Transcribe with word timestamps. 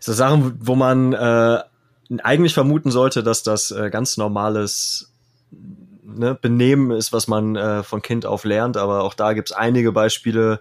So 0.00 0.12
Sachen, 0.12 0.58
wo 0.60 0.74
man 0.74 1.12
äh, 1.12 1.60
eigentlich 2.22 2.54
vermuten 2.54 2.90
sollte, 2.90 3.22
dass 3.22 3.42
das 3.42 3.70
äh, 3.70 3.90
ganz 3.90 4.16
normales 4.16 5.12
ne, 6.04 6.34
Benehmen 6.34 6.90
ist, 6.90 7.12
was 7.12 7.28
man 7.28 7.56
äh, 7.56 7.82
von 7.82 8.02
Kind 8.02 8.26
auf 8.26 8.44
lernt, 8.44 8.76
aber 8.76 9.02
auch 9.02 9.14
da 9.14 9.32
gibt's 9.32 9.52
einige 9.52 9.92
Beispiele, 9.92 10.60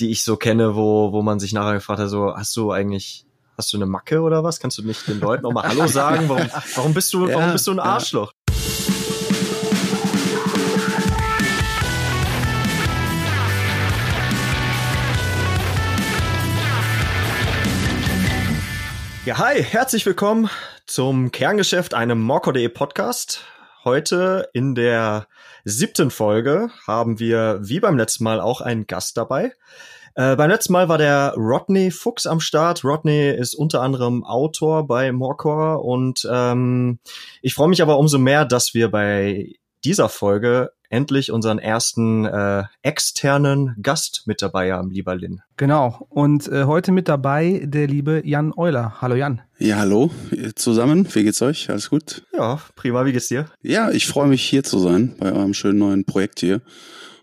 die 0.00 0.10
ich 0.10 0.24
so 0.24 0.36
kenne, 0.36 0.74
wo, 0.74 1.12
wo 1.12 1.22
man 1.22 1.38
sich 1.40 1.52
nachher 1.52 1.74
gefragt 1.74 2.00
hat, 2.00 2.08
so, 2.08 2.34
hast 2.36 2.56
du 2.56 2.72
eigentlich, 2.72 3.24
hast 3.56 3.72
du 3.72 3.76
eine 3.76 3.86
Macke 3.86 4.20
oder 4.20 4.42
was? 4.42 4.60
Kannst 4.60 4.78
du 4.78 4.82
nicht 4.82 5.06
den 5.08 5.20
Leuten 5.20 5.46
auch 5.46 5.52
mal 5.52 5.68
Hallo 5.68 5.86
sagen? 5.88 6.28
Warum, 6.28 6.48
warum 6.74 6.94
bist 6.94 7.12
du, 7.12 7.28
warum 7.28 7.52
bist 7.52 7.66
du 7.66 7.72
ein 7.72 7.80
Arschloch? 7.80 8.32
Ja, 19.24 19.38
hi, 19.38 19.62
herzlich 19.62 20.04
willkommen 20.04 20.50
zum 20.86 21.32
Kerngeschäft, 21.32 21.94
einem 21.94 22.20
Morco.de 22.20 22.68
Podcast. 22.68 23.40
Heute 23.82 24.50
in 24.52 24.74
der 24.74 25.28
siebten 25.64 26.10
Folge 26.10 26.68
haben 26.86 27.18
wir, 27.18 27.58
wie 27.62 27.80
beim 27.80 27.96
letzten 27.96 28.24
Mal, 28.24 28.38
auch 28.38 28.60
einen 28.60 28.86
Gast 28.86 29.16
dabei. 29.16 29.52
Äh, 30.14 30.36
beim 30.36 30.50
letzten 30.50 30.74
Mal 30.74 30.90
war 30.90 30.98
der 30.98 31.32
Rodney 31.38 31.90
Fuchs 31.90 32.26
am 32.26 32.40
Start. 32.40 32.84
Rodney 32.84 33.30
ist 33.30 33.54
unter 33.54 33.80
anderem 33.80 34.24
Autor 34.24 34.86
bei 34.86 35.10
Morcor 35.10 35.82
und 35.82 36.28
ähm, 36.30 36.98
ich 37.40 37.54
freue 37.54 37.68
mich 37.68 37.80
aber 37.80 37.98
umso 37.98 38.18
mehr, 38.18 38.44
dass 38.44 38.74
wir 38.74 38.90
bei 38.90 39.54
dieser 39.84 40.10
Folge 40.10 40.72
endlich 40.94 41.32
unseren 41.32 41.58
ersten 41.58 42.24
äh, 42.24 42.62
externen 42.82 43.74
Gast 43.82 44.22
mit 44.26 44.42
dabei 44.42 44.72
haben, 44.72 44.90
lieber 44.90 45.16
Lin. 45.16 45.40
Genau. 45.56 46.06
Und 46.08 46.46
äh, 46.48 46.64
heute 46.64 46.92
mit 46.92 47.08
dabei 47.08 47.62
der 47.64 47.88
liebe 47.88 48.22
Jan 48.24 48.52
Euler. 48.56 49.00
Hallo 49.00 49.16
Jan. 49.16 49.42
Ja, 49.58 49.78
hallo 49.78 50.10
zusammen. 50.54 51.08
Wie 51.12 51.24
geht's 51.24 51.42
euch? 51.42 51.68
Alles 51.68 51.90
gut? 51.90 52.24
Ja, 52.32 52.60
prima. 52.76 53.04
Wie 53.04 53.12
geht's 53.12 53.28
dir? 53.28 53.46
Ja, 53.60 53.90
ich 53.90 54.06
freue 54.06 54.28
mich 54.28 54.44
hier 54.44 54.62
zu 54.62 54.78
sein 54.78 55.16
bei 55.18 55.32
eurem 55.32 55.52
schönen 55.52 55.80
neuen 55.80 56.04
Projekt 56.04 56.40
hier. 56.40 56.62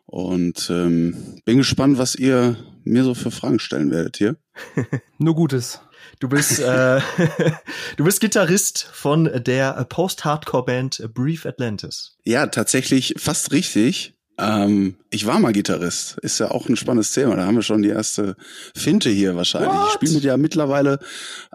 Und 0.05 0.69
ähm, 0.69 1.15
bin 1.45 1.57
gespannt, 1.57 1.97
was 1.97 2.15
ihr 2.15 2.57
mir 2.83 3.05
so 3.05 3.13
für 3.13 3.31
Fragen 3.31 3.59
stellen 3.59 3.91
werdet 3.91 4.17
hier. 4.17 4.35
Nur 5.17 5.35
Gutes. 5.35 5.79
Du 6.21 6.29
bist, 6.29 6.59
äh, 6.59 7.01
du 7.97 8.03
bist 8.03 8.21
Gitarrist 8.21 8.87
von 8.93 9.43
der 9.43 9.73
Post-Hardcore-Band 9.85 11.09
Brief 11.15 11.47
Atlantis. 11.47 12.15
Ja, 12.23 12.45
tatsächlich 12.45 13.15
fast 13.17 13.51
richtig. 13.51 14.13
Ähm, 14.41 14.95
ich 15.11 15.25
war 15.27 15.39
mal 15.39 15.51
Gitarrist. 15.51 16.17
Ist 16.19 16.39
ja 16.39 16.51
auch 16.51 16.67
ein 16.67 16.75
spannendes 16.75 17.11
Thema. 17.11 17.35
Da 17.35 17.45
haben 17.45 17.55
wir 17.55 17.61
schon 17.61 17.81
die 17.81 17.89
erste 17.89 18.35
Finte 18.75 19.09
hier 19.09 19.35
wahrscheinlich. 19.35 19.71
What? 19.71 19.87
Ich 19.87 19.93
spiele 19.93 20.13
mit 20.13 20.23
ja 20.23 20.37
mittlerweile 20.37 20.99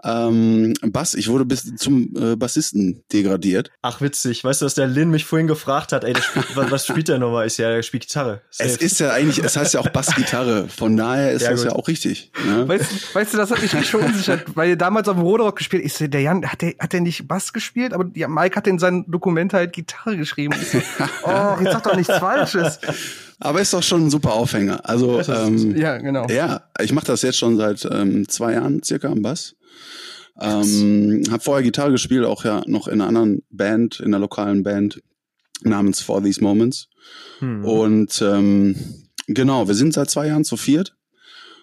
ähm, 0.03 0.73
Bass. 0.81 1.15
Ich 1.15 1.27
wurde 1.27 1.43
bis 1.43 1.75
zum 1.75 2.15
äh, 2.15 2.35
Bassisten 2.35 3.03
degradiert. 3.11 3.71
Ach, 3.81 3.99
witzig. 3.99 4.43
Weißt 4.43 4.61
du, 4.61 4.65
dass 4.65 4.75
der 4.75 4.87
Lin 4.87 5.09
mich 5.09 5.25
vorhin 5.25 5.47
gefragt 5.47 5.91
hat, 5.91 6.03
ey, 6.03 6.15
spielt, 6.21 6.55
was, 6.55 6.71
was, 6.71 6.85
spielt 6.85 7.07
der 7.07 7.17
nochmal? 7.17 7.47
Ist 7.47 7.57
ja, 7.57 7.69
der 7.69 7.81
spielt 7.81 8.07
Gitarre. 8.07 8.41
Safe. 8.51 8.69
Es 8.69 8.77
ist 8.77 8.99
ja 8.99 9.11
eigentlich, 9.11 9.43
es 9.43 9.57
heißt 9.57 9.73
ja 9.73 9.79
auch 9.79 9.89
Bassgitarre. 9.89 10.67
Von 10.69 10.95
daher 10.95 11.31
ist 11.31 11.41
ja, 11.41 11.51
das 11.51 11.63
gut. 11.63 11.71
ja 11.71 11.75
auch 11.75 11.87
richtig. 11.87 12.31
Ne? 12.45 12.67
Weißt, 12.67 13.15
weißt, 13.15 13.33
du, 13.33 13.37
das 13.37 13.51
hat 13.51 13.61
mich 13.61 13.89
schon 13.89 14.01
unsicher, 14.01 14.39
weil 14.53 14.69
ihr 14.69 14.77
damals 14.77 15.09
auf 15.09 15.15
dem 15.15 15.23
Roderock 15.23 15.57
gespielt. 15.57 15.83
Ich 15.83 15.93
sehe, 15.93 16.09
der 16.09 16.21
Jan, 16.21 16.45
hat 16.45 16.61
der, 16.61 16.75
hat 16.79 16.93
der 16.93 17.01
nicht 17.01 17.27
Bass 17.27 17.53
gespielt? 17.53 17.93
Aber 17.93 18.05
ja, 18.13 18.27
Mike 18.27 18.55
hat 18.55 18.67
in 18.67 18.77
seinem 18.77 19.09
Dokument 19.09 19.53
halt 19.53 19.73
Gitarre 19.73 20.15
geschrieben. 20.15 20.55
So, 20.71 20.77
oh, 21.23 21.55
jetzt 21.59 21.73
sag 21.73 21.83
doch 21.83 21.95
nichts 21.95 22.15
Falsches. 22.15 22.76
Aber 23.39 23.61
ist 23.61 23.73
doch 23.73 23.83
schon 23.83 24.05
ein 24.05 24.09
super 24.09 24.33
Aufhänger. 24.33 24.87
Also 24.87 25.21
ähm, 25.21 25.75
ja, 25.77 25.97
genau. 25.97 26.27
Ja, 26.27 26.69
ich 26.81 26.91
mache 26.91 27.05
das 27.05 27.21
jetzt 27.21 27.37
schon 27.37 27.57
seit 27.57 27.87
ähm, 27.91 28.27
zwei 28.27 28.53
Jahren 28.53 28.81
circa 28.83 29.09
am 29.09 29.21
Bass. 29.21 29.55
Ähm, 30.39 31.23
habe 31.31 31.43
vorher 31.43 31.63
Gitarre 31.63 31.91
gespielt, 31.91 32.25
auch 32.25 32.43
ja 32.45 32.61
noch 32.67 32.87
in 32.87 33.01
einer 33.01 33.07
anderen 33.07 33.43
Band, 33.49 33.99
in 33.99 34.07
einer 34.07 34.19
lokalen 34.19 34.63
Band 34.63 35.01
namens 35.63 36.01
For 36.01 36.23
These 36.23 36.43
Moments. 36.43 36.89
Hm. 37.39 37.65
Und 37.65 38.21
ähm, 38.21 38.75
genau, 39.27 39.67
wir 39.67 39.75
sind 39.75 39.93
seit 39.93 40.09
zwei 40.09 40.27
Jahren 40.27 40.43
zu 40.43 40.57
viert. 40.57 40.95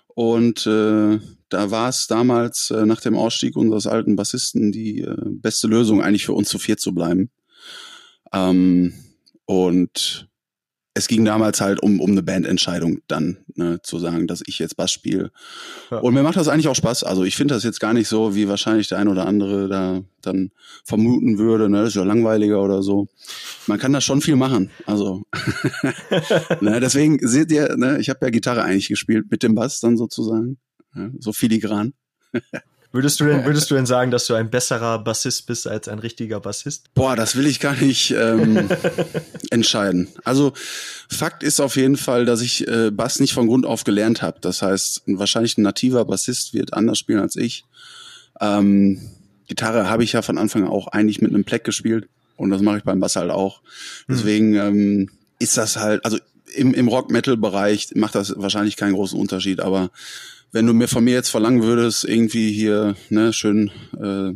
Und 0.09 0.67
äh, 0.67 1.19
da 1.49 1.71
war 1.71 1.89
es 1.89 2.07
damals 2.07 2.71
äh, 2.71 2.87
nach 2.87 3.01
dem 3.01 3.17
Ausstieg 3.17 3.57
unseres 3.57 3.87
alten 3.87 4.17
Bassisten 4.17 4.73
die 4.73 5.01
äh, 5.01 5.17
beste 5.25 5.67
Lösung, 5.67 6.03
eigentlich 6.03 6.27
für 6.27 6.33
uns 6.33 6.49
zu 6.49 6.59
viert 6.59 6.81
zu 6.81 6.95
bleiben. 6.95 7.31
Ähm, 8.33 8.95
und 9.45 10.29
es 10.97 11.09
ging 11.09 11.25
damals 11.25 11.61
halt 11.61 11.83
um, 11.83 12.01
um 12.01 12.13
eine 12.13 12.23
Bandentscheidung 12.23 13.01
dann, 13.09 13.39
ne, 13.57 13.81
zu 13.83 13.99
sagen, 13.99 14.29
dass 14.29 14.43
ich 14.47 14.61
jetzt 14.61 14.77
Bass 14.77 14.93
spiele. 14.93 15.33
Ja. 15.91 15.99
Und 15.99 16.15
mir 16.15 16.23
macht 16.23 16.37
das 16.37 16.47
eigentlich 16.47 16.69
auch 16.69 16.77
Spaß. 16.77 17.03
Also 17.03 17.25
ich 17.25 17.35
finde 17.37 17.55
das 17.55 17.65
jetzt 17.65 17.81
gar 17.81 17.93
nicht 17.93 18.07
so, 18.07 18.37
wie 18.37 18.49
wahrscheinlich 18.49 18.89
der 18.89 18.99
ein 18.99 19.09
oder 19.09 19.27
andere 19.27 19.69
da 19.69 20.03
dann 20.23 20.53
vermuten 20.85 21.37
würde, 21.37 21.69
ne, 21.69 21.81
das 21.81 21.89
ist 21.89 21.97
ja 21.97 22.05
langweiliger 22.05 22.63
oder 22.63 22.83
so. 22.83 23.09
Man 23.67 23.79
kann 23.79 23.93
da 23.93 24.01
schon 24.01 24.21
viel 24.21 24.37
machen. 24.37 24.71
Also 24.87 25.25
ne, 26.61 26.79
deswegen 26.79 27.19
seht 27.27 27.51
ihr, 27.51 27.77
ne, 27.77 27.99
ich 27.99 28.09
habe 28.09 28.21
ja 28.23 28.31
Gitarre 28.31 28.63
eigentlich 28.63 28.89
gespielt 28.89 29.27
mit 29.31 29.43
dem 29.43 29.57
Bass 29.57 29.81
dann 29.81 29.97
sozusagen. 29.97 30.59
Ja, 30.95 31.11
so 31.19 31.33
filigran. 31.33 31.93
Würdest 32.95 33.19
du 33.19 33.25
denn, 33.25 33.45
würdest 33.45 33.69
du 33.73 33.75
denn 33.75 33.87
sagen, 33.87 34.13
dass 34.13 34.29
du 34.29 34.35
ein 34.35 34.51
besserer 34.51 35.01
Bassist 35.01 35.47
bist 35.47 35.67
als 35.67 35.89
ein 35.89 35.99
richtiger 35.99 36.39
Bassist? 36.39 36.95
Boah, 36.95 37.17
das 37.17 37.35
will 37.35 37.45
ich 37.45 37.59
gar 37.59 37.75
nicht 37.75 38.13
ähm, 38.13 38.69
entscheiden. 39.51 40.07
Also 40.23 40.53
Fakt 41.11 41.43
ist 41.43 41.59
auf 41.59 41.75
jeden 41.75 41.97
Fall, 41.97 42.25
dass 42.25 42.41
ich 42.41 42.69
äh, 42.69 42.93
Bass 42.93 43.19
nicht 43.19 43.33
von 43.33 43.49
Grund 43.49 43.67
auf 43.67 43.83
gelernt 43.83 44.23
habe. 44.23 44.39
Das 44.41 44.63
heißt, 44.63 45.03
wahrscheinlich 45.07 45.59
ein 45.59 45.63
nativer 45.63 46.05
Bassist 46.05 46.55
wird 46.55 46.73
anders 46.73 46.99
spielen 46.99 47.19
als 47.19 47.35
ich. 47.35 47.65
Ähm, 48.41 49.01
Gitarre 49.49 49.91
habe 49.91 50.05
ich 50.05 50.13
ja 50.13 50.23
von 50.23 50.39
Anfang 50.39 50.63
an 50.63 50.69
auch 50.69 50.87
eigentlich 50.87 51.21
mit 51.21 51.35
einem 51.35 51.43
Pleck 51.43 51.65
gespielt 51.65 52.09
und 52.37 52.51
das 52.51 52.63
mache 52.63 52.79
ich 52.79 52.85
beim 52.85 53.01
Bass 53.01 53.17
halt 53.17 53.33
auch. 53.33 53.61
Hm. 54.07 54.17
Deswegen 54.17 54.55
ähm, 54.55 55.11
ist 55.41 55.57
das 55.57 55.79
halt, 55.79 56.05
also 56.05 56.19
im, 56.55 56.73
im 56.73 56.87
Rock-Metal-Bereich 56.87 57.89
macht 57.97 58.15
das 58.15 58.35
wahrscheinlich 58.37 58.77
keinen 58.77 58.95
großen 58.95 59.19
Unterschied, 59.19 59.59
aber 59.59 59.91
wenn 60.55 60.67
du 60.69 60.73
mir 60.73 60.87
von 60.87 61.03
mir 61.03 61.15
jetzt 61.15 61.31
verlangen 61.31 61.65
würdest, 61.65 62.05
irgendwie 62.05 62.53
hier 62.53 62.95
ne, 63.11 63.33
schön 63.33 63.73
äh, 64.01 64.35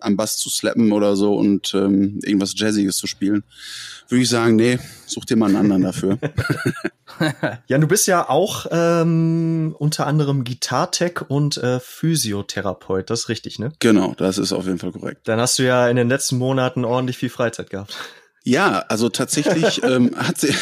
am 0.00 0.16
Bass 0.16 0.36
zu 0.36 0.50
slappen 0.50 0.90
oder 0.90 1.14
so 1.14 1.36
und 1.36 1.74
ähm, 1.74 2.18
irgendwas 2.24 2.54
Jazziges 2.56 2.96
zu 2.96 3.06
spielen, 3.06 3.44
würde 4.08 4.22
ich 4.22 4.28
sagen, 4.28 4.56
nee, 4.56 4.80
such 5.06 5.24
dir 5.24 5.36
mal 5.36 5.46
einen 5.46 5.56
anderen 5.56 5.82
dafür. 5.82 6.18
ja, 7.68 7.78
du 7.78 7.86
bist 7.86 8.08
ja 8.08 8.28
auch 8.28 8.66
ähm, 8.72 9.76
unter 9.78 10.08
anderem 10.08 10.42
Gitartech 10.42 11.20
und 11.28 11.56
äh, 11.56 11.78
Physiotherapeut, 11.78 13.08
das 13.08 13.20
ist 13.20 13.28
richtig, 13.28 13.60
ne? 13.60 13.72
Genau, 13.78 14.14
das 14.16 14.38
ist 14.38 14.52
auf 14.52 14.66
jeden 14.66 14.78
Fall 14.78 14.90
korrekt. 14.90 15.28
Dann 15.28 15.38
hast 15.38 15.56
du 15.60 15.62
ja 15.62 15.88
in 15.88 15.94
den 15.94 16.08
letzten 16.08 16.36
Monaten 16.36 16.84
ordentlich 16.84 17.16
viel 17.16 17.30
Freizeit 17.30 17.70
gehabt. 17.70 17.96
Ja, 18.44 18.84
also 18.88 19.08
tatsächlich 19.08 19.82
ähm, 19.84 20.10
hat 20.16 20.38
sie, 20.38 20.54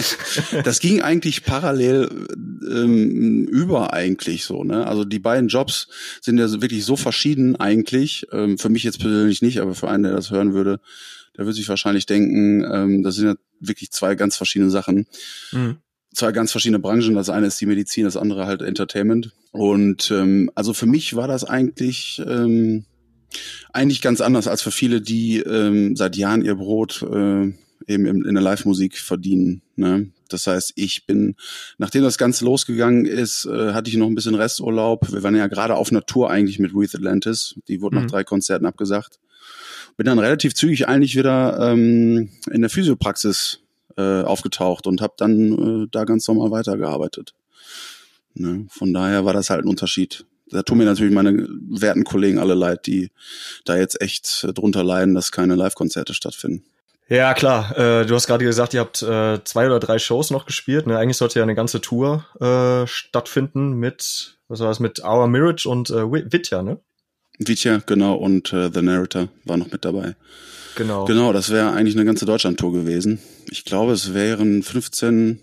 das 0.64 0.80
ging 0.80 1.00
eigentlich 1.00 1.44
parallel 1.44 2.26
ähm, 2.70 3.44
über 3.44 3.92
eigentlich 3.92 4.44
so, 4.44 4.64
ne? 4.64 4.86
Also 4.86 5.04
die 5.04 5.18
beiden 5.18 5.48
Jobs 5.48 5.88
sind 6.20 6.38
ja 6.38 6.50
wirklich 6.60 6.84
so 6.84 6.96
verschieden 6.96 7.56
eigentlich. 7.56 8.26
Ähm, 8.32 8.58
für 8.58 8.68
mich 8.68 8.82
jetzt 8.84 9.00
persönlich 9.00 9.42
nicht, 9.42 9.60
aber 9.60 9.74
für 9.74 9.88
einen, 9.88 10.02
der 10.02 10.12
das 10.12 10.30
hören 10.30 10.52
würde, 10.52 10.80
der 11.36 11.46
würde 11.46 11.56
sich 11.56 11.68
wahrscheinlich 11.68 12.06
denken, 12.06 12.64
ähm, 12.70 13.02
das 13.02 13.14
sind 13.16 13.26
ja 13.26 13.34
wirklich 13.60 13.90
zwei 13.90 14.14
ganz 14.14 14.36
verschiedene 14.36 14.70
Sachen. 14.70 15.06
Mhm. 15.52 15.78
Zwei 16.14 16.32
ganz 16.32 16.50
verschiedene 16.50 16.78
Branchen. 16.78 17.14
Das 17.14 17.30
eine 17.30 17.46
ist 17.46 17.58
die 17.58 17.66
Medizin, 17.66 18.04
das 18.04 18.18
andere 18.18 18.46
halt 18.46 18.60
Entertainment. 18.60 19.32
Und 19.50 20.10
ähm, 20.10 20.50
also 20.54 20.74
für 20.74 20.84
mich 20.84 21.16
war 21.16 21.26
das 21.26 21.44
eigentlich 21.44 22.20
ähm, 22.26 22.84
eigentlich 23.72 24.00
ganz 24.00 24.20
anders 24.20 24.48
als 24.48 24.62
für 24.62 24.70
viele, 24.70 25.00
die 25.00 25.38
ähm, 25.38 25.96
seit 25.96 26.16
Jahren 26.16 26.44
ihr 26.44 26.56
Brot 26.56 27.02
äh, 27.02 27.52
eben 27.86 28.06
in, 28.06 28.24
in 28.24 28.34
der 28.34 28.42
Live-Musik 28.42 28.98
verdienen. 28.98 29.62
Ne? 29.76 30.10
Das 30.28 30.46
heißt, 30.46 30.72
ich 30.76 31.06
bin, 31.06 31.36
nachdem 31.78 32.02
das 32.02 32.18
Ganze 32.18 32.44
losgegangen 32.44 33.06
ist, 33.06 33.44
äh, 33.44 33.72
hatte 33.72 33.90
ich 33.90 33.96
noch 33.96 34.06
ein 34.06 34.14
bisschen 34.14 34.34
Resturlaub. 34.34 35.12
Wir 35.12 35.22
waren 35.22 35.36
ja 35.36 35.46
gerade 35.46 35.74
auf 35.74 35.90
einer 35.90 36.04
Tour 36.04 36.30
eigentlich 36.30 36.58
mit 36.58 36.74
With 36.74 36.94
Atlantis. 36.94 37.56
Die 37.68 37.80
wurde 37.80 37.96
mhm. 37.96 38.02
nach 38.02 38.10
drei 38.10 38.24
Konzerten 38.24 38.66
abgesagt. 38.66 39.18
Bin 39.96 40.06
dann 40.06 40.18
relativ 40.18 40.54
zügig 40.54 40.88
eigentlich 40.88 41.16
wieder 41.16 41.58
ähm, 41.60 42.30
in 42.50 42.62
der 42.62 42.70
Physiopraxis 42.70 43.60
äh, 43.96 44.22
aufgetaucht 44.22 44.86
und 44.86 45.02
habe 45.02 45.14
dann 45.18 45.84
äh, 45.84 45.88
da 45.90 46.04
ganz 46.04 46.26
normal 46.28 46.50
weitergearbeitet. 46.50 47.34
Ne? 48.34 48.66
Von 48.70 48.94
daher 48.94 49.24
war 49.24 49.34
das 49.34 49.50
halt 49.50 49.64
ein 49.64 49.68
Unterschied 49.68 50.24
da 50.50 50.62
tun 50.62 50.78
mir 50.78 50.84
natürlich 50.84 51.14
meine 51.14 51.46
werten 51.70 52.04
Kollegen 52.04 52.38
alle 52.38 52.54
leid, 52.54 52.86
die 52.86 53.10
da 53.64 53.76
jetzt 53.76 54.00
echt 54.00 54.46
drunter 54.54 54.84
leiden, 54.84 55.14
dass 55.14 55.32
keine 55.32 55.54
Live-Konzerte 55.54 56.14
stattfinden. 56.14 56.64
Ja, 57.08 57.34
klar. 57.34 57.76
Äh, 57.76 58.06
du 58.06 58.14
hast 58.14 58.26
gerade 58.26 58.44
gesagt, 58.44 58.74
ihr 58.74 58.80
habt 58.80 59.02
äh, 59.02 59.42
zwei 59.44 59.66
oder 59.66 59.80
drei 59.80 59.98
Shows 59.98 60.30
noch 60.30 60.46
gespielt. 60.46 60.86
Ne? 60.86 60.96
Eigentlich 60.96 61.16
sollte 61.18 61.38
ja 61.38 61.42
eine 61.42 61.54
ganze 61.54 61.80
Tour 61.80 62.24
äh, 62.40 62.86
stattfinden 62.86 63.74
mit, 63.74 64.38
was 64.48 64.60
war 64.60 64.68
das, 64.68 64.80
mit 64.80 65.04
Our 65.04 65.28
Mirage 65.28 65.68
und 65.68 65.90
äh, 65.90 66.10
Vitya, 66.10 66.62
ne? 66.62 66.80
Vitya, 67.38 67.82
genau, 67.84 68.14
und 68.14 68.52
äh, 68.52 68.70
The 68.72 68.82
Narrator 68.82 69.28
war 69.44 69.56
noch 69.56 69.70
mit 69.70 69.84
dabei. 69.84 70.14
Genau. 70.76 71.04
Genau, 71.04 71.32
das 71.32 71.50
wäre 71.50 71.72
eigentlich 71.72 71.96
eine 71.96 72.04
ganze 72.04 72.24
Deutschland-Tour 72.24 72.72
gewesen. 72.72 73.20
Ich 73.50 73.64
glaube, 73.64 73.92
es 73.92 74.14
wären 74.14 74.62
15 74.62 75.40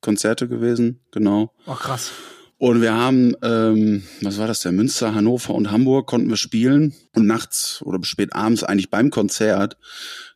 Konzerte 0.00 0.48
gewesen, 0.48 1.00
genau. 1.12 1.52
Ach, 1.66 1.80
krass. 1.80 2.10
Und 2.58 2.80
wir 2.80 2.94
haben, 2.94 3.34
ähm, 3.42 4.04
was 4.22 4.38
war 4.38 4.46
das, 4.46 4.60
der 4.60 4.72
Münster, 4.72 5.14
Hannover 5.14 5.54
und 5.54 5.70
Hamburg 5.70 6.06
konnten 6.06 6.30
wir 6.30 6.38
spielen. 6.38 6.94
Und 7.14 7.26
nachts 7.26 7.82
oder 7.82 8.02
spät 8.02 8.34
abends 8.34 8.64
eigentlich 8.64 8.88
beim 8.88 9.10
Konzert 9.10 9.76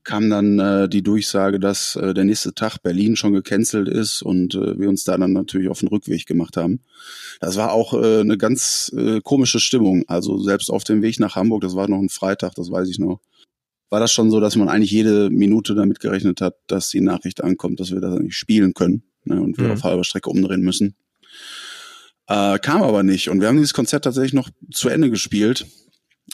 kam 0.04 0.28
dann 0.28 0.58
äh, 0.58 0.88
die 0.88 1.02
Durchsage, 1.02 1.58
dass 1.58 1.96
äh, 1.96 2.12
der 2.12 2.24
nächste 2.24 2.54
Tag 2.54 2.82
Berlin 2.82 3.16
schon 3.16 3.32
gecancelt 3.32 3.88
ist 3.88 4.22
und 4.22 4.54
äh, 4.54 4.78
wir 4.78 4.88
uns 4.88 5.04
da 5.04 5.16
dann 5.16 5.32
natürlich 5.32 5.68
auf 5.68 5.80
den 5.80 5.88
Rückweg 5.88 6.26
gemacht 6.26 6.56
haben. 6.56 6.80
Das 7.40 7.56
war 7.56 7.72
auch 7.72 7.94
äh, 7.94 8.20
eine 8.20 8.36
ganz 8.36 8.92
äh, 8.96 9.20
komische 9.22 9.60
Stimmung. 9.60 10.04
Also 10.06 10.38
selbst 10.38 10.70
auf 10.70 10.84
dem 10.84 11.02
Weg 11.02 11.20
nach 11.20 11.36
Hamburg, 11.36 11.62
das 11.62 11.74
war 11.74 11.88
noch 11.88 12.00
ein 12.00 12.08
Freitag, 12.10 12.54
das 12.54 12.70
weiß 12.70 12.88
ich 12.88 12.98
noch, 12.98 13.20
war 13.88 14.00
das 14.00 14.12
schon 14.12 14.30
so, 14.30 14.40
dass 14.40 14.56
man 14.56 14.68
eigentlich 14.68 14.90
jede 14.90 15.30
Minute 15.30 15.74
damit 15.74 16.00
gerechnet 16.00 16.40
hat, 16.40 16.54
dass 16.66 16.90
die 16.90 17.00
Nachricht 17.00 17.42
ankommt, 17.42 17.80
dass 17.80 17.92
wir 17.92 18.00
da 18.00 18.18
nicht 18.18 18.36
spielen 18.36 18.74
können 18.74 19.04
ne, 19.24 19.40
und 19.40 19.58
wir 19.58 19.66
mhm. 19.66 19.72
auf 19.72 19.84
halber 19.84 20.04
Strecke 20.04 20.30
umdrehen 20.30 20.60
müssen. 20.60 20.96
Äh, 22.30 22.60
kam 22.60 22.84
aber 22.84 23.02
nicht. 23.02 23.28
Und 23.28 23.40
wir 23.40 23.48
haben 23.48 23.56
dieses 23.56 23.74
Konzert 23.74 24.04
tatsächlich 24.04 24.34
noch 24.34 24.50
zu 24.72 24.88
Ende 24.88 25.10
gespielt. 25.10 25.66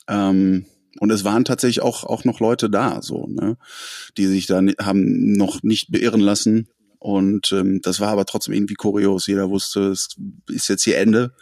Ähm, 0.08 0.66
und 1.00 1.10
es 1.10 1.24
waren 1.24 1.44
tatsächlich 1.44 1.80
auch, 1.82 2.04
auch 2.04 2.24
noch 2.24 2.38
Leute 2.38 2.68
da, 2.68 3.00
so, 3.00 3.26
ne, 3.26 3.56
die 4.18 4.26
sich 4.26 4.46
da 4.46 4.60
haben 4.80 5.32
noch 5.32 5.62
nicht 5.62 5.90
beirren 5.90 6.20
lassen. 6.20 6.68
Und 6.98 7.50
ähm, 7.52 7.80
das 7.82 7.98
war 8.00 8.08
aber 8.08 8.26
trotzdem 8.26 8.52
irgendwie 8.52 8.74
kurios. 8.74 9.26
Jeder 9.26 9.48
wusste, 9.48 9.88
es 9.88 10.16
ist 10.48 10.68
jetzt 10.68 10.84
hier 10.84 10.98
Ende, 10.98 11.34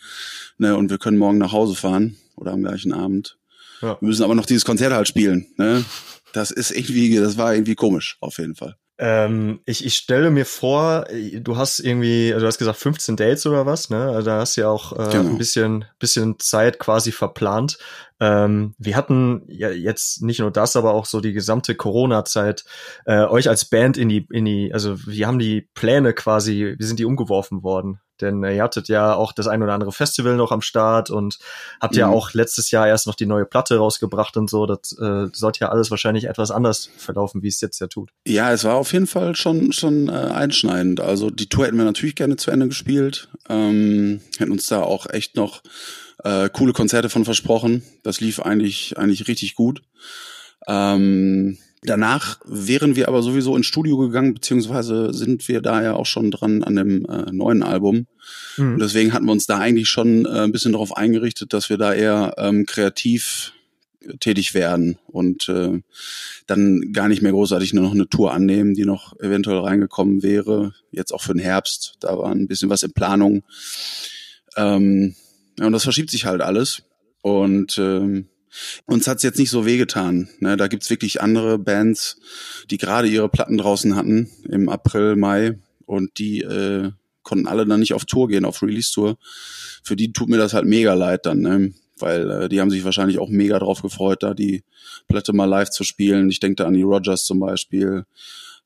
ne, 0.59 0.77
und 0.77 0.89
wir 0.89 0.99
können 0.99 1.19
morgen 1.19 1.39
nach 1.39 1.53
Hause 1.53 1.75
fahren 1.75 2.17
oder 2.37 2.53
am 2.53 2.62
gleichen 2.62 2.93
Abend. 2.93 3.39
Ja. 3.81 4.01
Wir 4.01 4.06
müssen 4.06 4.23
aber 4.23 4.37
noch 4.37 4.47
dieses 4.47 4.65
Konzert 4.65 4.93
halt 4.93 5.09
spielen, 5.09 5.47
ne. 5.56 5.85
Das 6.33 6.51
ist 6.51 6.71
irgendwie, 6.71 7.15
das 7.17 7.37
war 7.37 7.55
irgendwie 7.55 7.77
komisch, 7.77 8.19
auf 8.21 8.39
jeden 8.39 8.55
Fall. 8.55 8.77
Ähm, 8.96 9.61
ich, 9.67 9.85
ich 9.85 9.96
stelle 9.96 10.31
mir 10.31 10.46
vor, 10.46 11.06
du 11.35 11.56
hast 11.56 11.81
irgendwie, 11.81 12.32
also 12.32 12.44
du 12.44 12.46
hast 12.46 12.58
gesagt 12.58 12.79
15 12.79 13.17
Dates 13.17 13.44
oder 13.44 13.67
was, 13.67 13.91
ne? 13.91 14.08
Also 14.11 14.31
da 14.31 14.38
hast 14.38 14.56
du 14.56 14.61
ja 14.61 14.69
auch 14.69 14.93
äh, 14.93 15.11
genau. 15.11 15.31
ein 15.31 15.38
bisschen, 15.38 15.85
bisschen 15.99 16.38
Zeit 16.38 16.79
quasi 16.79 17.11
verplant. 17.11 17.79
Ähm, 18.20 18.75
wir 18.79 18.96
hatten 18.96 19.43
ja 19.49 19.70
jetzt 19.70 20.23
nicht 20.23 20.38
nur 20.38 20.52
das, 20.52 20.76
aber 20.76 20.94
auch 20.94 21.06
so 21.06 21.20
die 21.20 21.32
gesamte 21.32 21.75
Corona-Zeit 21.75 22.64
äh, 23.06 23.25
euch 23.25 23.49
als 23.49 23.64
Band 23.64 23.96
in 23.96 24.08
die, 24.08 24.29
in 24.31 24.44
die, 24.44 24.73
also 24.73 24.96
wir 25.06 25.26
haben 25.26 25.41
die 25.41 25.69
Pläne 25.75 26.12
quasi, 26.12 26.76
wie 26.79 26.85
sind 26.85 27.00
die 27.00 27.05
umgeworfen 27.05 27.64
worden? 27.64 27.99
Denn 28.20 28.44
äh, 28.44 28.56
ihr 28.56 28.62
hattet 28.62 28.88
ja 28.88 29.14
auch 29.14 29.32
das 29.32 29.46
ein 29.46 29.62
oder 29.62 29.72
andere 29.72 29.93
Festival 29.93 30.37
noch 30.37 30.52
am 30.52 30.61
Start 30.61 31.11
und 31.11 31.38
habt 31.81 31.94
mhm. 31.94 32.00
ja 32.00 32.08
auch 32.08 32.32
letztes 32.32 32.70
Jahr 32.70 32.87
erst 32.87 33.06
noch 33.06 33.14
die 33.14 33.26
neue 33.26 33.44
Platte 33.44 33.76
rausgebracht 33.76 34.37
und 34.37 34.49
so. 34.49 34.66
Das 34.66 34.96
äh, 34.99 35.26
sollte 35.32 35.61
ja 35.61 35.69
alles 35.70 35.90
wahrscheinlich 35.90 36.25
etwas 36.25 36.50
anders 36.50 36.90
verlaufen, 36.96 37.43
wie 37.43 37.49
es 37.49 37.61
jetzt 37.61 37.81
ja 37.81 37.87
tut. 37.87 38.11
Ja, 38.26 38.52
es 38.52 38.64
war 38.64 38.75
auf 38.75 38.93
jeden 38.93 39.06
Fall 39.06 39.34
schon 39.37 39.72
schon 39.72 40.08
äh, 40.08 40.12
einschneidend. 40.12 41.00
Also 41.00 41.31
die 41.31 41.49
Tour 41.49 41.66
hätten 41.66 41.76
wir 41.76 41.84
natürlich 41.84 42.14
gerne 42.14 42.37
zu 42.37 42.50
Ende 42.50 42.69
gespielt. 42.69 43.28
Ähm, 43.49 44.20
hätten 44.38 44.52
uns 44.52 44.67
da 44.67 44.82
auch 44.82 45.08
echt 45.10 45.37
noch 45.37 45.62
äh, 46.22 46.49
coole 46.50 46.72
Konzerte 46.72 47.08
von 47.08 47.25
versprochen. 47.25 47.82
Das 48.02 48.20
lief 48.20 48.40
eigentlich 48.40 48.96
eigentlich 48.99 49.28
richtig 49.28 49.55
gut. 49.55 49.82
Ähm, 50.67 51.58
Danach 51.86 52.40
wären 52.46 52.96
wir 52.96 53.08
aber 53.08 53.22
sowieso 53.22 53.54
ins 53.56 53.66
Studio 53.66 53.98
gegangen, 53.98 54.32
beziehungsweise 54.32 55.12
sind 55.12 55.46
wir 55.48 55.60
da 55.60 55.82
ja 55.82 55.94
auch 55.94 56.06
schon 56.06 56.31
dran 56.31 56.62
an 56.62 56.76
dem 56.76 57.04
äh, 57.04 57.31
neuen 57.31 57.62
Album. 57.62 58.06
Mhm. 58.56 58.75
Und 58.75 58.78
deswegen 58.81 59.12
hatten 59.12 59.26
wir 59.26 59.32
uns 59.32 59.46
da 59.46 59.58
eigentlich 59.58 59.88
schon 59.90 60.25
äh, 60.25 60.40
ein 60.40 60.52
bisschen 60.52 60.72
darauf 60.72 60.96
eingerichtet, 60.96 61.52
dass 61.52 61.69
wir 61.69 61.76
da 61.76 61.92
eher 61.92 62.34
ähm, 62.38 62.64
kreativ 62.64 63.52
tätig 64.20 64.54
werden 64.54 64.98
und 65.06 65.48
äh, 65.48 65.81
dann 66.46 66.92
gar 66.92 67.08
nicht 67.08 67.22
mehr 67.22 67.32
großartig 67.32 67.75
nur 67.75 67.84
noch 67.84 67.92
eine 67.92 68.08
Tour 68.08 68.32
annehmen, 68.32 68.75
die 68.75 68.84
noch 68.84 69.19
eventuell 69.20 69.58
reingekommen 69.58 70.22
wäre. 70.22 70.75
Jetzt 70.90 71.12
auch 71.12 71.22
für 71.22 71.34
den 71.34 71.42
Herbst, 71.42 71.96
da 72.00 72.16
war 72.16 72.31
ein 72.31 72.46
bisschen 72.46 72.70
was 72.70 72.82
in 72.82 72.92
Planung. 72.92 73.44
Ähm, 74.56 75.14
ja, 75.58 75.66
und 75.66 75.72
das 75.72 75.84
verschiebt 75.84 76.10
sich 76.10 76.25
halt 76.25 76.40
alles. 76.40 76.82
Und 77.22 77.78
ähm, 77.78 78.28
uns 78.87 79.06
hat's 79.06 79.23
jetzt 79.23 79.39
nicht 79.39 79.51
so 79.51 79.67
wehgetan. 79.67 80.29
Ne? 80.41 80.56
Da 80.56 80.69
gibt's 80.69 80.91
wirklich 80.91 81.21
andere 81.21 81.59
Bands, 81.59 82.19
die 82.71 82.79
gerade 82.79 83.09
ihre 83.09 83.29
Platten 83.29 83.59
draußen 83.59 83.97
hatten 83.97 84.31
im 84.49 84.69
April, 84.69 85.17
Mai 85.17 85.59
und 85.87 86.19
die 86.19 86.43
äh, 86.43 86.91
konnten 87.23 87.47
alle 87.47 87.67
dann 87.67 87.81
nicht 87.81 87.95
auf 87.95 88.05
Tour 88.05 88.29
gehen, 88.29 88.45
auf 88.45 88.62
Release-Tour. 88.62 89.17
Für 89.83 89.97
die 89.97 90.12
tut 90.12 90.29
mir 90.29 90.39
das 90.39 90.55
halt 90.55 90.67
mega 90.67 90.95
leid 90.95 91.27
dann, 91.27 91.41
ne? 91.41 91.73
weil 91.99 92.31
äh, 92.31 92.49
die 92.49 92.61
haben 92.61 92.71
sich 92.71 92.85
wahrscheinlich 92.85 93.19
auch 93.19 93.29
mega 93.29 93.59
drauf 93.59 93.83
gefreut, 93.83 94.23
da 94.23 94.35
die 94.35 94.62
Platte 95.09 95.33
mal 95.33 95.47
live 95.47 95.71
zu 95.71 95.85
spielen. 95.85 96.31
Ich 96.31 96.41
denke 96.41 96.56
da 96.56 96.67
an 96.67 96.75
die 96.75 96.83
Rogers 96.83 97.25
zum 97.25 97.41
Beispiel 97.41 98.05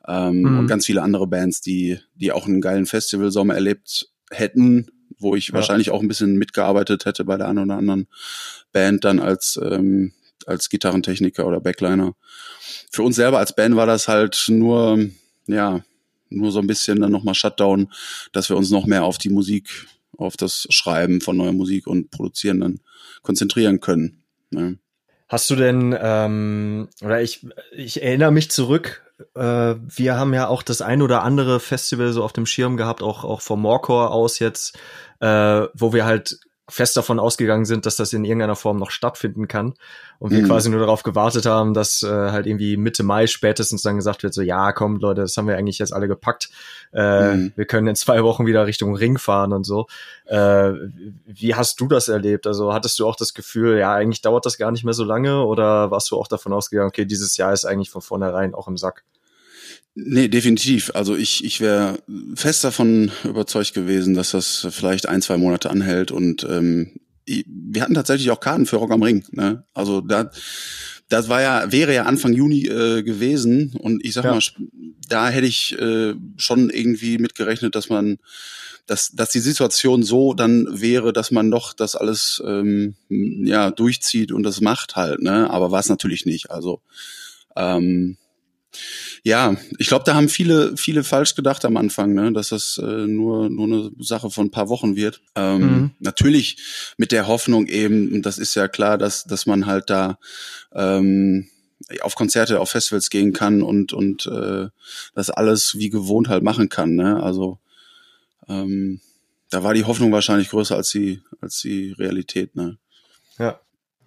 ähm, 0.07 0.43
mhm. 0.43 0.59
und 0.59 0.67
ganz 0.67 0.87
viele 0.87 1.03
andere 1.03 1.27
Bands, 1.27 1.61
die, 1.61 1.99
die 2.15 2.33
auch 2.33 2.47
einen 2.47 2.61
geilen 2.61 2.87
Festivalsommer 2.87 3.55
erlebt 3.55 4.11
hätten, 4.31 4.91
wo 5.19 5.35
ich 5.35 5.49
ja. 5.49 5.55
wahrscheinlich 5.55 5.91
auch 5.91 6.01
ein 6.01 6.09
bisschen 6.09 6.37
mitgearbeitet 6.37 7.05
hätte 7.05 7.25
bei 7.25 7.37
der 7.37 7.49
einen 7.49 7.65
oder 7.65 7.77
anderen 7.77 8.09
Band 8.73 9.05
dann 9.05 9.21
als, 9.21 9.59
ähm, 9.63 10.13
als 10.47 10.69
Gitarrentechniker 10.69 11.47
oder 11.47 11.61
Backliner. 11.61 12.15
Für 12.91 13.03
uns 13.03 13.17
selber 13.17 13.39
als 13.39 13.55
Band 13.55 13.77
war 13.77 13.87
das 13.87 14.09
halt 14.09 14.47
nur, 14.49 14.99
ja, 15.47 15.83
nur 16.31 16.53
so 16.53 16.59
ein 16.61 16.67
bisschen 16.67 17.01
dann 17.01 17.13
nochmal 17.13 17.35
Shutdown, 17.35 17.93
dass 18.33 18.49
wir 18.49 18.57
uns 18.57 18.71
noch 18.71 18.87
mehr 18.87 19.05
auf 19.05 19.19
die 19.19 19.31
Musik, 19.31 19.87
auf 20.17 20.37
das 20.37 20.67
Schreiben 20.71 21.21
von 21.21 21.37
neuer 21.37 21.53
Musik 21.53 21.87
und 21.87 22.11
Produzieren 22.11 22.61
dann 22.61 22.81
konzentrieren 23.23 23.81
können. 23.81 24.23
Ne? 24.51 24.79
Hast 25.29 25.51
du 25.51 25.57
denn, 25.57 25.97
ähm, 26.01 26.89
oder 27.03 27.21
ich, 27.21 27.47
ich 27.73 28.03
erinnere 28.03 28.33
mich 28.33 28.51
zurück, 28.51 29.08
wir 29.35 30.17
haben 30.17 30.35
ja 30.35 30.49
auch 30.49 30.63
das 30.63 30.81
ein 30.81 31.03
oder 31.03 31.23
andere 31.23 31.61
Festival 31.61 32.13
so 32.13 32.23
auf 32.23 32.33
dem 32.33 32.47
Schirm 32.47 32.77
gehabt, 32.77 33.03
auch, 33.03 33.25
auch 33.25 33.41
vom 33.41 33.61
Morcor 33.61 34.13
aus 34.13 34.39
jetzt, 34.39 34.79
äh, 35.21 35.67
wo 35.75 35.93
wir 35.93 36.05
halt 36.05 36.39
fest 36.69 36.97
davon 36.97 37.19
ausgegangen 37.19 37.65
sind, 37.65 37.87
dass 37.87 37.97
das 37.97 38.13
in 38.13 38.25
irgendeiner 38.25 38.57
Form 38.57 38.77
noch 38.77 38.91
stattfinden 38.91 39.49
kann. 39.49 39.75
Und 40.19 40.33
wir 40.33 40.43
mhm. 40.43 40.47
quasi 40.47 40.69
nur 40.69 40.81
darauf 40.81 41.03
gewartet 41.03 41.47
haben, 41.47 41.75
dass 41.75 42.03
äh, 42.03 42.09
halt 42.09 42.47
irgendwie 42.47 42.77
Mitte 42.77 43.03
Mai 43.03 43.27
spätestens 43.27 43.83
dann 43.83 43.97
gesagt 43.97 44.23
wird, 44.23 44.35
so 44.35 44.43
ja, 44.43 44.73
komm 44.73 44.97
Leute, 44.97 45.23
das 45.23 45.37
haben 45.37 45.49
wir 45.49 45.57
eigentlich 45.57 45.79
jetzt 45.79 45.93
alle 45.93 46.09
gepackt. 46.09 46.51
Äh, 46.93 47.35
mhm. 47.35 47.53
Wir 47.57 47.65
können 47.65 47.87
in 47.87 47.97
zwei 47.97 48.23
Wochen 48.23 48.47
wieder 48.47 48.67
Richtung 48.67 48.95
Ring 48.95 49.19
fahren 49.19 49.53
und 49.53 49.65
so. 49.65 49.87
Äh, 50.27 50.73
wie 51.27 51.55
hast 51.55 51.81
du 51.81 51.89
das 51.89 52.09
erlebt? 52.09 52.47
Also 52.47 52.73
hattest 52.75 52.99
du 52.99 53.07
auch 53.07 53.17
das 53.17 53.33
Gefühl, 53.33 53.79
ja, 53.79 53.95
eigentlich 53.95 54.23
dauert 54.23 54.45
das 54.45 54.59
gar 54.59 54.71
nicht 54.71 54.85
mehr 54.85 54.95
so 54.95 55.05
lange 55.05 55.45
oder 55.45 55.91
warst 55.91 56.11
du 56.11 56.17
auch 56.17 56.29
davon 56.29 56.53
ausgegangen, 56.53 56.89
okay, 56.89 57.07
dieses 57.07 57.37
Jahr 57.37 57.53
ist 57.53 57.65
eigentlich 57.65 57.91
von 57.91 58.03
vornherein 58.03 58.55
auch 58.55 58.69
im 58.69 58.77
Sack? 58.77 59.05
Nee, 60.01 60.29
definitiv. 60.29 60.93
Also 60.95 61.17
ich, 61.17 61.45
ich 61.45 61.61
wäre 61.61 61.99
fest 62.37 62.63
davon 62.63 63.11
überzeugt 63.25 63.75
gewesen, 63.75 64.15
dass 64.15 64.31
das 64.31 64.69
vielleicht 64.71 65.09
ein, 65.09 65.23
zwei 65.23 65.37
Monate 65.39 65.71
anhält. 65.71 66.13
Und 66.13 66.45
ähm, 66.45 66.93
wir 67.27 67.83
hatten 67.83 67.95
tatsächlich 67.95 68.31
auch 68.31 68.39
Karten 68.39 68.67
für 68.67 68.77
Rock 68.77 68.93
am 68.93 69.03
Ring. 69.03 69.25
Ne? 69.33 69.65
Also 69.75 70.01
da, 70.01 70.31
das 71.09 71.29
war 71.29 71.43
ja, 71.43 71.73
wäre 71.73 71.93
ja 71.93 72.05
Anfang 72.05 72.33
Juni 72.33 72.67
äh, 72.67 73.03
gewesen. 73.03 73.75
Und 73.77 74.05
ich 74.05 74.15
sag 74.15 74.25
ja. 74.25 74.35
mal, 74.35 74.41
da 75.09 75.31
hätte 75.31 75.49
ich 75.49 75.77
äh, 75.81 76.15
schon 76.37 76.71
irgendwie 76.71 77.19
mitgerechnet, 77.19 77.75
dass 77.75 77.89
man, 77.89 78.19
dass, 78.87 79.11
dass 79.11 79.31
die 79.31 79.41
Situation 79.41 80.05
so 80.05 80.33
dann 80.33 80.81
wäre, 80.81 81.13
dass 81.13 81.33
man 81.33 81.51
doch 81.51 81.73
das 81.73 81.97
alles 81.97 82.41
ähm, 82.47 82.95
ja 83.09 83.73
durchzieht 83.73 84.31
und 84.31 84.45
das 84.45 84.61
macht 84.61 84.95
halt. 84.95 85.23
Ne? 85.23 85.51
Aber 85.51 85.73
war 85.73 85.81
es 85.81 85.89
natürlich 85.89 86.25
nicht. 86.25 86.53
Also 86.53 86.83
ähm, 87.57 88.17
ja, 89.23 89.57
ich 89.79 89.89
glaube, 89.89 90.05
da 90.05 90.15
haben 90.15 90.29
viele, 90.29 90.77
viele 90.77 91.05
falsch 91.05 91.35
gedacht 91.35 91.65
am 91.65 91.77
Anfang, 91.77 92.15
ne, 92.15 92.33
dass 92.33 92.51
das 92.51 92.79
äh, 92.83 93.07
nur, 93.07 93.49
nur 93.49 93.67
eine 93.67 93.91
Sache 93.99 94.31
von 94.31 94.47
ein 94.47 94.51
paar 94.51 94.69
Wochen 94.69 94.97
wird. 94.97 95.21
Ähm, 95.35 95.61
mhm. 95.61 95.91
Natürlich 96.01 96.59
mit 96.97 97.13
der 97.13 97.27
Hoffnung 97.27 97.67
eben, 97.67 98.13
und 98.13 98.27
das 98.27 98.39
ist 98.39 98.55
ja 98.55 98.69
klar, 98.69 98.99
dass, 98.99 99.25
dass 99.25 99.47
man 99.47 99.67
halt 99.67 99.91
da 99.91 100.19
ähm, 100.73 101.49
auf 102.03 102.15
Konzerte, 102.15 102.61
auf 102.61 102.71
Festivals 102.71 103.11
gehen 103.11 103.33
kann 103.33 103.63
und, 103.63 103.93
und 103.93 104.27
äh, 104.27 104.69
das 105.15 105.31
alles 105.31 105.77
wie 105.79 105.91
gewohnt 105.91 106.29
halt 106.29 106.43
machen 106.43 106.69
kann. 106.69 106.95
Ne? 106.95 107.23
Also 107.23 107.59
ähm, 108.49 109.01
da 109.51 109.63
war 109.63 109.75
die 109.75 109.85
Hoffnung 109.85 110.13
wahrscheinlich 110.13 110.51
größer 110.51 110.77
als 110.77 110.91
die, 110.91 111.23
als 111.41 111.61
die 111.61 111.93
Realität. 111.93 112.55
Ne? 112.55 112.79
Ja. 113.39 113.61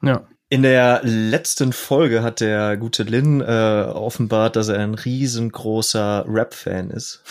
Ja. 0.03 0.27
In 0.51 0.63
der 0.63 0.99
letzten 1.03 1.71
Folge 1.71 2.23
hat 2.23 2.41
der 2.41 2.75
gute 2.75 3.03
Lin 3.03 3.39
äh, 3.39 3.85
offenbart, 3.87 4.57
dass 4.57 4.67
er 4.67 4.79
ein 4.79 4.95
riesengroßer 4.95 6.25
Rap-Fan 6.27 6.89
ist. 6.89 7.21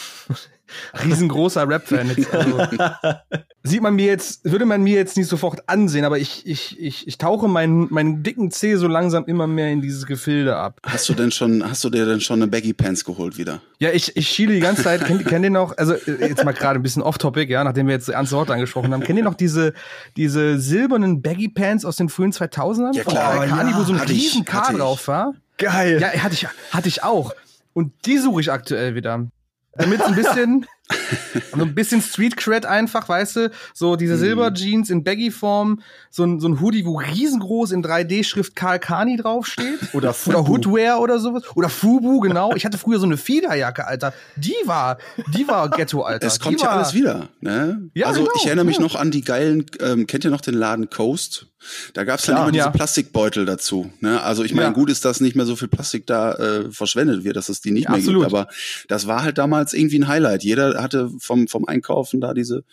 Riesengroßer 1.04 1.68
Rap-Fan. 1.68 2.10
Also, 2.32 2.58
sieht 3.62 3.82
man 3.82 3.94
mir 3.94 4.06
jetzt, 4.06 4.44
würde 4.44 4.64
man 4.66 4.82
mir 4.82 4.96
jetzt 4.96 5.16
nicht 5.16 5.28
sofort 5.28 5.68
ansehen, 5.68 6.04
aber 6.04 6.18
ich, 6.18 6.46
ich, 6.46 6.78
ich, 6.80 7.06
ich 7.06 7.18
tauche 7.18 7.48
meinen, 7.48 7.88
meinen 7.90 8.22
dicken 8.22 8.50
Zeh 8.50 8.76
so 8.76 8.88
langsam 8.88 9.24
immer 9.26 9.46
mehr 9.46 9.70
in 9.70 9.80
dieses 9.80 10.06
Gefilde 10.06 10.56
ab. 10.56 10.78
Hast 10.84 11.08
du 11.08 11.14
denn 11.14 11.30
schon, 11.30 11.68
hast 11.68 11.84
du 11.84 11.90
dir 11.90 12.06
denn 12.06 12.20
schon 12.20 12.42
eine 12.42 12.50
Baggy 12.50 12.72
Pants 12.72 13.04
geholt 13.04 13.38
wieder? 13.38 13.60
Ja, 13.78 13.90
ich, 13.90 14.16
ich 14.16 14.28
schiele 14.28 14.54
die 14.54 14.60
ganze 14.60 14.82
Zeit, 14.82 15.04
kennt, 15.04 15.26
kennt 15.26 15.44
ihr 15.44 15.50
noch, 15.50 15.76
also 15.76 15.94
äh, 15.94 16.28
jetzt 16.28 16.44
mal 16.44 16.52
gerade 16.52 16.78
ein 16.78 16.82
bisschen 16.82 17.02
off-topic, 17.02 17.50
ja, 17.50 17.64
nachdem 17.64 17.86
wir 17.86 17.94
jetzt 17.94 18.08
ernste 18.08 18.36
Worte 18.36 18.52
angesprochen 18.52 18.92
haben, 18.92 19.02
kennt 19.02 19.18
ihr 19.18 19.24
noch 19.24 19.34
diese, 19.34 19.74
diese 20.16 20.58
silbernen 20.58 21.22
Baggy 21.22 21.48
Pants 21.48 21.84
aus 21.84 21.96
den 21.96 22.08
frühen 22.08 22.32
2000ern? 22.32 22.94
Ja, 22.94 23.04
klar. 23.04 23.36
Von 23.36 23.48
Kani, 23.48 23.70
ja, 23.70 23.78
wo 23.78 23.82
so 23.82 23.92
ein 23.92 24.00
riesen 24.00 24.44
K 24.44 24.72
drauf 24.72 25.08
war? 25.08 25.34
Geil. 25.58 26.00
Ja, 26.00 26.08
hatte 26.22 26.34
ich, 26.34 26.46
hatte 26.72 26.88
ich 26.88 27.02
auch. 27.02 27.34
Und 27.72 27.92
die 28.06 28.18
suche 28.18 28.40
ich 28.40 28.50
aktuell 28.50 28.94
wieder. 28.94 29.26
Damit 29.72 30.00
es 30.00 30.06
ein 30.06 30.14
bisschen, 30.14 30.66
so 31.56 31.62
ein 31.62 31.74
bisschen 31.74 32.02
Street 32.02 32.36
Cred 32.36 32.66
einfach, 32.66 33.08
weißt 33.08 33.36
du? 33.36 33.50
So 33.74 33.96
diese 33.96 34.14
Mhm. 34.14 34.18
Silber 34.18 34.52
Jeans 34.54 34.90
in 34.90 35.04
Baggy-Form, 35.04 35.80
so 36.10 36.24
ein, 36.24 36.40
so 36.40 36.48
ein 36.48 36.60
Hoodie, 36.60 36.84
wo 36.84 36.98
riesengroß 36.98 37.72
in 37.72 37.82
3D-Schrift 37.84 38.54
Karl 38.56 38.78
Kani 38.78 39.16
draufsteht. 39.16 39.78
Oder 39.94 40.14
Oder 40.26 40.46
Hoodwear 40.48 41.00
oder 41.00 41.18
sowas. 41.18 41.42
Oder 41.54 41.68
Fubu, 41.68 42.20
genau. 42.20 42.52
Ich 42.54 42.64
hatte 42.64 42.78
früher 42.78 42.98
so 42.98 43.06
eine 43.06 43.16
Federjacke, 43.16 43.86
Alter. 43.86 44.12
Die 44.36 44.54
war, 44.64 44.98
die 45.34 45.46
war 45.48 45.68
Ghetto, 45.70 46.02
Alter. 46.02 46.26
Es 46.26 46.40
kommt 46.40 46.58
die 46.60 46.64
ja 46.64 46.70
war, 46.70 46.76
alles 46.78 46.94
wieder. 46.94 47.28
Ne? 47.40 47.90
Ja, 47.94 48.06
also 48.06 48.20
genau, 48.20 48.32
ich 48.36 48.46
erinnere 48.46 48.64
mich 48.64 48.76
ja. 48.76 48.82
noch 48.82 48.94
an 48.96 49.10
die 49.10 49.22
geilen, 49.22 49.66
ähm, 49.80 50.06
kennt 50.06 50.24
ihr 50.24 50.30
noch 50.30 50.40
den 50.40 50.54
Laden 50.54 50.90
Coast? 50.90 51.46
Da 51.92 52.04
gab's 52.04 52.24
dann 52.24 52.36
Klar, 52.36 52.44
immer 52.46 52.52
diese 52.52 52.64
ja. 52.64 52.70
Plastikbeutel 52.70 53.44
dazu. 53.44 53.92
Ne? 54.00 54.22
Also 54.22 54.44
ich 54.44 54.54
meine, 54.54 54.68
Ja. 54.68 54.72
gut 54.72 54.88
ist, 54.90 55.04
dass 55.04 55.20
nicht 55.20 55.36
mehr 55.36 55.44
so 55.44 55.56
viel 55.56 55.68
Plastik 55.68 56.06
da 56.06 56.32
äh, 56.32 56.70
verschwendet 56.72 57.22
wird, 57.22 57.36
dass 57.36 57.50
es 57.50 57.60
die 57.60 57.70
nicht 57.70 57.84
Ja, 57.84 57.90
mehr 57.90 57.98
absolut. 57.98 58.22
gibt. 58.22 58.32
Aber 58.34 58.48
das 58.88 59.06
war 59.06 59.22
halt 59.22 59.36
damals 59.36 59.74
irgendwie 59.74 59.98
ein 59.98 60.08
Highlight. 60.08 60.42
Jeder 60.42 60.79
hatte 60.82 61.10
vom, 61.18 61.48
vom 61.48 61.66
Einkaufen 61.66 62.20
da 62.20 62.34
diese 62.34 62.64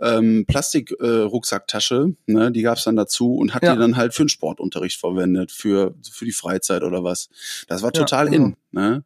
ähm, 0.00 0.44
Plastik-Rucksacktasche, 0.46 2.14
ne? 2.26 2.52
die 2.52 2.62
gab's 2.62 2.84
dann 2.84 2.96
dazu 2.96 3.34
und 3.36 3.54
hat 3.54 3.62
Ja. 3.62 3.72
die 3.74 3.78
dann 3.80 3.96
halt 3.96 4.14
für 4.14 4.24
den 4.24 4.28
Sportunterricht 4.28 4.98
verwendet, 4.98 5.52
für, 5.52 5.94
für 6.10 6.24
die 6.24 6.32
Freizeit 6.32 6.82
oder 6.82 7.04
was. 7.04 7.28
Das 7.68 7.82
war 7.82 7.88
Ja, 7.94 8.00
total 8.00 8.28
genau. 8.30 8.46
in. 8.46 8.56
Ne? 8.72 9.04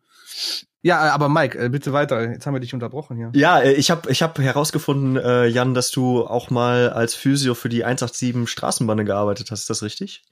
Ja, 0.82 0.98
aber 1.14 1.28
Mike, 1.30 1.58
äh, 1.58 1.68
bitte 1.70 1.92
weiter. 1.94 2.30
Jetzt 2.30 2.46
haben 2.46 2.54
wir 2.54 2.60
dich 2.60 2.74
unterbrochen 2.74 3.16
hier. 3.16 3.30
Ja, 3.34 3.60
äh, 3.60 3.72
ich 3.72 3.90
habe 3.90 4.10
ich 4.10 4.22
hab 4.22 4.38
herausgefunden, 4.38 5.16
äh, 5.16 5.46
Jan, 5.46 5.72
dass 5.72 5.90
du 5.90 6.26
auch 6.26 6.50
mal 6.50 6.90
als 6.90 7.14
Physio 7.14 7.54
für 7.54 7.70
die 7.70 7.84
187 7.84 8.46
Straßenbahn 8.50 9.04
gearbeitet 9.06 9.50
hast. 9.50 9.60
Ist 9.60 9.70
das 9.70 9.82
richtig? 9.82 10.22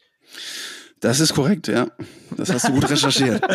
Das 1.02 1.18
ist 1.18 1.34
korrekt, 1.34 1.66
ja. 1.66 1.88
Das 2.36 2.50
hast 2.52 2.68
du 2.68 2.72
gut 2.72 2.88
recherchiert. 2.88 3.42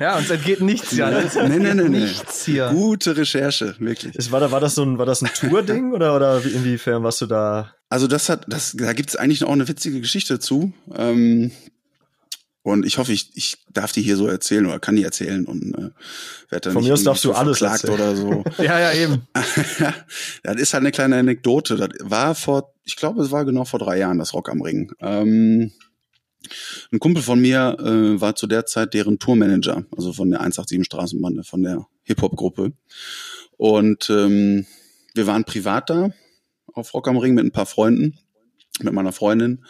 Ja, 0.00 0.16
uns 0.16 0.28
entgeht 0.30 0.60
nichts, 0.60 0.92
ja. 0.92 1.10
Nee, 1.10 1.58
nee, 1.58 1.74
nee, 1.74 1.88
nee. 1.88 2.00
Nichts 2.00 2.44
hier. 2.44 2.70
Gute 2.70 3.16
Recherche, 3.16 3.76
wirklich. 3.78 4.14
Ist, 4.16 4.32
war, 4.32 4.40
da, 4.40 4.50
war 4.50 4.60
das 4.60 4.74
so 4.74 4.82
ein, 4.82 4.98
war 4.98 5.06
das 5.06 5.22
ein 5.22 5.30
Tour-Ding 5.32 5.92
oder, 5.92 6.16
oder 6.16 6.44
wie, 6.44 6.48
inwiefern 6.48 7.02
warst 7.02 7.20
du 7.20 7.26
da? 7.26 7.74
Also 7.88 8.06
das 8.06 8.28
hat, 8.28 8.44
das, 8.48 8.72
da 8.76 8.92
gibt's 8.92 9.16
eigentlich 9.16 9.44
auch 9.44 9.52
eine 9.52 9.68
witzige 9.68 10.00
Geschichte 10.00 10.40
zu. 10.40 10.72
Ähm, 10.94 11.52
und 12.62 12.86
ich 12.86 12.96
hoffe, 12.96 13.12
ich, 13.12 13.30
ich 13.34 13.58
darf 13.70 13.92
die 13.92 14.02
hier 14.02 14.16
so 14.16 14.26
erzählen 14.26 14.64
oder 14.66 14.78
kann 14.78 14.96
die 14.96 15.04
erzählen 15.04 15.44
und 15.44 15.74
äh, 15.74 15.90
werde 16.50 16.60
dann 16.62 16.72
Von 16.72 16.82
nicht 16.82 16.88
mir 16.88 16.94
aus 16.94 17.04
darfst 17.04 17.24
du 17.24 17.32
alles 17.32 17.58
verklagt 17.58 17.88
oder 17.90 18.16
so. 18.16 18.42
Ja, 18.58 18.80
ja, 18.80 18.92
eben. 18.92 19.28
das 20.42 20.56
ist 20.56 20.72
halt 20.72 20.80
eine 20.80 20.90
kleine 20.90 21.16
Anekdote. 21.16 21.76
Das 21.76 21.90
war 22.00 22.34
vor, 22.34 22.73
ich 22.84 22.96
glaube, 22.96 23.22
es 23.22 23.30
war 23.30 23.44
genau 23.44 23.64
vor 23.64 23.78
drei 23.78 23.98
Jahren, 23.98 24.18
das 24.18 24.34
Rock 24.34 24.48
am 24.48 24.62
Ring. 24.62 24.92
Ähm, 25.00 25.72
ein 26.92 26.98
Kumpel 26.98 27.22
von 27.22 27.40
mir 27.40 27.76
äh, 27.78 28.20
war 28.20 28.36
zu 28.36 28.46
der 28.46 28.66
Zeit 28.66 28.94
deren 28.94 29.18
Tourmanager, 29.18 29.84
also 29.96 30.12
von 30.12 30.30
der 30.30 30.40
187 30.40 30.84
Straßenbande, 30.84 31.44
von 31.44 31.62
der 31.62 31.86
Hip-Hop-Gruppe. 32.02 32.72
Und 33.56 34.10
ähm, 34.10 34.66
wir 35.14 35.26
waren 35.26 35.44
privat 35.44 35.90
da 35.90 36.10
auf 36.72 36.92
Rock 36.92 37.08
am 37.08 37.16
Ring 37.16 37.34
mit 37.34 37.44
ein 37.44 37.52
paar 37.52 37.66
Freunden, 37.66 38.18
mit 38.80 38.92
meiner 38.92 39.12
Freundin. 39.12 39.64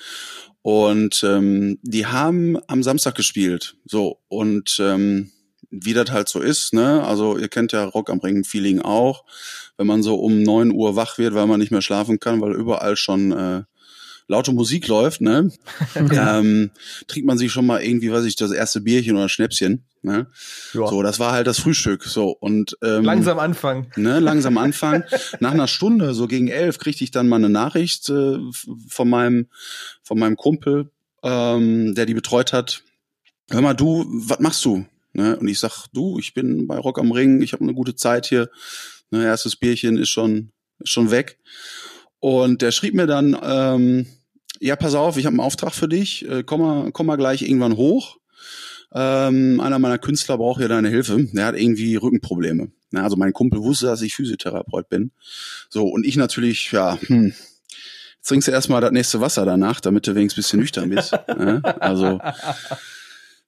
Und 0.63 1.23
ähm, 1.25 1.79
die 1.83 2.07
haben 2.07 2.59
am 2.69 2.83
Samstag 2.83 3.15
gespielt. 3.15 3.77
So, 3.85 4.21
und 4.29 4.79
ähm, 4.81 5.31
wie 5.83 5.95
das 5.95 6.11
halt 6.11 6.29
so 6.29 6.41
ist, 6.41 6.73
ne? 6.73 7.05
Also 7.05 7.39
ihr 7.39 7.49
kennt 7.49 7.73
ja 7.73 7.85
Rock 7.85 8.11
am 8.11 8.21
Ring 8.21 8.45
Feeling 8.45 8.81
auch. 8.81 9.25
Wenn 9.77 9.87
man 9.87 10.03
so 10.03 10.17
um 10.17 10.43
neun 10.43 10.71
Uhr 10.71 10.97
wach 10.97 11.19
wird, 11.19 11.35
weil 11.35 11.47
man 11.47 11.59
nicht 11.61 11.73
mehr 11.73 11.83
schlafen 11.83 12.21
kann, 12.21 12.41
weil 12.41 12.53
überall 12.53 12.97
schon 12.97 13.33
äh, 13.33 13.63
laute 14.29 14.53
Musik 14.53 14.87
läuft, 14.89 15.21
ne? 15.21 15.51
ähm, 15.95 16.71
trinkt 17.09 17.27
man 17.27 17.39
sich 17.39 17.53
schon 17.53 17.67
mal 17.67 17.83
irgendwie, 17.83 18.13
weiß 18.13 18.25
ich, 18.25 18.37
das 18.37 18.53
erste 18.53 18.81
Bierchen 18.81 19.17
oder 19.17 19.29
Schnäpschen. 19.29 19.85
Ne? 20.03 20.27
Ja. 20.75 20.87
So, 20.87 21.03
das 21.03 21.19
war 21.19 21.33
halt 21.33 21.47
das 21.47 21.59
Frühstück. 21.59 22.05
So 22.05 22.37
und 22.39 22.77
ähm, 22.83 23.05
Langsam 23.05 23.39
anfangen. 23.39 23.91
ne, 23.97 24.21
langsam 24.21 24.59
anfangen. 24.59 25.05
Nach 25.41 25.53
einer 25.53 25.67
Stunde, 25.67 26.13
so 26.13 26.27
gegen 26.27 26.49
elf, 26.49 26.79
kriegte 26.79 27.05
ich 27.05 27.11
dann 27.11 27.29
mal 27.29 27.37
eine 27.37 27.49
Nachricht 27.49 28.11
äh, 28.11 28.37
von 28.89 29.09
meinem 29.09 29.49
von 30.03 30.19
meinem 30.19 30.37
Kumpel, 30.37 30.91
ähm, 31.23 31.95
der 31.95 32.05
die 32.05 32.15
betreut 32.15 32.53
hat. 32.53 32.83
Hör 33.51 33.63
mal, 33.63 33.75
du, 33.75 34.05
was 34.09 34.41
machst 34.41 34.65
du? 34.65 34.85
Ne? 35.15 35.37
Und 35.37 35.49
ich 35.49 35.59
sag, 35.59 35.87
du, 35.93 36.19
ich 36.19 36.35
bin 36.35 36.67
bei 36.67 36.77
Rock 36.77 36.99
am 36.99 37.13
Ring, 37.13 37.41
ich 37.43 37.53
habe 37.53 37.63
eine 37.63 37.75
gute 37.75 37.97
Zeit 37.97 38.27
hier. 38.27 38.51
Ne, 39.11 39.25
erstes 39.25 39.57
Bierchen 39.57 39.97
ist 39.97 40.11
schon 40.11 40.53
ist 40.79 40.91
schon 40.91 41.11
weg. 41.11 41.39
Und 42.21 42.63
der 42.63 42.73
schrieb 42.73 42.95
mir 42.95 43.07
dann, 43.07 43.37
ähm, 43.43 44.07
ja, 44.61 44.77
pass 44.77 44.95
auf, 44.95 45.17
ich 45.17 45.27
habe 45.27 45.35
einen 45.35 45.41
Auftrag 45.41 45.75
für 45.75 45.89
dich, 45.89 46.29
äh, 46.29 46.43
komm, 46.45 46.61
mal, 46.61 46.93
komm 46.93 47.07
mal 47.07 47.17
gleich 47.17 47.43
irgendwann 47.43 47.77
hoch. 47.77 48.19
Ähm, 48.93 49.61
einer 49.61 49.79
meiner 49.79 49.99
Künstler 49.99 50.39
braucht 50.39 50.61
ja 50.61 50.69
deine 50.69 50.89
Hilfe. 50.89 51.29
Der 51.33 51.47
hat 51.47 51.57
irgendwie 51.59 51.97
Rückenprobleme. 51.97 52.71
Na, 52.91 53.03
also 53.03 53.17
mein 53.17 53.33
Kumpel 53.33 53.61
wusste, 53.61 53.87
dass 53.87 54.03
ich 54.03 54.15
Physiotherapeut 54.15 54.89
bin. 54.89 55.11
So, 55.69 55.85
und 55.85 56.07
ich 56.07 56.17
natürlich, 56.17 56.71
ja, 56.71 56.99
hm, 57.01 57.35
trinkst 58.25 58.49
du 58.49 58.53
erstmal 58.53 58.81
das 58.81 58.93
nächste 58.93 59.21
Wasser 59.21 59.45
danach, 59.45 59.81
damit 59.81 60.07
du 60.07 60.15
wenigstens 60.15 60.45
ein 60.55 60.61
bisschen 60.61 60.61
nüchtern 60.61 60.91
bist. 60.91 61.13
ne? 61.37 61.61
Also 61.81 62.21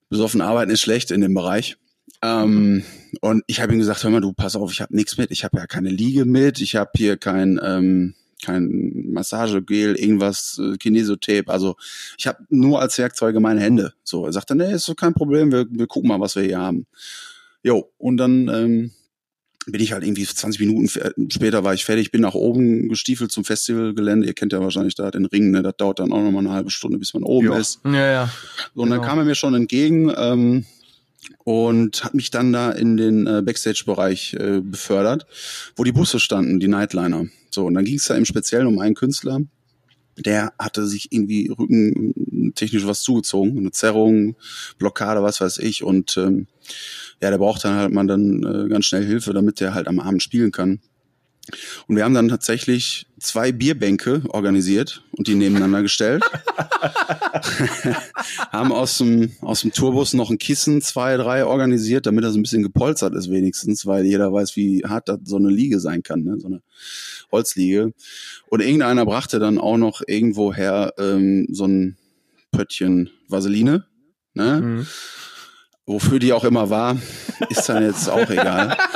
besoffen 0.08 0.40
arbeiten 0.40 0.70
ist 0.70 0.80
schlecht 0.80 1.10
in 1.10 1.20
dem 1.20 1.34
Bereich. 1.34 1.76
Ähm, 2.22 2.82
und 3.20 3.44
ich 3.46 3.60
habe 3.60 3.72
ihm 3.72 3.78
gesagt, 3.78 4.02
hör 4.02 4.10
mal, 4.10 4.20
du, 4.20 4.32
pass 4.32 4.56
auf, 4.56 4.72
ich 4.72 4.80
habe 4.80 4.94
nichts 4.94 5.18
mit. 5.18 5.30
Ich 5.30 5.44
habe 5.44 5.58
ja 5.58 5.66
keine 5.66 5.90
Liege 5.90 6.24
mit. 6.24 6.60
Ich 6.60 6.76
habe 6.76 6.90
hier 6.96 7.16
kein, 7.16 7.60
ähm, 7.62 8.14
kein 8.42 9.10
Massagegel, 9.12 9.96
irgendwas, 9.96 10.60
äh, 10.62 10.76
Kinesotape. 10.76 11.48
Also 11.48 11.76
ich 12.18 12.26
habe 12.26 12.44
nur 12.48 12.80
als 12.80 12.98
Werkzeuge 12.98 13.40
meine 13.40 13.60
Hände. 13.60 13.92
So, 14.04 14.26
er 14.26 14.32
sagte, 14.32 14.54
nee, 14.54 14.72
ist 14.72 14.84
so 14.84 14.94
kein 14.94 15.14
Problem. 15.14 15.52
Wir, 15.52 15.66
wir 15.70 15.86
gucken 15.86 16.08
mal, 16.08 16.20
was 16.20 16.36
wir 16.36 16.42
hier 16.42 16.58
haben. 16.58 16.86
Jo, 17.62 17.90
und 17.98 18.16
dann 18.16 18.48
ähm, 18.48 18.92
bin 19.68 19.80
ich 19.82 19.92
halt 19.92 20.04
irgendwie 20.04 20.24
20 20.24 20.60
Minuten 20.60 20.88
fe- 20.88 21.12
später 21.28 21.64
war 21.64 21.74
ich 21.74 21.84
fertig, 21.84 22.12
bin 22.12 22.20
nach 22.20 22.34
oben 22.34 22.88
gestiefelt 22.88 23.32
zum 23.32 23.44
Festivalgelände. 23.44 24.26
Ihr 24.26 24.32
kennt 24.34 24.52
ja 24.52 24.60
wahrscheinlich 24.60 24.94
da 24.94 25.10
den 25.10 25.26
Ring, 25.26 25.50
ne? 25.50 25.62
Das 25.62 25.74
dauert 25.76 25.98
dann 25.98 26.12
auch 26.12 26.22
noch 26.22 26.30
mal 26.30 26.38
eine 26.38 26.52
halbe 26.52 26.70
Stunde, 26.70 26.98
bis 26.98 27.12
man 27.14 27.24
oben 27.24 27.46
Ja. 27.48 27.58
ist. 27.58 27.80
Ja, 27.84 28.06
ja. 28.10 28.30
So, 28.74 28.82
und 28.82 28.90
dann 28.90 28.98
Genau. 29.00 29.08
kam 29.10 29.18
er 29.18 29.24
mir 29.24 29.34
schon 29.34 29.54
entgegen 29.54 30.12
ähm, 30.16 30.64
und 31.44 32.04
hat 32.04 32.14
mich 32.14 32.30
dann 32.30 32.52
da 32.52 32.70
in 32.70 32.96
den 32.96 33.26
äh, 33.26 33.42
Backstage-Bereich 33.44 34.34
äh, 34.34 34.60
befördert, 34.60 35.26
wo 35.74 35.84
die 35.84 35.92
Busse 35.92 36.20
standen, 36.20 36.60
die 36.60 36.68
Nightliner. 36.68 37.26
So, 37.50 37.64
und 37.66 37.74
dann 37.74 37.84
ging 37.84 37.96
es 37.96 38.06
da 38.06 38.14
im 38.14 38.24
Speziellen 38.24 38.66
um 38.66 38.78
einen 38.78 38.94
Künstler, 38.94 39.40
der 40.16 40.52
hatte 40.58 40.86
sich 40.86 41.12
irgendwie 41.12 41.48
rückentechnisch 41.48 42.86
was 42.86 43.02
zugezogen, 43.02 43.58
eine 43.58 43.70
Zerrung, 43.70 44.36
Blockade, 44.78 45.22
was 45.22 45.40
weiß 45.40 45.58
ich. 45.58 45.82
Und 45.82 46.16
ähm, 46.16 46.46
ja, 47.20 47.30
der 47.30 47.38
braucht 47.38 47.64
dann 47.64 47.76
halt 47.76 47.92
mal 47.92 48.06
dann 48.06 48.42
äh, 48.42 48.68
ganz 48.68 48.86
schnell 48.86 49.04
Hilfe, 49.04 49.32
damit 49.32 49.60
der 49.60 49.74
halt 49.74 49.88
am 49.88 50.00
Abend 50.00 50.22
spielen 50.22 50.52
kann. 50.52 50.80
Und 51.86 51.96
wir 51.96 52.04
haben 52.04 52.14
dann 52.14 52.28
tatsächlich 52.28 53.06
zwei 53.26 53.52
Bierbänke 53.52 54.22
organisiert 54.28 55.02
und 55.12 55.26
die 55.26 55.34
nebeneinander 55.34 55.82
gestellt. 55.82 56.22
haben 58.52 58.72
aus 58.72 58.98
dem, 58.98 59.32
aus 59.40 59.60
dem 59.60 59.72
Tourbus 59.72 60.14
noch 60.14 60.30
ein 60.30 60.38
Kissen, 60.38 60.82
zwei, 60.82 61.16
drei 61.16 61.44
organisiert, 61.44 62.06
damit 62.06 62.24
das 62.24 62.34
ein 62.34 62.42
bisschen 62.42 62.62
gepolstert 62.62 63.14
ist 63.14 63.30
wenigstens, 63.30 63.86
weil 63.86 64.04
jeder 64.04 64.32
weiß, 64.32 64.56
wie 64.56 64.82
hart 64.84 65.08
das 65.08 65.18
so 65.24 65.36
eine 65.36 65.50
Liege 65.50 65.80
sein 65.80 66.02
kann, 66.02 66.22
ne? 66.22 66.38
so 66.38 66.46
eine 66.46 66.62
Holzliege. 67.32 67.92
Und 68.48 68.60
irgendeiner 68.60 69.04
brachte 69.04 69.38
dann 69.38 69.58
auch 69.58 69.76
noch 69.76 70.02
irgendwoher 70.06 70.94
ähm, 70.98 71.46
so 71.50 71.66
ein 71.66 71.96
Pöttchen 72.52 73.10
Vaseline, 73.28 73.84
ne? 74.34 74.60
Mhm. 74.60 74.86
wofür 75.84 76.18
die 76.18 76.32
auch 76.32 76.44
immer 76.44 76.70
war, 76.70 76.96
ist 77.50 77.68
dann 77.68 77.82
jetzt 77.82 78.08
auch 78.08 78.30
egal. 78.30 78.76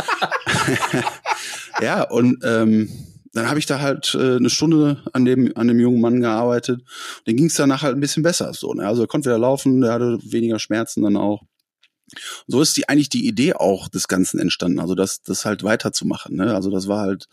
ja, 1.83 2.03
und 2.03 2.39
ähm, 2.45 2.89
dann 3.33 3.49
habe 3.49 3.59
ich 3.59 3.67
da 3.67 3.81
halt 3.81 4.15
äh, 4.15 4.37
eine 4.37 4.51
Stunde 4.51 5.03
an 5.13 5.25
dem 5.25 5.57
an 5.57 5.69
dem 5.69 5.79
jungen 5.79 6.01
Mann 6.01 6.21
gearbeitet. 6.21 6.83
Den 7.27 7.37
ging 7.37 7.47
es 7.47 7.55
danach 7.55 7.83
halt 7.83 7.97
ein 7.97 8.01
bisschen 8.01 8.23
besser. 8.23 8.53
So, 8.55 8.75
ne? 8.75 8.87
Also 8.87 9.03
er 9.03 9.09
konnte 9.09 9.31
wieder 9.31 9.39
laufen, 9.39 9.81
der 9.81 9.93
hatte 9.93 10.19
weniger 10.23 10.59
Schmerzen 10.59 11.03
dann 11.03 11.17
auch. 11.17 11.43
Und 12.13 12.53
so 12.53 12.61
ist 12.61 12.77
die 12.77 12.89
eigentlich 12.89 13.09
die 13.09 13.27
Idee 13.27 13.55
auch 13.55 13.89
des 13.89 14.09
Ganzen 14.09 14.41
entstanden. 14.41 14.81
Also 14.81 14.95
das 14.95 15.23
das 15.23 15.45
halt 15.45 15.63
weiterzumachen. 15.63 16.37
Ne? 16.37 16.55
Also 16.55 16.71
das 16.71 16.89
war 16.89 17.01
halt 17.01 17.29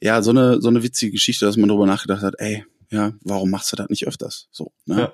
ja 0.00 0.22
so 0.22 0.30
eine 0.30 0.60
so 0.62 0.68
eine 0.68 0.82
witzige 0.82 1.12
Geschichte, 1.12 1.44
dass 1.44 1.56
man 1.56 1.68
darüber 1.68 1.86
nachgedacht 1.86 2.22
hat. 2.22 2.34
Ey, 2.38 2.64
ja, 2.90 3.12
warum 3.22 3.50
machst 3.50 3.72
du 3.72 3.76
das 3.76 3.88
nicht 3.88 4.06
öfters? 4.06 4.48
So, 4.52 4.72
ne? 4.86 5.12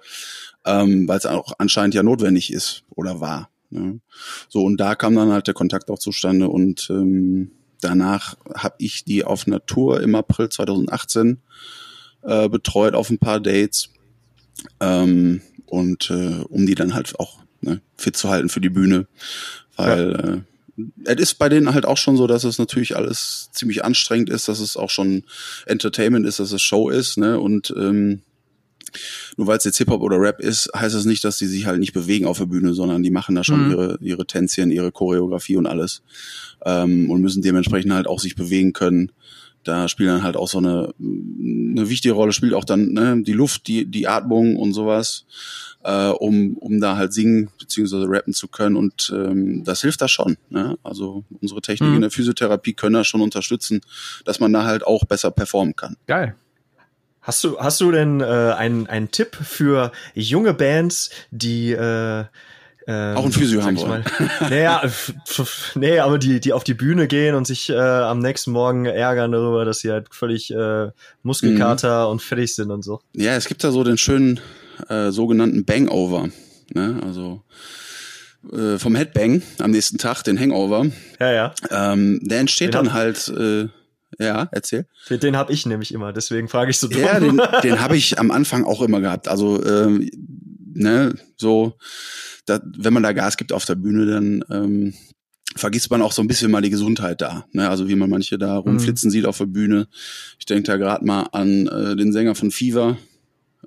Ähm, 0.65 1.09
Weil 1.09 1.19
es 1.19 1.27
auch 1.27 1.55
anscheinend 1.59 1.95
ja 1.95 2.03
notwendig 2.03 2.53
ist 2.53 2.85
oder 2.91 3.21
war. 3.21 3.51
Ne? 3.71 4.01
So, 4.49 4.63
und 4.63 4.77
da 4.77 4.95
kam 4.95 5.17
dann 5.17 5.33
halt 5.33 5.47
der 5.47 5.55
Kontakt 5.55 5.91
auch 5.91 5.99
zustande 5.99 6.49
und 6.49 6.89
ähm, 6.91 7.51
danach 7.83 8.37
habe 8.55 8.77
ich 8.79 9.05
die 9.05 9.25
auf 9.25 9.47
einer 9.47 9.65
Tour 9.65 10.01
im 10.01 10.15
April 10.15 10.49
2018 10.49 11.39
äh, 12.23 12.49
betreut 12.49 12.95
auf 12.95 13.11
ein 13.11 13.19
paar 13.19 13.41
Dates 13.41 13.91
ähm, 14.81 15.43
und 15.67 16.11
äh, 16.11 16.43
um 16.49 16.67
die 16.67 16.75
dann 16.75 16.95
halt 16.95 17.19
auch 17.19 17.39
ne, 17.61 17.81
fit 17.97 18.17
zu 18.17 18.29
halten 18.29 18.49
für 18.49 18.61
die 18.61 18.69
Bühne, 18.69 19.07
weil 19.77 20.45
äh, 20.47 20.53
es 21.05 21.21
ist 21.21 21.35
bei 21.35 21.49
denen 21.49 21.75
halt 21.75 21.85
auch 21.85 21.97
schon 21.99 22.17
so, 22.17 22.27
dass 22.27 22.45
es 22.45 22.59
natürlich 22.59 22.97
alles 22.97 23.51
ziemlich 23.53 23.85
anstrengend 23.85 24.31
ist, 24.31 24.49
dass 24.49 24.61
es 24.61 24.77
auch 24.77 24.91
schon 24.91 25.25
Entertainment 25.67 26.27
ist, 26.27 26.41
dass 26.41 26.53
es 26.53 26.63
Show 26.63 26.89
ist, 26.89 27.19
ne? 27.19 27.39
Und 27.39 27.75
ähm, 27.77 28.23
nur 29.37 29.47
weil 29.47 29.59
es 29.59 29.65
jetzt 29.65 29.79
Hip-Hop 29.79 30.03
oder 30.03 30.21
Rap 30.21 30.41
ist, 30.41 30.71
heißt 30.75 30.95
das 30.95 31.05
nicht, 31.05 31.25
dass 31.25 31.39
die 31.39 31.47
sich 31.47 31.67
halt 31.67 31.81
nicht 31.81 31.93
bewegen 31.93 32.27
auf 32.27 32.39
der 32.39 32.47
Bühne, 32.47 32.75
sondern 32.75 33.03
die 33.03 33.11
machen 33.11 33.35
da 33.35 33.45
schon 33.45 33.67
mhm. 33.67 33.71
ihre, 33.71 33.99
ihre 34.01 34.27
Tänzchen, 34.27 34.71
ihre 34.71 34.93
Choreografie 34.93 35.57
und 35.57 35.67
alles. 35.67 36.03
Ähm, 36.65 37.11
und 37.11 37.21
müssen 37.21 37.43
dementsprechend 37.43 37.93
halt 37.93 38.07
auch 38.07 38.21
sich 38.21 38.37
bewegen 38.37 38.73
können. 38.73 39.13
Da 39.65 39.89
spielt 39.89 40.09
dann 40.09 40.25
halt 40.25 40.37
auch 40.37 40.49
so 40.49 40.59
eine, 40.59 40.93
eine 40.99 41.89
wichtige 41.89 42.15
Rolle, 42.15 42.33
spielt 42.33 42.55
auch 42.55 42.65
dann 42.65 42.93
ne, 42.93 43.23
die 43.23 43.33
Luft, 43.33 43.69
die, 43.69 43.87
die 43.87 44.09
Atmung 44.09 44.57
und 44.57 44.73
sowas, 44.73 45.25
äh, 45.85 46.09
um, 46.09 46.57
um 46.57 46.81
da 46.81 46.97
halt 46.97 47.13
singen 47.13 47.49
bzw. 47.61 48.07
rappen 48.07 48.35
zu 48.35 48.49
können. 48.49 48.77
Und 48.77 49.13
ähm, 49.15 49.63
das 49.65 49.83
hilft 49.83 50.01
da 50.01 50.09
schon. 50.09 50.37
Ne? 50.51 50.79
Also 50.83 51.25
unsere 51.41 51.61
Technik 51.61 51.91
mhm. 51.91 51.97
in 51.97 52.01
der 52.03 52.11
Physiotherapie 52.11 52.73
können 52.73 52.95
da 52.95 53.05
schon 53.05 53.21
unterstützen, 53.21 53.81
dass 54.25 54.41
man 54.41 54.53
da 54.53 54.65
halt 54.65 54.85
auch 54.85 55.05
besser 55.05 55.31
performen 55.31 55.77
kann. 55.77 55.97
Geil. 56.07 56.35
Hast 57.23 57.45
du, 57.45 57.59
hast 57.59 57.81
du 57.81 57.93
denn 57.93 58.21
äh, 58.21 58.25
einen, 58.25 58.89
einen 58.89 59.11
Tipp 59.11 59.37
für 59.37 59.93
junge 60.15 60.55
Bands, 60.55 61.11
die 61.31 61.73
äh, 61.73 62.25
ähm, 62.87 63.17
auch 63.17 63.25
ein 63.25 63.33
Physio 63.33 63.63
haben 63.63 63.79
wollen. 63.79 64.05
Naja, 64.41 64.83
nee, 65.77 65.99
aber 66.01 66.19
die, 66.19 66.41
die 66.41 66.53
auf 66.53 66.65
die 66.65 66.75
Bühne 66.75 67.07
gehen 67.07 67.35
und 67.37 67.47
sich 67.47 67.71
äh, 67.71 67.77
am 67.77 68.19
nächsten 68.19 68.51
Morgen 68.51 68.87
ärgern 68.87 69.31
darüber, 69.31 69.65
dass 69.65 69.81
sie 69.81 69.93
halt 69.93 70.13
völlig 70.13 70.53
äh, 70.53 70.91
Muskelkater 71.23 72.07
mhm. 72.07 72.13
und 72.13 72.23
fertig 72.23 72.55
sind 72.55 72.71
und 72.71 72.83
so. 72.83 73.01
Ja, 73.15 73.37
es 73.37 73.47
gibt 73.47 73.63
da 73.63 73.71
so 73.71 73.85
den 73.85 73.99
schönen 73.99 74.41
äh, 74.89 75.11
sogenannten 75.11 75.65
Bangover. 75.65 76.29
Ne? 76.75 77.01
Also 77.05 77.43
äh, 78.53 78.79
vom 78.79 78.97
Headbang 78.97 79.43
am 79.61 79.71
nächsten 79.71 79.99
Tag, 79.99 80.23
den 80.25 80.39
Hangover. 80.39 80.87
Ja, 81.21 81.33
ja. 81.33 81.55
Ähm, 81.71 82.21
der 82.23 82.41
entsteht 82.41 82.75
den 82.75 82.85
dann 82.85 82.93
halt 82.93 83.29
äh, 83.29 83.69
ja, 84.19 84.49
erzähl. 84.53 84.87
Den 85.09 85.37
habe 85.37 85.53
ich 85.53 85.67
nämlich 85.67 85.93
immer, 85.93 86.13
deswegen 86.13 86.49
frage 86.49 86.71
ich 86.71 86.79
so 86.79 86.89
dumm. 86.89 87.03
Ja, 87.03 87.21
den, 87.21 87.41
den 87.63 87.81
habe 87.81 87.97
ich 87.97 88.19
am 88.19 88.31
Anfang 88.31 88.65
auch 88.65 88.83
immer 88.83 89.01
gehabt. 89.01 89.29
Also, 89.29 89.65
ähm, 89.65 90.11
ne, 90.75 91.15
so, 91.37 91.79
da, 92.47 92.61
wenn 92.77 92.93
man 92.93 93.03
da 93.03 93.13
Gas 93.13 93.37
gibt 93.37 93.53
auf 93.53 93.65
der 93.65 93.75
Bühne, 93.75 94.07
dann 94.07 94.45
ähm, 94.51 94.95
vergisst 95.57 95.91
man 95.91 96.03
auch 96.03 96.13
so 96.13 96.23
ein 96.23 96.29
bisschen 96.29 96.51
mal 96.51 96.63
die 96.63 96.71
Gesundheit 96.71 97.21
da. 97.21 97.47
Ne? 97.53 97.69
Also 97.69 97.89
wie 97.89 97.95
man 97.95 98.11
manche 98.11 98.39
da 98.39 98.57
rumflitzen 98.57 99.09
mhm. 99.09 99.13
sieht 99.13 99.27
auf 99.27 99.39
der 99.39 99.47
Bühne. 99.47 99.89
Ich 100.39 100.47
denke 100.47 100.65
da 100.65 100.77
gerade 100.77 101.05
mal 101.05 101.29
an 101.33 101.67
äh, 101.67 101.97
den 101.97 102.13
Sänger 102.13 102.35
von 102.35 102.51
Fever, 102.51 102.97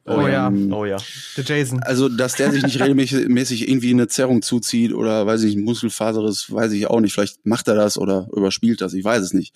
Oh 0.07 0.21
ähm, 0.21 0.29
ja, 0.69 0.75
oh 0.75 0.85
ja. 0.85 0.97
Der 1.35 1.43
Jason. 1.43 1.81
Also, 1.81 2.09
dass 2.09 2.35
der 2.35 2.51
sich 2.51 2.63
nicht 2.63 2.79
regelmäßig 2.81 3.67
irgendwie 3.67 3.89
eine 3.89 4.07
Zerrung 4.07 4.43
zuzieht 4.43 4.93
oder 4.93 5.25
weiß 5.25 5.41
ich 5.43 5.55
nicht, 5.55 5.65
Muskelfaser 5.65 6.24
ist, 6.25 6.53
weiß 6.53 6.74
ich 6.74 6.85
auch 6.88 7.00
nicht. 7.00 7.13
Vielleicht 7.13 7.43
macht 7.45 7.67
er 7.67 7.74
das 7.74 7.97
oder 7.97 8.27
überspielt 8.31 8.81
das, 8.81 8.93
ich 8.93 9.03
weiß 9.03 9.24
es 9.24 9.33
nicht. 9.33 9.55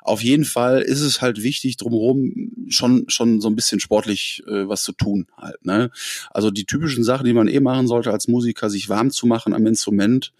Auf 0.00 0.22
jeden 0.22 0.46
Fall 0.46 0.80
ist 0.80 1.02
es 1.02 1.20
halt 1.20 1.42
wichtig, 1.42 1.76
drumherum 1.76 2.52
schon, 2.68 3.04
schon 3.08 3.42
so 3.42 3.48
ein 3.48 3.54
bisschen 3.54 3.80
sportlich 3.80 4.42
äh, 4.46 4.66
was 4.66 4.82
zu 4.82 4.92
tun 4.92 5.26
halt. 5.36 5.62
Ne? 5.64 5.90
Also 6.30 6.50
die 6.50 6.64
typischen 6.64 7.04
Sachen, 7.04 7.26
die 7.26 7.34
man 7.34 7.46
eh 7.46 7.60
machen 7.60 7.86
sollte 7.86 8.12
als 8.12 8.28
Musiker, 8.28 8.70
sich 8.70 8.88
warm 8.88 9.10
zu 9.10 9.26
machen 9.26 9.52
am 9.52 9.66
Instrument, 9.66 10.32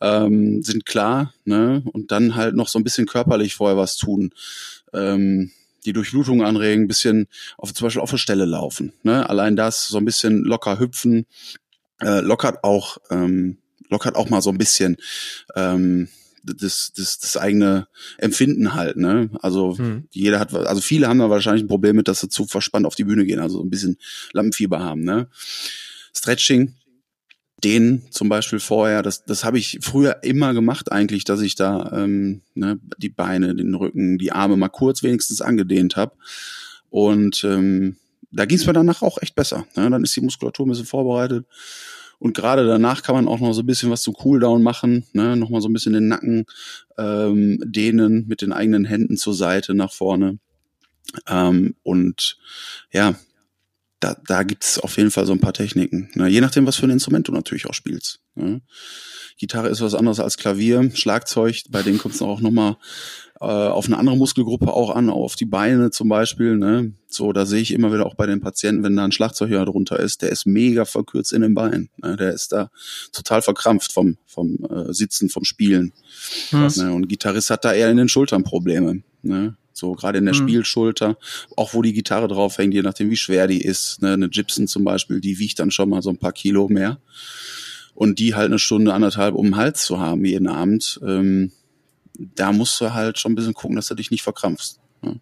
ähm, 0.00 0.62
sind 0.62 0.86
klar, 0.86 1.34
ne? 1.44 1.82
Und 1.92 2.12
dann 2.12 2.34
halt 2.34 2.54
noch 2.54 2.68
so 2.68 2.78
ein 2.78 2.84
bisschen 2.84 3.06
körperlich 3.06 3.54
vorher 3.54 3.76
was 3.76 3.96
tun. 3.96 4.30
Ähm, 4.92 5.52
die 5.86 5.92
Durchblutung 5.92 6.42
anregen, 6.42 6.88
bisschen 6.88 7.28
auf, 7.56 7.72
zum 7.72 7.86
Beispiel 7.86 8.02
auf 8.02 8.10
der 8.10 8.18
Stelle 8.18 8.44
laufen. 8.44 8.92
Ne? 9.02 9.28
Allein 9.28 9.56
das, 9.56 9.88
so 9.88 9.98
ein 9.98 10.04
bisschen 10.04 10.44
locker 10.44 10.78
hüpfen, 10.78 11.26
äh, 12.00 12.20
lockert 12.20 12.62
auch, 12.64 12.98
ähm, 13.10 13.58
lockert 13.88 14.16
auch 14.16 14.28
mal 14.28 14.42
so 14.42 14.50
ein 14.50 14.58
bisschen 14.58 14.96
ähm, 15.54 16.08
das, 16.42 16.92
das, 16.96 17.18
das 17.18 17.36
eigene 17.36 17.88
Empfinden 18.18 18.74
halt, 18.74 18.96
ne? 18.96 19.30
Also 19.42 19.76
hm. 19.76 20.06
jeder 20.12 20.38
hat, 20.38 20.54
also 20.54 20.80
viele 20.80 21.08
haben 21.08 21.18
da 21.18 21.28
wahrscheinlich 21.28 21.64
ein 21.64 21.68
Problem 21.68 21.96
mit, 21.96 22.06
dass 22.06 22.20
sie 22.20 22.28
zu 22.28 22.46
verspannt 22.46 22.86
auf 22.86 22.94
die 22.94 23.04
Bühne 23.04 23.24
gehen, 23.24 23.40
also 23.40 23.62
ein 23.62 23.70
bisschen 23.70 23.96
Lampenfieber 24.32 24.78
haben, 24.78 25.02
ne? 25.02 25.28
Stretching 26.14 26.74
den 27.64 28.02
zum 28.10 28.28
Beispiel 28.28 28.60
vorher, 28.60 29.02
das, 29.02 29.24
das 29.24 29.44
habe 29.44 29.58
ich 29.58 29.78
früher 29.80 30.22
immer 30.22 30.52
gemacht 30.52 30.92
eigentlich, 30.92 31.24
dass 31.24 31.40
ich 31.40 31.54
da 31.54 31.90
ähm, 31.92 32.42
ne, 32.54 32.78
die 32.98 33.08
Beine, 33.08 33.54
den 33.54 33.74
Rücken, 33.74 34.18
die 34.18 34.32
Arme 34.32 34.56
mal 34.56 34.68
kurz 34.68 35.02
wenigstens 35.02 35.40
angedehnt 35.40 35.96
habe. 35.96 36.16
Und 36.90 37.44
ähm, 37.44 37.96
da 38.30 38.44
ging 38.44 38.58
es 38.58 38.66
mir 38.66 38.72
danach 38.72 39.02
auch 39.02 39.18
echt 39.22 39.34
besser. 39.34 39.66
Ne? 39.74 39.88
Dann 39.88 40.02
ist 40.02 40.14
die 40.14 40.20
Muskulatur 40.20 40.66
ein 40.66 40.70
bisschen 40.70 40.86
vorbereitet. 40.86 41.46
Und 42.18 42.34
gerade 42.34 42.66
danach 42.66 43.02
kann 43.02 43.14
man 43.14 43.28
auch 43.28 43.40
noch 43.40 43.52
so 43.52 43.62
ein 43.62 43.66
bisschen 43.66 43.90
was 43.90 44.02
zum 44.02 44.14
Cooldown 44.14 44.62
machen, 44.62 45.04
ne? 45.12 45.36
nochmal 45.36 45.60
so 45.60 45.68
ein 45.68 45.74
bisschen 45.74 45.92
den 45.92 46.08
Nacken 46.08 46.46
ähm, 46.96 47.62
dehnen 47.64 48.26
mit 48.26 48.40
den 48.40 48.52
eigenen 48.52 48.86
Händen 48.86 49.16
zur 49.16 49.34
Seite 49.34 49.74
nach 49.74 49.92
vorne. 49.92 50.38
Ähm, 51.28 51.74
und 51.82 52.38
ja, 52.92 53.14
da, 54.00 54.16
da 54.26 54.42
gibt 54.42 54.64
es 54.64 54.78
auf 54.78 54.96
jeden 54.96 55.10
Fall 55.10 55.26
so 55.26 55.32
ein 55.32 55.40
paar 55.40 55.52
Techniken. 55.54 56.10
Ne? 56.14 56.28
Je 56.28 56.40
nachdem, 56.40 56.66
was 56.66 56.76
für 56.76 56.86
ein 56.86 56.90
Instrument 56.90 57.26
du 57.28 57.32
natürlich 57.32 57.66
auch 57.66 57.74
spielst. 57.74 58.20
Ne? 58.34 58.60
Gitarre 59.38 59.68
ist 59.68 59.80
was 59.80 59.94
anderes 59.94 60.20
als 60.20 60.36
Klavier, 60.36 60.90
Schlagzeug, 60.94 61.62
bei 61.70 61.82
denen 61.82 61.98
kommt 61.98 62.14
es 62.14 62.22
auch 62.22 62.40
nochmal 62.40 62.76
äh, 63.40 63.44
auf 63.44 63.86
eine 63.86 63.98
andere 63.98 64.16
Muskelgruppe 64.16 64.72
auch 64.72 64.94
an, 64.94 65.10
auf 65.10 65.36
die 65.36 65.44
Beine 65.44 65.90
zum 65.90 66.08
Beispiel. 66.08 66.56
Ne? 66.56 66.92
So, 67.06 67.32
da 67.32 67.44
sehe 67.44 67.60
ich 67.60 67.72
immer 67.72 67.92
wieder 67.92 68.06
auch 68.06 68.14
bei 68.14 68.26
den 68.26 68.40
Patienten, 68.40 68.82
wenn 68.82 68.96
da 68.96 69.04
ein 69.04 69.12
Schlagzeuger 69.12 69.64
drunter 69.64 69.98
ist, 69.98 70.22
der 70.22 70.30
ist 70.30 70.46
mega 70.46 70.84
verkürzt 70.84 71.32
in 71.32 71.42
den 71.42 71.54
Beinen. 71.54 71.90
Ne? 71.98 72.16
Der 72.16 72.32
ist 72.32 72.52
da 72.52 72.70
total 73.12 73.42
verkrampft 73.42 73.92
vom, 73.92 74.16
vom 74.26 74.58
äh, 74.70 74.92
Sitzen, 74.92 75.28
vom 75.28 75.44
Spielen. 75.44 75.92
Ne? 76.78 76.92
Und 76.94 77.08
Gitarrist 77.08 77.50
hat 77.50 77.64
da 77.64 77.72
eher 77.72 77.90
in 77.90 77.98
den 77.98 78.08
Schultern 78.08 78.42
Probleme. 78.42 79.02
Ne? 79.22 79.56
So 79.76 79.92
gerade 79.92 80.18
in 80.18 80.24
der 80.24 80.34
mhm. 80.34 80.38
Spielschulter, 80.38 81.18
auch 81.56 81.74
wo 81.74 81.82
die 81.82 81.92
Gitarre 81.92 82.28
drauf 82.28 82.56
hängt, 82.58 82.72
je 82.72 82.82
nachdem 82.82 83.10
wie 83.10 83.16
schwer 83.16 83.46
die 83.46 83.60
ist. 83.60 84.00
Ne? 84.00 84.14
Eine 84.14 84.28
Gibson 84.28 84.66
zum 84.66 84.84
Beispiel, 84.84 85.20
die 85.20 85.38
wiegt 85.38 85.58
dann 85.58 85.70
schon 85.70 85.90
mal 85.90 86.02
so 86.02 86.10
ein 86.10 86.18
paar 86.18 86.32
Kilo 86.32 86.68
mehr. 86.68 86.98
Und 87.94 88.18
die 88.18 88.34
halt 88.34 88.46
eine 88.46 88.58
Stunde, 88.58 88.92
anderthalb 88.92 89.34
um 89.34 89.46
den 89.46 89.56
Hals 89.56 89.84
zu 89.84 90.00
haben 90.00 90.24
jeden 90.24 90.48
Abend, 90.48 91.00
ähm, 91.06 91.52
da 92.18 92.52
musst 92.52 92.80
du 92.80 92.94
halt 92.94 93.18
schon 93.18 93.32
ein 93.32 93.34
bisschen 93.34 93.54
gucken, 93.54 93.76
dass 93.76 93.88
du 93.88 93.94
dich 93.94 94.10
nicht 94.10 94.22
verkrampfst. 94.22 94.80
Ne? 95.02 95.20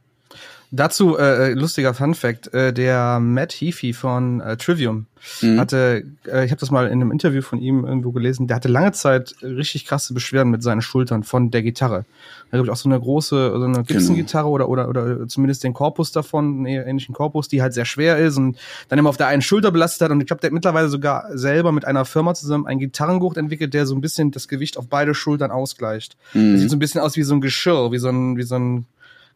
Dazu 0.76 1.16
äh, 1.16 1.52
lustiger 1.52 1.94
Fun 1.94 2.14
Fact: 2.14 2.52
äh, 2.52 2.72
Der 2.72 3.20
Matt 3.20 3.52
Heafy 3.52 3.92
von 3.92 4.40
äh, 4.40 4.56
Trivium 4.56 5.06
mhm. 5.40 5.60
hatte, 5.60 6.04
äh, 6.26 6.44
ich 6.44 6.50
habe 6.50 6.58
das 6.58 6.72
mal 6.72 6.86
in 6.86 6.94
einem 6.94 7.12
Interview 7.12 7.42
von 7.42 7.60
ihm 7.60 7.84
irgendwo 7.84 8.10
gelesen. 8.10 8.48
Der 8.48 8.56
hatte 8.56 8.66
lange 8.66 8.90
Zeit 8.90 9.36
richtig 9.40 9.86
krasse 9.86 10.14
Beschwerden 10.14 10.50
mit 10.50 10.64
seinen 10.64 10.82
Schultern 10.82 11.22
von 11.22 11.52
der 11.52 11.62
Gitarre. 11.62 12.04
Da 12.50 12.60
ich 12.60 12.70
auch 12.70 12.76
so 12.76 12.88
eine 12.88 12.98
große, 12.98 13.52
so 13.56 13.64
eine 13.64 13.84
Gibson-Gitarre 13.84 14.44
genau. 14.44 14.54
oder, 14.54 14.68
oder 14.68 14.88
oder 14.88 15.28
zumindest 15.28 15.62
den 15.62 15.74
Korpus 15.74 16.10
davon, 16.10 16.66
einen 16.66 16.66
ähnlichen 16.66 17.14
Korpus, 17.14 17.48
die 17.48 17.62
halt 17.62 17.72
sehr 17.72 17.84
schwer 17.84 18.18
ist 18.18 18.36
und 18.36 18.58
dann 18.88 18.98
immer 18.98 19.10
auf 19.10 19.16
der 19.16 19.28
einen 19.28 19.42
Schulter 19.42 19.70
belastet 19.70 20.02
hat. 20.02 20.10
Und 20.10 20.20
ich 20.20 20.26
glaube, 20.26 20.40
der 20.40 20.48
hat 20.48 20.54
mittlerweile 20.54 20.88
sogar 20.88 21.26
selber 21.36 21.70
mit 21.70 21.84
einer 21.84 22.04
Firma 22.04 22.34
zusammen 22.34 22.66
einen 22.66 22.80
Gitarrengurt 22.80 23.36
entwickelt, 23.36 23.74
der 23.74 23.86
so 23.86 23.94
ein 23.94 24.00
bisschen 24.00 24.32
das 24.32 24.48
Gewicht 24.48 24.76
auf 24.76 24.88
beide 24.88 25.14
Schultern 25.14 25.52
ausgleicht. 25.52 26.16
Mhm. 26.32 26.52
Das 26.52 26.62
sieht 26.62 26.70
so 26.70 26.76
ein 26.76 26.80
bisschen 26.80 27.00
aus 27.00 27.16
wie 27.16 27.22
so 27.22 27.34
ein 27.34 27.40
Geschirr, 27.40 27.92
wie 27.92 27.98
so 27.98 28.08
ein 28.08 28.36
wie 28.36 28.42
so 28.42 28.56
ein 28.56 28.86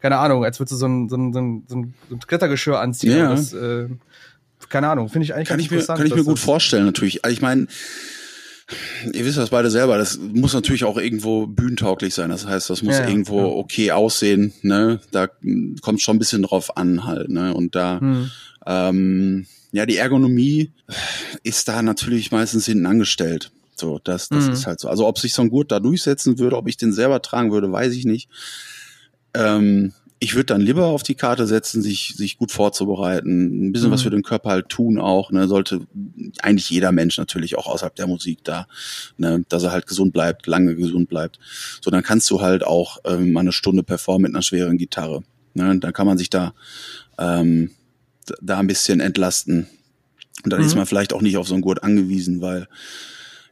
keine 0.01 0.19
Ahnung, 0.19 0.45
als 0.45 0.61
würdest 0.61 0.73
du 0.73 0.77
so 0.77 0.87
ein, 0.87 1.09
so 1.09 1.17
ein, 1.17 1.33
so 1.33 1.41
ein, 1.41 1.65
so 1.69 1.77
ein 1.77 2.21
Klettergeschirr 2.21 2.81
anziehen. 2.81 3.19
Ja. 3.19 3.31
Das, 3.31 3.53
äh, 3.53 3.89
keine 4.69 4.89
Ahnung, 4.89 5.09
finde 5.09 5.25
ich 5.25 5.35
eigentlich 5.35 5.49
kann 5.49 5.61
ich 5.61 5.71
mir, 5.71 5.83
Kann 5.85 6.07
ich 6.07 6.15
mir 6.15 6.25
gut 6.25 6.39
vorstellen, 6.39 6.85
natürlich. 6.85 7.25
Also 7.25 7.33
ich 7.33 7.41
meine, 7.41 7.69
ihr 9.13 9.25
wisst 9.25 9.39
das 9.39 9.51
beide 9.51 9.71
selber, 9.71 9.97
das 9.99 10.19
muss 10.19 10.53
natürlich 10.53 10.85
auch 10.85 10.99
irgendwo 10.99 11.47
bühnentauglich 11.47 12.15
sein. 12.15 12.31
Das 12.31 12.47
heißt, 12.47 12.69
das 12.69 12.83
muss 12.83 12.99
ja, 12.99 13.09
irgendwo 13.09 13.41
ja. 13.41 13.47
okay 13.47 13.93
aussehen, 13.93 14.53
ne? 14.63 15.01
Da 15.11 15.29
kommt 15.81 16.03
schon 16.03 16.17
ein 16.17 16.19
bisschen 16.19 16.43
drauf 16.43 16.77
an 16.77 17.05
halt, 17.05 17.31
ne? 17.31 17.55
Und 17.55 17.75
da, 17.75 18.01
hm. 18.01 18.31
ähm, 18.67 19.47
ja, 19.73 19.87
die 19.87 19.97
Ergonomie 19.97 20.73
ist 21.43 21.69
da 21.69 21.83
natürlich 21.83 22.31
meistens 22.31 22.67
hinten 22.67 22.87
angestellt. 22.87 23.51
So, 23.75 24.01
das, 24.03 24.29
das 24.29 24.47
mhm. 24.47 24.53
ist 24.53 24.67
halt 24.67 24.81
so. 24.81 24.89
Also 24.89 25.07
ob 25.07 25.19
sich 25.19 25.33
so 25.33 25.43
ein 25.43 25.51
Gurt 25.51 25.71
da 25.71 25.79
durchsetzen 25.79 26.39
würde, 26.39 26.57
ob 26.57 26.67
ich 26.69 26.77
den 26.77 26.93
selber 26.93 27.23
tragen 27.23 27.53
würde, 27.53 27.71
weiß 27.71 27.93
ich 27.95 28.05
nicht. 28.05 28.29
Ähm, 29.35 29.93
ich 30.21 30.35
würde 30.35 30.47
dann 30.47 30.61
lieber 30.61 30.87
auf 30.87 31.03
die 31.03 31.14
Karte 31.14 31.47
setzen, 31.47 31.81
sich, 31.81 32.14
sich 32.17 32.38
gut 32.38 32.51
vorzubereiten, 32.51 33.69
ein 33.69 33.73
bisschen 33.73 33.88
mhm. 33.88 33.93
was 33.93 34.03
für 34.03 34.11
den 34.11 34.23
Körper 34.23 34.51
halt 34.51 34.69
tun 34.69 34.99
auch, 34.99 35.31
ne, 35.31 35.47
sollte 35.47 35.87
eigentlich 36.43 36.71
jeder 36.71 36.91
Mensch 36.91 37.19
natürlich 37.19 37.57
auch 37.57 37.67
außerhalb 37.67 37.95
der 37.95 38.09
Musik 38.09 38.43
da, 38.43 38.67
ne, 39.17 39.45
dass 39.49 39.62
er 39.62 39.73
halt 39.73 39.87
gesund 39.87 40.12
bleibt, 40.12 40.47
lange 40.47 40.75
gesund 40.75 41.09
bleibt. 41.09 41.38
So, 41.81 41.91
dann 41.91 42.03
kannst 42.03 42.29
du 42.31 42.41
halt 42.41 42.64
auch 42.64 42.99
ähm, 43.05 43.33
mal 43.33 43.41
eine 43.41 43.53
Stunde 43.53 43.83
performen 43.83 44.23
mit 44.23 44.35
einer 44.35 44.43
schweren 44.43 44.77
Gitarre. 44.77 45.23
Ne, 45.55 45.79
dann 45.79 45.93
kann 45.93 46.07
man 46.07 46.19
sich 46.19 46.31
da, 46.31 46.53
ähm, 47.19 47.71
da 48.43 48.59
ein 48.59 48.67
bisschen 48.67 49.01
entlasten. 49.01 49.69
Und 50.43 50.53
dann 50.53 50.61
mhm. 50.61 50.67
ist 50.67 50.75
man 50.75 50.87
vielleicht 50.87 51.12
auch 51.12 51.23
nicht 51.23 51.37
auf 51.37 51.47
so 51.47 51.55
einen 51.55 51.62
Gurt 51.62 51.83
angewiesen, 51.85 52.41
weil 52.41 52.69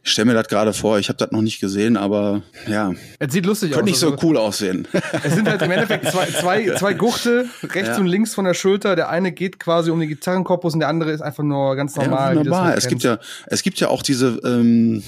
ich 0.07 0.13
stelle 0.13 0.27
mir 0.27 0.35
das 0.35 0.47
gerade 0.47 0.71
vor, 0.71 0.99
ich 0.99 1.09
habe 1.09 1.17
das 1.17 1.31
noch 1.31 1.41
nicht 1.41 1.59
gesehen, 1.59 1.97
aber 1.97 2.41
ja. 2.65 2.93
Es 3.19 3.33
sieht 3.33 3.45
lustig 3.45 3.71
Könnte 3.71 3.91
aus. 3.91 3.99
Könnte 3.99 4.11
nicht 4.13 4.21
so 4.21 4.27
cool 4.27 4.37
aussehen. 4.37 4.87
Es 5.21 5.35
sind 5.35 5.49
halt 5.49 5.61
im 5.61 5.69
Endeffekt 5.69 6.09
zwei, 6.09 6.27
zwei, 6.27 6.75
zwei 6.79 6.93
Gurte, 6.93 7.49
rechts 7.61 7.89
ja. 7.89 7.97
und 7.97 8.07
links 8.07 8.33
von 8.33 8.45
der 8.45 8.53
Schulter. 8.53 8.95
Der 8.95 9.09
eine 9.09 9.33
geht 9.33 9.59
quasi 9.59 9.91
um 9.91 9.99
den 9.99 10.07
Gitarrenkorpus 10.07 10.75
und 10.75 10.79
der 10.79 10.87
andere 10.87 11.11
ist 11.11 11.19
einfach 11.19 11.43
nur 11.43 11.75
ganz 11.75 11.97
normal. 11.97 12.35
Ja, 12.35 12.39
wunderbar. 12.39 12.77
Es 12.77 12.87
gibt 12.87 13.03
ja, 13.03 13.19
es 13.47 13.63
gibt 13.63 13.81
ja 13.81 13.89
auch 13.89 14.01
diese, 14.01 14.39
ähm, 14.45 15.03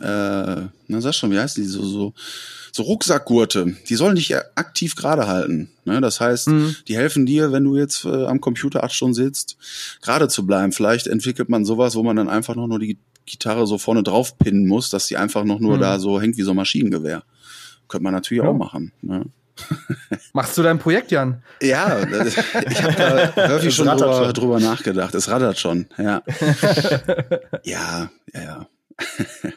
äh, 0.00 0.04
na 0.04 1.00
sag 1.00 1.14
schon, 1.14 1.30
wie 1.30 1.38
heißt 1.38 1.56
die, 1.56 1.62
so, 1.62 1.84
so, 1.84 2.12
so 2.72 2.82
Rucksackgurte, 2.82 3.76
die 3.88 3.94
sollen 3.94 4.16
dich 4.16 4.34
aktiv 4.56 4.96
gerade 4.96 5.28
halten. 5.28 5.70
Ne? 5.84 6.00
Das 6.00 6.18
heißt, 6.18 6.48
mhm. 6.48 6.74
die 6.88 6.96
helfen 6.96 7.24
dir, 7.24 7.52
wenn 7.52 7.62
du 7.62 7.76
jetzt 7.76 8.04
äh, 8.04 8.24
am 8.26 8.40
Computer 8.40 8.82
acht 8.82 8.94
Stunden 8.94 9.14
sitzt, 9.14 9.56
gerade 10.02 10.26
zu 10.26 10.44
bleiben. 10.44 10.72
Vielleicht 10.72 11.06
entwickelt 11.06 11.48
man 11.48 11.64
sowas, 11.64 11.94
wo 11.94 12.02
man 12.02 12.16
dann 12.16 12.28
einfach 12.28 12.56
noch 12.56 12.66
nur 12.66 12.80
die 12.80 12.98
Gitarre 13.30 13.66
so 13.66 13.78
vorne 13.78 14.02
drauf 14.02 14.38
pinnen 14.38 14.66
muss, 14.66 14.90
dass 14.90 15.06
die 15.06 15.16
einfach 15.16 15.44
noch 15.44 15.60
nur 15.60 15.76
mhm. 15.76 15.80
da 15.80 15.98
so 15.98 16.20
hängt 16.20 16.36
wie 16.36 16.42
so 16.42 16.50
ein 16.50 16.56
Maschinengewehr. 16.56 17.22
Könnte 17.88 18.04
man 18.04 18.14
natürlich 18.14 18.42
ja. 18.42 18.50
auch 18.50 18.56
machen. 18.56 18.92
Ne? 19.02 19.24
Machst 20.32 20.56
du 20.56 20.62
dein 20.62 20.78
Projekt, 20.78 21.10
Jan? 21.10 21.42
Ja, 21.60 22.02
ich 22.24 22.82
habe 22.82 23.32
da 23.36 23.48
häufig 23.48 23.74
schon 23.74 23.86
drüber, 23.86 24.32
drüber, 24.32 24.60
nachgedacht. 24.60 25.14
Es 25.14 25.28
rattert 25.28 25.58
schon, 25.58 25.86
ja. 25.98 26.22
ja, 27.64 28.10
ja, 28.32 28.40
ja. 28.42 28.66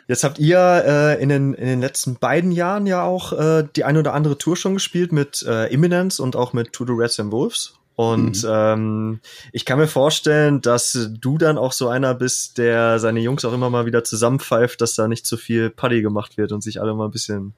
Jetzt 0.08 0.24
habt 0.24 0.40
ihr 0.40 0.58
äh, 0.58 1.22
in, 1.22 1.28
den, 1.28 1.54
in 1.54 1.66
den 1.66 1.82
letzten 1.82 2.16
beiden 2.16 2.52
Jahren 2.52 2.88
ja 2.88 3.04
auch 3.04 3.34
äh, 3.34 3.68
die 3.76 3.84
ein 3.84 3.98
oder 3.98 4.14
andere 4.14 4.38
Tour 4.38 4.56
schon 4.56 4.76
gespielt 4.76 5.12
mit 5.12 5.44
äh, 5.48 5.68
Imminence 5.68 6.22
und 6.22 6.36
auch 6.38 6.54
mit 6.54 6.72
To 6.74 6.86
the 6.86 6.94
Reds 6.94 7.20
and 7.20 7.32
Wolves. 7.32 7.74
Und 7.96 8.44
mhm. 8.44 8.50
ähm, 8.50 9.20
ich 9.52 9.66
kann 9.66 9.78
mir 9.78 9.88
vorstellen, 9.88 10.62
dass 10.62 11.10
du 11.12 11.38
dann 11.38 11.58
auch 11.58 11.74
so 11.74 11.90
einer 11.90 12.16
bist, 12.16 12.58
der 12.58 13.00
seine 13.00 13.20
Jungs 13.20 13.46
auch 13.46 13.54
immer 13.54 13.70
mal 13.70 13.86
wieder 13.86 14.04
zusammenpfeift, 14.04 14.82
dass 14.82 14.96
da 14.96 15.08
nicht 15.08 15.28
zu 15.28 15.38
viel 15.38 15.70
Paddy 15.70 16.02
gemacht 16.02 16.38
wird 16.38 16.52
und 16.52 16.62
sich 16.62 16.82
alle 16.82 16.96
mal 16.96 17.06
ein 17.06 17.12
bisschen 17.12 17.54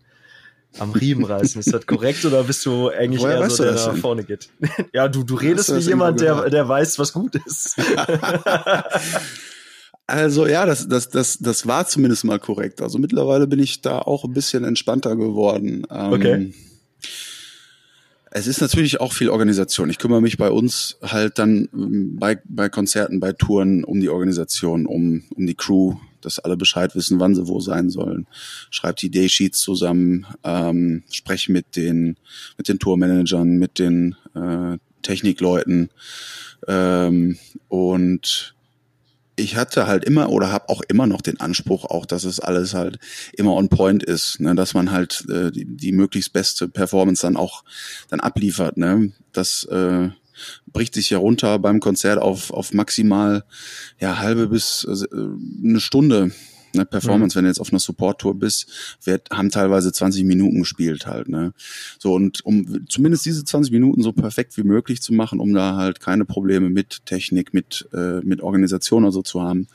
am 0.79 0.91
Riemen 0.91 1.23
reißen. 1.23 1.59
Ist 1.59 1.73
das 1.73 1.85
korrekt 1.87 2.25
oder 2.25 2.43
bist 2.43 2.65
du 2.65 2.89
eigentlich 2.89 3.21
Woher 3.21 3.39
eher 3.39 3.49
so, 3.49 3.63
der 3.63 3.73
nach 3.73 3.95
vorne 3.95 4.23
geht? 4.23 4.49
ja, 4.93 5.07
du, 5.07 5.23
du 5.23 5.35
redest 5.35 5.73
wie 5.73 5.79
jemand, 5.79 6.19
der, 6.19 6.49
der 6.49 6.67
weiß, 6.67 6.99
was 6.99 7.13
gut 7.13 7.35
ist. 7.45 7.77
also 10.07 10.47
ja, 10.47 10.65
das, 10.65 10.87
das, 10.87 11.09
das, 11.09 11.37
das 11.39 11.67
war 11.67 11.87
zumindest 11.87 12.25
mal 12.25 12.39
korrekt. 12.39 12.81
Also 12.81 12.97
mittlerweile 12.97 13.47
bin 13.47 13.59
ich 13.59 13.81
da 13.81 13.99
auch 13.99 14.25
ein 14.25 14.33
bisschen 14.33 14.65
entspannter 14.65 15.15
geworden. 15.15 15.87
Ähm, 15.89 16.13
okay. 16.13 16.53
Es 18.37 18.47
ist 18.47 18.59
natürlich 18.59 18.99
auch 18.99 19.13
viel 19.13 19.29
Organisation. 19.29 19.89
Ich 19.89 19.97
kümmere 19.97 20.21
mich 20.21 20.35
bei 20.37 20.51
uns 20.51 20.97
halt 21.01 21.39
dann 21.39 21.69
ähm, 21.73 22.17
bei, 22.19 22.37
bei 22.43 22.67
Konzerten, 22.67 23.21
bei 23.21 23.31
Touren 23.31 23.85
um 23.85 24.01
die 24.01 24.09
Organisation, 24.09 24.85
um, 24.85 25.23
um 25.33 25.47
die 25.47 25.55
Crew, 25.55 25.95
dass 26.19 26.39
alle 26.39 26.57
Bescheid 26.57 26.93
wissen, 26.97 27.21
wann 27.21 27.33
sie 27.33 27.47
wo 27.47 27.61
sein 27.61 27.89
sollen. 27.89 28.27
Schreibt 28.71 29.01
die 29.01 29.09
Daysheets 29.09 29.61
zusammen, 29.61 30.25
ähm, 30.43 31.03
spreche 31.09 31.53
mit 31.53 31.77
den, 31.77 32.17
mit 32.57 32.67
den 32.67 32.77
Tourmanagern, 32.77 33.57
mit 33.57 33.79
den 33.79 34.17
äh, 34.33 34.79
Technikleuten 35.01 35.89
ähm, 36.67 37.37
und 37.69 38.54
ich 39.35 39.55
hatte 39.55 39.87
halt 39.87 40.05
immer 40.05 40.29
oder 40.29 40.51
habe 40.51 40.69
auch 40.69 40.81
immer 40.87 41.07
noch 41.07 41.21
den 41.21 41.39
Anspruch, 41.39 41.85
auch 41.85 42.05
dass 42.05 42.23
es 42.23 42.39
alles 42.39 42.73
halt 42.73 42.99
immer 43.33 43.53
on 43.53 43.69
point 43.69 44.03
ist, 44.03 44.39
ne? 44.39 44.55
dass 44.55 44.73
man 44.73 44.91
halt 44.91 45.25
äh, 45.29 45.51
die, 45.51 45.65
die 45.65 45.91
möglichst 45.91 46.33
beste 46.33 46.67
Performance 46.67 47.21
dann 47.21 47.37
auch 47.37 47.63
dann 48.09 48.19
abliefert. 48.19 48.77
Ne? 48.77 49.11
Das 49.33 49.65
äh, 49.65 50.09
bricht 50.67 50.93
sich 50.93 51.09
ja 51.09 51.17
runter 51.17 51.59
beim 51.59 51.79
Konzert 51.79 52.19
auf, 52.19 52.51
auf 52.51 52.73
maximal 52.73 53.43
ja 53.99 54.19
halbe 54.19 54.47
bis 54.47 54.85
äh, 54.85 55.17
eine 55.63 55.79
Stunde 55.79 56.31
ne, 56.75 56.85
Performance, 56.85 57.35
mhm. 57.35 57.39
wenn 57.39 57.45
du 57.45 57.49
jetzt 57.49 57.59
auf 57.59 57.71
einer 57.71 57.79
Support-Tour 57.79 58.35
bist, 58.35 58.97
wird, 59.03 59.29
haben 59.31 59.49
teilweise 59.49 59.91
20 59.91 60.23
Minuten 60.23 60.59
gespielt 60.59 61.07
halt, 61.07 61.29
ne. 61.29 61.53
So, 61.99 62.13
und 62.13 62.45
um 62.45 62.87
zumindest 62.87 63.25
diese 63.25 63.43
20 63.43 63.71
Minuten 63.71 64.01
so 64.01 64.11
perfekt 64.13 64.57
wie 64.57 64.63
möglich 64.63 65.01
zu 65.01 65.13
machen, 65.13 65.39
um 65.39 65.53
da 65.53 65.75
halt 65.75 65.99
keine 65.99 66.25
Probleme 66.25 66.69
mit 66.69 67.05
Technik, 67.05 67.53
mit, 67.53 67.87
äh, 67.93 68.19
mit 68.21 68.41
Organisation 68.41 69.03
oder 69.03 69.11
so 69.11 69.21
zu 69.21 69.41
haben, 69.41 69.67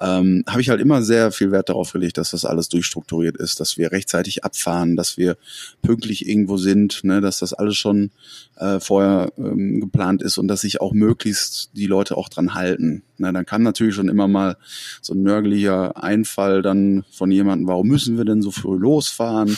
ähm, 0.00 0.44
habe 0.48 0.62
ich 0.62 0.70
halt 0.70 0.80
immer 0.80 1.02
sehr 1.02 1.30
viel 1.30 1.52
Wert 1.52 1.68
darauf 1.68 1.92
gelegt, 1.92 2.16
dass 2.16 2.30
das 2.30 2.44
alles 2.44 2.68
durchstrukturiert 2.68 3.36
ist, 3.36 3.60
dass 3.60 3.76
wir 3.76 3.92
rechtzeitig 3.92 4.44
abfahren, 4.44 4.96
dass 4.96 5.18
wir 5.18 5.36
pünktlich 5.82 6.26
irgendwo 6.26 6.56
sind, 6.56 7.04
ne, 7.04 7.20
dass 7.20 7.38
das 7.40 7.52
alles 7.52 7.76
schon 7.76 8.10
äh, 8.56 8.80
vorher 8.80 9.32
ähm, 9.36 9.80
geplant 9.80 10.22
ist 10.22 10.38
und 10.38 10.48
dass 10.48 10.62
sich 10.62 10.80
auch 10.80 10.92
möglichst 10.92 11.70
die 11.74 11.86
Leute 11.86 12.16
auch 12.16 12.28
dran 12.28 12.54
halten. 12.54 13.02
Ne, 13.18 13.32
dann 13.32 13.44
kann 13.44 13.62
natürlich 13.62 13.94
schon 13.94 14.08
immer 14.08 14.26
mal 14.26 14.56
so 15.02 15.12
ein 15.12 15.22
nörgeliger 15.22 16.02
Einfall 16.02 16.62
dann 16.62 17.04
von 17.10 17.30
jemandem, 17.30 17.68
warum 17.68 17.88
müssen 17.88 18.16
wir 18.16 18.24
denn 18.24 18.42
so 18.42 18.50
früh 18.50 18.78
losfahren? 18.78 19.56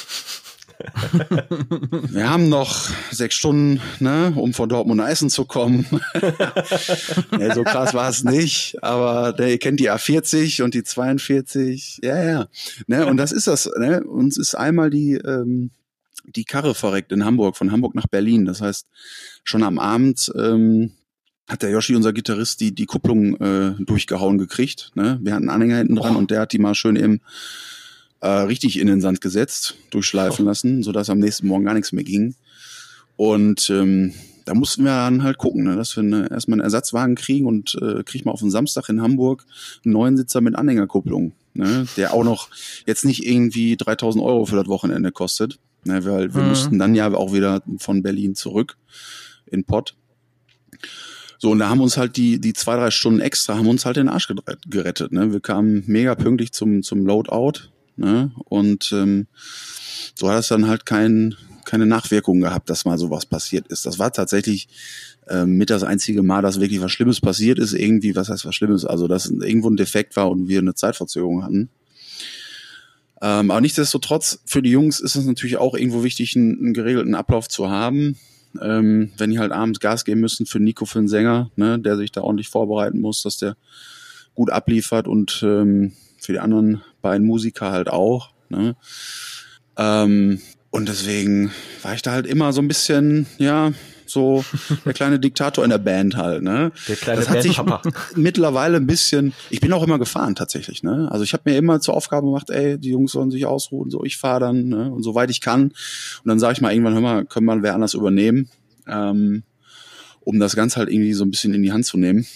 Wir 2.10 2.30
haben 2.30 2.48
noch 2.48 2.90
sechs 3.10 3.34
Stunden, 3.34 3.80
ne, 4.00 4.32
um 4.36 4.52
von 4.54 4.68
Dortmund 4.68 4.98
nach 4.98 5.08
Essen 5.08 5.30
zu 5.30 5.44
kommen. 5.44 5.86
ja, 7.38 7.54
so 7.54 7.64
krass 7.64 7.94
war 7.94 8.08
es 8.08 8.24
nicht, 8.24 8.82
aber 8.82 9.32
der, 9.32 9.50
ihr 9.50 9.58
kennt 9.58 9.80
die 9.80 9.90
A40 9.90 10.62
und 10.62 10.74
die 10.74 10.82
42. 10.82 12.00
Ja, 12.02 12.24
ja. 12.24 12.48
Ne, 12.86 13.06
und 13.06 13.16
das 13.16 13.32
ist 13.32 13.46
das. 13.46 13.70
Ne? 13.78 14.02
Uns 14.04 14.36
ist 14.36 14.54
einmal 14.54 14.90
die, 14.90 15.14
ähm, 15.14 15.70
die 16.24 16.44
Karre 16.44 16.74
verreckt 16.74 17.12
in 17.12 17.24
Hamburg, 17.24 17.56
von 17.56 17.72
Hamburg 17.72 17.94
nach 17.94 18.06
Berlin. 18.06 18.44
Das 18.44 18.60
heißt, 18.60 18.86
schon 19.44 19.62
am 19.62 19.78
Abend 19.78 20.30
ähm, 20.36 20.92
hat 21.48 21.62
der 21.62 21.70
Yoshi, 21.70 21.94
unser 21.96 22.12
Gitarrist, 22.12 22.60
die, 22.60 22.74
die 22.74 22.86
Kupplung 22.86 23.36
äh, 23.40 23.74
durchgehauen 23.78 24.38
gekriegt. 24.38 24.92
Ne? 24.94 25.18
Wir 25.22 25.34
hatten 25.34 25.48
einen 25.48 25.62
Anhänger 25.62 25.78
hinten 25.78 25.96
dran 25.96 26.16
oh. 26.16 26.18
und 26.18 26.30
der 26.30 26.40
hat 26.40 26.52
die 26.52 26.58
mal 26.58 26.74
schön 26.74 26.96
im 26.96 27.20
äh, 28.22 28.28
richtig 28.28 28.78
in 28.78 28.86
den 28.86 29.00
Sand 29.00 29.20
gesetzt, 29.20 29.76
durchschleifen 29.90 30.44
oh. 30.44 30.48
lassen, 30.48 30.82
sodass 30.82 31.10
am 31.10 31.18
nächsten 31.18 31.48
Morgen 31.48 31.64
gar 31.64 31.74
nichts 31.74 31.92
mehr 31.92 32.04
ging. 32.04 32.34
Und 33.16 33.68
ähm, 33.68 34.14
da 34.44 34.54
mussten 34.54 34.84
wir 34.84 34.90
dann 34.90 35.22
halt 35.22 35.38
gucken, 35.38 35.64
ne, 35.64 35.76
dass 35.76 35.96
wir 35.96 36.02
eine, 36.02 36.30
erstmal 36.30 36.56
einen 36.56 36.64
Ersatzwagen 36.64 37.14
kriegen 37.14 37.46
und 37.46 37.76
äh, 37.80 38.02
kriegen 38.04 38.24
mal 38.24 38.32
auf 38.32 38.40
den 38.40 38.50
Samstag 38.50 38.88
in 38.88 39.02
Hamburg 39.02 39.44
einen 39.84 39.92
neuen 39.92 40.16
Sitzer 40.16 40.40
mit 40.40 40.54
Anhängerkupplung, 40.54 41.32
ne, 41.54 41.86
der 41.96 42.14
auch 42.14 42.24
noch 42.24 42.48
jetzt 42.86 43.04
nicht 43.04 43.26
irgendwie 43.26 43.76
3000 43.76 44.24
Euro 44.24 44.46
für 44.46 44.56
das 44.56 44.68
Wochenende 44.68 45.12
kostet, 45.12 45.58
ne, 45.84 46.04
weil 46.04 46.34
wir 46.34 46.42
mhm. 46.42 46.48
mussten 46.48 46.78
dann 46.78 46.94
ja 46.94 47.12
auch 47.12 47.32
wieder 47.32 47.62
von 47.78 48.02
Berlin 48.02 48.34
zurück 48.34 48.76
in 49.46 49.64
Pott. 49.64 49.94
So, 51.38 51.50
und 51.50 51.58
da 51.58 51.68
haben 51.68 51.80
uns 51.80 51.96
halt 51.96 52.16
die, 52.16 52.40
die 52.40 52.52
zwei, 52.52 52.76
drei 52.76 52.92
Stunden 52.92 53.20
extra, 53.20 53.56
haben 53.56 53.66
uns 53.66 53.84
halt 53.84 53.96
den 53.96 54.08
Arsch 54.08 54.32
gerettet. 54.68 55.10
Ne? 55.10 55.32
Wir 55.32 55.40
kamen 55.40 55.82
mega 55.88 56.14
pünktlich 56.14 56.52
zum, 56.52 56.84
zum 56.84 57.04
Loadout, 57.04 57.72
Ne? 58.02 58.32
Und 58.46 58.90
ähm, 58.92 59.28
so 60.18 60.28
hat 60.28 60.40
es 60.40 60.48
dann 60.48 60.66
halt 60.66 60.84
kein, 60.86 61.36
keine 61.64 61.86
Nachwirkung 61.86 62.40
gehabt, 62.40 62.68
dass 62.68 62.84
mal 62.84 62.98
sowas 62.98 63.26
passiert 63.26 63.68
ist. 63.68 63.86
Das 63.86 64.00
war 64.00 64.12
tatsächlich 64.12 64.68
äh, 65.28 65.44
mit 65.44 65.70
das 65.70 65.84
einzige 65.84 66.24
Mal, 66.24 66.42
dass 66.42 66.58
wirklich 66.58 66.80
was 66.80 66.90
Schlimmes 66.90 67.20
passiert 67.20 67.60
ist. 67.60 67.74
Irgendwie, 67.74 68.16
was 68.16 68.28
heißt 68.28 68.44
was 68.44 68.56
Schlimmes? 68.56 68.84
Also, 68.84 69.06
dass 69.06 69.30
irgendwo 69.30 69.70
ein 69.70 69.76
Defekt 69.76 70.16
war 70.16 70.28
und 70.30 70.48
wir 70.48 70.58
eine 70.58 70.74
Zeitverzögerung 70.74 71.44
hatten. 71.44 71.70
Ähm, 73.20 73.52
aber 73.52 73.60
nichtsdestotrotz, 73.60 74.40
für 74.46 74.62
die 74.62 74.72
Jungs 74.72 74.98
ist 74.98 75.14
es 75.14 75.24
natürlich 75.24 75.56
auch 75.56 75.76
irgendwo 75.76 76.02
wichtig, 76.02 76.34
einen, 76.34 76.58
einen 76.58 76.74
geregelten 76.74 77.14
Ablauf 77.14 77.48
zu 77.48 77.70
haben. 77.70 78.16
Ähm, 78.60 79.12
wenn 79.16 79.30
die 79.30 79.38
halt 79.38 79.52
abends 79.52 79.78
Gas 79.78 80.04
geben 80.04 80.20
müssen 80.20 80.44
für 80.44 80.58
Nico, 80.58 80.86
für 80.86 80.98
den 80.98 81.08
Sänger, 81.08 81.52
ne, 81.54 81.78
der 81.78 81.96
sich 81.96 82.10
da 82.10 82.20
ordentlich 82.22 82.48
vorbereiten 82.48 83.00
muss, 83.00 83.22
dass 83.22 83.38
der 83.38 83.56
gut 84.34 84.50
abliefert 84.50 85.06
und 85.06 85.40
ähm, 85.46 85.92
für 86.18 86.32
die 86.32 86.40
anderen 86.40 86.82
beiden 87.02 87.26
Musiker 87.26 87.70
halt 87.70 87.90
auch. 87.90 88.30
Ne? 88.48 88.76
Ähm, 89.76 90.40
und 90.70 90.88
deswegen 90.88 91.52
war 91.82 91.94
ich 91.94 92.02
da 92.02 92.12
halt 92.12 92.26
immer 92.26 92.52
so 92.52 92.62
ein 92.62 92.68
bisschen, 92.68 93.26
ja, 93.38 93.72
so 94.06 94.44
der 94.84 94.92
kleine 94.92 95.18
Diktator 95.18 95.64
in 95.64 95.70
der 95.70 95.78
Band 95.78 96.16
halt, 96.16 96.42
ne? 96.42 96.72
Der 96.88 96.96
kleine 96.96 97.20
das 97.20 97.28
hat 97.28 97.42
sich 97.42 97.60
mittlerweile 98.14 98.76
ein 98.76 98.86
bisschen, 98.86 99.32
ich 99.50 99.60
bin 99.60 99.72
auch 99.72 99.82
immer 99.82 99.98
gefahren 99.98 100.34
tatsächlich, 100.34 100.82
ne? 100.82 101.08
Also 101.10 101.24
ich 101.24 101.32
habe 101.32 101.50
mir 101.50 101.56
immer 101.56 101.80
zur 101.80 101.94
Aufgabe 101.94 102.26
gemacht, 102.26 102.50
ey, 102.50 102.78
die 102.78 102.90
Jungs 102.90 103.12
sollen 103.12 103.30
sich 103.30 103.46
ausruhen, 103.46 103.90
so 103.90 104.04
ich 104.04 104.16
fahre 104.16 104.40
dann, 104.40 104.68
ne? 104.68 104.90
Und 104.90 105.02
soweit 105.02 105.30
ich 105.30 105.40
kann. 105.40 105.64
Und 105.64 105.74
dann 106.24 106.38
sage 106.38 106.54
ich 106.54 106.60
mal 106.60 106.72
irgendwann, 106.72 106.94
hör 106.94 107.00
mal, 107.00 107.24
können 107.24 107.46
wir 107.46 107.62
wer 107.62 107.74
anders 107.74 107.94
übernehmen, 107.94 108.48
ähm, 108.86 109.42
um 110.20 110.38
das 110.38 110.54
Ganze 110.56 110.76
halt 110.76 110.90
irgendwie 110.90 111.14
so 111.14 111.24
ein 111.24 111.30
bisschen 111.30 111.54
in 111.54 111.62
die 111.62 111.72
Hand 111.72 111.86
zu 111.86 111.98
nehmen. 111.98 112.26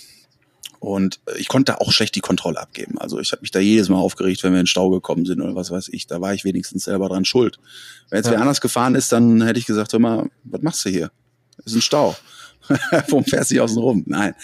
Und 0.86 1.18
ich 1.36 1.48
konnte 1.48 1.80
auch 1.80 1.90
schlecht 1.90 2.14
die 2.14 2.20
Kontrolle 2.20 2.60
abgeben. 2.60 2.96
Also 2.98 3.18
ich 3.18 3.32
habe 3.32 3.42
mich 3.42 3.50
da 3.50 3.58
jedes 3.58 3.88
Mal 3.88 3.96
aufgeregt, 3.96 4.44
wenn 4.44 4.52
wir 4.52 4.60
in 4.60 4.66
den 4.66 4.68
Stau 4.68 4.88
gekommen 4.88 5.26
sind 5.26 5.40
oder 5.40 5.56
was 5.56 5.72
weiß 5.72 5.88
ich. 5.88 6.06
Da 6.06 6.20
war 6.20 6.32
ich 6.32 6.44
wenigstens 6.44 6.84
selber 6.84 7.08
dran 7.08 7.24
schuld. 7.24 7.58
Wenn 8.08 8.18
jetzt 8.18 8.26
ja. 8.26 8.34
wer 8.34 8.40
anders 8.40 8.60
gefahren 8.60 8.94
ist, 8.94 9.10
dann 9.10 9.42
hätte 9.42 9.58
ich 9.58 9.66
gesagt, 9.66 9.92
hör 9.92 9.98
mal, 9.98 10.30
was 10.44 10.62
machst 10.62 10.84
du 10.84 10.90
hier? 10.90 11.10
Ist 11.64 11.74
ein 11.74 11.80
Stau. 11.80 12.14
Warum 13.08 13.24
fährst 13.24 13.50
du 13.50 13.60
außen 13.60 13.78
rum? 13.78 14.04
Nein. 14.06 14.36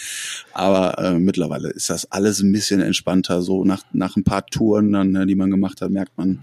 Aber 0.52 0.98
äh, 0.98 1.14
mittlerweile 1.14 1.70
ist 1.70 1.90
das 1.90 2.10
alles 2.10 2.40
ein 2.40 2.50
bisschen 2.50 2.80
entspannter. 2.80 3.40
So 3.40 3.64
nach, 3.64 3.84
nach 3.92 4.16
ein 4.16 4.24
paar 4.24 4.44
Touren, 4.44 4.90
dann, 4.90 5.12
ne, 5.12 5.26
die 5.26 5.36
man 5.36 5.48
gemacht 5.48 5.80
hat, 5.80 5.92
merkt 5.92 6.18
man, 6.18 6.42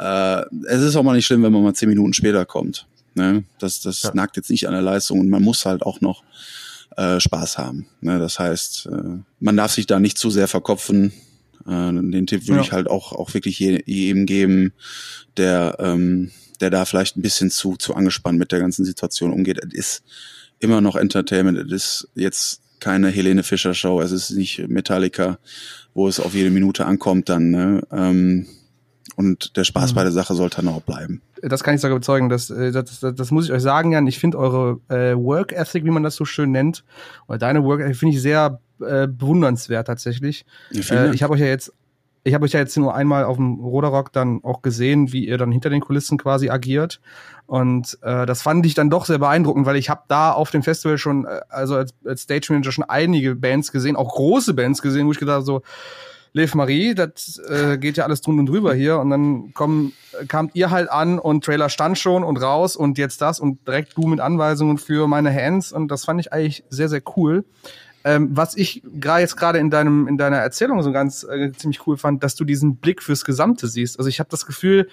äh, 0.00 0.42
es 0.66 0.82
ist 0.82 0.96
auch 0.96 1.04
mal 1.04 1.14
nicht 1.14 1.26
schlimm, 1.26 1.44
wenn 1.44 1.52
man 1.52 1.62
mal 1.62 1.74
zehn 1.74 1.88
Minuten 1.88 2.12
später 2.12 2.44
kommt. 2.44 2.88
Ne? 3.14 3.44
Das, 3.60 3.80
das 3.82 4.02
ja. 4.02 4.10
nagt 4.14 4.36
jetzt 4.36 4.50
nicht 4.50 4.66
an 4.66 4.72
der 4.72 4.82
Leistung 4.82 5.20
und 5.20 5.28
man 5.28 5.44
muss 5.44 5.64
halt 5.64 5.82
auch 5.82 6.00
noch 6.00 6.24
äh, 6.96 7.20
Spaß 7.20 7.58
haben. 7.58 7.86
Ne? 8.00 8.18
Das 8.18 8.38
heißt, 8.38 8.86
äh, 8.86 9.18
man 9.40 9.56
darf 9.56 9.72
sich 9.72 9.86
da 9.86 10.00
nicht 10.00 10.18
zu 10.18 10.30
sehr 10.30 10.48
verkopfen. 10.48 11.12
Äh, 11.66 11.92
den 11.92 12.26
Tipp 12.26 12.46
würde 12.48 12.60
ja. 12.60 12.62
ich 12.62 12.72
halt 12.72 12.88
auch, 12.88 13.12
auch 13.12 13.34
wirklich 13.34 13.58
jedem 13.58 14.26
geben, 14.26 14.72
der, 15.36 15.76
ähm, 15.80 16.30
der 16.60 16.70
da 16.70 16.84
vielleicht 16.84 17.16
ein 17.16 17.22
bisschen 17.22 17.50
zu, 17.50 17.76
zu 17.76 17.94
angespannt 17.94 18.38
mit 18.38 18.52
der 18.52 18.60
ganzen 18.60 18.84
Situation 18.84 19.32
umgeht. 19.32 19.58
Es 19.64 19.72
ist 19.72 20.02
immer 20.58 20.80
noch 20.80 20.96
Entertainment. 20.96 21.58
Es 21.58 21.72
ist 21.72 22.08
jetzt 22.14 22.60
keine 22.80 23.10
Helene 23.10 23.42
Fischer 23.42 23.74
Show. 23.74 24.00
Es 24.00 24.12
ist 24.12 24.30
nicht 24.30 24.68
Metallica, 24.68 25.38
wo 25.94 26.08
es 26.08 26.20
auf 26.20 26.34
jede 26.34 26.50
Minute 26.50 26.84
ankommt 26.84 27.28
dann. 27.28 27.50
Ne? 27.50 27.82
Ähm, 27.92 28.46
Und 29.16 29.56
der 29.56 29.64
Spaß 29.64 29.92
mhm. 29.92 29.96
bei 29.96 30.02
der 30.04 30.12
Sache 30.12 30.34
sollte 30.34 30.56
dann 30.62 30.68
auch 30.68 30.82
bleiben. 30.82 31.20
Das 31.42 31.62
kann 31.62 31.74
ich 31.74 31.80
sogar 31.80 31.98
bezeugen. 31.98 32.28
Das, 32.28 32.50
äh, 32.50 32.72
das, 32.72 33.00
das, 33.00 33.14
das 33.14 33.30
muss 33.30 33.46
ich 33.46 33.52
euch 33.52 33.62
sagen, 33.62 33.92
Jan. 33.92 34.06
Ich 34.06 34.18
finde 34.18 34.38
eure 34.38 34.80
äh, 34.88 35.14
Work 35.16 35.52
Ethic, 35.52 35.84
wie 35.84 35.90
man 35.90 36.02
das 36.02 36.16
so 36.16 36.24
schön 36.24 36.50
nennt, 36.50 36.84
oder 37.28 37.38
deine 37.38 37.62
Work 37.64 37.80
Ethic, 37.80 37.96
finde 37.96 38.16
ich 38.16 38.22
sehr 38.22 38.60
äh, 38.80 39.06
bewundernswert 39.06 39.86
tatsächlich. 39.86 40.46
Ich, 40.70 40.90
äh, 40.90 41.14
ich 41.14 41.22
habe 41.22 41.34
euch 41.34 41.40
ja 41.40 41.46
jetzt 41.46 41.72
ich 42.24 42.34
habe 42.34 42.44
euch 42.44 42.52
ja 42.52 42.60
jetzt 42.60 42.76
nur 42.76 42.94
einmal 42.94 43.24
auf 43.24 43.36
dem 43.36 43.58
Roderock 43.60 44.12
dann 44.12 44.40
auch 44.44 44.62
gesehen, 44.62 45.12
wie 45.12 45.26
ihr 45.26 45.38
dann 45.38 45.50
hinter 45.50 45.70
den 45.70 45.80
Kulissen 45.80 46.18
quasi 46.18 46.50
agiert. 46.50 47.00
Und 47.46 47.98
äh, 48.02 48.26
das 48.26 48.42
fand 48.42 48.64
ich 48.64 48.74
dann 48.74 48.90
doch 48.90 49.06
sehr 49.06 49.18
beeindruckend, 49.18 49.66
weil 49.66 49.76
ich 49.76 49.90
habe 49.90 50.02
da 50.08 50.30
auf 50.32 50.50
dem 50.50 50.62
Festival 50.62 50.98
schon, 50.98 51.24
äh, 51.24 51.40
also 51.48 51.76
als, 51.76 51.92
als 52.04 52.22
Stage 52.22 52.46
Manager 52.50 52.70
schon 52.70 52.84
einige 52.84 53.34
Bands 53.34 53.72
gesehen, 53.72 53.96
auch 53.96 54.14
große 54.14 54.54
Bands 54.54 54.82
gesehen, 54.82 55.06
wo 55.06 55.12
ich 55.12 55.18
gedacht 55.18 55.44
so, 55.44 55.62
Lev 56.34 56.54
Marie, 56.54 56.94
das 56.94 57.38
äh, 57.48 57.76
geht 57.76 57.98
ja 57.98 58.04
alles 58.04 58.22
drun 58.22 58.38
und 58.38 58.46
drüber 58.46 58.74
hier. 58.74 58.98
Und 58.98 59.10
dann 59.10 59.52
kommen, 59.52 59.92
kamt 60.28 60.54
ihr 60.54 60.70
halt 60.70 60.90
an 60.90 61.18
und 61.18 61.44
Trailer 61.44 61.68
stand 61.68 61.98
schon 61.98 62.24
und 62.24 62.38
raus 62.38 62.74
und 62.74 62.96
jetzt 62.96 63.20
das 63.20 63.38
und 63.38 63.66
direkt 63.66 63.96
du 63.96 64.06
mit 64.06 64.20
Anweisungen 64.20 64.78
für 64.78 65.06
meine 65.08 65.32
Hands. 65.34 65.70
Und 65.72 65.88
das 65.88 66.04
fand 66.06 66.20
ich 66.20 66.32
eigentlich 66.32 66.64
sehr, 66.70 66.88
sehr 66.88 67.02
cool. 67.16 67.44
Ähm, 68.04 68.30
was 68.32 68.56
ich 68.56 68.82
gerade 68.98 69.20
jetzt 69.20 69.36
gerade 69.36 69.58
in 69.58 69.70
deinem 69.70 70.08
in 70.08 70.16
deiner 70.18 70.38
Erzählung 70.38 70.82
so 70.82 70.90
ganz 70.90 71.22
äh, 71.22 71.52
ziemlich 71.52 71.86
cool 71.86 71.96
fand, 71.96 72.24
dass 72.24 72.34
du 72.34 72.44
diesen 72.44 72.76
Blick 72.76 73.02
fürs 73.02 73.24
Gesamte 73.24 73.68
siehst. 73.68 73.98
Also 73.98 74.08
ich 74.08 74.18
habe 74.18 74.30
das 74.30 74.44
Gefühl, 74.44 74.88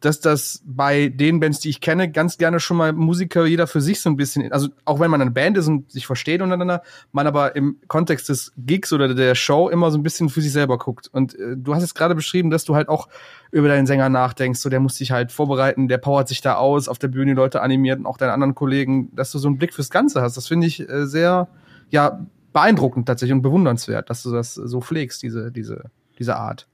dass 0.00 0.20
das 0.20 0.62
bei 0.64 1.08
den 1.08 1.40
Bands, 1.40 1.60
die 1.60 1.68
ich 1.68 1.80
kenne, 1.80 2.10
ganz 2.10 2.38
gerne 2.38 2.58
schon 2.58 2.78
mal 2.78 2.92
Musiker 2.92 3.44
jeder 3.44 3.66
für 3.66 3.82
sich 3.82 4.00
so 4.00 4.08
ein 4.08 4.16
bisschen, 4.16 4.50
also 4.50 4.68
auch 4.86 4.98
wenn 4.98 5.10
man 5.10 5.20
eine 5.20 5.30
Band 5.30 5.58
ist 5.58 5.68
und 5.68 5.92
sich 5.92 6.06
versteht 6.06 6.40
untereinander, 6.40 6.82
man 7.12 7.26
aber 7.26 7.54
im 7.54 7.76
Kontext 7.86 8.30
des 8.30 8.52
Gigs 8.56 8.92
oder 8.92 9.14
der 9.14 9.34
Show 9.34 9.68
immer 9.68 9.90
so 9.90 9.98
ein 9.98 10.02
bisschen 10.02 10.30
für 10.30 10.40
sich 10.40 10.52
selber 10.52 10.78
guckt. 10.78 11.08
Und 11.12 11.38
äh, 11.38 11.54
du 11.56 11.74
hast 11.74 11.82
jetzt 11.82 11.94
gerade 11.94 12.14
beschrieben, 12.14 12.50
dass 12.50 12.64
du 12.64 12.74
halt 12.74 12.88
auch 12.88 13.08
über 13.52 13.68
deinen 13.68 13.86
Sänger 13.86 14.08
nachdenkst, 14.08 14.60
so 14.60 14.70
der 14.70 14.80
muss 14.80 14.96
sich 14.96 15.10
halt 15.10 15.32
vorbereiten, 15.32 15.88
der 15.88 15.98
powert 15.98 16.28
sich 16.28 16.40
da 16.40 16.54
aus, 16.54 16.88
auf 16.88 16.98
der 16.98 17.08
Bühne 17.08 17.34
Leute 17.34 17.60
animiert 17.60 17.98
und 17.98 18.06
auch 18.06 18.16
deine 18.16 18.32
anderen 18.32 18.54
Kollegen, 18.54 19.14
dass 19.14 19.32
du 19.32 19.38
so 19.38 19.48
einen 19.48 19.58
Blick 19.58 19.74
fürs 19.74 19.90
Ganze 19.90 20.22
hast. 20.22 20.36
Das 20.36 20.48
finde 20.48 20.66
ich 20.66 20.88
äh, 20.88 21.06
sehr, 21.06 21.48
ja, 21.90 22.26
beeindruckend 22.52 23.06
tatsächlich 23.06 23.34
und 23.34 23.42
bewundernswert, 23.42 24.08
dass 24.08 24.22
du 24.22 24.32
das 24.32 24.54
so 24.54 24.80
pflegst, 24.80 25.22
diese, 25.22 25.52
diese, 25.52 25.90
diese 26.18 26.36
Art. 26.36 26.69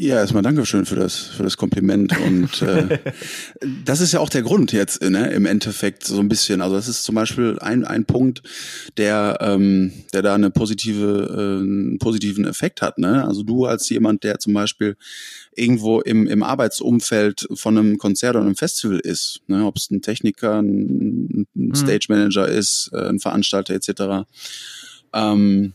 Ja, 0.00 0.18
erstmal 0.18 0.44
Dankeschön 0.44 0.86
für 0.86 0.94
das, 0.94 1.16
für 1.16 1.42
das 1.42 1.56
Kompliment. 1.56 2.16
Und 2.20 2.62
äh, 2.62 3.00
das 3.84 4.00
ist 4.00 4.12
ja 4.12 4.20
auch 4.20 4.28
der 4.28 4.42
Grund 4.42 4.70
jetzt, 4.70 5.02
ne, 5.02 5.32
im 5.32 5.44
Endeffekt 5.44 6.04
so 6.04 6.20
ein 6.20 6.28
bisschen. 6.28 6.62
Also 6.62 6.76
das 6.76 6.86
ist 6.86 7.02
zum 7.02 7.16
Beispiel 7.16 7.58
ein, 7.58 7.84
ein 7.84 8.04
Punkt, 8.04 8.42
der, 8.96 9.38
ähm, 9.40 9.92
der 10.12 10.22
da 10.22 10.36
eine 10.36 10.50
positive, 10.50 11.30
äh, 11.32 11.62
einen 11.62 11.98
positiven 11.98 12.44
Effekt 12.44 12.80
hat. 12.80 12.98
Ne? 12.98 13.26
Also 13.26 13.42
du 13.42 13.64
als 13.64 13.88
jemand, 13.88 14.22
der 14.22 14.38
zum 14.38 14.54
Beispiel 14.54 14.96
irgendwo 15.56 16.00
im, 16.00 16.28
im 16.28 16.44
Arbeitsumfeld 16.44 17.48
von 17.54 17.76
einem 17.76 17.98
Konzert 17.98 18.36
oder 18.36 18.44
einem 18.44 18.54
Festival 18.54 19.00
ist, 19.00 19.40
ne? 19.48 19.66
ob 19.66 19.78
es 19.78 19.90
ein 19.90 20.00
Techniker, 20.00 20.62
ein, 20.62 21.42
ein 21.42 21.46
mhm. 21.54 21.74
Stage 21.74 22.06
Manager 22.08 22.46
ist, 22.46 22.90
äh, 22.92 23.08
ein 23.08 23.18
Veranstalter 23.18 23.74
etc., 23.74 24.28
ähm, 25.12 25.72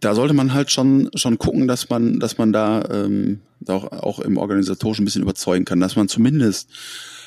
da 0.00 0.14
sollte 0.14 0.34
man 0.34 0.54
halt 0.54 0.70
schon 0.70 1.10
schon 1.14 1.38
gucken, 1.38 1.66
dass 1.68 1.88
man 1.88 2.20
dass 2.20 2.38
man 2.38 2.52
da, 2.52 2.84
ähm, 2.90 3.40
auch, 3.66 3.90
auch 3.90 4.20
im 4.20 4.36
organisatorischen 4.36 5.02
ein 5.02 5.06
bisschen 5.06 5.22
überzeugen 5.22 5.64
kann, 5.64 5.80
dass 5.80 5.96
man 5.96 6.08
zumindest 6.08 6.70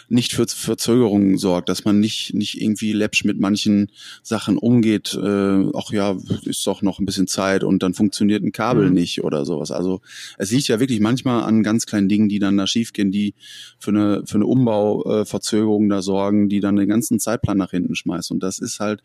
nicht 0.08 0.34
für 0.34 0.46
Verzögerungen 0.46 1.38
sorgt, 1.38 1.70
dass 1.70 1.86
man 1.86 2.00
nicht 2.00 2.34
nicht 2.34 2.62
irgendwie 2.62 2.92
läppsch 2.92 3.24
mit 3.24 3.40
manchen 3.40 3.90
Sachen 4.24 4.58
umgeht. 4.58 5.14
Äh, 5.14 5.66
ach 5.74 5.92
ja, 5.92 6.18
ist 6.44 6.68
doch 6.68 6.82
noch 6.82 7.00
ein 7.00 7.06
bisschen 7.06 7.28
Zeit 7.28 7.64
und 7.64 7.82
dann 7.82 7.94
funktioniert 7.94 8.44
ein 8.44 8.52
Kabel 8.52 8.88
mhm. 8.88 8.94
nicht 8.94 9.24
oder 9.24 9.46
sowas. 9.46 9.72
Also 9.72 10.02
es 10.38 10.52
liegt 10.52 10.68
ja 10.68 10.82
wirklich 10.82 11.00
manchmal 11.00 11.44
an 11.44 11.64
ganz 11.64 11.86
kleinen 11.86 12.10
Dingen, 12.10 12.28
die 12.28 12.40
dann 12.40 12.58
da 12.58 12.68
schiefgehen, 12.68 13.12
die 13.12 13.36
für 13.80 13.92
eine 13.92 14.24
für 14.26 14.36
eine 14.36 14.48
Umbauverzögerung 14.48 15.88
da 15.88 16.02
sorgen, 16.02 16.50
die 16.50 16.60
dann 16.60 16.76
den 16.76 16.90
ganzen 16.90 17.20
Zeitplan 17.20 17.58
nach 17.58 17.72
hinten 17.72 17.96
schmeißen. 17.96 18.34
Und 18.34 18.44
das 18.44 18.60
ist 18.60 18.82
halt 18.82 19.02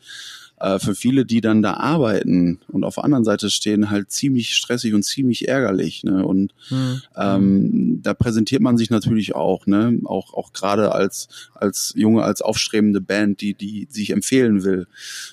äh, 0.59 0.79
für 0.79 0.95
viele, 0.95 1.27
die 1.27 1.41
dann 1.41 1.63
da 1.63 1.75
arbeiten 1.75 2.61
und 2.69 2.85
auf 2.85 2.97
der 2.97 3.05
anderen 3.05 3.25
Seite 3.25 3.51
stehen, 3.51 3.91
halt 3.91 4.11
ziemlich 4.11 4.55
stressig 4.55 4.95
und 4.95 5.03
ziemlich 5.03 5.49
ärgerlich. 5.49 6.05
Ne? 6.05 6.25
Und 6.25 6.55
mhm. 6.71 7.03
ähm, 7.17 8.01
da 8.03 8.15
präsentiert 8.15 8.63
man 8.63 8.79
sich 8.79 8.91
natürlich 8.91 9.35
auch, 9.35 9.67
ne, 9.67 9.99
auch 10.05 10.35
auch 10.35 10.53
gerade 10.53 10.93
als 10.93 11.29
als 11.55 11.93
junge, 11.97 12.23
als 12.23 12.43
aufstrebende 12.43 13.01
Band, 13.01 13.41
die 13.41 13.55
die 13.55 13.87
sich 13.91 14.11
empfehlen 14.11 14.65
will. 14.65 14.87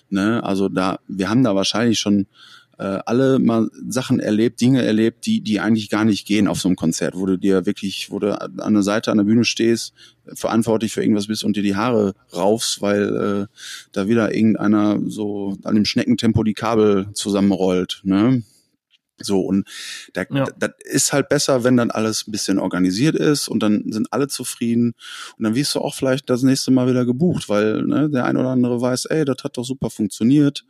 Ne? 0.10 0.44
Also 0.44 0.70
da, 0.70 1.00
wir 1.08 1.30
haben 1.30 1.44
da 1.44 1.56
wahrscheinlich 1.56 2.00
schon 2.00 2.28
äh, 2.84 3.00
alle 3.06 3.40
mal 3.40 3.70
Sachen 3.88 4.20
erlebt, 4.20 4.60
Dinge 4.60 4.84
erlebt, 4.84 5.26
die, 5.26 5.40
die 5.40 5.62
eigentlich 5.62 5.90
gar 5.90 6.04
nicht 6.04 6.28
gehen 6.28 6.50
auf 6.50 6.60
so 6.60 6.68
einem 6.68 6.76
Konzert, 6.76 7.16
wo 7.16 7.26
du 7.26 7.38
dir 7.38 7.66
wirklich, 7.66 8.12
wo 8.12 8.20
du 8.20 8.38
an 8.40 8.74
der 8.74 8.84
Seite 8.84 9.10
an 9.10 9.18
der 9.18 9.24
Bühne 9.24 9.46
stehst, 9.46 9.94
verantwortlich 10.34 10.92
für 10.92 11.02
irgendwas 11.02 11.28
bist 11.28 11.46
und 11.46 11.56
dir 11.56 11.64
die 11.64 11.78
Haare 11.78 12.14
raufst, 12.36 12.82
weil 12.82 13.48
äh, 13.50 13.58
da 13.94 14.10
wieder 14.10 14.36
irgendeiner 14.36 15.00
so 15.08 15.58
an 15.64 15.76
dem 15.76 15.86
Schneckentempo 15.86 16.44
die 16.44 16.54
Kabel 16.54 17.08
zusammenrollt. 17.14 18.02
Ne? 18.04 18.44
So, 19.22 19.42
und 19.42 19.68
da, 20.14 20.24
ja. 20.32 20.46
das 20.58 20.72
ist 20.86 21.14
halt 21.14 21.30
besser, 21.30 21.64
wenn 21.64 21.78
dann 21.78 21.92
alles 21.92 22.28
ein 22.28 22.32
bisschen 22.32 22.58
organisiert 22.58 23.16
ist 23.16 23.48
und 23.48 23.62
dann 23.62 23.92
sind 23.92 24.12
alle 24.12 24.28
zufrieden 24.28 24.96
und 25.38 25.44
dann 25.44 25.54
wirst 25.54 25.76
du 25.76 25.80
auch 25.80 25.94
vielleicht 25.94 26.30
das 26.30 26.42
nächste 26.42 26.72
Mal 26.72 26.88
wieder 26.88 27.06
gebucht, 27.06 27.48
weil 27.48 27.84
ne, 27.84 28.10
der 28.10 28.26
ein 28.26 28.38
oder 28.38 28.50
andere 28.50 28.82
weiß, 28.82 29.06
ey, 29.06 29.24
das 29.24 29.38
hat 29.44 29.58
doch 29.58 29.66
super 29.66 29.92
funktioniert, 29.92 30.66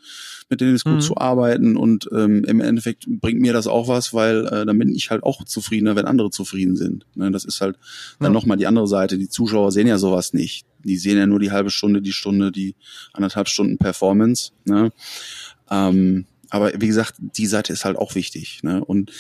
mit 0.50 0.60
denen 0.60 0.76
ist 0.76 0.84
gut 0.84 0.96
mhm. 0.96 1.02
zu 1.02 1.18
arbeiten 1.18 1.78
und 1.78 2.10
ähm, 2.12 2.44
im 2.44 2.60
Endeffekt 2.60 3.06
bringt 3.08 3.40
mir 3.40 3.54
das 3.54 3.68
auch 3.68 3.88
was, 3.88 4.14
weil 4.14 4.46
äh, 4.48 4.66
dann 4.66 4.78
bin 4.78 4.94
ich 4.94 5.10
halt 5.10 5.24
auch 5.24 5.46
zufriedener, 5.46 5.96
wenn 5.96 6.06
andere 6.06 6.30
zufrieden 6.30 6.76
sind. 6.76 7.06
Ne, 7.16 7.32
das 7.32 7.46
ist 7.46 7.62
halt 7.62 7.78
dann 8.20 8.32
ja. 8.32 8.34
nochmal 8.34 8.58
die 8.58 8.68
andere 8.68 8.88
Seite. 8.88 9.18
Die 9.18 9.30
Zuschauer 9.30 9.72
sehen 9.72 9.88
ja 9.88 9.98
sowas 9.98 10.34
nicht. 10.34 10.66
Die 10.84 10.98
sehen 10.98 11.18
ja 11.18 11.26
nur 11.26 11.40
die 11.40 11.52
halbe 11.52 11.70
Stunde, 11.70 12.02
die 12.02 12.12
Stunde, 12.12 12.52
die 12.52 12.76
anderthalb 13.14 13.48
Stunden 13.48 13.78
Performance. 13.78 14.52
Ne? 14.66 14.92
Ähm, 15.72 16.26
aber 16.54 16.72
wie 16.80 16.88
gesagt, 16.88 17.16
die 17.18 17.48
Seite 17.48 17.74
ist 17.74 17.84
halt 17.84 17.98
auch 17.98 18.14
wichtig. 18.14 18.62
Ne? 18.62 18.86
Und 18.86 19.12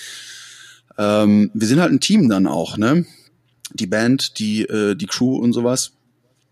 ähm, 0.99 1.49
wir 1.55 1.67
sind 1.67 1.81
halt 1.81 1.91
ein 1.91 1.99
Team 1.99 2.29
dann 2.29 2.45
auch, 2.45 2.77
ne? 2.77 3.07
Die 3.73 3.87
Band, 3.87 4.37
die, 4.37 4.61
äh, 4.61 4.93
die 4.93 5.07
Crew 5.07 5.37
und 5.37 5.51
sowas. 5.51 5.93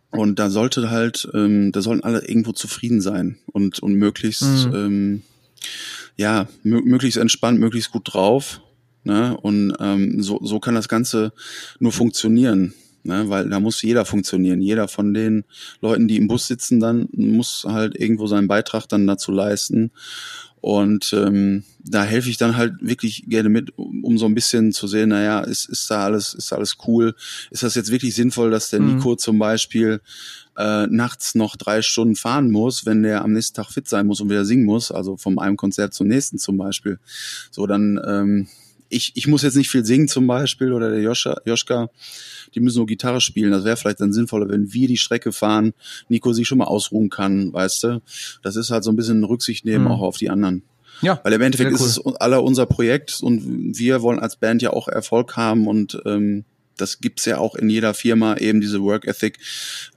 Und 0.09 0.39
da 0.39 0.49
sollte 0.49 0.89
halt, 0.89 1.29
ähm, 1.35 1.71
da 1.71 1.83
sollen 1.83 2.03
alle 2.03 2.27
irgendwo 2.27 2.51
zufrieden 2.51 2.99
sein 2.99 3.37
und, 3.45 3.79
und 3.79 3.93
möglichst, 3.93 4.41
mhm. 4.41 4.73
ähm, 4.73 5.21
ja, 6.17 6.47
möglichst 6.63 7.19
entspannt, 7.19 7.59
möglichst 7.59 7.91
gut 7.91 8.11
drauf. 8.11 8.61
Ne? 9.03 9.37
Und 9.37 9.75
ähm, 9.79 10.23
so, 10.23 10.39
so 10.41 10.59
kann 10.59 10.73
das 10.73 10.89
Ganze 10.89 11.31
nur 11.79 11.91
funktionieren. 11.91 12.73
Ne, 13.03 13.29
weil 13.29 13.49
da 13.49 13.59
muss 13.59 13.81
jeder 13.81 14.05
funktionieren. 14.05 14.61
Jeder 14.61 14.87
von 14.87 15.11
den 15.15 15.43
Leuten, 15.81 16.07
die 16.07 16.17
im 16.17 16.27
Bus 16.27 16.45
sitzen, 16.45 16.79
dann 16.79 17.09
muss 17.13 17.65
halt 17.67 17.99
irgendwo 17.99 18.27
seinen 18.27 18.47
Beitrag 18.47 18.85
dann 18.87 19.07
dazu 19.07 19.31
leisten. 19.31 19.91
Und 20.61 21.11
ähm, 21.13 21.63
da 21.83 22.03
helfe 22.03 22.29
ich 22.29 22.37
dann 22.37 22.55
halt 22.55 22.73
wirklich 22.81 23.25
gerne 23.27 23.49
mit, 23.49 23.77
um, 23.77 24.03
um 24.03 24.17
so 24.19 24.27
ein 24.27 24.35
bisschen 24.35 24.71
zu 24.71 24.87
sehen, 24.87 25.09
naja, 25.09 25.41
ist, 25.41 25.67
ist 25.67 25.89
da 25.89 26.05
alles, 26.05 26.35
ist 26.35 26.51
da 26.51 26.57
alles 26.57 26.77
cool? 26.87 27.15
Ist 27.49 27.63
das 27.63 27.73
jetzt 27.73 27.91
wirklich 27.91 28.13
sinnvoll, 28.13 28.51
dass 28.51 28.69
der 28.69 28.79
mhm. 28.79 28.97
Nico 28.97 29.15
zum 29.15 29.39
Beispiel 29.39 30.01
äh, 30.57 30.85
nachts 30.87 31.33
noch 31.33 31.55
drei 31.55 31.81
Stunden 31.81 32.15
fahren 32.15 32.51
muss, 32.51 32.85
wenn 32.85 33.01
der 33.01 33.23
am 33.23 33.33
nächsten 33.33 33.55
Tag 33.55 33.71
fit 33.71 33.87
sein 33.87 34.05
muss 34.05 34.21
und 34.21 34.29
wieder 34.29 34.45
singen 34.45 34.65
muss, 34.65 34.91
also 34.91 35.17
vom 35.17 35.39
einem 35.39 35.57
Konzert 35.57 35.95
zum 35.95 36.07
nächsten 36.07 36.37
zum 36.37 36.57
Beispiel. 36.57 36.99
So, 37.49 37.65
dann, 37.65 37.99
ähm, 38.05 38.47
ich, 38.91 39.13
ich 39.15 39.27
muss 39.27 39.41
jetzt 39.41 39.55
nicht 39.55 39.69
viel 39.69 39.85
singen 39.85 40.07
zum 40.07 40.27
Beispiel 40.27 40.73
oder 40.73 40.89
der 40.89 41.01
Joscha, 41.01 41.37
Joschka, 41.45 41.89
die 42.53 42.59
müssen 42.59 42.77
nur 42.77 42.87
Gitarre 42.87 43.21
spielen. 43.21 43.51
Das 43.51 43.63
wäre 43.63 43.77
vielleicht 43.77 44.01
dann 44.01 44.13
sinnvoller, 44.13 44.49
wenn 44.49 44.73
wir 44.73 44.87
die 44.87 44.97
Strecke 44.97 45.31
fahren, 45.31 45.73
Nico 46.09 46.33
sich 46.33 46.47
schon 46.47 46.57
mal 46.57 46.65
ausruhen 46.65 47.09
kann, 47.09 47.53
weißt 47.53 47.83
du. 47.83 48.01
Das 48.43 48.55
ist 48.55 48.69
halt 48.69 48.83
so 48.83 48.91
ein 48.91 48.95
bisschen 48.95 49.23
Rücksicht 49.23 49.65
nehmen 49.65 49.85
mhm. 49.85 49.91
auch 49.91 50.01
auf 50.01 50.17
die 50.17 50.29
anderen. 50.29 50.63
Ja. 51.01 51.19
Weil 51.23 51.33
im 51.33 51.41
Endeffekt 51.41 51.71
cool. 51.71 51.75
ist 51.75 51.97
es 51.97 52.05
aller 52.05 52.43
unser 52.43 52.65
Projekt 52.65 53.21
und 53.23 53.77
wir 53.77 54.01
wollen 54.01 54.19
als 54.19 54.35
Band 54.35 54.61
ja 54.61 54.71
auch 54.71 54.87
Erfolg 54.87 55.35
haben 55.35 55.67
und 55.67 55.99
ähm, 56.05 56.45
das 56.81 56.99
gibt's 56.99 57.25
ja 57.25 57.37
auch 57.37 57.55
in 57.55 57.69
jeder 57.69 57.93
Firma, 57.93 58.35
eben 58.37 58.59
diese 58.59 58.81
Work 58.81 59.07
Ethic, 59.07 59.37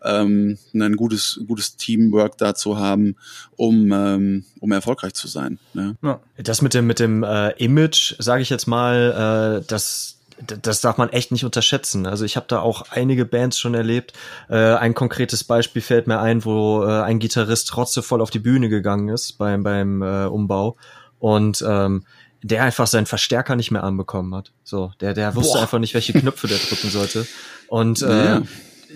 ähm, 0.03 0.59
ein 0.75 0.97
gutes, 0.97 1.41
gutes 1.47 1.77
Teamwork 1.77 2.39
dazu 2.39 2.79
haben, 2.79 3.17
um, 3.57 3.91
ähm, 3.93 4.45
um 4.61 4.73
erfolgreich 4.73 5.15
zu 5.15 5.27
sein. 5.27 5.59
Ne? 5.73 5.97
Ja. 6.03 6.21
Das 6.37 6.63
mit 6.63 6.75
dem, 6.75 6.87
mit 6.87 7.01
dem 7.01 7.23
äh, 7.23 7.51
Image, 7.53 8.15
sage 8.19 8.43
ich 8.43 8.51
jetzt 8.51 8.67
mal, 8.67 9.63
äh, 9.63 9.67
das 9.67 10.11
das 10.47 10.81
darf 10.81 10.99
man 10.99 11.11
echt 11.11 11.31
nicht 11.31 11.45
unterschätzen. 11.45 12.07
Also 12.07 12.25
ich 12.25 12.37
habe 12.37 12.47
da 12.49 12.59
auch 12.59 12.87
einige 12.91 13.25
Bands 13.25 13.57
schon 13.59 13.75
erlebt. 13.75 14.15
Äh, 14.49 14.57
ein 14.57 14.93
konkretes 14.93 15.45
Beispiel 15.45 15.81
fällt 15.81 16.09
mir 16.09 16.19
ein, 16.21 16.45
wo 16.45 16.83
äh, 16.83 17.03
ein 17.03 17.21
Gitarrist 17.21 17.69
trotzdem 17.69 18.03
voll 18.03 18.21
auf 18.21 18.31
die 18.31 18.41
Bühne 18.41 18.69
gegangen 18.69 19.09
ist 19.09 19.39
beim, 19.39 19.63
beim 19.63 20.03
äh, 20.03 20.27
Umbau 20.27 20.77
und 21.21 21.65
ähm, 21.67 22.05
der 22.45 22.63
einfach 22.63 22.87
seinen 22.87 23.07
Verstärker 23.07 23.57
nicht 23.57 23.71
mehr 23.71 23.85
anbekommen 23.85 24.35
hat. 24.35 24.53
So, 24.65 24.93
der, 25.01 25.15
der 25.15 25.35
wusste 25.35 25.55
Boah. 25.55 25.63
einfach 25.63 25.79
nicht, 25.79 25.95
welche 25.95 26.13
Knöpfe 26.13 26.47
der 26.47 26.59
drücken 26.59 26.91
sollte. 26.91 27.27
Und 27.69 28.03
äh, 28.03 28.25
ja 28.25 28.43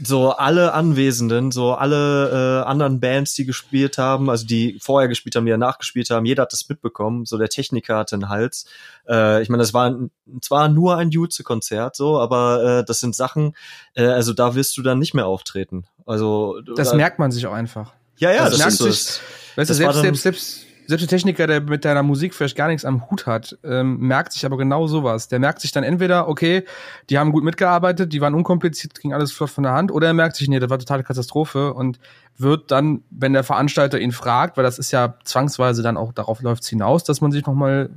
so 0.05 0.31
alle 0.31 0.75
Anwesenden, 0.75 1.51
so 1.51 1.75
alle 1.75 2.63
äh, 2.63 2.69
anderen 2.69 3.01
Bands, 3.01 3.35
die 3.35 3.45
gespielt 3.45 3.99
haben, 3.99 4.31
also 4.31 4.47
die 4.47 4.79
vorher 4.81 5.09
gespielt 5.09 5.35
haben, 5.35 5.45
die 5.45 5.51
danach 5.51 5.79
gespielt 5.79 6.11
haben, 6.11 6.25
jeder 6.25 6.43
hat 6.43 6.53
das 6.53 6.69
mitbekommen. 6.69 7.25
So 7.25 7.39
der 7.39 7.49
Techniker 7.49 7.97
hatte 7.97 8.17
einen 8.17 8.29
Hals. 8.29 8.67
Äh, 9.09 9.43
ich 9.43 9.49
meine, 9.49 9.63
das 9.63 9.75
war 9.75 9.97
zwar 10.41 10.69
nur 10.69 10.97
ein 10.97 11.11
Jutze-Konzert, 11.11 11.97
so, 11.97 12.21
aber 12.21 12.81
äh, 12.81 12.85
das 12.85 13.01
sind 13.01 13.15
Sachen, 13.17 13.55
äh, 13.95 14.07
also 14.07 14.33
da 14.33 14.55
wirst 14.55 14.77
du 14.77 14.83
dann 14.83 14.99
nicht 14.99 15.15
mehr 15.15 15.27
auftreten. 15.27 15.85
Also 16.07 16.61
das 16.61 16.91
da, 16.91 16.97
merkt 16.97 17.19
man 17.19 17.33
sich 17.33 17.47
auch 17.47 17.53
einfach. 17.53 17.93
Ja, 18.19 18.31
ja, 18.31 18.49
das, 18.49 18.53
das, 18.53 18.59
merkt 18.59 18.73
ist, 18.73 19.15
sich. 19.15 19.21
Weißt 19.57 19.71
du, 19.71 19.75
selbst, 19.75 20.01
selbst, 20.01 20.23
selbst 20.23 20.68
selbst 20.89 21.03
der 21.03 21.19
Techniker, 21.19 21.47
der 21.47 21.61
mit 21.61 21.85
deiner 21.85 22.03
Musik 22.03 22.35
vielleicht 22.35 22.57
gar 22.57 22.69
nichts 22.69 22.87
am 22.87 23.11
Hut 23.11 23.27
hat, 23.27 23.59
ähm, 23.63 23.99
merkt 23.99 24.33
sich 24.33 24.47
aber 24.47 24.57
genau 24.57 24.87
sowas. 24.87 25.29
Der 25.29 25.39
merkt 25.39 25.61
sich 25.61 25.71
dann 25.71 25.85
entweder, 25.85 26.29
okay, 26.29 26.65
die 27.11 27.19
haben 27.19 27.31
gut 27.31 27.45
mitgearbeitet, 27.45 28.15
die 28.15 28.23
waren 28.23 28.33
unkompliziert, 28.33 28.99
ging 28.99 29.13
alles 29.13 29.31
flott 29.31 29.51
von 29.51 29.65
der 29.65 29.75
Hand, 29.75 29.93
oder 29.93 30.07
er 30.07 30.15
merkt 30.15 30.37
sich, 30.37 30.49
nee, 30.49 30.59
das 30.59 30.71
war 30.71 30.79
totale 30.79 31.05
Katastrophe 31.05 31.75
und 31.75 32.01
wird 32.39 32.71
dann, 32.71 33.03
wenn 33.11 33.35
der 33.35 33.45
Veranstalter 33.45 34.01
ihn 34.01 34.13
fragt, 34.13 34.57
weil 34.57 34.65
das 34.65 34.79
ist 34.79 34.91
ja 34.91 35.15
zwangsweise 35.25 35.83
dann 35.83 35.99
auch, 35.99 36.15
darauf 36.15 36.41
läuft's 36.41 36.69
hinaus, 36.69 37.05
dass 37.05 37.21
man 37.21 37.33
sich 37.33 37.45
nochmal 37.45 37.91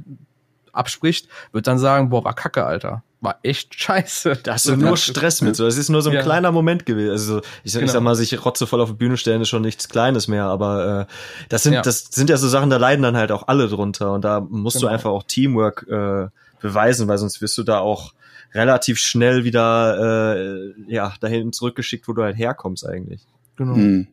abspricht, 0.74 1.30
wird 1.54 1.68
dann 1.68 1.80
sagen, 1.80 2.10
boah, 2.10 2.26
war 2.26 2.36
kacke, 2.36 2.66
Alter 2.66 3.04
war 3.22 3.40
echt 3.44 3.80
scheiße. 3.80 4.40
Da 4.44 4.54
hast 4.54 4.68
du 4.68 4.76
nur 4.76 4.98
Stress 4.98 5.42
mit 5.42 5.56
so. 5.56 5.66
Das 5.66 5.78
ist 5.78 5.90
nur 5.90 6.02
so 6.02 6.10
ein 6.10 6.16
ja. 6.16 6.24
kleiner 6.24 6.52
Moment 6.52 6.86
gewesen. 6.86 7.12
Also 7.12 7.42
ich, 7.64 7.74
genau. 7.74 7.86
ich 7.86 7.92
sag 7.92 8.02
mal, 8.02 8.16
sich 8.16 8.44
rotzevoll 8.44 8.82
auf 8.82 8.90
die 8.90 8.96
Bühne 8.96 9.16
stellen 9.16 9.42
ist 9.42 9.50
schon 9.50 9.62
nichts 9.62 9.88
Kleines 9.88 10.28
mehr, 10.28 10.46
aber 10.46 11.08
äh, 11.08 11.14
das 11.50 11.64
sind 11.64 11.74
ja. 11.74 11.82
das 11.84 12.06
sind 12.12 12.30
ja 12.30 12.38
so 12.38 12.48
Sachen, 12.48 12.72
da 12.72 12.78
leiden 12.78 13.04
dann 13.04 13.16
halt 13.16 13.32
auch 13.32 13.48
alle 13.48 13.68
drunter 13.68 14.12
und 14.14 14.26
da 14.26 14.42
musst 14.42 14.78
genau. 14.78 14.88
du 14.88 14.94
einfach 14.94 15.12
auch 15.12 15.24
Teamwork 15.24 15.86
äh, 15.88 16.28
beweisen, 16.62 17.08
weil 17.08 17.20
sonst 17.20 17.42
wirst 17.42 17.58
du 17.58 17.64
da 17.64 17.80
auch 17.80 18.14
relativ 18.54 18.98
schnell 18.98 19.44
wieder 19.44 20.34
äh, 20.36 20.74
ja 20.88 21.14
dahin 21.22 21.54
zurückgeschickt, 21.54 22.08
wo 22.08 22.14
du 22.14 22.24
halt 22.24 22.38
herkommst 22.38 22.86
eigentlich. 22.86 23.22
Genau. 23.56 23.76
Hm. 23.76 24.08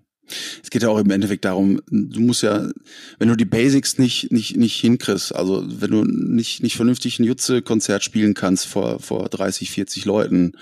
Es 0.62 0.70
geht 0.70 0.82
ja 0.82 0.88
auch 0.88 0.98
im 0.98 1.10
Endeffekt 1.10 1.44
darum, 1.44 1.80
du 1.90 2.20
musst 2.20 2.42
ja, 2.42 2.68
wenn 3.18 3.28
du 3.28 3.36
die 3.36 3.44
Basics 3.44 3.98
nicht, 3.98 4.30
nicht, 4.30 4.56
nicht 4.56 4.80
hinkriegst, 4.80 5.34
also 5.34 5.64
wenn 5.66 5.90
du 5.90 6.04
nicht, 6.04 6.62
nicht 6.62 6.76
vernünftig 6.76 7.18
ein 7.18 7.24
Jutze-Konzert 7.24 8.04
spielen 8.04 8.34
kannst 8.34 8.66
vor, 8.66 9.00
vor 9.00 9.28
30, 9.28 9.70
40 9.70 10.04
Leuten, 10.04 10.52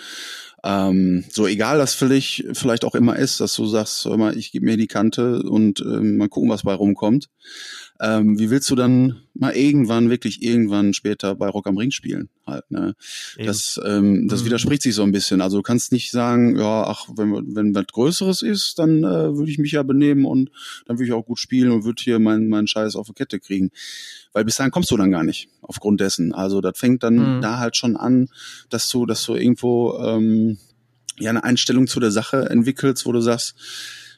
ähm, 0.64 1.24
so 1.30 1.46
egal 1.46 1.78
das 1.78 1.94
vielleicht, 1.94 2.44
vielleicht 2.54 2.84
auch 2.84 2.94
immer 2.94 3.16
ist, 3.16 3.40
dass 3.40 3.54
du 3.54 3.66
sagst, 3.66 4.04
hör 4.04 4.16
mal, 4.16 4.36
ich 4.36 4.52
gebe 4.52 4.66
mir 4.66 4.76
die 4.76 4.88
Kante 4.88 5.42
und 5.42 5.80
ähm, 5.80 6.16
mal 6.16 6.28
gucken, 6.28 6.50
was 6.50 6.64
bei 6.64 6.74
rumkommt 6.74 7.28
ähm, 8.00 8.38
wie 8.38 8.50
willst 8.50 8.68
du 8.70 8.74
dann 8.74 9.22
mal 9.34 9.54
irgendwann, 9.54 10.10
wirklich 10.10 10.42
irgendwann 10.42 10.94
später 10.94 11.34
bei 11.34 11.48
Rock 11.48 11.66
am 11.66 11.76
Ring 11.76 11.90
spielen 11.90 12.28
halt, 12.46 12.70
ne? 12.70 12.94
Das, 13.38 13.80
ähm, 13.84 14.28
das 14.28 14.42
mhm. 14.42 14.46
widerspricht 14.46 14.82
sich 14.82 14.94
so 14.94 15.02
ein 15.02 15.12
bisschen. 15.12 15.40
Also 15.40 15.58
du 15.58 15.62
kannst 15.62 15.92
nicht 15.92 16.10
sagen, 16.10 16.58
ja, 16.58 16.84
ach, 16.84 17.08
wenn, 17.16 17.54
wenn 17.54 17.74
was 17.74 17.86
Größeres 17.86 18.42
ist, 18.42 18.78
dann 18.78 19.04
äh, 19.04 19.36
würde 19.36 19.50
ich 19.50 19.58
mich 19.58 19.72
ja 19.72 19.82
benehmen 19.82 20.24
und 20.24 20.50
dann 20.86 20.98
würde 20.98 21.06
ich 21.06 21.12
auch 21.12 21.24
gut 21.24 21.38
spielen 21.38 21.70
und 21.70 21.84
würde 21.84 22.02
hier 22.02 22.18
meinen 22.18 22.48
meinen 22.48 22.66
Scheiß 22.66 22.96
auf 22.96 23.06
die 23.08 23.14
Kette 23.14 23.40
kriegen. 23.40 23.70
Weil 24.32 24.44
bis 24.44 24.56
dahin 24.56 24.70
kommst 24.70 24.90
du 24.90 24.96
dann 24.96 25.10
gar 25.10 25.24
nicht, 25.24 25.48
aufgrund 25.62 26.00
dessen. 26.00 26.34
Also 26.34 26.60
das 26.60 26.78
fängt 26.78 27.02
dann 27.02 27.36
mhm. 27.36 27.40
da 27.40 27.58
halt 27.58 27.76
schon 27.76 27.96
an, 27.96 28.28
dass 28.68 28.88
du, 28.90 29.06
dass 29.06 29.24
du 29.24 29.34
irgendwo 29.34 29.98
ähm, 29.98 30.58
ja 31.18 31.30
eine 31.30 31.44
Einstellung 31.44 31.86
zu 31.86 32.00
der 32.00 32.10
Sache 32.10 32.50
entwickelst, 32.50 33.06
wo 33.06 33.12
du 33.12 33.20
sagst, 33.20 33.54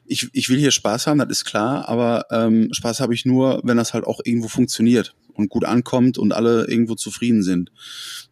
ich, 0.09 0.29
ich 0.33 0.49
will 0.49 0.59
hier 0.59 0.71
Spaß 0.71 1.07
haben, 1.07 1.19
das 1.19 1.29
ist 1.29 1.45
klar, 1.45 1.89
aber 1.89 2.27
ähm, 2.31 2.69
Spaß 2.73 3.01
habe 3.01 3.15
ich 3.15 3.25
nur, 3.25 3.61
wenn 3.65 3.77
das 3.77 3.95
halt 3.95 4.07
auch 4.07 4.21
irgendwo 4.25 4.49
funktioniert 4.49 5.15
und 5.35 5.49
gut 5.49 5.65
ankommt 5.65 6.19
und 6.19 6.33
alle 6.33 6.67
irgendwo 6.67 6.95
zufrieden 6.95 7.43
sind. 7.43 7.71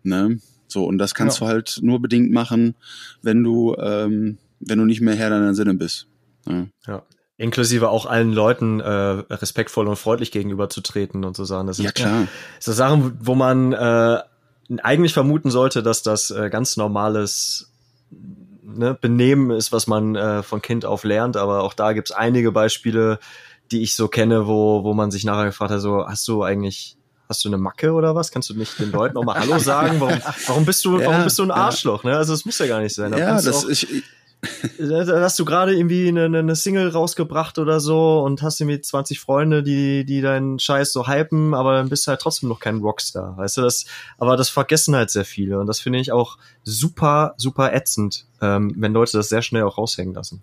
Ne? 0.03 0.41
So, 0.69 0.85
und 0.85 0.99
das 0.99 1.15
kannst 1.15 1.41
ja. 1.41 1.47
du 1.47 1.53
halt 1.53 1.79
nur 1.83 2.01
bedingt 2.01 2.33
machen, 2.33 2.75
wenn 3.23 3.43
du, 3.43 3.77
ähm, 3.77 4.39
wenn 4.61 4.79
du 4.79 4.85
nicht 4.85 5.01
mehr 5.01 5.15
Herr 5.15 5.31
deiner 5.31 5.55
Sinne 5.55 5.75
bist. 5.75 6.09
Ne? 6.47 6.71
Ja. 6.87 7.03
Inklusive 7.39 7.91
auch 7.91 8.07
allen 8.07 8.33
Leuten 8.33 8.81
äh, 8.81 8.89
respektvoll 8.89 9.87
und 9.89 9.97
freundlich 9.97 10.33
gegenüberzutreten 10.33 11.25
und 11.25 11.37
so 11.37 11.45
Sachen. 11.45 11.67
Das 11.67 11.79
ja, 11.79 11.93
klar. 11.93 12.23
Äh, 12.23 12.27
so 12.59 12.73
Sachen, 12.73 13.19
wo 13.21 13.35
man 13.35 13.75
äh, 13.75 14.21
eigentlich 14.83 15.13
vermuten 15.13 15.51
sollte, 15.51 15.83
dass 15.83 16.03
das 16.03 16.31
äh, 16.31 16.49
ganz 16.49 16.79
normales 16.79 17.71
ne, 18.67 18.95
Benehmen 18.95 19.51
ist, 19.51 19.73
was 19.73 19.87
man 19.87 20.17
äh, 20.17 20.43
von 20.43 20.61
Kind 20.61 20.85
auf 20.85 21.05
lernt, 21.05 21.37
aber 21.37 21.63
auch 21.63 21.75
da 21.75 21.93
gibt's 21.93 22.11
einige 22.11 22.53
Beispiele, 22.53 23.19
die 23.71 23.83
ich 23.83 23.95
so 23.95 24.09
kenne, 24.09 24.47
wo, 24.47 24.85
wo 24.85 24.95
man 24.95 25.11
sich 25.11 25.25
nachher 25.25 25.47
gefragt 25.47 25.71
hat, 25.71 25.81
so, 25.81 26.07
hast 26.07 26.27
du 26.29 26.43
eigentlich, 26.43 26.97
hast 27.29 27.45
du 27.45 27.49
eine 27.49 27.59
Macke 27.59 27.93
oder 27.93 28.15
was? 28.15 28.31
Kannst 28.31 28.51
du 28.51 28.55
nicht 28.55 28.79
den 28.79 28.93
Leuten 28.93 29.17
auch 29.17 29.25
mal 29.25 29.39
Hallo 29.39 29.59
sagen? 29.61 30.01
Warum, 30.01 30.21
warum 30.47 30.65
bist 30.65 30.85
du, 30.85 30.99
ja, 30.99 31.07
warum 31.07 31.25
bist 31.25 31.39
du 31.39 31.45
ein 31.45 31.51
Arschloch? 31.51 32.05
Ne? 32.05 32.17
Also 32.17 32.35
es 32.35 32.45
muss 32.45 32.59
ja 32.59 32.67
gar 32.67 32.81
nicht 32.81 32.95
sein. 32.95 33.13
Da 33.13 33.19
ja, 33.19 33.41
das 33.41 33.65
ich, 33.65 34.05
hast 34.81 35.39
du 35.39 35.45
gerade 35.45 35.75
irgendwie 35.75 36.09
eine, 36.09 36.25
eine 36.25 36.57
Single 36.57 36.89
rausgebracht 36.89 37.59
oder 37.59 37.81
so 37.81 38.21
und 38.21 38.43
hast 38.43 38.61
irgendwie 38.61 38.81
20 38.81 39.21
Freunde, 39.21 39.63
die, 39.63 40.05
die 40.05 40.21
deinen 40.21 40.59
Scheiß 40.59 40.93
so 40.93 41.07
hypen, 41.07 41.55
aber 41.55 41.75
dann 41.75 41.89
bist 41.89 42.07
du 42.07 42.11
halt 42.11 42.21
trotzdem 42.21 42.49
noch 42.49 42.61
kein 42.61 42.79
Rockstar, 42.79 43.37
weißt 43.37 43.59
du 43.59 43.63
das? 43.63 43.87
Aber 44.19 44.37
das 44.37 44.49
vergessen 44.49 44.95
halt 44.97 45.11
sehr 45.11 45.25
viele 45.25 45.59
und 45.59 45.67
das 45.67 45.81
finde 45.81 45.99
ich 45.99 46.13
auch 46.13 46.39
super, 46.65 47.35
super 47.37 47.73
ätzend, 47.73 48.27
ähm, 48.41 48.75
wenn 48.77 48.93
Leute 48.93 49.17
das 49.17 49.29
sehr 49.29 49.43
schnell 49.43 49.63
auch 49.63 49.79
raushängen 49.79 50.15
lassen. 50.15 50.43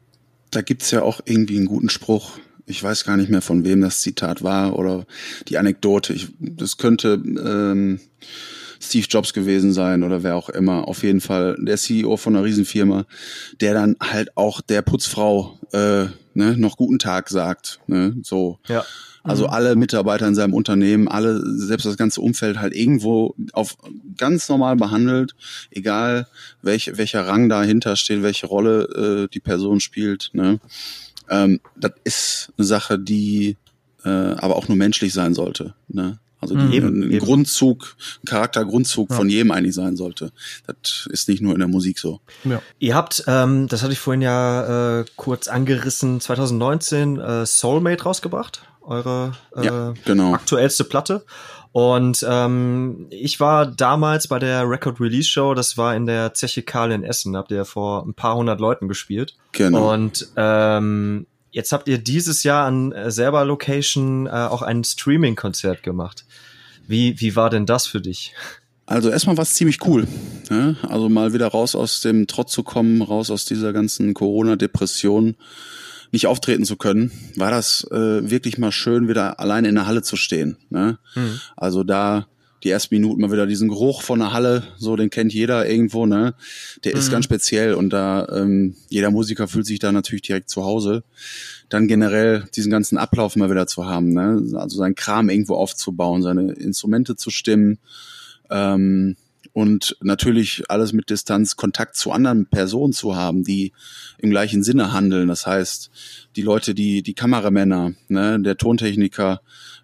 Da 0.51 0.61
gibt's 0.61 0.91
ja 0.91 1.01
auch 1.01 1.21
irgendwie 1.25 1.57
einen 1.57 1.65
guten 1.65 1.89
Spruch. 1.89 2.37
Ich 2.65 2.81
weiß 2.81 3.03
gar 3.03 3.17
nicht 3.17 3.29
mehr, 3.29 3.41
von 3.41 3.65
wem 3.65 3.81
das 3.81 4.01
Zitat 4.01 4.43
war 4.43 4.77
oder 4.77 5.05
die 5.47 5.57
Anekdote. 5.57 6.13
Ich, 6.13 6.29
das 6.39 6.77
könnte 6.77 7.13
ähm, 7.13 7.99
Steve 8.83 9.07
Jobs 9.09 9.33
gewesen 9.33 9.73
sein 9.73 10.03
oder 10.03 10.23
wer 10.23 10.35
auch 10.35 10.49
immer. 10.49 10.87
Auf 10.87 11.03
jeden 11.03 11.21
Fall 11.21 11.55
der 11.59 11.77
CEO 11.77 12.17
von 12.17 12.35
einer 12.35 12.45
Riesenfirma, 12.45 13.05
der 13.61 13.73
dann 13.73 13.95
halt 14.01 14.35
auch 14.35 14.61
der 14.61 14.81
Putzfrau 14.81 15.57
äh, 15.71 16.05
ne, 16.33 16.57
noch 16.57 16.77
guten 16.77 16.99
Tag 16.99 17.29
sagt. 17.29 17.79
Ne, 17.87 18.15
so. 18.23 18.59
Ja. 18.67 18.83
Also 19.23 19.45
mhm. 19.45 19.49
alle 19.51 19.75
Mitarbeiter 19.77 20.27
in 20.27 20.35
seinem 20.35 20.53
Unternehmen, 20.53 21.07
alle, 21.07 21.41
selbst 21.57 21.85
das 21.85 21.95
ganze 21.95 22.19
Umfeld 22.19 22.59
halt 22.59 22.75
irgendwo 22.75 23.35
auf 23.53 23.77
ganz 24.17 24.49
normal 24.49 24.75
behandelt, 24.75 25.33
egal 25.71 26.27
welch, 26.61 26.97
welcher 26.97 27.25
Rang 27.25 27.47
dahinter 27.47 27.95
steht, 27.95 28.21
welche 28.21 28.47
Rolle 28.47 29.23
äh, 29.23 29.27
die 29.33 29.39
Person 29.39 29.79
spielt. 29.79 30.29
Ne? 30.33 30.59
Ähm, 31.29 31.61
das 31.77 31.93
ist 32.03 32.53
eine 32.57 32.65
Sache, 32.65 32.99
die 32.99 33.55
äh, 34.03 34.09
aber 34.09 34.57
auch 34.57 34.67
nur 34.67 34.75
menschlich 34.75 35.13
sein 35.13 35.33
sollte. 35.33 35.73
Ne? 35.87 36.19
Also 36.43 36.55
die, 36.55 36.75
eben, 36.75 37.01
ein 37.01 37.11
eben. 37.11 37.25
Grundzug, 37.25 37.95
ein 38.23 38.25
Charaktergrundzug 38.25 39.09
ja. 39.09 39.15
von 39.15 39.29
jedem 39.29 39.51
eigentlich 39.51 39.75
sein 39.75 39.95
sollte. 39.95 40.31
Das 40.67 41.07
ist 41.09 41.27
nicht 41.27 41.41
nur 41.41 41.53
in 41.53 41.59
der 41.59 41.67
Musik 41.67 41.99
so. 41.99 42.21
Ja. 42.43 42.61
Ihr 42.79 42.95
habt, 42.95 43.23
ähm, 43.27 43.67
das 43.67 43.81
hatte 43.81 43.93
ich 43.93 43.99
vorhin 43.99 44.21
ja 44.21 44.99
äh, 44.99 45.05
kurz 45.15 45.47
angerissen, 45.47 46.19
2019 46.19 47.19
äh, 47.19 47.45
Soulmate 47.45 48.03
rausgebracht, 48.03 48.63
eure 48.81 49.33
äh, 49.55 49.65
ja, 49.65 49.93
genau. 50.05 50.33
aktuellste 50.33 50.83
Platte. 50.83 51.25
Und 51.73 52.23
ähm, 52.29 53.07
ich 53.09 53.39
war 53.39 53.65
damals 53.65 54.27
bei 54.27 54.37
der 54.37 54.69
Record 54.69 55.01
Release 55.01 55.27
Show, 55.27 55.55
das 55.55 55.75
war 55.75 55.95
in 55.95 56.05
der 56.05 56.35
Zeche 56.35 56.61
Karl 56.61 56.91
in 56.91 57.03
Essen, 57.03 57.35
habt 57.35 57.49
ihr 57.49 57.65
vor 57.65 58.05
ein 58.05 58.13
paar 58.13 58.35
hundert 58.35 58.59
Leuten 58.59 58.87
gespielt. 58.87 59.35
Genau. 59.53 59.91
Und 59.91 60.27
ähm, 60.35 61.25
Jetzt 61.53 61.71
habt 61.71 61.87
ihr 61.87 61.99
dieses 61.99 62.41
Jahr 62.41 62.65
an 62.65 62.91
äh, 62.91 63.11
selber 63.11 63.45
Location 63.45 64.25
äh, 64.25 64.31
auch 64.31 64.63
ein 64.63 64.83
Streaming-Konzert 64.83 65.83
gemacht. 65.83 66.25
Wie, 66.87 67.21
wie 67.21 67.35
war 67.35 67.51
denn 67.51 67.67
das 67.67 67.85
für 67.85 68.01
dich? 68.01 68.33
Also 68.87 69.11
erstmal 69.11 69.37
war 69.37 69.43
es 69.43 69.53
ziemlich 69.53 69.85
cool. 69.85 70.07
Ne? 70.49 70.75
Also 70.81 71.09
mal 71.09 71.31
wieder 71.31 71.47
raus 71.47 71.75
aus 71.75 72.01
dem 72.01 72.25
Trott 72.25 72.49
zu 72.49 72.63
kommen, 72.63 73.03
raus 73.03 73.29
aus 73.29 73.45
dieser 73.45 73.71
ganzen 73.71 74.15
Corona-Depression, 74.15 75.35
nicht 76.11 76.25
auftreten 76.25 76.65
zu 76.65 76.75
können, 76.75 77.11
war 77.37 77.51
das 77.51 77.87
äh, 77.91 78.29
wirklich 78.29 78.57
mal 78.57 78.71
schön, 78.71 79.07
wieder 79.07 79.39
allein 79.39 79.63
in 79.65 79.75
der 79.75 79.85
Halle 79.85 80.01
zu 80.01 80.15
stehen. 80.15 80.57
Ne? 80.71 80.97
Mhm. 81.15 81.39
Also 81.55 81.83
da 81.83 82.25
die 82.63 82.69
ersten 82.69 82.95
Minuten 82.95 83.21
mal 83.21 83.31
wieder 83.31 83.45
diesen 83.45 83.67
Geruch 83.67 84.01
von 84.01 84.19
der 84.19 84.31
Halle, 84.31 84.63
so 84.77 84.95
den 84.95 85.09
kennt 85.09 85.33
jeder 85.33 85.69
irgendwo, 85.69 86.05
ne? 86.05 86.33
Der 86.83 86.93
mhm. 86.93 86.99
ist 86.99 87.11
ganz 87.11 87.25
speziell 87.25 87.73
und 87.73 87.91
da 87.91 88.27
ähm, 88.29 88.75
jeder 88.89 89.11
Musiker 89.11 89.47
fühlt 89.47 89.65
sich 89.65 89.79
da 89.79 89.91
natürlich 89.91 90.21
direkt 90.21 90.49
zu 90.49 90.63
Hause. 90.63 91.03
Dann 91.69 91.87
generell 91.87 92.45
diesen 92.55 92.71
ganzen 92.71 92.97
Ablauf 92.97 93.35
mal 93.35 93.49
wieder 93.49 93.67
zu 93.67 93.85
haben, 93.85 94.13
ne? 94.13 94.41
Also 94.55 94.77
seinen 94.77 94.95
Kram 94.95 95.29
irgendwo 95.29 95.55
aufzubauen, 95.55 96.21
seine 96.21 96.53
Instrumente 96.53 97.15
zu 97.15 97.29
stimmen. 97.29 97.79
Ähm, 98.49 99.17
und 99.53 99.95
natürlich 100.01 100.63
alles 100.69 100.93
mit 100.93 101.09
Distanz 101.09 101.55
Kontakt 101.55 101.95
zu 101.95 102.11
anderen 102.11 102.47
Personen 102.47 102.91
zu 102.91 103.15
haben, 103.15 103.43
die 103.43 103.71
im 104.17 104.31
gleichen 104.31 104.63
Sinne 104.63 104.91
handeln. 104.91 105.27
Das 105.27 105.45
heißt, 105.45 105.91
die 106.35 106.41
Leute, 106.41 106.73
die 106.73 107.03
die 107.03 107.13
Kameramänner, 107.13 107.93
ne, 108.07 108.41
der 108.41 108.57
Tontechniker, 108.57 109.41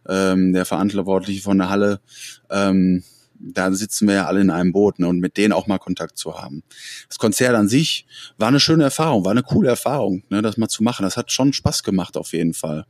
ähm, 0.08 0.53
der 0.53 0.65
Verantwortliche 0.65 1.43
von 1.43 1.60
der 1.60 1.69
Halle, 1.69 2.01
ähm, 2.49 3.03
da 3.39 3.71
sitzen 3.71 4.08
wir 4.08 4.15
ja 4.15 4.25
alle 4.25 4.41
in 4.41 4.49
einem 4.49 4.73
Boot 4.73 4.99
ne, 4.99 5.08
und 5.08 5.19
mit 5.19 5.38
denen 5.38 5.53
auch 5.53 5.67
mal 5.67 5.77
Kontakt 5.77 6.17
zu 6.17 6.38
haben. 6.38 6.63
Das 7.08 7.19
Konzert 7.19 7.55
an 7.55 7.69
sich 7.69 8.05
war 8.38 8.49
eine 8.49 8.60
schöne 8.60 8.84
Erfahrung, 8.84 9.23
war 9.23 9.32
eine 9.32 9.43
coole 9.43 9.69
Erfahrung, 9.69 10.23
ne, 10.29 10.41
das 10.41 10.58
mal 10.58 10.67
zu 10.67 10.83
machen. 10.83 11.04
Das 11.04 11.15
hat 11.15 11.31
schon 11.31 11.54
Spaß 11.54 11.83
gemacht 11.83 12.17
auf 12.17 12.33
jeden 12.33 12.54
Fall. 12.54 12.85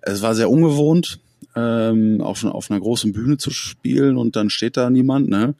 Es 0.00 0.22
war 0.22 0.34
sehr 0.34 0.50
ungewohnt, 0.50 1.20
ähm, 1.54 2.20
auf, 2.20 2.42
auf 2.44 2.70
einer 2.70 2.80
großen 2.80 3.12
Bühne 3.12 3.36
zu 3.36 3.50
spielen 3.50 4.16
und 4.16 4.34
dann 4.34 4.50
steht 4.50 4.76
da 4.76 4.90
niemand. 4.90 5.28
Ne? 5.28 5.54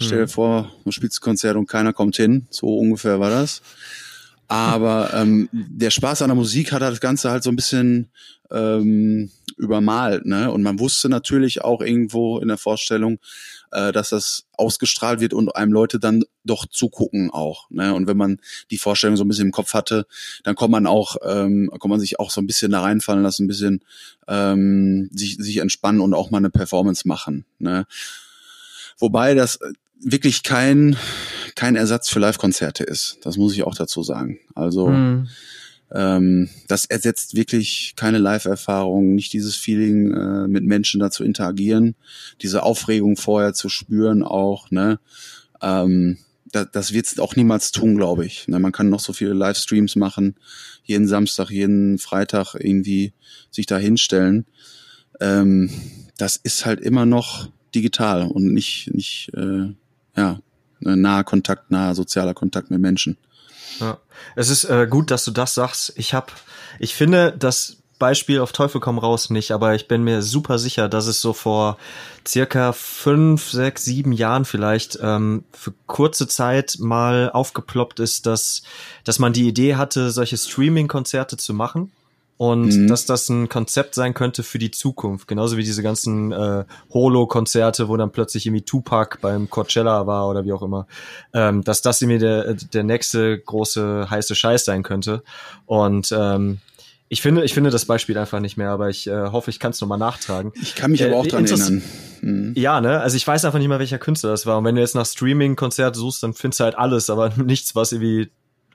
Stell 0.00 0.18
dir 0.18 0.24
mhm. 0.24 0.28
vor, 0.28 0.72
du 0.84 0.90
spielst 0.90 1.18
ein 1.18 1.24
Konzert 1.24 1.56
und 1.56 1.66
keiner 1.66 1.92
kommt 1.92 2.16
hin. 2.16 2.46
So 2.50 2.78
ungefähr 2.78 3.20
war 3.20 3.30
das. 3.30 3.62
Aber 4.48 5.10
ähm, 5.14 5.48
der 5.52 5.90
Spaß 5.90 6.22
an 6.22 6.28
der 6.28 6.36
Musik 6.36 6.72
hat 6.72 6.82
das 6.82 7.00
Ganze 7.00 7.30
halt 7.30 7.42
so 7.42 7.50
ein 7.50 7.56
bisschen 7.56 8.10
ähm, 8.50 9.30
übermalt, 9.56 10.26
ne? 10.26 10.50
Und 10.50 10.62
man 10.62 10.78
wusste 10.78 11.08
natürlich 11.08 11.62
auch 11.62 11.82
irgendwo 11.82 12.38
in 12.38 12.48
der 12.48 12.56
Vorstellung, 12.56 13.18
äh, 13.72 13.92
dass 13.92 14.10
das 14.10 14.46
ausgestrahlt 14.56 15.20
wird 15.20 15.34
und 15.34 15.54
einem 15.54 15.72
Leute 15.72 16.00
dann 16.00 16.24
doch 16.44 16.66
zugucken 16.66 17.30
auch. 17.30 17.70
Ne? 17.70 17.94
Und 17.94 18.06
wenn 18.06 18.16
man 18.16 18.40
die 18.70 18.78
Vorstellung 18.78 19.16
so 19.16 19.24
ein 19.24 19.28
bisschen 19.28 19.46
im 19.46 19.52
Kopf 19.52 19.74
hatte, 19.74 20.06
dann 20.42 20.56
kommt 20.56 20.72
man 20.72 20.86
auch, 20.86 21.16
ähm, 21.24 21.70
kann 21.80 21.90
man 21.90 22.00
sich 22.00 22.18
auch 22.18 22.30
so 22.30 22.40
ein 22.40 22.46
bisschen 22.46 22.72
da 22.72 22.80
reinfallen 22.80 23.22
lassen, 23.22 23.44
ein 23.44 23.48
bisschen 23.48 23.84
ähm, 24.26 25.10
sich, 25.12 25.36
sich 25.36 25.58
entspannen 25.58 26.00
und 26.00 26.14
auch 26.14 26.30
mal 26.30 26.38
eine 26.38 26.50
Performance 26.50 27.06
machen. 27.06 27.44
Ne? 27.58 27.86
Wobei 28.98 29.34
das 29.34 29.58
wirklich 30.02 30.42
kein, 30.42 30.96
kein 31.54 31.76
Ersatz 31.76 32.08
für 32.08 32.20
Live-Konzerte 32.20 32.84
ist. 32.84 33.18
Das 33.22 33.36
muss 33.36 33.54
ich 33.54 33.62
auch 33.62 33.74
dazu 33.74 34.02
sagen. 34.02 34.38
Also 34.54 34.88
mhm. 34.88 35.28
ähm, 35.92 36.48
das 36.68 36.86
ersetzt 36.86 37.36
wirklich 37.36 37.94
keine 37.96 38.18
Live-Erfahrung, 38.18 39.14
nicht 39.14 39.32
dieses 39.32 39.56
Feeling, 39.56 40.12
äh, 40.12 40.48
mit 40.48 40.64
Menschen 40.64 41.00
da 41.00 41.10
zu 41.10 41.24
interagieren, 41.24 41.96
diese 42.40 42.62
Aufregung 42.62 43.16
vorher 43.16 43.52
zu 43.52 43.68
spüren 43.68 44.22
auch. 44.22 44.70
Ne? 44.70 44.98
Ähm, 45.60 46.18
das, 46.52 46.68
das 46.72 46.92
wird 46.92 47.06
es 47.06 47.18
auch 47.18 47.36
niemals 47.36 47.72
tun, 47.72 47.96
glaube 47.96 48.26
ich. 48.26 48.48
Ne? 48.48 48.58
Man 48.58 48.72
kann 48.72 48.88
noch 48.88 49.00
so 49.00 49.12
viele 49.12 49.34
Livestreams 49.34 49.96
machen, 49.96 50.36
jeden 50.84 51.06
Samstag, 51.06 51.50
jeden 51.50 51.98
Freitag 51.98 52.54
irgendwie 52.54 53.12
sich 53.50 53.66
da 53.66 53.76
hinstellen. 53.76 54.46
Ähm, 55.20 55.70
das 56.16 56.36
ist 56.36 56.66
halt 56.66 56.80
immer 56.80 57.06
noch 57.06 57.48
digital 57.74 58.26
und 58.26 58.52
nicht, 58.52 58.90
nicht 58.92 59.30
äh, 59.34 59.74
ja, 60.16 60.38
naher 60.80 61.24
Kontakt, 61.24 61.70
naher 61.70 61.94
sozialer 61.94 62.34
Kontakt 62.34 62.70
mit 62.70 62.80
Menschen. 62.80 63.16
Ja. 63.78 63.98
Es 64.36 64.48
ist 64.48 64.64
äh, 64.64 64.86
gut, 64.88 65.10
dass 65.10 65.24
du 65.24 65.30
das 65.30 65.54
sagst. 65.54 65.92
Ich 65.96 66.14
habe, 66.14 66.32
ich 66.78 66.94
finde 66.94 67.34
das 67.38 67.78
Beispiel 67.98 68.40
auf 68.40 68.52
Teufel 68.52 68.80
komm 68.80 68.98
raus 68.98 69.28
nicht, 69.28 69.52
aber 69.52 69.74
ich 69.74 69.86
bin 69.86 70.02
mir 70.02 70.22
super 70.22 70.58
sicher, 70.58 70.88
dass 70.88 71.06
es 71.06 71.20
so 71.20 71.34
vor 71.34 71.76
circa 72.26 72.72
fünf, 72.72 73.50
sechs, 73.50 73.84
sieben 73.84 74.12
Jahren 74.12 74.46
vielleicht 74.46 74.98
ähm, 75.02 75.44
für 75.52 75.74
kurze 75.86 76.26
Zeit 76.26 76.76
mal 76.78 77.30
aufgeploppt 77.30 78.00
ist, 78.00 78.26
dass, 78.26 78.62
dass 79.04 79.18
man 79.18 79.34
die 79.34 79.46
Idee 79.46 79.76
hatte, 79.76 80.10
solche 80.10 80.38
Streaming-Konzerte 80.38 81.36
zu 81.36 81.52
machen 81.52 81.92
und 82.40 82.74
mhm. 82.74 82.88
dass 82.88 83.04
das 83.04 83.28
ein 83.28 83.50
Konzept 83.50 83.94
sein 83.94 84.14
könnte 84.14 84.42
für 84.42 84.58
die 84.58 84.70
Zukunft. 84.70 85.28
Genauso 85.28 85.58
wie 85.58 85.62
diese 85.62 85.82
ganzen 85.82 86.32
äh, 86.32 86.64
Holo-Konzerte, 86.90 87.90
wo 87.90 87.98
dann 87.98 88.12
plötzlich 88.12 88.46
irgendwie 88.46 88.64
Tupac 88.64 89.18
beim 89.20 89.50
Coachella 89.50 90.06
war 90.06 90.26
oder 90.26 90.42
wie 90.46 90.54
auch 90.54 90.62
immer. 90.62 90.86
Ähm, 91.34 91.62
dass 91.62 91.82
das 91.82 92.00
irgendwie 92.00 92.18
der, 92.18 92.54
der 92.54 92.82
nächste 92.82 93.38
große 93.38 94.08
heiße 94.08 94.34
Scheiß 94.34 94.64
sein 94.64 94.82
könnte. 94.82 95.22
Und 95.66 96.14
ähm, 96.18 96.60
ich 97.10 97.20
finde, 97.20 97.44
ich 97.44 97.52
finde 97.52 97.68
das 97.68 97.84
Beispiel 97.84 98.16
einfach 98.16 98.40
nicht 98.40 98.56
mehr, 98.56 98.70
aber 98.70 98.88
ich 98.88 99.06
äh, 99.06 99.26
hoffe, 99.32 99.50
ich 99.50 99.60
kann 99.60 99.72
es 99.72 99.80
nochmal 99.82 99.98
nachtragen. 99.98 100.52
Ich 100.62 100.74
kann 100.74 100.92
mich 100.92 101.02
äh, 101.02 101.08
aber 101.08 101.16
auch 101.16 101.26
dran 101.26 101.44
erinnern. 101.44 101.82
Mhm. 102.22 102.54
Ja, 102.56 102.80
ne? 102.80 103.00
Also 103.00 103.18
ich 103.18 103.26
weiß 103.26 103.44
einfach 103.44 103.58
nicht 103.58 103.68
mehr, 103.68 103.80
welcher 103.80 103.98
Künstler 103.98 104.30
das 104.30 104.46
war. 104.46 104.56
Und 104.56 104.64
wenn 104.64 104.76
du 104.76 104.80
jetzt 104.80 104.94
nach 104.94 105.04
Streaming-Konzert 105.04 105.94
suchst, 105.94 106.22
dann 106.22 106.32
findest 106.32 106.60
du 106.60 106.64
halt 106.64 106.78
alles, 106.78 107.10
aber 107.10 107.34
nichts, 107.36 107.74
was 107.74 107.92
irgendwie 107.92 108.30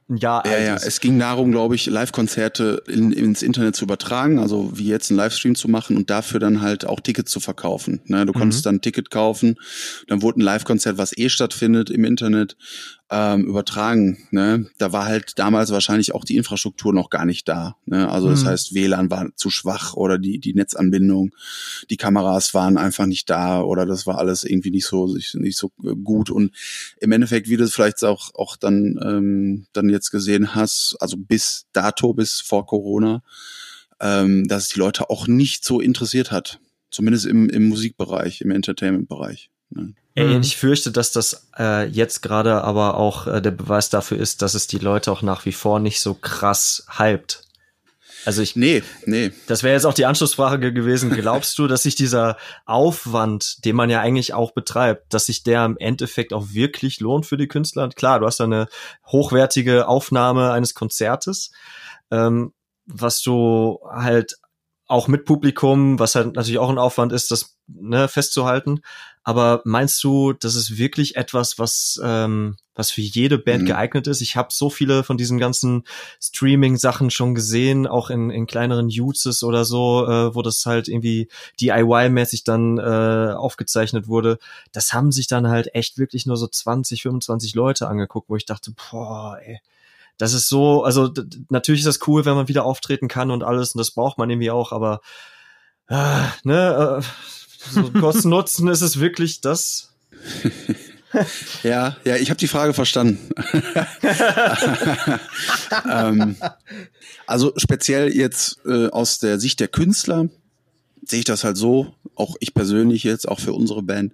ein 0.10 0.18
Jahr 0.18 0.46
ja, 0.46 0.54
alt 0.54 0.66
ja. 0.66 0.76
ist. 0.76 0.86
Es 0.86 1.00
ging 1.00 1.18
darum, 1.18 1.52
glaube 1.52 1.76
ich, 1.76 1.88
Live-Konzerte 1.88 2.84
in, 2.88 3.12
ins 3.12 3.42
Internet 3.42 3.76
zu 3.76 3.86
übertragen, 3.86 4.40
also 4.40 4.72
wie 4.76 4.88
jetzt 4.88 5.10
einen 5.10 5.18
Livestream 5.18 5.56
zu 5.56 5.68
machen 5.68 5.98
und 5.98 6.10
dafür 6.10 6.40
dann 6.40 6.62
halt 6.62 6.86
auch 6.86 7.00
Tickets 7.00 7.32
zu 7.32 7.40
verkaufen. 7.40 8.02
Ne, 8.06 8.26
du 8.26 8.34
konntest 8.34 8.62
mhm. 8.62 8.66
dann 8.66 8.76
ein 8.76 8.82
Ticket 8.82 9.10
kaufen, 9.10 9.58
dann 10.08 10.22
wurde 10.22 10.40
ein 10.40 10.44
Live-Konzert, 10.44 10.98
was 10.98 11.18
eh 11.18 11.30
stattfindet 11.30 11.90
im 11.90 12.06
Internet, 12.06 12.56
ähm, 13.12 13.46
übertragen. 13.46 14.28
Ne? 14.32 14.66
Da 14.80 14.92
war 14.92 15.06
halt 15.06 15.38
damals 15.38 15.72
wahrscheinlich 15.72 16.16
auch 16.16 16.26
die 16.26 16.38
Infrastruktur 16.38 16.92
noch 16.92 17.10
gar 17.12 17.26
nicht 17.26 17.48
da. 17.48 17.76
Ne? 17.86 18.10
Also 18.10 18.30
das 18.30 18.44
mhm. 18.44 18.48
heißt, 18.48 18.74
WLAN 18.74 19.12
war 19.12 19.28
zu 19.36 19.52
schwach 19.52 19.94
oder 19.94 20.18
die, 20.18 20.40
die 20.40 20.56
Netzanbindung, 20.56 21.32
die 21.90 21.98
Kameras 21.98 22.54
waren 22.54 22.78
einfach 22.78 23.06
nicht 23.06 23.30
da 23.30 23.62
oder 23.62 23.86
das 23.86 24.08
war 24.08 24.18
alles 24.18 24.44
irgendwie 24.44 24.72
nicht 24.72 24.88
so 24.88 25.06
nicht 25.06 25.58
so 25.58 25.70
gut. 26.04 26.32
Und 26.32 26.52
im 27.00 27.12
Endeffekt, 27.12 27.48
wie 27.48 27.58
du 27.58 27.64
es 27.64 27.74
vielleicht 27.74 28.04
auch, 28.04 28.34
auch 28.34 28.58
dann, 28.58 29.00
ähm, 29.04 29.68
dann 29.74 29.90
jetzt 29.90 30.10
gesehen 30.10 30.56
hast, 30.56 30.96
also 31.00 31.16
bis 31.18 31.68
dato, 31.74 32.14
bis 32.14 32.42
vor 32.42 32.66
Corona, 32.66 33.22
ähm, 34.00 34.48
dass 34.48 34.64
es 34.64 34.70
die 34.70 34.80
Leute 34.80 35.12
auch 35.12 35.28
nicht 35.28 35.64
so 35.64 35.80
interessiert 35.80 36.32
hat. 36.32 36.60
Zumindest 36.90 37.26
im, 37.26 37.50
im 37.50 37.68
Musikbereich, 37.68 38.42
im 38.42 38.52
Entertainment-Bereich. 38.52 39.50
Ne? 39.70 39.94
Mhm. 40.16 40.42
Ich 40.42 40.56
fürchte, 40.58 40.92
dass 40.92 41.12
das 41.12 41.48
äh, 41.58 41.88
jetzt 41.88 42.22
gerade 42.22 42.64
aber 42.64 42.96
auch 42.96 43.28
äh, 43.28 43.42
der 43.42 43.52
Beweis 43.52 43.90
dafür 43.90 44.18
ist, 44.18 44.42
dass 44.42 44.54
es 44.54 44.68
die 44.68 44.78
Leute 44.78 45.12
auch 45.12 45.22
nach 45.22 45.46
wie 45.46 45.52
vor 45.52 45.80
nicht 45.80 46.00
so 46.00 46.14
krass 46.14 46.86
hypt. 46.98 47.42
Also 48.26 48.42
ich. 48.42 48.56
Nee, 48.56 48.82
nee. 49.06 49.32
Das 49.48 49.62
wäre 49.62 49.76
jetzt 49.76 49.86
auch 49.86 49.94
die 49.94 50.06
Anschlussfrage 50.06 50.74
gewesen. 50.74 51.12
Glaubst 51.12 51.60
du, 51.60 51.68
dass 51.68 51.84
sich 51.84 51.96
dieser 51.96 52.38
Aufwand, 52.66 53.64
den 53.66 53.76
man 53.76 53.90
ja 53.90 54.02
eigentlich 54.02 54.34
auch 54.34 54.52
betreibt, 54.52 55.14
dass 55.14 55.28
sich 55.28 55.44
der 55.44 55.64
im 55.66 55.78
Endeffekt 55.78 56.34
auch 56.34 56.48
wirklich 56.52 57.00
lohnt 57.00 57.26
für 57.26 57.38
die 57.38 57.48
Künstler? 57.48 57.90
klar, 57.90 58.20
du 58.20 58.26
hast 58.26 58.40
da 58.40 58.46
eine 58.46 58.68
hochwertige 59.06 59.88
Aufnahme 59.88 60.52
eines 60.52 60.74
Konzertes, 60.74 61.52
ähm, 62.10 62.54
was 62.88 63.22
du 63.22 63.80
halt 63.92 64.38
auch 64.88 65.08
mit 65.08 65.26
Publikum, 65.26 66.00
was 66.00 66.16
halt 66.16 66.36
natürlich 66.36 66.60
auch 66.60 66.70
ein 66.70 66.78
Aufwand 66.78 67.12
ist, 67.12 67.32
das 67.32 67.58
ne, 67.68 68.08
festzuhalten. 68.08 68.82
Aber 69.24 69.62
meinst 69.66 70.04
du, 70.04 70.34
das 70.34 70.56
ist 70.56 70.78
wirklich 70.78 71.16
etwas, 71.16 71.58
was 71.58 72.00
ähm, 72.04 72.58
was 72.76 72.92
für 72.92 73.02
jede 73.02 73.40
Band 73.40 73.64
mhm. 73.64 73.68
geeignet 73.68 74.06
ist? 74.06 74.22
Ich 74.22 74.36
habe 74.36 74.50
so 74.52 74.70
viele 74.70 75.04
von 75.04 75.18
diesen 75.18 75.40
ganzen 75.40 75.86
Streaming-Sachen 76.22 77.10
schon 77.10 77.34
gesehen, 77.34 77.88
auch 77.88 78.10
in, 78.10 78.30
in 78.30 78.46
kleineren 78.46 78.88
Uses 78.88 79.44
oder 79.44 79.66
so, 79.66 80.06
äh, 80.06 80.36
wo 80.36 80.42
das 80.42 80.66
halt 80.66 80.88
irgendwie 80.88 81.30
DIY-mäßig 81.60 82.44
dann 82.44 82.78
äh, 82.78 83.34
aufgezeichnet 83.34 84.08
wurde. 84.08 84.38
Das 84.74 84.94
haben 84.94 85.12
sich 85.12 85.28
dann 85.28 85.48
halt 85.48 85.74
echt 85.74 85.98
wirklich 85.98 86.26
nur 86.26 86.38
so 86.38 86.48
20, 86.48 87.02
25 87.02 87.56
Leute 87.56 87.88
angeguckt, 87.88 88.30
wo 88.30 88.36
ich 88.36 88.46
dachte, 88.46 88.72
boah, 88.92 89.40
ey, 89.42 89.60
das 90.18 90.34
ist 90.34 90.48
so, 90.48 90.84
also 90.84 91.12
natürlich 91.50 91.82
ist 91.82 91.88
das 91.88 92.08
cool, 92.08 92.26
wenn 92.26 92.36
man 92.36 92.48
wieder 92.48 92.66
auftreten 92.66 93.08
kann 93.08 93.32
und 93.32 93.44
alles 93.44 93.74
und 93.74 93.80
das 93.80 93.92
braucht 93.92 94.18
man 94.18 94.30
irgendwie 94.30 94.52
auch, 94.52 94.72
aber 94.72 95.02
äh, 95.88 96.24
ne, 96.44 97.02
äh, 97.02 97.72
so 97.72 97.92
Kosten 98.00 98.30
Nutzen 98.30 98.68
ist 98.68 98.82
es 98.82 99.00
wirklich 99.00 99.42
das. 99.42 99.94
ja, 101.64 101.96
ja, 102.04 102.16
ich 102.16 102.30
habe 102.30 102.40
die 102.40 102.48
Frage 102.48 102.74
verstanden. 102.74 103.30
ähm, 105.92 106.36
also 107.28 107.54
speziell 107.58 108.16
jetzt 108.16 108.60
äh, 108.66 108.90
aus 108.90 109.20
der 109.20 109.40
Sicht 109.40 109.60
der 109.60 109.68
Künstler 109.68 110.30
sehe 111.06 111.20
ich 111.20 111.26
das 111.26 111.44
halt 111.44 111.58
so, 111.58 111.94
auch 112.16 112.36
ich 112.40 112.54
persönlich 112.54 113.04
jetzt, 113.04 113.28
auch 113.28 113.40
für 113.40 113.54
unsere 113.54 113.84
Band. 113.84 114.14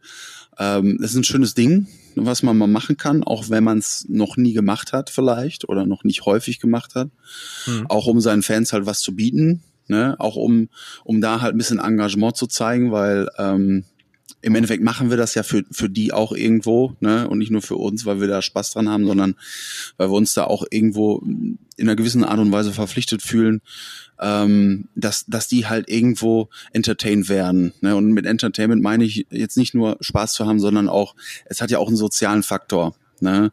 Ähm, 0.57 0.99
es 1.01 1.11
ist 1.11 1.17
ein 1.17 1.23
schönes 1.23 1.53
Ding, 1.53 1.87
was 2.15 2.43
man 2.43 2.57
mal 2.57 2.67
machen 2.67 2.97
kann, 2.97 3.23
auch 3.23 3.49
wenn 3.49 3.63
man 3.63 3.77
es 3.77 4.05
noch 4.09 4.37
nie 4.37 4.53
gemacht 4.53 4.93
hat 4.93 5.09
vielleicht 5.09 5.69
oder 5.69 5.85
noch 5.85 6.03
nicht 6.03 6.25
häufig 6.25 6.59
gemacht 6.59 6.95
hat. 6.95 7.09
Mhm. 7.67 7.85
Auch 7.87 8.07
um 8.07 8.19
seinen 8.19 8.43
Fans 8.43 8.73
halt 8.73 8.85
was 8.85 9.01
zu 9.01 9.15
bieten, 9.15 9.63
ne? 9.87 10.15
Auch 10.19 10.35
um, 10.35 10.69
um 11.03 11.21
da 11.21 11.41
halt 11.41 11.55
ein 11.55 11.57
bisschen 11.57 11.79
Engagement 11.79 12.35
zu 12.35 12.47
zeigen, 12.47 12.91
weil 12.91 13.29
ähm, 13.37 13.85
im 14.41 14.55
Endeffekt 14.55 14.83
machen 14.83 15.09
wir 15.09 15.17
das 15.17 15.35
ja 15.35 15.43
für, 15.43 15.63
für 15.71 15.89
die 15.89 16.13
auch 16.13 16.31
irgendwo, 16.31 16.95
ne? 16.99 17.27
Und 17.27 17.37
nicht 17.37 17.51
nur 17.51 17.61
für 17.61 17.75
uns, 17.75 18.05
weil 18.05 18.19
wir 18.19 18.27
da 18.27 18.41
Spaß 18.41 18.71
dran 18.71 18.89
haben, 18.89 19.05
sondern 19.05 19.35
weil 19.97 20.09
wir 20.09 20.15
uns 20.15 20.33
da 20.33 20.45
auch 20.45 20.65
irgendwo 20.69 21.19
in 21.21 21.87
einer 21.87 21.95
gewissen 21.95 22.23
Art 22.23 22.39
und 22.39 22.51
Weise 22.51 22.73
verpflichtet 22.73 23.21
fühlen, 23.21 23.61
ähm, 24.19 24.87
dass, 24.95 25.25
dass 25.25 25.47
die 25.47 25.67
halt 25.67 25.89
irgendwo 25.89 26.49
entertained 26.73 27.29
werden. 27.29 27.73
Ne? 27.81 27.95
Und 27.95 28.11
mit 28.11 28.25
Entertainment 28.25 28.81
meine 28.81 29.03
ich 29.03 29.27
jetzt 29.29 29.57
nicht 29.57 29.73
nur 29.73 29.97
Spaß 29.99 30.33
zu 30.33 30.45
haben, 30.45 30.59
sondern 30.59 30.89
auch, 30.89 31.15
es 31.45 31.61
hat 31.61 31.71
ja 31.71 31.79
auch 31.79 31.87
einen 31.87 31.97
sozialen 31.97 32.43
Faktor. 32.43 32.95
Ne? 33.19 33.51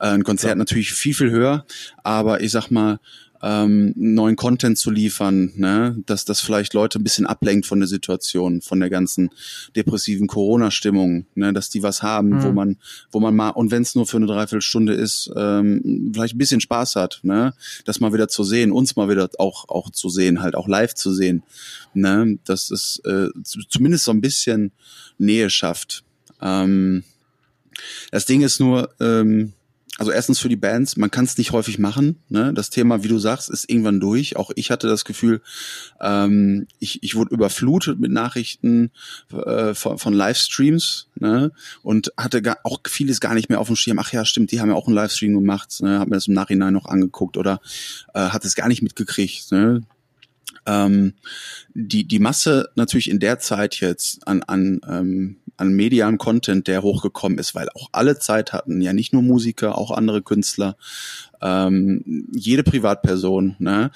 Äh, 0.00 0.08
ein 0.08 0.24
Konzert 0.24 0.52
ja. 0.52 0.56
natürlich 0.56 0.92
viel, 0.92 1.14
viel 1.14 1.30
höher, 1.30 1.64
aber 2.02 2.40
ich 2.40 2.50
sag 2.50 2.70
mal, 2.70 2.98
ähm, 3.44 3.92
neuen 3.96 4.36
Content 4.36 4.78
zu 4.78 4.90
liefern, 4.90 5.52
ne? 5.56 5.96
dass 6.06 6.24
das 6.24 6.40
vielleicht 6.40 6.72
Leute 6.72 6.98
ein 6.98 7.04
bisschen 7.04 7.26
ablenkt 7.26 7.66
von 7.66 7.78
der 7.78 7.86
Situation, 7.86 8.62
von 8.62 8.80
der 8.80 8.88
ganzen 8.88 9.30
depressiven 9.76 10.26
Corona-Stimmung, 10.26 11.26
ne? 11.34 11.52
dass 11.52 11.68
die 11.68 11.82
was 11.82 12.02
haben, 12.02 12.30
mhm. 12.30 12.42
wo 12.42 12.52
man, 12.52 12.76
wo 13.12 13.20
man 13.20 13.36
mal, 13.36 13.50
und 13.50 13.70
wenn 13.70 13.82
es 13.82 13.94
nur 13.94 14.06
für 14.06 14.16
eine 14.16 14.26
Dreiviertelstunde 14.26 14.94
ist, 14.94 15.30
ähm, 15.36 16.10
vielleicht 16.14 16.34
ein 16.34 16.38
bisschen 16.38 16.62
Spaß 16.62 16.96
hat, 16.96 17.20
ne? 17.22 17.52
das 17.84 18.00
mal 18.00 18.14
wieder 18.14 18.28
zu 18.28 18.44
sehen, 18.44 18.72
uns 18.72 18.96
mal 18.96 19.10
wieder 19.10 19.28
auch, 19.38 19.68
auch 19.68 19.90
zu 19.90 20.08
sehen, 20.08 20.40
halt 20.40 20.54
auch 20.54 20.66
live 20.66 20.94
zu 20.94 21.12
sehen, 21.12 21.42
ne? 21.92 22.38
dass 22.46 22.70
es 22.70 23.02
äh, 23.04 23.28
zumindest 23.68 24.04
so 24.04 24.10
ein 24.12 24.22
bisschen 24.22 24.72
Nähe 25.18 25.50
schafft. 25.50 26.02
Ähm, 26.40 27.04
das 28.10 28.24
Ding 28.24 28.40
ist 28.40 28.58
nur, 28.58 28.94
ähm, 29.00 29.52
also 29.98 30.10
erstens 30.10 30.40
für 30.40 30.48
die 30.48 30.56
Bands, 30.56 30.96
man 30.96 31.10
kann 31.10 31.24
es 31.24 31.38
nicht 31.38 31.52
häufig 31.52 31.78
machen. 31.78 32.18
Ne? 32.28 32.52
Das 32.52 32.70
Thema, 32.70 33.04
wie 33.04 33.08
du 33.08 33.18
sagst, 33.18 33.48
ist 33.48 33.70
irgendwann 33.70 34.00
durch. 34.00 34.36
Auch 34.36 34.50
ich 34.56 34.72
hatte 34.72 34.88
das 34.88 35.04
Gefühl, 35.04 35.40
ähm, 36.00 36.66
ich, 36.80 37.02
ich 37.04 37.14
wurde 37.14 37.32
überflutet 37.32 38.00
mit 38.00 38.10
Nachrichten 38.10 38.90
äh, 39.32 39.72
von, 39.74 39.98
von 39.98 40.12
Livestreams 40.12 41.08
ne? 41.14 41.52
und 41.82 42.12
hatte 42.16 42.42
gar, 42.42 42.58
auch 42.64 42.80
vieles 42.88 43.20
gar 43.20 43.34
nicht 43.34 43.48
mehr 43.48 43.60
auf 43.60 43.68
dem 43.68 43.76
Schirm. 43.76 44.00
Ach 44.00 44.12
ja, 44.12 44.24
stimmt, 44.24 44.50
die 44.50 44.60
haben 44.60 44.70
ja 44.70 44.74
auch 44.74 44.88
einen 44.88 44.96
Livestream 44.96 45.34
gemacht. 45.34 45.80
Ne? 45.80 46.00
Hab 46.00 46.08
mir 46.08 46.16
das 46.16 46.26
im 46.26 46.34
Nachhinein 46.34 46.74
noch 46.74 46.86
angeguckt 46.86 47.36
oder 47.36 47.60
äh, 48.14 48.20
hat 48.20 48.44
es 48.44 48.56
gar 48.56 48.66
nicht 48.66 48.82
mitgekriegt. 48.82 49.52
Ne? 49.52 49.82
Ähm, 50.66 51.14
die, 51.74 52.06
die 52.06 52.18
Masse 52.18 52.70
natürlich 52.74 53.10
in 53.10 53.20
der 53.20 53.38
Zeit 53.38 53.80
jetzt 53.80 54.26
an, 54.26 54.42
an, 54.42 54.80
ähm, 54.88 55.36
an 55.56 55.72
medialen 55.72 56.18
Content, 56.18 56.66
der 56.66 56.82
hochgekommen 56.82 57.38
ist, 57.38 57.54
weil 57.54 57.68
auch 57.74 57.88
alle 57.92 58.18
Zeit 58.18 58.52
hatten, 58.52 58.80
ja 58.80 58.92
nicht 58.92 59.12
nur 59.12 59.22
Musiker, 59.22 59.78
auch 59.78 59.90
andere 59.90 60.22
Künstler, 60.22 60.76
ähm, 61.40 62.26
jede 62.32 62.62
Privatperson, 62.62 63.56
ne? 63.58 63.90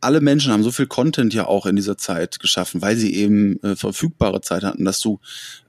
alle 0.00 0.20
Menschen 0.20 0.52
haben 0.52 0.62
so 0.62 0.70
viel 0.70 0.86
Content 0.86 1.34
ja 1.34 1.46
auch 1.46 1.66
in 1.66 1.76
dieser 1.76 1.98
Zeit 1.98 2.38
geschaffen, 2.38 2.82
weil 2.82 2.96
sie 2.96 3.14
eben 3.14 3.60
äh, 3.62 3.76
verfügbare 3.76 4.40
Zeit 4.40 4.62
hatten, 4.62 4.84
dass 4.84 5.00
du 5.00 5.20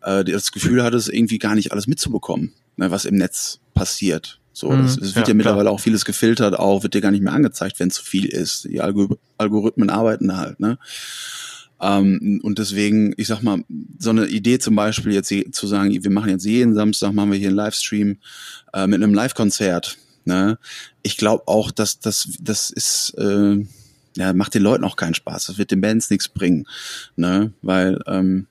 äh, 0.02 0.24
das 0.24 0.52
Gefühl 0.52 0.84
hattest, 0.84 1.10
irgendwie 1.10 1.40
gar 1.40 1.56
nicht 1.56 1.72
alles 1.72 1.88
mitzubekommen, 1.88 2.54
ne, 2.78 2.92
was 2.92 3.06
im 3.06 3.16
Netz 3.16 3.60
passiert. 3.74 4.41
So, 4.54 4.70
mhm, 4.72 4.84
das, 4.84 4.98
es 4.98 5.16
wird 5.16 5.28
ja, 5.28 5.32
ja 5.32 5.34
mittlerweile 5.34 5.66
klar. 5.66 5.74
auch 5.74 5.80
vieles 5.80 6.06
gefiltert, 6.06 6.58
auch 6.58 6.84
wird 6.84 6.94
dir 6.94 7.02
gar 7.02 7.12
nicht 7.12 7.24
mehr 7.24 7.34
angezeigt, 7.34 7.80
wenn 7.80 7.92
zu 7.92 8.04
viel 8.04 8.26
ist. 8.26 8.66
Die 8.66 8.82
Algor 8.82 9.18
Algorithmen 9.38 9.90
arbeiten 9.90 10.38
halt, 10.38 10.60
ne? 10.60 10.78
Ähm, 11.82 12.40
und 12.44 12.60
deswegen, 12.60 13.14
ich 13.18 13.28
sag 13.28 13.42
mal, 13.42 13.64
so 13.98 14.12
eine 14.12 14.28
Idee 14.28 14.60
zum 14.60 14.76
Beispiel 14.76 15.14
jetzt 15.14 15.34
zu 15.52 15.68
sagen, 15.68 15.92
wir 15.92 16.12
machen 16.12 16.30
jetzt 16.30 16.46
jeden 16.46 16.76
Samstag 16.76 17.12
machen 17.14 17.32
wir 17.32 17.40
hier 17.40 17.48
einen 17.48 17.58
Livestream 17.58 18.18
äh, 18.74 18.86
mit 18.86 19.02
einem 19.02 19.16
Live-Konzert. 19.16 19.98
Ne? 20.26 20.60
Ich 21.02 21.18
glaube 21.18 21.48
auch, 21.48 21.72
dass 21.72 22.00
das 22.00 22.30
das 22.40 22.70
ist 22.70 23.16
äh, 23.18 23.66
ja 24.16 24.34
macht 24.34 24.54
den 24.54 24.62
Leuten 24.62 24.84
auch 24.84 24.96
keinen 24.96 25.16
Spaß. 25.16 25.48
Das 25.48 25.58
wird 25.58 25.72
den 25.72 25.82
Bands 25.82 26.12
nichts 26.12 26.30
bringen, 26.30 26.68
ne? 27.16 27.54
Weil 27.64 28.00
ähm, 28.06 28.46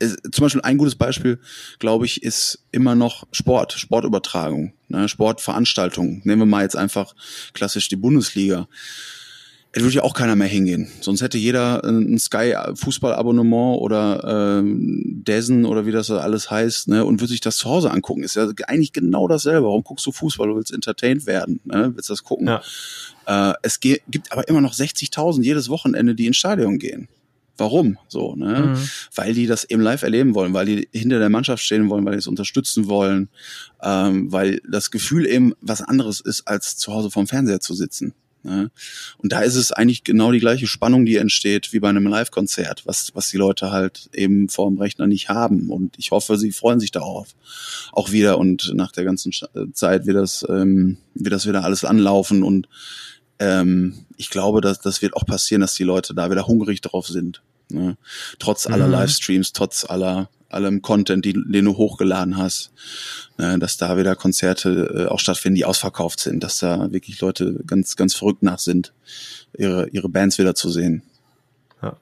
zum 0.00 0.42
Beispiel 0.42 0.60
ein 0.62 0.78
gutes 0.78 0.94
Beispiel, 0.94 1.38
glaube 1.78 2.06
ich, 2.06 2.22
ist 2.22 2.60
immer 2.70 2.94
noch 2.94 3.26
Sport, 3.32 3.72
Sportübertragung, 3.72 4.72
ne, 4.88 5.08
Sportveranstaltungen. 5.08 6.20
Nehmen 6.24 6.42
wir 6.42 6.46
mal 6.46 6.62
jetzt 6.62 6.76
einfach 6.76 7.14
klassisch 7.54 7.88
die 7.88 7.96
Bundesliga. 7.96 8.68
Es 9.72 9.82
würde 9.82 9.96
ja 9.96 10.02
auch 10.02 10.14
keiner 10.14 10.36
mehr 10.36 10.48
hingehen. 10.48 10.88
Sonst 11.02 11.20
hätte 11.20 11.36
jeder 11.36 11.84
ein 11.84 12.18
Sky-Fußball-Abonnement 12.18 13.78
oder 13.78 14.60
äh, 14.60 14.62
Dessen 14.64 15.66
oder 15.66 15.84
wie 15.84 15.92
das 15.92 16.10
alles 16.10 16.50
heißt, 16.50 16.88
ne, 16.88 17.04
und 17.04 17.20
würde 17.20 17.32
sich 17.32 17.42
das 17.42 17.58
zu 17.58 17.68
Hause 17.68 17.90
angucken. 17.90 18.22
Ist 18.22 18.36
ja 18.36 18.48
eigentlich 18.66 18.92
genau 18.92 19.28
dasselbe. 19.28 19.66
Warum 19.66 19.84
guckst 19.84 20.06
du 20.06 20.12
Fußball? 20.12 20.48
Du 20.48 20.56
willst 20.56 20.72
entertained 20.72 21.26
werden, 21.26 21.60
ne? 21.64 21.92
willst 21.94 22.08
das 22.08 22.22
gucken. 22.22 22.46
Ja. 22.46 22.62
Äh, 23.26 23.54
es 23.62 23.80
gibt 23.80 24.32
aber 24.32 24.48
immer 24.48 24.62
noch 24.62 24.72
60.000 24.72 25.42
jedes 25.42 25.68
Wochenende, 25.68 26.14
die 26.14 26.26
ins 26.26 26.38
Stadion 26.38 26.78
gehen 26.78 27.08
warum 27.56 27.98
so, 28.08 28.34
ne? 28.36 28.74
Mhm. 28.74 28.88
Weil 29.14 29.34
die 29.34 29.46
das 29.46 29.64
eben 29.64 29.82
live 29.82 30.02
erleben 30.02 30.34
wollen, 30.34 30.54
weil 30.54 30.66
die 30.66 30.88
hinter 30.92 31.18
der 31.18 31.28
Mannschaft 31.28 31.62
stehen 31.62 31.88
wollen, 31.88 32.04
weil 32.04 32.12
die 32.12 32.18
es 32.18 32.26
unterstützen 32.26 32.88
wollen, 32.88 33.28
ähm, 33.82 34.30
weil 34.32 34.60
das 34.68 34.90
Gefühl 34.90 35.26
eben 35.26 35.54
was 35.60 35.82
anderes 35.82 36.20
ist, 36.20 36.46
als 36.48 36.76
zu 36.76 36.92
Hause 36.92 37.10
vorm 37.10 37.26
Fernseher 37.26 37.60
zu 37.60 37.74
sitzen. 37.74 38.14
Ne? 38.46 38.70
Und 39.18 39.32
da 39.32 39.40
ist 39.40 39.56
es 39.56 39.72
eigentlich 39.72 40.04
genau 40.04 40.30
die 40.30 40.38
gleiche 40.38 40.68
Spannung, 40.68 41.04
die 41.04 41.16
entsteht 41.16 41.72
wie 41.72 41.80
bei 41.80 41.88
einem 41.88 42.06
Live-Konzert, 42.06 42.86
was, 42.86 43.10
was 43.14 43.28
die 43.28 43.38
Leute 43.38 43.72
halt 43.72 44.08
eben 44.12 44.48
vor 44.48 44.68
dem 44.68 44.78
Rechner 44.78 45.08
nicht 45.08 45.28
haben. 45.28 45.68
Und 45.68 45.98
ich 45.98 46.12
hoffe, 46.12 46.38
sie 46.38 46.52
freuen 46.52 46.78
sich 46.78 46.92
darauf 46.92 47.34
auch 47.92 48.12
wieder 48.12 48.38
und 48.38 48.72
nach 48.74 48.92
der 48.92 49.04
ganzen 49.04 49.32
Zeit 49.72 50.06
wird 50.06 50.16
das, 50.16 50.46
ähm, 50.48 50.98
wird 51.14 51.32
das 51.32 51.46
wieder 51.46 51.64
alles 51.64 51.84
anlaufen 51.84 52.44
und 52.44 52.68
ähm, 53.38 54.06
ich 54.16 54.30
glaube, 54.30 54.60
dass 54.60 54.80
das 54.80 55.02
wird 55.02 55.14
auch 55.14 55.26
passieren, 55.26 55.60
dass 55.60 55.74
die 55.74 55.84
Leute 55.84 56.14
da 56.14 56.30
wieder 56.30 56.46
hungrig 56.46 56.80
drauf 56.80 57.06
sind. 57.06 57.42
Ne? 57.68 57.96
Trotz 58.38 58.66
aller 58.66 58.86
mhm. 58.86 58.92
Livestreams, 58.92 59.52
trotz 59.52 59.84
aller 59.84 60.28
allem 60.48 60.80
Content, 60.80 61.24
die, 61.24 61.32
den 61.32 61.64
du 61.64 61.76
hochgeladen 61.76 62.36
hast, 62.36 62.70
ne? 63.36 63.58
dass 63.58 63.76
da 63.76 63.98
wieder 63.98 64.14
Konzerte 64.14 65.06
äh, 65.06 65.06
auch 65.06 65.18
stattfinden, 65.18 65.56
die 65.56 65.64
ausverkauft 65.64 66.20
sind, 66.20 66.42
dass 66.42 66.58
da 66.58 66.92
wirklich 66.92 67.20
Leute 67.20 67.60
ganz, 67.66 67.96
ganz 67.96 68.14
verrückt 68.14 68.42
nach 68.42 68.58
sind, 68.58 68.92
ihre, 69.58 69.88
ihre 69.88 70.08
Bands 70.08 70.38
wieder 70.38 70.54
zu 70.54 70.70
sehen. 70.70 71.02
Ja. 71.82 71.96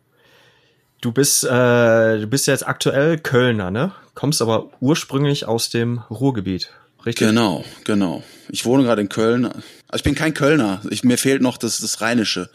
Du 1.01 1.13
bist, 1.13 1.45
äh, 1.45 2.21
du 2.21 2.27
bist 2.27 2.47
jetzt 2.47 2.67
aktuell 2.67 3.19
Kölner, 3.19 3.71
ne? 3.71 3.93
Kommst 4.15 4.43
aber 4.43 4.71
ursprünglich 4.81 5.47
aus 5.47 5.71
dem 5.71 5.99
Ruhrgebiet 6.11 6.71
richtig? 7.07 7.29
Genau, 7.29 7.65
genau. 7.85 8.23
Ich 8.49 8.65
wohne 8.65 8.85
gerade 8.85 9.01
in 9.01 9.09
Köln. 9.09 9.47
Also 9.47 9.63
ich 9.97 10.03
bin 10.03 10.15
kein 10.15 10.35
Kölner. 10.35 10.83
Ich, 10.91 11.05
mir 11.05 11.19
fehlt 11.19 11.43
noch 11.43 11.57
das, 11.57 11.79
das 11.79 12.01
Rheinische. 12.01 12.51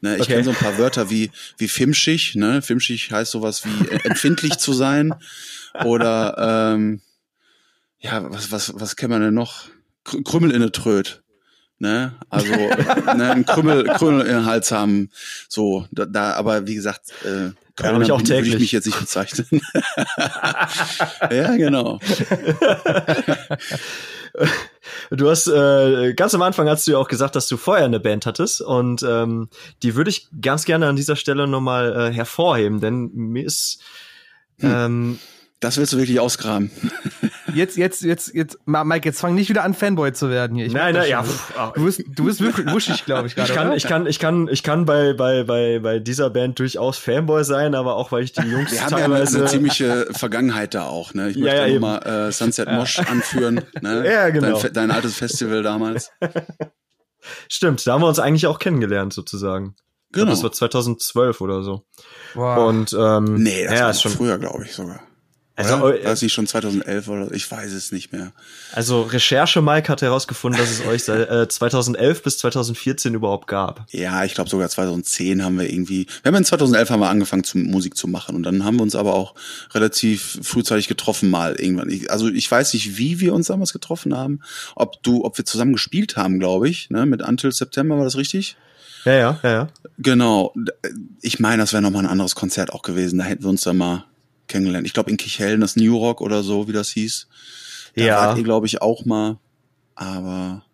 Ne, 0.00 0.16
ich 0.16 0.22
okay. 0.22 0.32
kenne 0.32 0.44
so 0.44 0.50
ein 0.50 0.56
paar 0.56 0.78
Wörter 0.78 1.10
wie, 1.10 1.30
wie 1.58 1.68
Fimschig. 1.68 2.34
Ne? 2.36 2.62
Fimschig 2.62 3.10
heißt 3.10 3.32
sowas 3.32 3.64
wie 3.64 3.88
empfindlich 4.04 4.58
zu 4.58 4.72
sein. 4.72 5.14
Oder 5.84 6.74
ähm, 6.74 7.00
ja, 7.98 8.30
was, 8.30 8.52
was, 8.52 8.72
was 8.76 8.96
kennt 8.96 9.10
man 9.10 9.22
denn 9.22 9.34
noch? 9.34 9.64
Krümmel 10.04 10.52
in 10.52 10.60
der 10.60 10.72
Tröd. 10.72 11.23
Ne? 11.84 12.14
Also 12.30 12.50
ne, 12.50 13.32
ein 13.32 13.44
Krümmel, 13.44 13.84
Krümmel 13.84 14.24
den 14.24 14.46
Hals 14.46 14.72
haben. 14.72 15.10
So, 15.50 15.86
da, 15.92 16.06
da 16.06 16.32
aber 16.32 16.66
wie 16.66 16.74
gesagt, 16.74 17.10
äh, 17.24 17.50
Kölner 17.76 17.98
ja, 17.98 18.04
ich 18.04 18.12
auch 18.12 18.22
täglich. 18.22 18.52
würde 18.52 18.56
ich 18.56 18.60
mich 18.60 18.72
jetzt 18.72 18.86
nicht 18.86 18.98
bezeichnen. 18.98 19.46
ja, 21.30 21.54
genau. 21.56 22.00
Du 25.10 25.30
hast 25.30 25.46
äh, 25.46 26.12
ganz 26.14 26.34
am 26.34 26.42
Anfang 26.42 26.68
hast 26.68 26.86
du 26.86 26.92
ja 26.92 26.98
auch 26.98 27.06
gesagt, 27.06 27.36
dass 27.36 27.46
du 27.46 27.56
vorher 27.56 27.84
eine 27.84 28.00
Band 28.00 28.26
hattest 28.26 28.60
und 28.60 29.04
ähm, 29.04 29.48
die 29.82 29.94
würde 29.94 30.10
ich 30.10 30.26
ganz 30.42 30.64
gerne 30.64 30.88
an 30.88 30.96
dieser 30.96 31.14
Stelle 31.14 31.46
nochmal 31.46 32.08
äh, 32.08 32.12
hervorheben, 32.12 32.80
denn 32.80 33.12
mir 33.14 33.44
ist 33.44 33.80
hm. 34.58 34.72
ähm, 34.72 35.18
das 35.60 35.76
willst 35.78 35.92
du 35.92 35.98
wirklich 35.98 36.18
ausgraben. 36.18 36.70
Jetzt, 37.54 37.76
jetzt, 37.76 38.02
jetzt, 38.02 38.34
jetzt, 38.34 38.58
Mike, 38.66 39.08
jetzt 39.08 39.20
fang 39.20 39.34
nicht 39.34 39.48
wieder 39.48 39.64
an, 39.64 39.74
Fanboy 39.74 40.12
zu 40.12 40.30
werden 40.30 40.56
hier. 40.56 40.66
Ich 40.66 40.72
nein, 40.72 40.94
nein, 40.94 41.08
ja. 41.08 41.22
Pff, 41.22 41.52
du 41.74 41.84
bist, 41.84 42.02
du 42.06 42.24
bist 42.24 42.40
wirklich 42.40 42.70
wuschig, 42.72 43.04
glaube 43.04 43.26
ich 43.26 43.34
gerade. 43.34 43.50
Ich 43.50 43.54
kann, 43.54 43.66
oder? 43.68 43.76
ich 43.76 43.84
kann, 43.84 44.06
ich 44.06 44.18
kann, 44.18 44.48
ich 44.48 44.62
kann 44.62 44.84
bei, 44.84 45.12
bei, 45.12 45.44
bei, 45.44 45.78
bei 45.78 45.98
dieser 45.98 46.30
Band 46.30 46.58
durchaus 46.58 46.98
Fanboy 46.98 47.44
sein, 47.44 47.74
aber 47.74 47.96
auch 47.96 48.12
weil 48.12 48.24
ich 48.24 48.32
die 48.32 48.42
Jungs 48.42 48.72
Wir 48.72 48.84
haben 48.84 48.98
ja 48.98 49.04
eine, 49.04 49.16
eine 49.16 49.44
ziemliche 49.46 50.08
Vergangenheit 50.12 50.74
da 50.74 50.84
auch. 50.84 51.14
Ne? 51.14 51.30
Ich 51.30 51.36
möchte 51.36 51.56
ja, 51.56 51.66
ja, 51.66 51.80
mal 51.80 51.98
äh, 51.98 52.32
Sunset 52.32 52.70
Mosh 52.70 52.98
anführen. 52.98 53.62
Ne? 53.80 54.04
Ja, 54.14 54.28
genau. 54.30 54.60
Dein, 54.60 54.72
dein 54.72 54.90
altes 54.90 55.16
Festival 55.16 55.62
damals. 55.62 56.10
Stimmt, 57.48 57.86
da 57.86 57.94
haben 57.94 58.02
wir 58.02 58.08
uns 58.08 58.18
eigentlich 58.18 58.46
auch 58.46 58.58
kennengelernt 58.58 59.12
sozusagen. 59.12 59.76
Genau. 60.12 60.26
Glaub, 60.26 60.28
das 60.28 60.42
war 60.42 60.52
2012 60.52 61.40
oder 61.40 61.62
so. 61.62 61.84
Wow. 62.34 62.68
Und 62.68 62.92
ähm, 62.92 63.42
nee, 63.42 63.64
das 63.64 63.74
ja, 63.74 63.80
war 63.82 63.90
ist 63.90 64.02
schon 64.02 64.12
früher, 64.12 64.38
glaube 64.38 64.64
ich 64.64 64.72
sogar. 64.72 65.00
Also, 65.56 65.76
oder? 65.76 66.00
Äh, 66.00 66.04
weiß 66.04 66.22
ich 66.22 66.32
schon 66.32 66.48
2011 66.48 67.08
oder 67.08 67.32
ich 67.32 67.48
weiß 67.48 67.72
es 67.72 67.92
nicht 67.92 68.12
mehr. 68.12 68.32
Also 68.72 69.02
Recherche 69.02 69.62
Mike 69.62 69.88
hat 69.88 70.02
herausgefunden, 70.02 70.60
dass 70.60 70.70
es 70.70 70.84
euch 70.84 71.04
seit 71.04 71.30
äh, 71.30 71.48
2011 71.48 72.22
bis 72.24 72.38
2014 72.38 73.14
überhaupt 73.14 73.46
gab. 73.46 73.86
Ja, 73.90 74.24
ich 74.24 74.34
glaube 74.34 74.50
sogar 74.50 74.68
2010 74.68 75.44
haben 75.44 75.58
wir 75.58 75.70
irgendwie. 75.70 76.06
Wir 76.22 76.30
haben 76.30 76.36
in 76.36 76.44
2011 76.44 76.90
haben 76.90 77.00
wir 77.00 77.08
angefangen 77.08 77.44
zu 77.44 77.58
Musik 77.58 77.96
zu 77.96 78.08
machen 78.08 78.34
und 78.34 78.42
dann 78.42 78.64
haben 78.64 78.76
wir 78.76 78.82
uns 78.82 78.96
aber 78.96 79.14
auch 79.14 79.34
relativ 79.72 80.40
frühzeitig 80.42 80.88
getroffen 80.88 81.30
mal 81.30 81.54
irgendwann. 81.54 81.88
Ich, 81.88 82.10
also 82.10 82.28
ich 82.28 82.50
weiß 82.50 82.74
nicht, 82.74 82.98
wie 82.98 83.20
wir 83.20 83.32
uns 83.32 83.46
damals 83.46 83.72
getroffen 83.72 84.16
haben, 84.16 84.40
ob 84.74 85.04
du, 85.04 85.24
ob 85.24 85.38
wir 85.38 85.44
zusammen 85.44 85.74
gespielt 85.74 86.16
haben, 86.16 86.40
glaube 86.40 86.68
ich, 86.68 86.90
ne, 86.90 87.06
mit 87.06 87.22
Until 87.22 87.52
September 87.52 87.96
war 87.96 88.04
das 88.04 88.16
richtig? 88.16 88.56
Ja, 89.04 89.12
ja, 89.12 89.40
ja, 89.42 89.50
ja. 89.50 89.68
Genau. 89.98 90.52
Ich 91.20 91.38
meine, 91.38 91.62
das 91.62 91.72
wäre 91.72 91.82
noch 91.82 91.90
mal 91.90 92.00
ein 92.00 92.06
anderes 92.06 92.34
Konzert 92.34 92.72
auch 92.72 92.82
gewesen. 92.82 93.18
Da 93.18 93.24
hätten 93.24 93.44
wir 93.44 93.50
uns 93.50 93.62
dann 93.62 93.76
mal 93.76 94.06
kennengelernt. 94.48 94.86
Ich 94.86 94.92
glaube 94.92 95.10
in 95.10 95.16
Kichellen, 95.16 95.60
das 95.60 95.76
New 95.76 95.96
Rock 95.96 96.20
oder 96.20 96.42
so, 96.42 96.68
wie 96.68 96.72
das 96.72 96.90
hieß. 96.90 97.28
Da 97.96 98.02
ja. 98.02 98.16
wart 98.16 98.38
ihr, 98.38 98.44
glaube 98.44 98.66
ich, 98.66 98.82
auch 98.82 99.04
mal. 99.04 99.38
Aber 99.94 100.64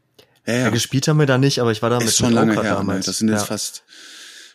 ja, 0.47 0.55
ja. 0.55 0.61
ja, 0.61 0.71
gespielt 0.71 1.07
haben 1.09 1.19
wir 1.19 1.27
da 1.27 1.39
nicht, 1.39 1.61
aber 1.61 1.73
ich 1.73 1.83
war 1.83 1.91
da 1.91 1.99
Ist 1.99 2.05
mit 2.05 2.15
schon 2.15 2.33
lange 2.33 2.55
her. 2.55 2.63
Ne? 2.63 2.69
Damals. 2.69 3.07
Das 3.07 3.19
sind 3.19 3.29
jetzt 3.29 3.41
ja. 3.41 3.47
fast 3.47 3.85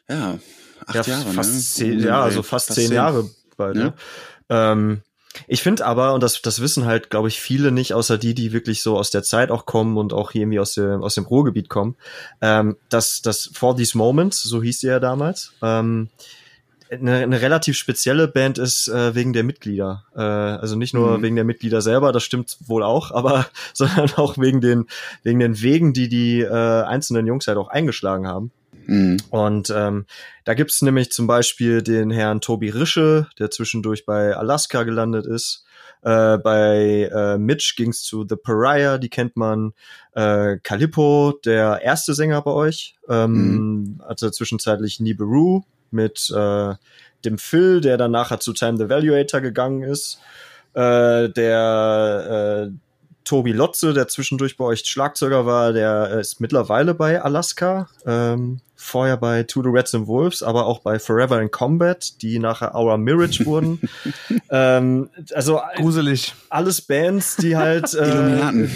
ja 0.10 0.40
acht 0.86 1.08
ja, 1.08 1.18
Jahre. 1.18 1.34
Fast 1.34 1.54
ne? 1.54 1.60
zehn, 1.60 2.00
ja, 2.00 2.22
also 2.22 2.44
fast, 2.44 2.68
fast 2.68 2.76
zehn, 2.76 2.88
zehn, 2.88 2.96
Jahre 2.96 3.30
bald. 3.58 3.76
Ne? 3.76 3.94
Ähm, 4.50 5.02
ich 5.48 5.62
finde 5.62 5.86
aber, 5.86 6.14
und 6.14 6.24
das, 6.24 6.42
das 6.42 6.62
wissen 6.62 6.86
halt, 6.86 7.10
glaube 7.10 7.28
ich, 7.28 7.40
viele 7.40 7.72
nicht, 7.72 7.94
außer 7.94 8.18
die, 8.18 8.34
die 8.34 8.54
wirklich 8.54 8.82
so 8.82 8.98
aus 8.98 9.10
der 9.10 9.24
Zeit 9.24 9.52
auch 9.52 9.66
kommen 9.66 9.98
und 9.98 10.14
auch 10.14 10.32
hier 10.32 10.42
irgendwie 10.42 10.60
aus 10.60 10.74
dem, 10.74 11.04
aus 11.04 11.16
dem 11.16 11.26
Ruhrgebiet 11.26 11.70
kommen, 11.70 11.96
ähm, 12.42 12.78
dass 12.90 13.22
das 13.22 13.50
For 13.54 13.76
These 13.76 13.98
Moments, 13.98 14.42
so 14.42 14.62
hieß 14.64 14.80
sie 14.80 14.88
ja 14.88 15.00
damals, 15.00 15.54
ähm, 15.62 16.10
eine, 16.90 17.18
eine 17.18 17.42
relativ 17.42 17.78
spezielle 17.78 18.28
Band 18.28 18.58
ist 18.58 18.88
äh, 18.88 19.16
wegen 19.16 19.34
der 19.34 19.44
Mitglieder. 19.44 20.06
Äh, 20.16 20.22
also 20.22 20.76
nicht 20.76 20.94
nur 20.94 21.18
mhm. 21.18 21.24
wegen 21.24 21.36
der 21.36 21.46
Mitglieder 21.46 21.82
selber, 21.82 22.12
das 22.12 22.24
stimmt 22.24 22.58
wohl 22.66 22.84
auch, 22.84 23.12
aber 23.12 23.48
sondern 23.74 24.12
auch 24.16 24.38
wegen 24.38 24.62
den 24.62 24.86
wegen 25.24 25.40
den 25.40 25.62
Wegen, 25.62 25.94
die 25.94 26.10
die 26.10 26.42
äh, 26.42 26.50
einzelnen 26.50 27.28
Jungs 27.28 27.48
halt 27.48 27.58
auch 27.58 27.70
eingeschlagen 27.70 28.28
haben. 28.28 28.52
Mhm. 28.88 29.18
Und 29.30 29.74
ähm, 29.76 30.06
da 30.44 30.54
gibt's 30.54 30.82
nämlich 30.82 31.12
zum 31.12 31.28
Beispiel 31.28 31.82
den 31.82 32.12
Herrn 32.12 32.42
Tobi 32.42 32.70
Rische, 32.70 33.28
der 33.40 33.50
zwischendurch 33.50 34.06
bei 34.06 34.36
Alaska 34.36 34.84
gelandet 34.84 35.26
ist. 35.26 35.66
Äh, 36.04 36.38
bei 36.38 37.10
äh, 37.12 37.38
Mitch 37.40 37.74
ging's 37.76 38.04
zu 38.04 38.28
The 38.30 38.36
Pariah, 38.36 39.00
die 39.00 39.10
kennt 39.10 39.36
man. 39.36 39.74
Äh, 40.14 40.58
Calippo, 40.62 41.34
der 41.44 41.82
erste 41.82 42.14
Sänger 42.14 42.44
bei 42.44 42.52
euch, 42.52 42.96
ähm, 43.10 43.32
mhm. 43.32 44.02
hatte 44.08 44.32
zwischenzeitlich 44.32 45.00
Nibiru 45.00 45.64
mit 45.96 46.32
äh, 46.36 46.74
dem 47.26 47.38
Phil, 47.38 47.82
der 47.82 47.98
dann 47.98 48.12
nachher 48.12 48.40
zu 48.40 48.54
Time 48.54 48.78
the 48.78 48.84
Evaluator 48.84 49.42
gegangen 49.42 49.82
ist. 49.82 50.20
Äh, 50.74 51.30
der 51.30 52.68
äh, 52.70 52.72
Tobi 53.24 53.54
Lotze, 53.54 53.94
der 53.94 54.08
zwischendurch 54.08 54.56
bei 54.56 54.66
euch 54.66 54.82
Schlagzeuger 54.86 55.46
war, 55.46 55.74
der 55.74 56.12
äh, 56.12 56.22
ist 56.22 56.40
mittlerweile 56.40 56.94
bei 56.94 57.22
Alaska, 57.22 57.90
ähm, 58.06 58.60
vorher 58.76 59.18
bei 59.18 59.44
To 59.44 59.64
the 59.64 59.70
Reds 59.70 59.96
and 59.96 60.08
Wolves, 60.08 60.44
aber 60.44 60.68
auch 60.68 60.80
bei 60.80 61.00
Forever 61.00 61.42
in 61.42 61.50
Combat, 61.50 62.22
die 62.22 62.38
nachher 62.38 62.76
Our 62.76 62.98
Mirage 62.98 63.46
wurden. 63.46 63.82
ähm, 64.52 65.10
also 65.34 65.60
gruselig. 65.76 66.36
Alles 66.50 66.82
Bands, 66.82 67.38
die 67.38 67.58
halt 67.58 67.94
äh, 67.96 68.68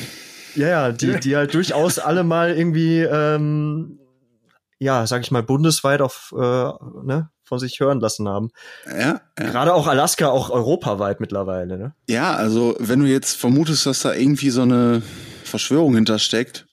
ja, 0.56 0.68
ja, 0.68 0.92
die, 0.92 1.20
die 1.20 1.36
halt 1.36 1.54
durchaus 1.54 2.00
alle 2.00 2.24
mal 2.24 2.58
irgendwie 2.58 3.02
ähm, 3.02 4.00
ja, 4.80 5.06
sag 5.06 5.22
ich 5.22 5.32
mal, 5.32 5.44
bundesweit 5.44 6.02
auf, 6.02 6.34
äh, 6.36 6.40
ne, 7.04 7.30
von 7.44 7.60
sich 7.60 7.80
hören 7.80 8.00
lassen 8.00 8.28
haben. 8.28 8.50
Ja, 8.88 8.96
ja. 8.96 9.22
Gerade 9.36 9.74
auch 9.74 9.88
Alaska, 9.88 10.30
auch 10.30 10.50
europaweit 10.50 11.20
mittlerweile, 11.20 11.78
ne? 11.78 11.94
Ja, 12.08 12.36
also 12.36 12.76
wenn 12.80 13.00
du 13.00 13.06
jetzt 13.06 13.36
vermutest, 13.38 13.86
dass 13.86 14.02
da 14.02 14.14
irgendwie 14.14 14.50
so 14.50 14.62
eine 14.62 15.02
Verschwörung 15.44 15.96
hintersteckt, 15.96 16.66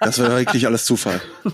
das 0.00 0.18
war 0.18 0.36
wirklich 0.38 0.66
alles 0.66 0.84
Zufall. 0.84 1.20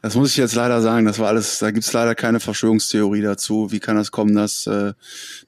Das 0.00 0.14
muss 0.14 0.30
ich 0.30 0.36
jetzt 0.36 0.54
leider 0.54 0.80
sagen. 0.80 1.06
Das 1.06 1.18
war 1.18 1.26
alles, 1.26 1.58
da 1.58 1.70
gibt's 1.70 1.92
leider 1.92 2.14
keine 2.14 2.40
Verschwörungstheorie 2.40 3.20
dazu. 3.20 3.72
Wie 3.72 3.80
kann 3.80 3.96
das 3.96 4.12
kommen, 4.12 4.34
dass 4.34 4.66
äh, 4.66 4.94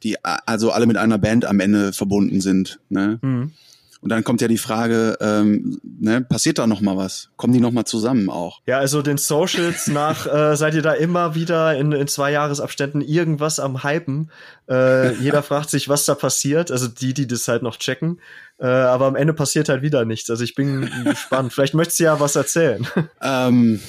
die 0.02 0.22
also 0.24 0.72
alle 0.72 0.86
mit 0.86 0.96
einer 0.96 1.18
Band 1.18 1.44
am 1.46 1.60
Ende 1.60 1.92
verbunden 1.92 2.40
sind? 2.40 2.80
Ne? 2.88 3.20
Mhm. 3.22 3.52
Und 4.00 4.08
dann 4.08 4.24
kommt 4.24 4.40
ja 4.40 4.48
die 4.48 4.58
Frage, 4.58 5.18
ähm, 5.20 5.78
ne, 5.82 6.22
passiert 6.22 6.58
da 6.58 6.66
noch 6.66 6.80
mal 6.80 6.96
was? 6.96 7.28
Kommen 7.36 7.52
die 7.52 7.60
noch 7.60 7.70
mal 7.70 7.84
zusammen 7.84 8.30
auch? 8.30 8.60
Ja, 8.66 8.78
also 8.78 9.02
den 9.02 9.18
Socials 9.18 9.86
nach 9.88 10.26
äh, 10.26 10.56
seid 10.56 10.74
ihr 10.74 10.82
da 10.82 10.92
immer 10.94 11.34
wieder 11.34 11.76
in, 11.76 11.92
in 11.92 12.08
zwei 12.08 12.32
Jahresabständen 12.32 13.02
irgendwas 13.02 13.60
am 13.60 13.84
Hypen. 13.84 14.30
Äh, 14.68 15.14
jeder 15.16 15.42
fragt 15.42 15.68
sich, 15.68 15.88
was 15.88 16.06
da 16.06 16.14
passiert. 16.14 16.70
Also 16.70 16.88
die, 16.88 17.12
die 17.12 17.26
das 17.26 17.46
halt 17.46 17.62
noch 17.62 17.76
checken. 17.76 18.20
Äh, 18.58 18.66
aber 18.66 19.06
am 19.06 19.16
Ende 19.16 19.34
passiert 19.34 19.68
halt 19.68 19.82
wieder 19.82 20.04
nichts. 20.06 20.30
Also 20.30 20.44
ich 20.44 20.54
bin 20.54 20.88
gespannt. 21.04 21.52
Vielleicht 21.52 21.74
möchtest 21.74 22.00
du 22.00 22.04
ja 22.04 22.20
was 22.20 22.36
erzählen. 22.36 22.86
Ähm 23.20 23.80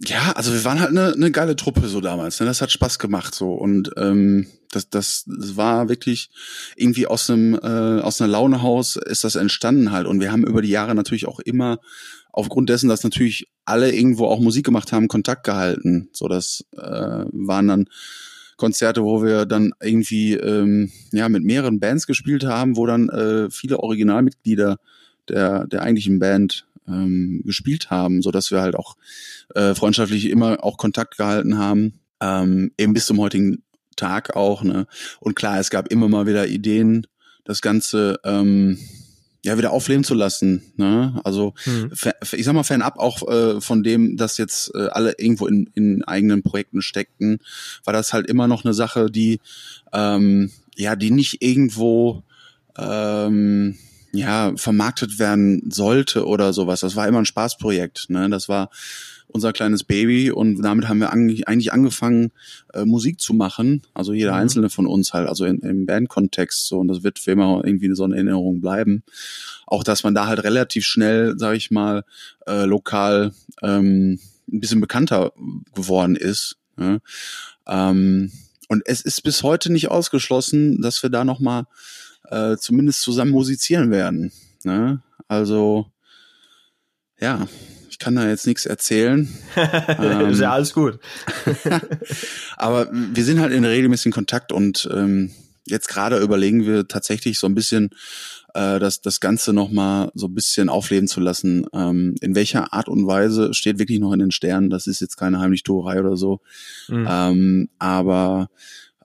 ja, 0.00 0.32
also 0.32 0.52
wir 0.52 0.64
waren 0.64 0.80
halt 0.80 0.90
eine, 0.90 1.12
eine 1.12 1.30
geile 1.30 1.56
Truppe 1.56 1.86
so 1.88 2.00
damals. 2.00 2.40
Ne? 2.40 2.46
Das 2.46 2.60
hat 2.60 2.72
Spaß 2.72 2.98
gemacht 2.98 3.34
so 3.34 3.52
und 3.52 3.90
ähm, 3.96 4.46
das, 4.72 4.90
das, 4.90 5.24
das 5.26 5.56
war 5.56 5.88
wirklich 5.88 6.30
irgendwie 6.76 7.06
aus 7.06 7.30
einem 7.30 7.54
äh, 7.54 8.00
aus 8.00 8.20
einer 8.20 8.32
Launehaus 8.32 8.96
ist 8.96 9.22
das 9.24 9.36
entstanden 9.36 9.92
halt 9.92 10.06
und 10.06 10.20
wir 10.20 10.32
haben 10.32 10.44
über 10.44 10.62
die 10.62 10.70
Jahre 10.70 10.94
natürlich 10.94 11.28
auch 11.28 11.38
immer 11.38 11.78
aufgrund 12.32 12.68
dessen, 12.68 12.88
dass 12.88 13.04
natürlich 13.04 13.48
alle 13.64 13.94
irgendwo 13.94 14.26
auch 14.26 14.40
Musik 14.40 14.64
gemacht 14.64 14.92
haben, 14.92 15.06
Kontakt 15.06 15.44
gehalten. 15.44 16.08
So, 16.12 16.26
das 16.26 16.64
äh, 16.76 16.80
waren 16.80 17.68
dann 17.68 17.84
Konzerte, 18.56 19.04
wo 19.04 19.22
wir 19.22 19.46
dann 19.46 19.72
irgendwie 19.80 20.34
ähm, 20.34 20.90
ja 21.12 21.28
mit 21.28 21.44
mehreren 21.44 21.78
Bands 21.78 22.08
gespielt 22.08 22.44
haben, 22.44 22.76
wo 22.76 22.86
dann 22.86 23.08
äh, 23.10 23.50
viele 23.50 23.78
Originalmitglieder 23.78 24.78
der 25.28 25.66
der 25.68 25.82
eigentlichen 25.82 26.18
Band 26.18 26.66
ähm, 26.88 27.42
gespielt 27.44 27.90
haben, 27.90 28.22
so 28.22 28.30
dass 28.30 28.50
wir 28.50 28.60
halt 28.60 28.76
auch 28.76 28.96
äh, 29.54 29.74
freundschaftlich 29.74 30.28
immer 30.30 30.62
auch 30.62 30.76
Kontakt 30.76 31.16
gehalten 31.16 31.58
haben, 31.58 32.00
ähm, 32.20 32.72
eben 32.78 32.94
bis 32.94 33.06
zum 33.06 33.18
heutigen 33.18 33.62
Tag 33.96 34.36
auch. 34.36 34.62
Ne? 34.62 34.86
Und 35.20 35.36
klar, 35.36 35.58
es 35.58 35.70
gab 35.70 35.88
immer 35.88 36.08
mal 36.08 36.26
wieder 36.26 36.46
Ideen, 36.46 37.06
das 37.44 37.60
Ganze 37.60 38.18
ähm, 38.24 38.78
ja 39.44 39.58
wieder 39.58 39.72
aufleben 39.72 40.04
zu 40.04 40.14
lassen. 40.14 40.72
Ne? 40.76 41.20
Also 41.22 41.52
hm. 41.64 41.92
ich 42.32 42.44
sag 42.44 42.54
mal 42.54 42.64
fernab 42.64 42.98
auch 42.98 43.28
äh, 43.28 43.60
von 43.60 43.82
dem, 43.82 44.16
dass 44.16 44.38
jetzt 44.38 44.74
äh, 44.74 44.88
alle 44.88 45.14
irgendwo 45.18 45.46
in, 45.46 45.70
in 45.74 46.02
eigenen 46.04 46.42
Projekten 46.42 46.80
steckten, 46.80 47.38
war 47.84 47.92
das 47.92 48.12
halt 48.12 48.26
immer 48.26 48.48
noch 48.48 48.64
eine 48.64 48.72
Sache, 48.72 49.10
die 49.10 49.40
ähm, 49.92 50.50
ja 50.76 50.96
die 50.96 51.10
nicht 51.10 51.42
irgendwo 51.42 52.22
ähm, 52.78 53.76
ja, 54.14 54.52
vermarktet 54.56 55.18
werden 55.18 55.70
sollte 55.70 56.26
oder 56.26 56.52
sowas. 56.52 56.80
Das 56.80 56.96
war 56.96 57.08
immer 57.08 57.18
ein 57.18 57.26
Spaßprojekt. 57.26 58.10
Ne? 58.10 58.30
Das 58.30 58.48
war 58.48 58.70
unser 59.26 59.52
kleines 59.52 59.82
Baby 59.82 60.30
und 60.30 60.62
damit 60.62 60.88
haben 60.88 61.00
wir 61.00 61.10
eigentlich 61.10 61.72
angefangen, 61.72 62.30
äh, 62.72 62.84
Musik 62.84 63.20
zu 63.20 63.34
machen. 63.34 63.82
Also 63.92 64.12
jeder 64.12 64.32
mhm. 64.32 64.38
einzelne 64.38 64.70
von 64.70 64.86
uns 64.86 65.12
halt, 65.12 65.28
also 65.28 65.44
in, 65.44 65.58
im 65.60 65.86
Bandkontext 65.86 66.68
so 66.68 66.78
und 66.78 66.88
das 66.88 67.02
wird 67.02 67.18
für 67.18 67.32
immer 67.32 67.62
irgendwie 67.64 67.92
so 67.94 68.04
eine 68.04 68.14
Erinnerung 68.14 68.60
bleiben. 68.60 69.02
Auch 69.66 69.82
dass 69.82 70.04
man 70.04 70.14
da 70.14 70.26
halt 70.28 70.44
relativ 70.44 70.84
schnell, 70.84 71.34
sag 71.36 71.56
ich 71.56 71.72
mal, 71.72 72.04
äh, 72.46 72.64
lokal 72.64 73.32
ähm, 73.62 74.20
ein 74.46 74.60
bisschen 74.60 74.80
bekannter 74.80 75.32
geworden 75.74 76.14
ist. 76.14 76.56
Ne? 76.76 77.00
Ähm, 77.66 78.30
und 78.68 78.82
es 78.86 79.00
ist 79.00 79.22
bis 79.22 79.42
heute 79.42 79.72
nicht 79.72 79.90
ausgeschlossen, 79.90 80.80
dass 80.80 81.02
wir 81.02 81.10
da 81.10 81.24
noch 81.24 81.40
mal 81.40 81.66
äh, 82.30 82.56
zumindest 82.56 83.02
zusammen 83.02 83.30
musizieren 83.30 83.90
werden. 83.90 84.32
Ne? 84.64 85.02
Also 85.28 85.86
ja, 87.20 87.46
ich 87.88 87.98
kann 87.98 88.16
da 88.16 88.28
jetzt 88.28 88.46
nichts 88.46 88.66
erzählen. 88.66 89.28
ähm, 89.56 90.30
ist 90.30 90.40
ja 90.40 90.52
alles 90.52 90.74
gut. 90.74 90.98
aber 92.56 92.90
wir 92.92 93.24
sind 93.24 93.40
halt 93.40 93.52
in 93.52 93.64
regelmäßigen 93.64 94.12
Kontakt 94.12 94.52
und 94.52 94.88
ähm, 94.92 95.30
jetzt 95.66 95.88
gerade 95.88 96.18
überlegen 96.18 96.66
wir 96.66 96.88
tatsächlich 96.88 97.38
so 97.38 97.46
ein 97.46 97.54
bisschen, 97.54 97.90
äh, 98.54 98.78
das, 98.78 99.00
das 99.00 99.20
Ganze 99.20 99.52
nochmal 99.52 100.10
so 100.14 100.26
ein 100.26 100.34
bisschen 100.34 100.68
aufleben 100.68 101.08
zu 101.08 101.20
lassen. 101.20 101.66
Ähm, 101.72 102.14
in 102.20 102.34
welcher 102.34 102.72
Art 102.72 102.88
und 102.88 103.06
Weise 103.06 103.54
steht 103.54 103.78
wirklich 103.78 104.00
noch 104.00 104.12
in 104.12 104.20
den 104.20 104.30
Sternen. 104.30 104.70
Das 104.70 104.86
ist 104.86 105.00
jetzt 105.00 105.16
keine 105.16 105.38
Heimlichtuerei 105.38 106.00
oder 106.00 106.16
so. 106.16 106.40
Mhm. 106.88 107.06
Ähm, 107.08 107.68
aber 107.78 108.48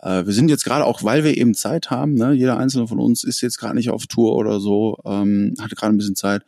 äh, 0.02 0.26
wir 0.26 0.34
sind 0.34 0.50
jetzt 0.50 0.64
gerade 0.64 0.86
auch, 0.86 1.04
weil 1.04 1.24
wir 1.24 1.38
eben 1.38 1.54
Zeit 1.54 1.90
haben, 1.90 2.14
ne, 2.14 2.34
jeder 2.34 2.58
einzelne 2.58 2.88
von 2.88 3.00
uns 3.00 3.24
ist 3.24 3.42
jetzt 3.42 3.58
gerade 3.58 3.76
nicht 3.76 3.90
auf 3.90 4.08
Tour 4.08 4.36
oder 4.36 4.60
so, 4.60 4.98
ähm, 5.06 5.56
hatte 5.60 5.76
gerade 5.76 5.94
ein 5.94 5.98
bisschen 5.98 6.16
Zeit, 6.16 6.44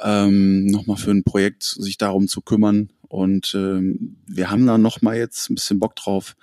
ähm, 0.00 0.66
nochmal 0.66 0.96
für 0.96 1.10
ein 1.10 1.24
Projekt 1.24 1.64
sich 1.64 1.98
darum 1.98 2.28
zu 2.28 2.40
kümmern. 2.40 2.90
Und 3.08 3.54
ähm, 3.54 4.16
wir 4.26 4.50
haben 4.50 4.66
da 4.66 4.78
nochmal 4.78 5.16
jetzt 5.16 5.48
ein 5.48 5.54
bisschen 5.54 5.78
Bock 5.78 5.96
drauf, 5.96 6.36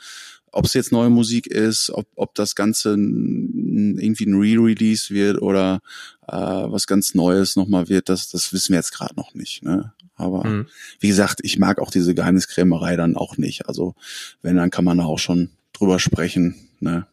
ob 0.51 0.65
es 0.65 0.73
jetzt 0.73 0.91
neue 0.91 1.09
Musik 1.09 1.47
ist, 1.47 1.89
ob, 1.89 2.07
ob 2.15 2.35
das 2.35 2.55
Ganze 2.55 2.91
irgendwie 2.91 4.25
ein 4.25 4.35
Re-Release 4.35 5.13
wird 5.13 5.41
oder 5.41 5.81
äh, 6.27 6.35
was 6.35 6.87
ganz 6.87 7.15
Neues 7.15 7.55
nochmal 7.55 7.89
wird, 7.89 8.07
das, 8.07 8.29
das 8.29 8.53
wissen 8.53 8.69
wir 8.69 8.77
jetzt 8.77 8.93
gerade 8.93 9.15
noch 9.15 9.33
nicht. 9.33 9.63
Ne? 9.63 9.93
Aber 10.15 10.47
mhm. 10.47 10.67
wie 10.99 11.07
gesagt, 11.07 11.39
ich 11.43 11.57
mag 11.57 11.79
auch 11.79 11.89
diese 11.89 12.13
Geheimniskrämerei 12.13 12.95
dann 12.95 13.17
auch 13.17 13.37
nicht. 13.37 13.67
Also 13.67 13.95
wenn, 14.41 14.55
dann 14.55 14.69
kann 14.69 14.85
man 14.85 14.99
da 14.99 15.05
auch 15.05 15.19
schon 15.19 15.49
drüber 15.84 15.99
sprechen. 15.99 16.55
Ne? 16.79 17.05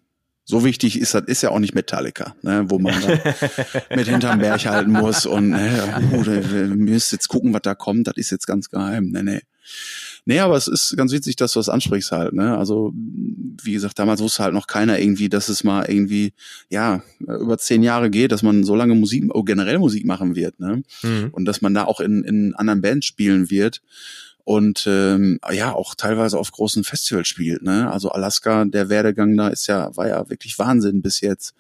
So 0.45 0.65
wichtig 0.65 0.99
ist 0.99 1.15
das 1.15 1.25
ist 1.27 1.43
ja 1.43 1.51
auch 1.51 1.59
nicht 1.59 1.75
Metallica, 1.75 2.35
ne, 2.43 2.65
wo 2.69 2.79
man 2.79 2.95
mit 3.95 4.09
hinterm 4.09 4.41
Berg 4.41 4.65
halten 4.67 4.93
muss 4.93 5.27
und 5.27 5.51
ne, 5.51 6.03
oh, 6.13 6.25
wir 6.25 6.67
müssen 6.67 7.17
jetzt 7.17 7.29
gucken, 7.29 7.53
was 7.53 7.63
da 7.63 7.75
kommt. 7.75 8.07
Das 8.07 8.17
ist 8.17 8.31
jetzt 8.31 8.47
ganz 8.47 8.69
geheim. 8.69 9.11
Ne, 9.11 9.23
ne. 9.23 9.43
Nee, 10.25 10.41
aber 10.41 10.57
es 10.57 10.67
ist 10.67 10.97
ganz 10.97 11.13
witzig, 11.13 11.37
dass 11.37 11.53
du 11.53 11.61
das 11.61 11.69
ansprichst 11.69 12.13
halt, 12.13 12.35
ne? 12.35 12.57
Also, 12.59 12.93
wie 12.95 13.73
gesagt, 13.73 13.99
damals 13.99 14.21
wusste 14.21 14.43
halt 14.43 14.53
noch 14.53 14.67
keiner 14.67 14.99
irgendwie, 14.99 15.29
dass 15.29 15.49
es 15.49 15.65
mal 15.65 15.85
irgendwie, 15.89 16.35
ja, 16.69 17.03
über 17.21 17.57
zehn 17.57 17.83
Jahre 17.83 18.11
geht, 18.11 18.33
dass 18.33 18.43
man 18.43 18.65
so 18.65 18.75
lange 18.75 18.95
Musik, 18.95 19.25
oh, 19.33 19.45
generell 19.45 19.79
Musik 19.79 20.05
machen 20.05 20.37
wird, 20.37 20.61
ne? 20.61 20.83
Mhm. 21.03 21.29
Und 21.33 21.47
dass 21.47 21.63
man 21.63 21.75
da 21.75 21.85
auch 21.85 22.01
in, 22.01 22.25
in 22.25 22.55
anderen 22.55 22.83
Bands 22.83 23.07
spielen 23.07 23.51
wird 23.51 23.81
und 24.45 24.85
ähm, 24.87 25.39
ja 25.53 25.73
auch 25.73 25.95
teilweise 25.95 26.39
auf 26.39 26.51
großen 26.53 26.85
Festivals 26.85 27.29
spielt. 27.29 27.63
Ne? 27.63 27.91
Also 27.91 28.11
Alaska, 28.11 28.65
der 28.65 28.89
Werdegang 28.89 29.37
da 29.37 29.49
ist 29.49 29.67
ja 29.67 29.97
war 29.97 30.09
ja 30.09 30.29
wirklich 30.29 30.59
Wahnsinn 30.59 31.03
bis 31.03 31.21
jetzt. 31.21 31.55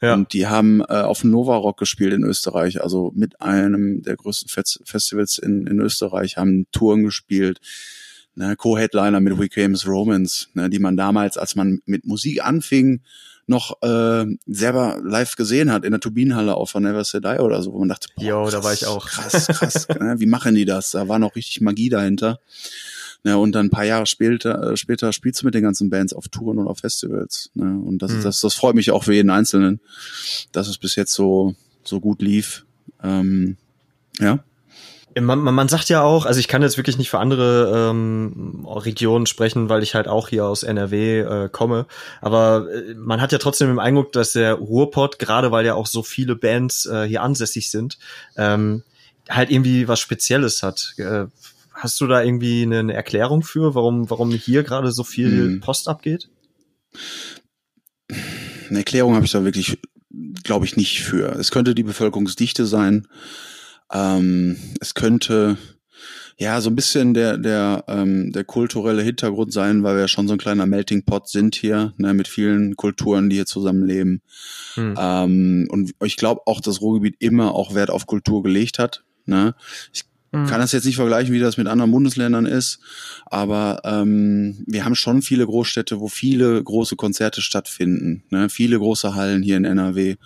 Ja. 0.00 0.14
Und 0.14 0.32
die 0.32 0.46
haben 0.46 0.80
äh, 0.80 1.02
auf 1.02 1.24
Nova 1.24 1.56
Rock 1.56 1.78
gespielt 1.78 2.12
in 2.12 2.24
Österreich, 2.24 2.82
also 2.82 3.12
mit 3.14 3.40
einem 3.40 4.02
der 4.02 4.16
größten 4.16 4.48
Fest 4.48 4.80
Festivals 4.84 5.38
in, 5.38 5.66
in 5.66 5.80
Österreich, 5.80 6.36
haben 6.36 6.66
Touren 6.72 7.04
gespielt. 7.04 7.58
Ne, 8.34 8.54
Co-Headliner 8.54 9.20
mit 9.20 9.36
We 9.36 9.48
Came's 9.48 9.86
Romance, 9.86 10.46
ne, 10.54 10.70
die 10.70 10.78
man 10.78 10.96
damals, 10.96 11.36
als 11.36 11.56
man 11.56 11.80
mit 11.86 12.06
Musik 12.06 12.44
anfing, 12.44 13.00
noch 13.48 13.82
äh, 13.82 14.26
selber 14.46 15.00
live 15.02 15.36
gesehen 15.36 15.72
hat 15.72 15.84
in 15.84 15.90
der 15.90 16.00
Turbinenhalle 16.00 16.54
auf 16.54 16.70
von 16.70 16.82
Never 16.82 17.04
Say 17.04 17.20
Die 17.20 17.38
oder 17.40 17.62
so, 17.62 17.72
wo 17.72 17.78
man 17.78 17.88
dachte, 17.88 18.08
boah, 18.14 18.24
Yo, 18.24 18.42
krass, 18.42 18.52
da 18.52 18.64
war 18.64 18.72
ich 18.72 18.86
auch. 18.86 19.06
Krass, 19.06 19.46
krass, 19.46 19.88
ne? 20.00 20.16
wie 20.18 20.26
machen 20.26 20.54
die 20.54 20.64
das? 20.64 20.90
Da 20.90 21.08
war 21.08 21.18
noch 21.18 21.34
richtig 21.34 21.60
Magie 21.60 21.88
dahinter. 21.88 22.40
Ne, 23.24 23.36
und 23.36 23.52
dann 23.52 23.66
ein 23.66 23.70
paar 23.70 23.84
Jahre 23.84 24.06
später, 24.06 24.72
äh, 24.72 24.76
später 24.76 25.12
spielst 25.12 25.42
du 25.42 25.46
mit 25.46 25.54
den 25.54 25.64
ganzen 25.64 25.90
Bands 25.90 26.12
auf 26.12 26.28
Touren 26.28 26.58
und 26.58 26.68
auf 26.68 26.78
Festivals. 26.78 27.50
Ne? 27.54 27.64
Und 27.64 27.98
das, 27.98 28.12
mhm. 28.12 28.22
das, 28.22 28.40
das 28.40 28.54
freut 28.54 28.76
mich 28.76 28.92
auch 28.92 29.02
für 29.02 29.12
jeden 29.12 29.30
Einzelnen, 29.30 29.80
dass 30.52 30.68
es 30.68 30.78
bis 30.78 30.94
jetzt 30.94 31.14
so, 31.14 31.56
so 31.82 31.98
gut 31.98 32.22
lief. 32.22 32.64
Ähm, 33.02 33.56
ja. 34.20 34.44
Man, 35.20 35.38
man, 35.40 35.54
man 35.54 35.68
sagt 35.68 35.88
ja 35.88 36.02
auch, 36.02 36.26
also 36.26 36.40
ich 36.40 36.48
kann 36.48 36.62
jetzt 36.62 36.76
wirklich 36.76 36.98
nicht 36.98 37.10
für 37.10 37.18
andere 37.18 37.90
ähm, 37.90 38.66
Regionen 38.66 39.26
sprechen, 39.26 39.68
weil 39.68 39.82
ich 39.82 39.94
halt 39.94 40.08
auch 40.08 40.28
hier 40.28 40.44
aus 40.46 40.62
NRW 40.62 41.20
äh, 41.20 41.48
komme. 41.48 41.86
Aber 42.20 42.66
äh, 42.72 42.94
man 42.94 43.20
hat 43.20 43.32
ja 43.32 43.38
trotzdem 43.38 43.68
den 43.68 43.78
Eindruck, 43.78 44.12
dass 44.12 44.32
der 44.32 44.54
Ruhrpott, 44.54 45.18
gerade 45.18 45.50
weil 45.50 45.66
ja 45.66 45.74
auch 45.74 45.86
so 45.86 46.02
viele 46.02 46.36
Bands 46.36 46.86
äh, 46.86 47.06
hier 47.06 47.22
ansässig 47.22 47.70
sind, 47.70 47.98
ähm, 48.36 48.82
halt 49.28 49.50
irgendwie 49.50 49.88
was 49.88 50.00
Spezielles 50.00 50.62
hat. 50.62 50.94
Äh, 50.98 51.26
hast 51.72 52.00
du 52.00 52.06
da 52.06 52.22
irgendwie 52.22 52.62
eine 52.62 52.92
Erklärung 52.92 53.42
für, 53.42 53.74
warum, 53.74 54.10
warum 54.10 54.30
hier 54.30 54.62
gerade 54.64 54.92
so 54.92 55.04
viel 55.04 55.30
hm. 55.30 55.60
Post 55.60 55.88
abgeht? 55.88 56.28
Eine 58.68 58.78
Erklärung 58.78 59.14
habe 59.14 59.24
ich 59.24 59.32
da 59.32 59.44
wirklich, 59.44 59.78
glaube 60.42 60.64
ich, 60.64 60.76
nicht 60.76 61.02
für. 61.02 61.32
Es 61.36 61.50
könnte 61.50 61.74
die 61.74 61.82
Bevölkerungsdichte 61.82 62.66
sein. 62.66 63.06
Ähm, 63.92 64.56
es 64.80 64.94
könnte 64.94 65.56
ja 66.38 66.60
so 66.60 66.70
ein 66.70 66.76
bisschen 66.76 67.14
der 67.14 67.36
der 67.36 67.84
ähm, 67.88 68.30
der 68.32 68.44
kulturelle 68.44 69.02
Hintergrund 69.02 69.52
sein, 69.52 69.82
weil 69.82 69.96
wir 69.96 70.02
ja 70.02 70.08
schon 70.08 70.28
so 70.28 70.34
ein 70.34 70.38
kleiner 70.38 70.66
Melting 70.66 71.04
Pot 71.04 71.28
sind 71.28 71.56
hier, 71.56 71.94
ne, 71.96 72.14
mit 72.14 72.28
vielen 72.28 72.76
Kulturen, 72.76 73.28
die 73.28 73.36
hier 73.36 73.46
zusammenleben. 73.46 74.22
Hm. 74.74 74.94
Ähm, 74.98 75.68
und 75.70 75.92
ich 76.04 76.16
glaube 76.16 76.42
auch, 76.46 76.60
dass 76.60 76.80
Ruhrgebiet 76.80 77.16
immer 77.18 77.54
auch 77.54 77.74
Wert 77.74 77.90
auf 77.90 78.06
Kultur 78.06 78.42
gelegt 78.42 78.78
hat. 78.78 79.04
Ne? 79.26 79.54
Ich 79.92 80.04
Mhm. 80.30 80.46
Kann 80.46 80.60
das 80.60 80.72
jetzt 80.72 80.84
nicht 80.84 80.96
vergleichen, 80.96 81.32
wie 81.32 81.40
das 81.40 81.56
mit 81.56 81.66
anderen 81.66 81.90
Bundesländern 81.90 82.44
ist, 82.44 82.80
aber 83.26 83.80
ähm, 83.84 84.62
wir 84.66 84.84
haben 84.84 84.94
schon 84.94 85.22
viele 85.22 85.46
Großstädte, 85.46 86.00
wo 86.00 86.08
viele 86.08 86.62
große 86.62 86.96
Konzerte 86.96 87.40
stattfinden, 87.40 88.24
ne? 88.30 88.48
viele 88.50 88.78
große 88.78 89.14
Hallen 89.14 89.42
hier 89.42 89.56
in 89.56 89.64
NRW 89.64 90.16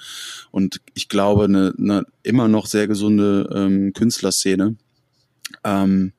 und 0.51 0.81
ich 0.95 1.09
glaube 1.09 1.45
eine, 1.45 1.75
eine 1.79 2.05
immer 2.23 2.49
noch 2.49 2.67
sehr 2.67 2.89
gesunde 2.89 3.49
ähm, 3.55 3.93
Künstlerszene. 3.93 4.77
Ähm, 5.65 6.13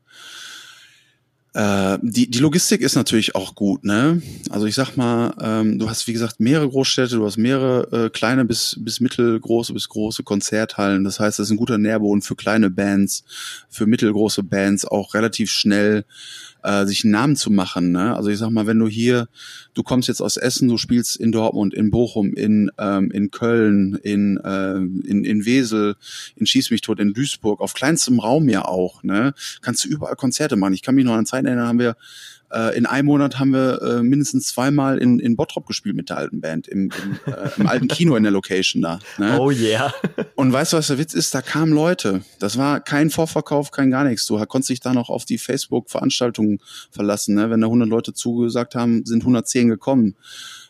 äh, 1.53 1.99
die, 2.01 2.29
die 2.29 2.39
Logistik 2.39 2.81
ist 2.81 2.95
natürlich 2.95 3.35
auch 3.35 3.53
gut, 3.53 3.83
ne? 3.83 4.21
Also 4.49 4.65
ich 4.65 4.73
sag 4.73 4.95
mal, 4.97 5.35
ähm, 5.39 5.77
du 5.77 5.87
hast 5.87 6.07
wie 6.07 6.13
gesagt 6.13 6.39
mehrere 6.39 6.67
Großstädte, 6.67 7.17
du 7.17 7.25
hast 7.25 7.37
mehrere 7.37 8.05
äh, 8.05 8.09
kleine 8.09 8.43
bis, 8.43 8.75
bis 8.79 8.99
mittelgroße 8.99 9.73
bis 9.73 9.87
große 9.87 10.23
Konzerthallen. 10.23 11.03
Das 11.03 11.19
heißt, 11.19 11.37
das 11.37 11.47
ist 11.47 11.51
ein 11.51 11.57
guter 11.57 11.77
Nährboden 11.77 12.23
für 12.23 12.35
kleine 12.35 12.71
Bands, 12.71 13.23
für 13.69 13.85
mittelgroße 13.85 14.41
Bands 14.41 14.85
auch 14.85 15.13
relativ 15.13 15.51
schnell 15.51 16.05
äh, 16.63 16.85
sich 16.85 17.03
einen 17.03 17.11
Namen 17.11 17.35
zu 17.35 17.51
machen. 17.51 17.91
Ne? 17.91 18.15
Also 18.15 18.29
ich 18.29 18.37
sag 18.37 18.49
mal, 18.49 18.67
wenn 18.67 18.79
du 18.79 18.87
hier, 18.87 19.27
du 19.73 19.83
kommst 19.83 20.07
jetzt 20.07 20.21
aus 20.21 20.37
Essen, 20.37 20.67
du 20.69 20.77
spielst 20.77 21.17
in 21.17 21.31
Dortmund, 21.31 21.73
in 21.73 21.91
Bochum, 21.91 22.33
in, 22.33 22.71
ähm, 22.77 23.11
in 23.11 23.31
Köln, 23.31 23.95
in, 24.01 24.37
äh, 24.37 24.75
in, 24.75 25.23
in 25.25 25.45
Wesel, 25.45 25.95
in 26.35 26.45
Schieß 26.45 26.71
mich 26.71 26.81
tot, 26.81 26.99
in 26.99 27.13
Duisburg, 27.13 27.61
auf 27.61 27.73
kleinstem 27.73 28.19
Raum 28.19 28.49
ja 28.49 28.65
auch, 28.65 29.03
ne? 29.03 29.33
Kannst 29.61 29.83
du 29.83 29.89
überall 29.89 30.15
Konzerte 30.15 30.55
machen. 30.55 30.73
Ich 30.73 30.81
kann 30.81 30.95
mich 30.95 31.05
noch 31.05 31.13
an 31.13 31.25
Zeiten 31.25 31.47
erinnern, 31.47 31.67
haben 31.67 31.79
wir 31.79 31.95
äh, 32.53 32.77
in 32.77 32.85
einem 32.85 33.07
Monat 33.07 33.39
haben 33.39 33.51
wir 33.51 33.81
äh, 33.81 34.03
mindestens 34.03 34.47
zweimal 34.47 34.97
in, 34.97 35.19
in 35.19 35.35
Bottrop 35.35 35.65
gespielt 35.65 35.95
mit 35.95 36.09
der 36.09 36.17
alten 36.17 36.41
Band, 36.41 36.67
im, 36.67 36.89
im, 37.25 37.33
äh, 37.33 37.49
im 37.57 37.67
alten 37.67 37.87
Kino 37.87 38.15
in 38.15 38.23
der 38.23 38.31
Location 38.31 38.81
da. 38.81 38.99
Ne? 39.17 39.39
Oh 39.39 39.51
yeah. 39.51 39.93
Und 40.35 40.53
weißt 40.53 40.73
du, 40.73 40.77
was 40.77 40.87
der 40.87 40.97
Witz 40.97 41.13
ist? 41.13 41.33
Da 41.33 41.41
kamen 41.41 41.73
Leute. 41.73 42.21
Das 42.39 42.57
war 42.57 42.79
kein 42.79 43.09
Vorverkauf, 43.09 43.71
kein 43.71 43.91
gar 43.91 44.03
nichts. 44.03 44.25
Du 44.27 44.37
konntest 44.45 44.69
dich 44.69 44.79
da 44.79 44.93
noch 44.93 45.09
auf 45.09 45.25
die 45.25 45.37
Facebook-Veranstaltungen 45.37 46.59
verlassen. 46.91 47.35
Ne? 47.35 47.49
Wenn 47.49 47.61
da 47.61 47.67
100 47.67 47.89
Leute 47.89 48.13
zugesagt 48.13 48.75
haben, 48.75 49.05
sind 49.05 49.21
110 49.21 49.69
gekommen. 49.69 50.15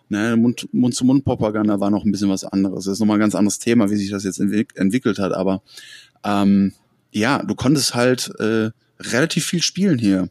Ne, 0.10 0.36
Mund-zu-Mund-Propaganda 0.38 1.80
war 1.80 1.90
noch 1.90 2.06
ein 2.06 2.12
bisschen 2.12 2.30
was 2.30 2.44
anderes. 2.44 2.86
Das 2.86 2.94
ist 2.94 3.00
nochmal 3.00 3.18
ein 3.18 3.22
ganz 3.22 3.36
anderes 3.36 3.58
Thema, 3.58 3.90
wie 3.90 3.96
sich 3.96 4.12
das 4.12 4.24
jetzt 4.24 4.40
entwick 4.40 4.74
entwickelt 4.76 5.18
hat. 5.18 5.32
Aber 5.32 5.64
ähm, 6.24 6.74
ja, 7.12 7.42
du 7.42 7.56
konntest 7.56 7.96
halt 7.96 8.32
äh, 8.40 8.70
relativ 9.12 9.46
viel 9.46 9.62
spielen 9.62 10.00
hier. 10.00 10.30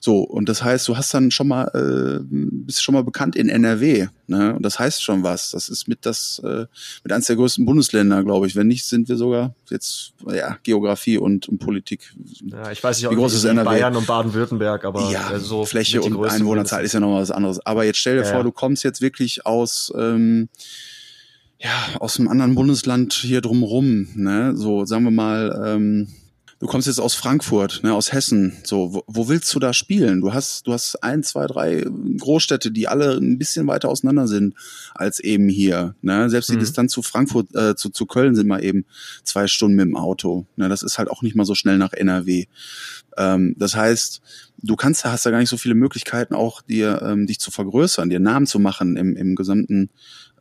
So, 0.00 0.20
und 0.20 0.48
das 0.48 0.62
heißt, 0.62 0.86
du 0.88 0.96
hast 0.96 1.12
dann 1.14 1.30
schon 1.30 1.48
mal, 1.48 1.64
äh, 1.74 2.24
bist 2.30 2.82
schon 2.82 2.94
mal 2.94 3.02
bekannt 3.02 3.34
in 3.34 3.48
NRW, 3.48 4.06
ne? 4.26 4.54
Und 4.54 4.62
das 4.62 4.78
heißt 4.78 5.02
schon 5.02 5.22
was. 5.22 5.50
Das 5.50 5.68
ist 5.68 5.88
mit 5.88 6.06
das, 6.06 6.40
äh, 6.44 6.66
mit 7.02 7.12
eines 7.12 7.26
der 7.26 7.36
größten 7.36 7.66
Bundesländer, 7.66 8.22
glaube 8.22 8.46
ich. 8.46 8.54
Wenn 8.54 8.68
nicht, 8.68 8.84
sind 8.84 9.08
wir 9.08 9.16
sogar 9.16 9.54
jetzt, 9.70 10.12
ja, 10.32 10.58
Geografie 10.62 11.18
und, 11.18 11.48
und 11.48 11.58
Politik. 11.58 12.14
Ja, 12.44 12.70
ich 12.70 12.82
weiß 12.82 13.00
nicht, 13.00 13.10
wie 13.10 13.16
groß 13.16 13.34
ist 13.34 13.44
NRW? 13.44 13.64
Bayern 13.64 13.96
und 13.96 14.06
Baden-Württemberg, 14.06 14.84
aber 14.84 15.10
ja, 15.10 15.38
so 15.38 15.64
Fläche 15.64 16.00
und 16.00 16.24
Einwohnerzahl 16.24 16.84
ist 16.84 16.92
ja 16.92 17.00
noch 17.00 17.14
was 17.14 17.30
anderes. 17.30 17.64
Aber 17.66 17.84
jetzt 17.84 17.98
stell 17.98 18.16
dir 18.16 18.24
ja, 18.24 18.32
vor, 18.32 18.44
du 18.44 18.52
kommst 18.52 18.84
jetzt 18.84 19.00
wirklich 19.00 19.46
aus, 19.46 19.92
ähm, 19.96 20.48
ja, 21.58 21.70
aus 21.98 22.18
einem 22.18 22.28
anderen 22.28 22.54
Bundesland 22.54 23.14
hier 23.14 23.40
drumrum, 23.40 24.08
ne? 24.14 24.56
So, 24.56 24.84
sagen 24.84 25.04
wir 25.04 25.10
mal, 25.10 25.62
ähm, 25.64 26.08
du 26.58 26.66
kommst 26.66 26.86
jetzt 26.86 27.00
aus 27.00 27.14
Frankfurt, 27.14 27.82
ne, 27.82 27.92
aus 27.92 28.12
Hessen, 28.12 28.56
so, 28.64 28.94
wo, 28.94 29.04
wo, 29.06 29.28
willst 29.28 29.54
du 29.54 29.58
da 29.58 29.72
spielen? 29.72 30.20
Du 30.20 30.32
hast, 30.32 30.66
du 30.66 30.72
hast 30.72 31.02
ein, 31.02 31.22
zwei, 31.22 31.46
drei 31.46 31.84
Großstädte, 32.18 32.70
die 32.70 32.88
alle 32.88 33.16
ein 33.16 33.38
bisschen 33.38 33.66
weiter 33.66 33.88
auseinander 33.88 34.26
sind 34.26 34.54
als 34.94 35.20
eben 35.20 35.48
hier. 35.48 35.94
Ne? 36.00 36.30
Selbst 36.30 36.48
die 36.48 36.54
mhm. 36.54 36.60
Distanz 36.60 36.92
zu 36.92 37.02
Frankfurt, 37.02 37.54
äh, 37.54 37.76
zu, 37.76 37.90
zu 37.90 38.06
Köln 38.06 38.34
sind 38.34 38.48
mal 38.48 38.64
eben 38.64 38.86
zwei 39.22 39.46
Stunden 39.46 39.76
mit 39.76 39.84
dem 39.84 39.96
Auto. 39.96 40.46
Ne? 40.56 40.68
Das 40.68 40.82
ist 40.82 40.98
halt 40.98 41.10
auch 41.10 41.22
nicht 41.22 41.36
mal 41.36 41.44
so 41.44 41.54
schnell 41.54 41.76
nach 41.76 41.92
NRW. 41.92 42.46
Ähm, 43.18 43.54
das 43.58 43.76
heißt, 43.76 44.22
du 44.62 44.76
kannst, 44.76 45.04
hast 45.04 45.26
da 45.26 45.30
gar 45.30 45.38
nicht 45.40 45.50
so 45.50 45.58
viele 45.58 45.74
Möglichkeiten, 45.74 46.34
auch 46.34 46.62
dir 46.62 47.02
ähm, 47.02 47.26
dich 47.26 47.38
zu 47.38 47.50
vergrößern, 47.50 48.08
dir 48.08 48.20
Namen 48.20 48.46
zu 48.46 48.58
machen 48.58 48.96
im, 48.96 49.14
im 49.16 49.34
gesamten 49.34 49.90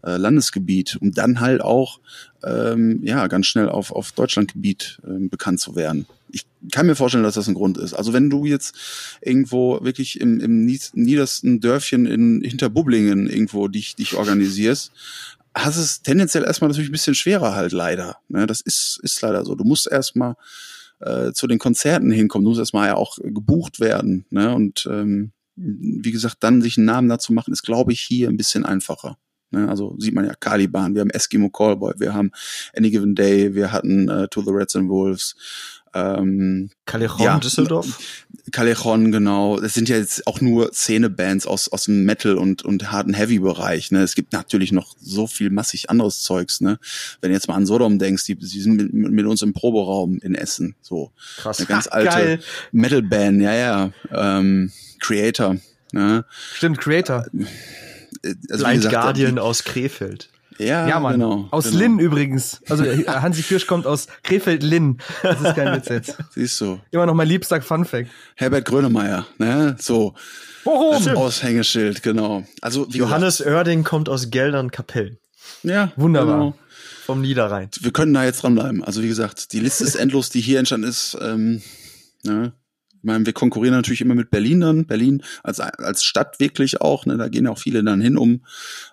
äh, 0.06 0.18
Landesgebiet, 0.18 0.98
um 1.02 1.12
dann 1.12 1.40
halt 1.40 1.62
auch 1.62 2.00
ähm, 2.44 3.02
ja 3.04 3.28
ganz 3.28 3.48
schnell 3.48 3.70
auf, 3.70 3.92
auf 3.92 4.12
Deutschlandgebiet 4.12 5.00
äh, 5.04 5.28
bekannt 5.28 5.60
zu 5.60 5.76
werden. 5.76 6.06
Ich 6.32 6.46
kann 6.72 6.86
mir 6.86 6.96
vorstellen, 6.96 7.24
dass 7.24 7.36
das 7.36 7.48
ein 7.48 7.54
Grund 7.54 7.78
ist. 7.78 7.94
Also 7.94 8.14
wenn 8.14 8.30
du 8.30 8.46
jetzt 8.46 8.76
irgendwo 9.22 9.84
wirklich 9.84 10.20
im, 10.20 10.40
im 10.40 10.66
niedersten 10.66 11.60
Dörfchen 11.60 12.06
in 12.06 12.42
Hinterbublingen 12.42 13.28
irgendwo 13.28 13.68
dich, 13.68 13.96
dich 13.96 14.16
organisierst, 14.16 14.92
hast 15.56 15.78
es 15.78 16.02
tendenziell 16.02 16.44
erstmal 16.44 16.70
natürlich 16.70 16.90
ein 16.90 16.94
bisschen 16.94 17.16
schwerer 17.16 17.56
halt 17.56 17.72
leider. 17.72 18.18
Ne? 18.28 18.46
Das 18.46 18.62
ist, 18.62 19.00
ist 19.02 19.22
leider 19.22 19.46
so. 19.46 19.56
Du 19.56 19.64
musst 19.64 19.90
erstmal 19.90 20.36
äh, 21.00 21.32
zu 21.32 21.48
den 21.48 21.60
Konzerten 21.60 22.12
hinkommen, 22.12 22.44
du 22.44 22.50
musst 22.50 22.60
erstmal 22.60 22.90
ja 22.90 22.96
auch 22.96 23.18
gebucht 23.22 23.80
werden. 23.80 24.26
Ne? 24.30 24.54
Und 24.54 24.88
ähm, 24.92 25.32
wie 25.56 26.12
gesagt, 26.12 26.38
dann 26.42 26.62
sich 26.62 26.78
einen 26.78 26.86
Namen 26.86 27.08
dazu 27.08 27.32
machen, 27.32 27.54
ist, 27.54 27.64
glaube 27.64 27.94
ich, 27.94 28.02
hier 28.02 28.28
ein 28.28 28.38
bisschen 28.38 28.66
einfacher. 28.66 29.18
Ne? 29.52 29.70
Also 29.70 29.96
sieht 30.00 30.14
man 30.14 30.26
ja 30.26 30.34
Caliban, 30.40 30.94
wir 30.96 31.02
haben 31.02 31.10
Eskimo 31.10 31.50
Callboy, 31.50 31.94
wir 31.98 32.14
haben 32.14 32.32
Any 32.76 32.92
Given 32.92 33.16
Day, 33.16 33.56
wir 33.56 33.72
hatten 33.72 34.10
äh, 34.10 34.28
To 34.30 34.42
the 34.42 34.52
Reds 34.52 34.76
and 34.76 34.90
Wolves. 34.90 35.36
Ähm, 35.96 36.72
Callejon 36.86 37.22
ja, 37.22 37.40
Düsseldorf? 37.40 38.26
Callejon, 38.52 39.14
genau. 39.14 39.62
Das 39.62 39.74
sind 39.74 39.88
ja 39.88 39.96
jetzt 39.96 40.28
auch 40.28 40.42
nur 40.42 40.74
Szenebands 40.74 41.48
aus, 41.48 41.70
aus 41.70 41.86
dem 41.86 42.04
Metal- 42.04 42.38
und, 42.38 42.64
und 42.64 42.92
harten 42.92 43.14
Heavy-Bereich. 43.14 43.92
Ne? 43.92 44.02
Es 44.02 44.14
gibt 44.14 44.34
natürlich 44.34 44.74
noch 44.74 44.94
so 45.00 45.26
viel 45.26 45.50
massig 45.52 45.90
anderes 45.90 46.22
Zeugs. 46.22 46.60
Ne? 46.60 46.80
Wenn 47.22 47.30
du 47.30 47.34
jetzt 47.36 47.48
mal 47.48 47.56
an 47.56 47.66
Sodom 47.66 47.98
denkst, 47.98 48.26
die, 48.26 48.36
die 48.36 48.62
sind 48.62 48.76
mit, 48.76 48.94
mit 48.94 49.26
uns 49.26 49.42
im 49.42 49.54
Proberaum 49.54 50.20
in 50.20 50.36
Essen. 50.36 50.76
So. 50.82 51.14
Krass. 51.38 51.60
Eine 51.60 51.68
ganz 51.68 51.88
alte 51.88 52.40
Metal-Band, 52.74 53.42
ja, 53.42 53.54
ja. 53.54 53.92
Ähm, 54.12 54.74
Creator. 55.00 55.56
Ne? 55.94 56.26
Stimmt, 56.56 56.80
Creator. 56.80 57.26
Äh, 57.34 57.46
also 58.50 58.64
Blind 58.64 58.84
gesagt, 58.84 58.94
Guardian 58.96 59.40
aus 59.40 59.64
Krefeld. 59.64 60.30
Ja, 60.58 60.88
ja 60.88 61.00
Mann. 61.00 61.14
Genau, 61.14 61.48
aus 61.52 61.66
genau. 61.66 61.78
Linn 61.80 62.00
übrigens. 62.00 62.62
Also 62.70 62.86
äh, 62.86 63.06
Hansi 63.06 63.42
Kirsch 63.42 63.68
kommt 63.68 63.86
aus 63.86 64.08
Krefeld-Linn. 64.24 65.00
Das 65.22 65.42
ist 65.42 65.56
kein 65.56 65.76
Witz 65.76 65.90
jetzt. 65.90 66.18
Siehst 66.32 66.62
du. 66.62 66.80
Immer 66.92 67.06
noch 67.06 67.14
mein 67.14 67.28
liebster 67.28 67.62
Funfact. 67.62 68.10
Herbert 68.36 68.66
Grönemeyer, 68.66 69.26
ne? 69.38 69.76
So. 69.80 70.14
Warum? 70.64 71.08
Aushängeschild, 71.08 72.02
genau. 72.04 72.44
Also 72.62 72.88
Johannes 72.90 73.38
gesagt, 73.38 73.56
Oerding 73.56 73.84
kommt 73.84 74.10
aus 74.10 74.32
Geldern 74.32 74.72
Kapellen. 74.72 75.18
Ja, 75.64 75.92
wunderbar. 75.96 76.38
Genau. 76.38 76.56
Vom 77.06 77.22
Niederrhein. 77.22 77.70
Wir 77.82 77.92
können 77.92 78.14
da 78.16 78.24
jetzt 78.24 78.42
dranbleiben. 78.42 78.84
Also 78.84 79.04
wie 79.04 79.08
gesagt, 79.08 79.54
die 79.54 79.60
Liste 79.60 79.84
ist 79.84 79.96
endlos, 79.96 80.32
die 80.32 80.42
hier 80.42 80.58
entstanden 80.58 80.88
ist. 80.88 81.16
Ähm, 81.22 81.62
ne? 82.24 82.54
Meine, 83.06 83.26
wir 83.26 83.34
konkurrieren 83.34 83.76
natürlich 83.76 84.02
immer 84.02 84.16
mit 84.16 84.30
Berlin 84.30 84.62
dann. 84.62 84.86
Berlin 84.86 85.24
als, 85.44 85.60
als 85.60 86.04
Stadt 86.04 86.40
wirklich 86.40 86.82
auch. 86.82 87.06
Ne, 87.06 87.18
da 87.18 87.28
gehen 87.28 87.48
auch 87.48 87.60
viele 87.60 87.84
dann 87.84 88.02
hin, 88.02 88.18
um, 88.18 88.42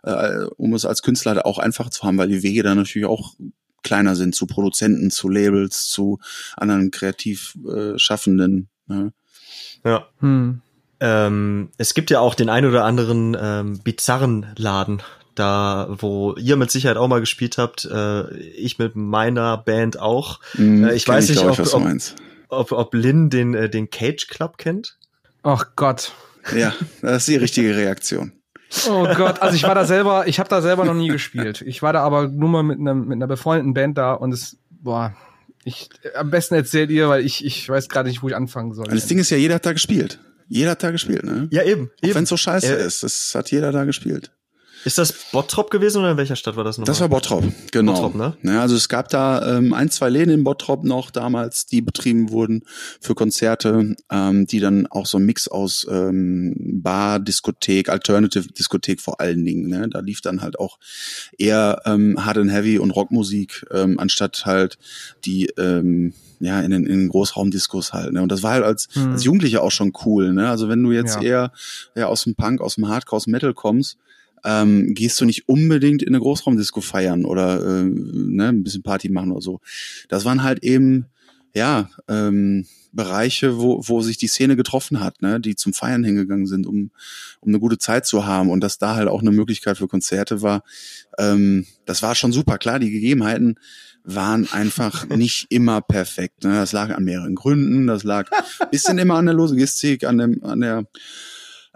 äh, 0.03 0.45
um 0.57 0.75
es 0.75 0.85
als 0.85 1.03
Künstler 1.03 1.35
da 1.35 1.41
auch 1.43 1.59
einfach 1.59 1.91
zu 1.91 2.05
haben, 2.05 2.19
weil 2.19 2.29
die 2.29 2.43
Wege 2.43 2.63
dann 2.63 2.79
natürlich 2.79 3.07
auch 3.07 3.35
kleiner 3.83 4.15
sind 4.15 4.35
zu 4.35 4.47
Produzenten, 4.47 5.11
zu 5.11 5.29
Labels, 5.29 5.89
zu 5.89 6.21
anderen 6.57 6.91
kreativ 6.91 7.57
äh, 7.69 7.99
Schaffenden. 7.99 8.69
Ne? 8.87 9.13
Ja. 9.85 10.07
Hm. 10.21 10.61
Ähm, 11.01 11.71
es 11.79 11.95
gibt 11.95 12.11
ja 12.11 12.21
auch 12.21 12.37
den 12.37 12.49
ein 12.49 12.65
oder 12.65 12.85
anderen 12.85 13.37
ähm, 13.39 13.81
bizarren 13.81 14.47
Laden, 14.57 15.03
da 15.35 15.89
wo 15.91 16.35
ihr 16.37 16.57
mit 16.57 16.71
Sicherheit 16.71 16.97
auch 16.97 17.09
mal 17.09 17.19
gespielt 17.19 17.59
habt, 17.59 17.85
äh, 17.87 18.33
ich 18.37 18.79
mit 18.79 18.95
meiner 18.95 19.57
Band 19.57 19.99
auch. 19.99 20.39
Mm, 20.55 20.85
äh, 20.85 20.95
ich 20.95 21.09
weiß 21.09 21.29
nicht, 21.29 21.41
ich, 21.41 21.45
ob, 21.45 21.59
ich, 21.59 21.75
ob, 21.75 21.91
ob, 22.53 22.73
ob 22.73 22.95
Lynn 22.95 23.31
den, 23.31 23.55
äh, 23.55 23.69
den 23.69 23.91
Cage 23.91 24.29
Club 24.29 24.59
kennt. 24.59 24.99
Ach 25.43 25.67
Gott. 25.77 26.13
Ja, 26.57 26.73
das 27.01 27.23
ist 27.23 27.29
die 27.29 27.37
richtige 27.37 27.77
Reaktion. 27.77 28.33
Oh 28.89 29.07
Gott, 29.17 29.43
also 29.43 29.55
ich 29.55 29.65
war 29.65 29.75
da 29.75 29.85
selber, 29.85 30.27
ich 30.27 30.39
habe 30.39 30.49
da 30.49 30.63
selber 30.63 30.85
noch 30.85 30.95
nie 30.95 31.09
gespielt. 31.09 31.63
Ich 31.63 31.83
war 31.83 31.93
da 31.93 32.03
aber 32.03 32.29
nur 32.29 32.49
mal 32.49 32.63
mit 32.63 32.79
einer 32.81 32.95
mit 32.95 33.17
einer 33.17 33.27
befreundeten 33.27 33.75
Band 33.75 33.99
da 33.99 34.15
und 34.15 34.33
es 34.33 34.57
boah, 34.71 35.15
Ich, 35.65 35.91
am 36.15 36.31
besten 36.31 36.55
erzählt 36.55 36.91
ihr, 36.91 37.09
weil 37.09 37.25
ich, 37.25 37.45
ich 37.45 37.69
weiß 37.69 37.89
gerade 37.89 38.09
nicht, 38.09 38.23
wo 38.23 38.29
ich 38.29 38.37
anfangen 38.37 38.73
soll. 38.73 38.87
Das 38.87 39.07
Ding 39.07 39.19
ist 39.19 39.31
ja, 39.31 39.37
jeder 39.37 39.57
hat 39.57 39.67
da 39.67 39.73
gespielt. 39.73 40.21
Jeder 40.49 40.73
hat 40.73 40.83
da 40.83 40.91
gespielt, 40.91 41.25
ne? 41.25 41.49
Ja, 41.51 41.63
eben. 41.63 41.91
eben. 42.03 42.15
Wenn 42.15 42.25
es 42.25 42.31
so 42.31 42.37
scheiße 42.37 42.75
Äh, 42.79 42.87
ist, 42.87 43.03
das 43.03 43.35
hat 43.35 43.51
jeder 43.51 43.73
da 43.73 43.85
gespielt. 43.85 44.33
Ist 44.85 44.99
das 44.99 45.13
Bottrop 45.31 45.71
gewesen 45.71 45.99
oder 45.99 46.13
in 46.13 46.17
welcher 46.17 46.37
Stadt 46.37 46.57
war 46.57 46.65
das 46.65 46.77
nochmal? 46.79 46.87
Das 46.93 47.01
war 47.01 47.09
Bottrop, 47.09 47.45
genau. 47.71 47.93
Bottrop, 47.93 48.15
ne? 48.15 48.37
Ja, 48.43 48.63
also 48.63 48.75
es 48.75 48.89
gab 48.89 49.09
da 49.09 49.59
ähm, 49.59 49.73
ein, 49.75 49.91
zwei 49.91 50.09
Läden 50.11 50.33
in 50.35 50.45
Bottrop 50.45 50.85
noch 50.85 51.11
damals, 51.11 51.67
die 51.67 51.81
betrieben 51.83 52.31
wurden 52.31 52.63
für 53.01 53.15
Konzerte, 53.15 53.95
ähm, 54.11 54.47
die 54.47 54.61
dann 54.61 54.87
auch 54.89 55.07
so 55.07 55.19
ein 55.19 55.25
Mix 55.25 55.47
aus 55.49 55.87
ähm, 55.91 56.55
Bar, 56.59 57.21
Diskothek, 57.21 57.89
Alternative 57.89 58.49
Diskothek 58.53 59.01
vor 59.01 59.21
allen 59.21 59.45
Dingen. 59.45 59.69
Ne? 59.69 59.89
Da 59.89 60.01
lief 60.01 60.21
dann 60.21 60.43
halt 60.43 60.59
auch 60.59 60.79
eher 61.39 61.81
ähm, 61.85 62.25
Hard 62.25 62.39
and 62.39 62.51
Heavy 62.51 62.79
und 62.79 62.91
Rockmusik, 62.91 63.65
ähm, 63.73 63.99
anstatt 63.99 64.45
halt 64.47 64.79
die 65.25 65.47
ähm, 65.59 66.13
ja, 66.41 66.61
in 66.61 66.73
den, 66.73 66.87
in 66.87 66.99
den 67.03 67.09
Großraumdiskos 67.09 67.93
halt. 67.93 68.13
Ne? 68.15 68.21
Und 68.21 68.33
das 68.33 68.43
war 68.43 68.51
halt 68.53 68.65
als, 68.65 68.89
Hm. 68.95 69.13
als 69.13 69.23
Jugendlicher 69.23 69.63
auch 69.63 69.71
schon 69.71 69.93
cool. 70.05 70.33
Ne? 70.33 70.49
Also 70.51 70.69
wenn 70.69 70.83
du 70.83 70.91
jetzt 70.91 71.15
Ja. 71.17 71.23
eher 71.23 71.53
ja, 71.95 72.07
aus 72.07 72.25
dem 72.25 72.35
Punk, 72.35 72.61
aus 72.61 72.75
dem 72.75 72.89
Hardcore, 72.89 73.19
aus 73.19 73.25
dem 73.25 73.31
Metal 73.31 73.55
kommst, 73.55 73.97
ähm, 74.45 74.95
gehst 74.95 75.21
du 75.21 75.25
nicht 75.25 75.49
unbedingt 75.49 76.03
in 76.03 76.09
eine 76.09 76.21
Großraumdisco 76.21 76.81
feiern 76.81 77.25
oder 77.25 77.61
äh, 77.61 77.85
ne, 77.85 78.49
ein 78.49 78.63
bisschen 78.63 78.83
Party 78.83 79.09
machen 79.09 79.33
oder 79.33 79.43
so. 79.43 79.61
Das 80.09 80.25
waren 80.25 80.43
halt 80.43 80.63
eben, 80.63 81.07
ja, 81.55 81.91
ähm, 82.09 82.67
Bereiche, 82.93 83.59
wo, 83.59 83.81
wo 83.87 84.03
sich 84.03 84.19
die 84.19 84.29
Szene 84.29 84.55
getroffen 84.55 85.01
hat, 85.01 85.23
ne, 85.23 85.41
die 85.41 85.57
zum 85.57 85.73
Feiern 85.73 86.05
hingegangen 86.05 86.47
sind, 86.47 86.67
um, 86.67 86.91
um 87.41 87.49
eine 87.49 87.59
gute 87.59 87.79
Zeit 87.79 88.07
zu 88.07 88.27
haben 88.27 88.51
und 88.51 88.61
dass 88.61 88.79
da 88.79 88.95
halt 88.95 89.09
auch 89.09 89.23
eine 89.23 89.31
Möglichkeit 89.31 89.79
für 89.79 89.89
Konzerte 89.89 90.43
war, 90.43 90.63
ähm, 91.19 91.67
das 91.87 92.03
war 92.03 92.15
schon 92.15 92.33
super. 92.33 92.59
Klar, 92.59 92.79
die 92.79 92.91
Gegebenheiten 92.91 93.59
waren 94.05 94.47
einfach 94.53 95.07
nicht 95.17 95.47
immer 95.49 95.81
perfekt. 95.81 96.45
Ne? 96.45 96.55
Das 96.55 96.73
lag 96.73 96.95
an 96.95 97.05
mehreren 97.05 97.35
Gründen, 97.35 97.87
das 97.87 98.05
lag 98.05 98.31
ein 98.61 98.71
bisschen 98.71 98.99
immer 98.99 99.15
an 99.15 99.27
der 99.27 99.35
Logistik, 99.35 100.05
an 100.05 100.19
dem, 100.19 100.45
an 100.45 100.61
der 100.61 100.87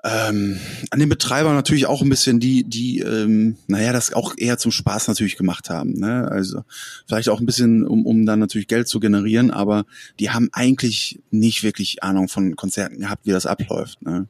ähm, 0.07 0.61
an 0.91 1.01
den 1.01 1.09
Betreiber 1.09 1.53
natürlich 1.53 1.87
auch 1.87 2.01
ein 2.01 2.09
bisschen 2.09 2.39
die, 2.39 2.63
die, 2.63 3.01
ähm, 3.01 3.57
naja, 3.67 3.93
das 3.93 4.13
auch 4.13 4.35
eher 4.37 4.57
zum 4.57 4.71
Spaß 4.71 5.09
natürlich 5.09 5.37
gemacht 5.37 5.69
haben. 5.69 5.95
Ne? 5.95 6.29
Also 6.31 6.63
vielleicht 7.07 7.29
auch 7.29 7.41
ein 7.41 7.47
bisschen, 7.47 7.85
um, 7.85 8.07
um 8.07 8.25
dann 8.25 8.39
natürlich 8.39 8.69
Geld 8.69 8.87
zu 8.87 9.01
generieren, 9.01 9.51
aber 9.51 9.85
die 10.21 10.31
haben 10.31 10.49
eigentlich 10.53 11.21
nicht 11.31 11.65
wirklich 11.65 12.05
Ahnung 12.05 12.29
von 12.29 12.55
Konzerten 12.55 13.01
gehabt, 13.01 13.27
wie 13.27 13.33
das 13.33 13.47
abläuft. 13.47 14.01
Ne? 14.03 14.29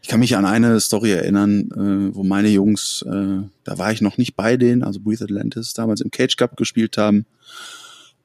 Ich 0.00 0.08
kann 0.08 0.20
mich 0.20 0.36
an 0.36 0.46
eine 0.46 0.78
Story 0.78 1.10
erinnern, 1.10 1.70
äh, 1.72 2.14
wo 2.14 2.22
meine 2.22 2.48
Jungs, 2.48 3.02
äh, 3.02 3.38
da 3.64 3.78
war 3.78 3.90
ich 3.90 4.00
noch 4.00 4.16
nicht 4.16 4.36
bei 4.36 4.56
denen, 4.56 4.84
also 4.84 5.00
Breathe 5.00 5.24
Atlantis, 5.24 5.74
damals 5.74 6.02
im 6.02 6.12
Cage 6.12 6.36
Cup 6.36 6.56
gespielt 6.56 6.98
haben. 6.98 7.26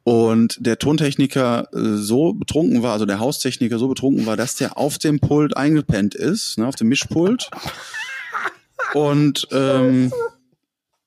Und 0.10 0.58
der 0.66 0.80
Tontechniker 0.80 1.68
äh, 1.72 1.98
so 1.98 2.34
betrunken 2.34 2.82
war, 2.82 2.94
also 2.94 3.06
der 3.06 3.20
Haustechniker 3.20 3.78
so 3.78 3.88
betrunken 3.88 4.26
war, 4.26 4.36
dass 4.36 4.56
der 4.56 4.76
auf 4.76 4.98
dem 4.98 5.20
Pult 5.20 5.56
eingepennt 5.56 6.16
ist, 6.16 6.58
ne, 6.58 6.66
auf 6.66 6.74
dem 6.74 6.88
Mischpult. 6.88 7.52
Und 8.96 9.48
ähm, 9.52 10.12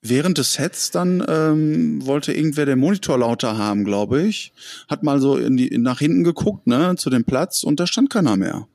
während 0.03 0.39
des 0.39 0.53
Sets 0.53 0.93
dann 0.93 1.21
ähm, 1.27 2.07
wollte 2.07 2.33
irgendwer 2.33 2.65
den 2.65 2.79
Monitor 2.79 3.19
lauter 3.19 3.59
haben, 3.59 3.85
glaube 3.85 4.23
ich. 4.23 4.53
Hat 4.87 5.03
mal 5.03 5.21
so 5.21 5.37
in 5.37 5.57
die, 5.57 5.77
nach 5.79 5.99
hinten 5.99 6.23
geguckt, 6.23 6.69
ne, 6.69 6.95
zu 6.97 7.11
dem 7.11 7.25
Platz 7.25 7.65
und 7.65 7.81
da 7.81 7.89
stand 7.89 8.09
keiner 8.09 8.37
mehr. 8.37 8.69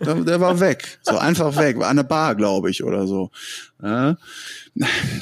Der, 0.00 0.14
der 0.16 0.40
war 0.40 0.60
weg. 0.60 0.98
So 1.02 1.18
einfach 1.18 1.56
weg. 1.56 1.78
War 1.78 1.88
an 1.88 1.96
der 1.96 2.04
Bar, 2.04 2.34
glaube 2.34 2.70
ich, 2.70 2.84
oder 2.84 3.06
so. 3.06 3.30
Ja. 3.82 4.16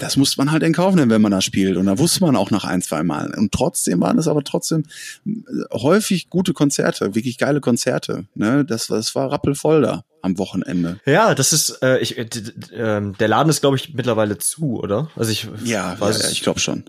Das 0.00 0.16
musste 0.16 0.38
man 0.40 0.50
halt 0.50 0.62
in 0.62 0.72
Kauf 0.72 0.94
nehmen, 0.94 1.11
wenn 1.11 1.22
man 1.22 1.32
da 1.32 1.40
spielt. 1.40 1.76
Und 1.76 1.86
da 1.86 1.98
wusste 1.98 2.24
man 2.24 2.36
auch 2.36 2.50
nach 2.50 2.64
ein, 2.64 2.82
zwei 2.82 3.02
Mal. 3.02 3.32
Und 3.34 3.52
trotzdem 3.52 4.00
waren 4.00 4.18
es 4.18 4.28
aber 4.28 4.42
trotzdem 4.44 4.84
äh, 5.26 5.30
häufig 5.72 6.30
gute 6.30 6.52
Konzerte, 6.52 7.14
wirklich 7.14 7.38
geile 7.38 7.61
Konzerte. 7.61 8.26
Ne? 8.34 8.64
Das, 8.64 8.86
das 8.88 9.14
war 9.14 9.30
rappelvoll 9.30 9.82
da 9.82 10.04
am 10.22 10.38
Wochenende. 10.38 11.00
Ja, 11.07 11.34
das 11.34 11.52
ist, 11.52 11.82
äh, 11.82 11.98
ich, 11.98 12.18
äh, 12.18 12.26
der 12.26 13.28
Laden 13.28 13.50
ist, 13.50 13.61
glaube 13.61 13.76
ich, 13.76 13.94
mittlerweile 13.94 14.38
zu, 14.38 14.80
oder? 14.80 15.11
Also 15.16 15.30
ich 15.30 15.48
Ja, 15.64 15.98
weiß 15.98 16.22
ja 16.22 16.30
ich 16.30 16.42
glaube 16.42 16.61
schon. 16.61 16.84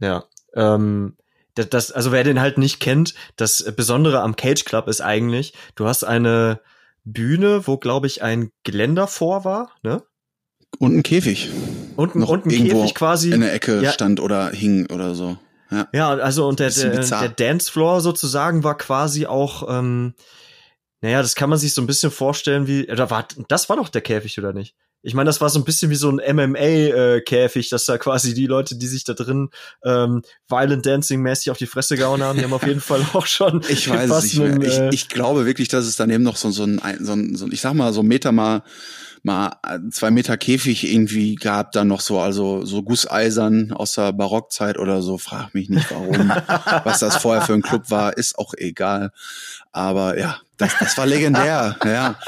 Ja. 0.00 0.24
Ähm, 0.54 1.16
das, 1.54 1.92
also 1.92 2.12
wer 2.12 2.24
den 2.24 2.40
halt 2.40 2.58
nicht 2.58 2.80
kennt, 2.80 3.14
das 3.36 3.64
Besondere 3.76 4.20
am 4.22 4.36
Cage 4.36 4.64
Club 4.64 4.88
ist 4.88 5.00
eigentlich, 5.00 5.52
du 5.74 5.86
hast 5.86 6.04
eine 6.04 6.60
Bühne, 7.04 7.66
wo, 7.66 7.76
glaube 7.78 8.06
ich, 8.06 8.22
ein 8.22 8.50
Geländer 8.64 9.06
vor 9.06 9.44
war, 9.44 9.72
ne? 9.82 10.02
Und 10.78 10.96
ein 10.96 11.02
Käfig 11.02 11.50
Und, 11.96 12.14
ein- 12.14 12.22
und 12.22 12.46
ein 12.46 12.50
irgendwo 12.50 12.80
Käfig 12.82 12.94
quasi. 12.94 13.32
in 13.32 13.40
der 13.40 13.52
Ecke 13.52 13.82
Ja. 13.82 13.92
stand 13.92 14.20
oder 14.20 14.50
hing 14.50 14.86
oder 14.90 15.14
so. 15.14 15.36
Ja. 15.70 15.88
Ja, 15.92 16.08
also 16.10 16.48
und 16.48 16.58
der, 16.60 16.70
der, 16.70 17.00
der 17.00 17.28
Dancefloor 17.28 18.00
sozusagen 18.00 18.64
war 18.64 18.76
quasi 18.76 19.26
auch, 19.26 19.68
ähm, 19.68 20.14
naja, 21.00 21.22
das 21.22 21.34
kann 21.34 21.48
man 21.50 21.58
sich 21.58 21.74
so 21.74 21.80
ein 21.82 21.86
bisschen 21.86 22.10
vorstellen 22.10 22.66
wie, 22.66 22.90
oder 22.90 23.10
war, 23.10 23.26
das 23.48 23.68
war 23.68 23.76
doch 23.76 23.88
der 23.88 24.02
Käfig, 24.02 24.38
oder 24.38 24.52
nicht? 24.52 24.74
Ich 25.02 25.14
meine, 25.14 25.28
das 25.28 25.40
war 25.40 25.48
so 25.48 25.58
ein 25.58 25.64
bisschen 25.64 25.90
wie 25.90 25.96
so 25.96 26.10
ein 26.10 26.20
MMA-Käfig, 26.36 27.70
dass 27.70 27.86
da 27.86 27.96
quasi 27.96 28.34
die 28.34 28.46
Leute, 28.46 28.76
die 28.76 28.86
sich 28.86 29.04
da 29.04 29.14
drin 29.14 29.48
ähm, 29.82 30.22
Violent 30.48 30.84
Dancing-mäßig 30.84 31.50
auf 31.50 31.56
die 31.56 31.66
Fresse 31.66 31.96
gehauen 31.96 32.22
haben, 32.22 32.38
die 32.38 32.44
haben 32.44 32.52
auf 32.52 32.66
jeden 32.66 32.80
Fall 32.82 33.04
auch 33.14 33.26
schon 33.26 33.62
Ich 33.68 33.88
weiß 33.88 34.10
es 34.10 34.24
nicht 34.24 34.38
mehr. 34.38 34.60
Ich, 34.60 34.78
äh, 34.78 34.90
ich 34.92 35.08
glaube 35.08 35.46
wirklich, 35.46 35.68
dass 35.68 35.86
es 35.86 35.96
daneben 35.96 36.22
noch 36.22 36.36
so, 36.36 36.50
so, 36.50 36.64
ein, 36.64 36.80
so, 37.00 37.12
ein, 37.12 37.34
so 37.34 37.46
ein, 37.46 37.52
ich 37.52 37.62
sag 37.62 37.72
mal, 37.72 37.92
so 37.94 38.02
ein 38.02 38.06
Meter 38.08 38.30
mal, 38.30 38.62
mal 39.22 39.56
äh, 39.66 39.78
zwei 39.90 40.10
Meter 40.10 40.36
Käfig 40.36 40.92
irgendwie 40.92 41.34
gab, 41.34 41.72
dann 41.72 41.88
noch 41.88 42.02
so, 42.02 42.20
also 42.20 42.66
so 42.66 42.82
Gusseisern 42.82 43.72
aus 43.72 43.94
der 43.94 44.12
Barockzeit 44.12 44.78
oder 44.78 45.00
so. 45.00 45.16
Frag 45.16 45.54
mich 45.54 45.70
nicht 45.70 45.90
warum. 45.90 46.28
Was 46.84 46.98
das 46.98 47.16
vorher 47.16 47.42
für 47.42 47.54
ein 47.54 47.62
Club 47.62 47.90
war, 47.90 48.18
ist 48.18 48.38
auch 48.38 48.52
egal. 48.56 49.12
Aber 49.72 50.18
ja, 50.18 50.38
das, 50.58 50.72
das 50.78 50.98
war 50.98 51.06
legendär. 51.06 51.76
ja. 51.86 52.18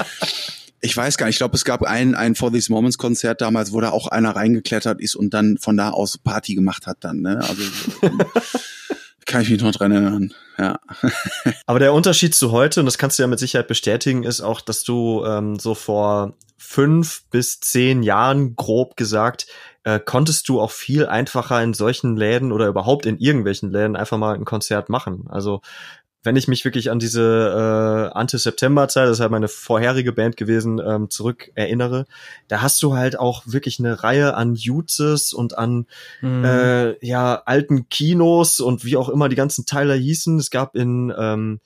Ich 0.85 0.97
weiß 0.97 1.17
gar 1.17 1.27
nicht, 1.27 1.37
ich 1.37 1.39
glaube, 1.39 1.55
es 1.55 1.65
gab 1.65 1.83
ein, 1.85 2.15
ein 2.15 2.35
For 2.35 2.53
These 2.53 2.73
Moments 2.73 2.99
Konzert 2.99 3.41
damals, 3.41 3.73
wo 3.73 3.81
da 3.81 3.91
auch 3.91 4.09
einer 4.09 4.35
reingeklettert 4.37 5.01
ist 5.01 5.15
und 5.15 5.33
dann 5.33 5.57
von 5.59 5.77
da 5.77 5.91
aus 5.91 6.19
Party 6.19 6.55
gemacht 6.55 6.87
hat 6.87 6.99
dann, 7.01 7.21
ne? 7.21 7.39
Also 7.39 7.63
kann 9.27 9.43
ich 9.43 9.51
mich 9.51 9.63
noch 9.63 9.73
dran 9.73 9.93
erinnern. 9.93 10.35
Ja. 10.59 10.79
Aber 11.67 11.79
der 11.79 11.95
Unterschied 11.95 12.35
zu 12.35 12.51
heute, 12.51 12.81
und 12.81 12.87
das 12.87 12.99
kannst 12.99 13.19
du 13.19 13.23
ja 13.23 13.29
mit 13.29 13.39
Sicherheit 13.39 13.69
bestätigen, 13.69 14.25
ist 14.25 14.41
auch, 14.41 14.61
dass 14.61 14.85
du 14.85 15.25
ähm, 15.25 15.59
so 15.59 15.75
vor 15.75 16.35
fünf 16.59 17.25
bis 17.31 17.61
zehn 17.61 18.03
Jahren, 18.03 18.57
grob 18.57 18.97
gesagt, 18.97 19.47
äh, 19.85 19.99
konntest 19.99 20.49
du 20.49 20.61
auch 20.61 20.71
viel 20.71 21.07
einfacher 21.07 21.63
in 21.63 21.75
solchen 21.75 22.17
Läden 22.17 22.53
oder 22.53 22.67
überhaupt 22.67 23.07
in 23.07 23.19
irgendwelchen 23.19 23.71
Läden 23.71 23.97
einfach 23.97 24.19
mal 24.19 24.35
ein 24.35 24.45
Konzert 24.45 24.89
machen. 24.89 25.27
Also 25.29 25.61
wenn 26.25 26.37
ich 26.37 26.47
mich 26.47 26.65
wirklich 26.65 26.91
an 26.91 26.99
diese 26.99 28.11
äh, 28.13 28.17
Anti-September-Zeit, 28.17 29.07
das 29.07 29.19
ist 29.19 29.21
halt 29.21 29.33
meine 29.33 29.49
vorherige 29.49 30.13
Band 30.13 30.37
gewesen, 30.37 30.81
ähm, 30.85 31.11
zurück 31.11 31.51
erinnere, 31.55 32.07
da 32.49 32.63
hast 32.63 32.83
du 32.83 32.95
halt 32.95 33.19
auch 33.19 33.43
wirklich 33.47 33.79
eine 33.81 34.03
Reihe 34.03 34.35
an 34.35 34.55
Jutses 34.55 35.33
und 35.33 35.59
an 35.59 35.87
Mhm. 36.21 36.45
äh, 36.45 37.07
ja, 37.07 37.43
alten 37.45 37.89
Kinos 37.89 38.61
und 38.61 38.85
wie 38.85 38.97
auch 38.97 39.09
immer 39.09 39.29
die 39.29 39.37
ganzen 39.37 39.67
Teile 39.67 39.95
hießen. 39.95 40.39
Es 40.39 40.51
gab 40.51 40.77
in 40.77 41.13
ähm, 41.17 41.61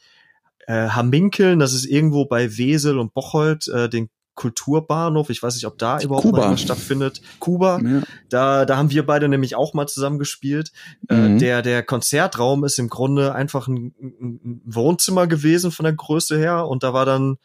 äh, 0.67 0.89
Hamminkeln, 0.89 1.59
das 1.59 1.73
ist 1.73 1.85
irgendwo 1.85 2.25
bei 2.25 2.57
Wesel 2.57 2.99
und 2.99 3.15
Bocholt, 3.15 3.69
äh, 3.69 3.89
den 3.89 4.09
Kulturbahnhof. 4.37 5.29
Ich 5.31 5.43
weiß 5.43 5.55
nicht, 5.57 5.67
ob 5.67 5.77
da 5.79 5.99
überhaupt 6.01 6.27
Kuba. 6.27 6.39
mal 6.47 6.53
was 6.53 6.61
stattfindet. 6.61 7.21
Kuba, 7.41 7.81
ja. 7.83 8.03
da, 8.29 8.65
da 8.65 8.77
haben 8.77 8.91
wir 8.91 9.05
beide 9.05 9.29
nämlich 9.29 9.57
auch 9.57 9.75
mal 9.75 9.89
zusammen 9.89 10.19
gespielt. 10.21 10.71
Äh, 11.09 11.15
Mhm. 11.17 11.39
der, 11.41 11.63
der 11.63 11.83
Konzertraum 11.83 12.65
ist 12.65 12.79
im 12.79 12.89
Grunde 12.89 13.35
einfach 13.35 13.67
ein, 13.67 13.95
ein 14.01 14.61
Wohnzimmer 14.65 15.27
gewesen 15.27 15.73
von 15.73 15.85
der 15.85 15.95
Größe 15.95 16.39
her 16.39 16.69
und 16.69 16.83
da 16.85 16.93
war 16.93 17.05
dann 17.07 17.39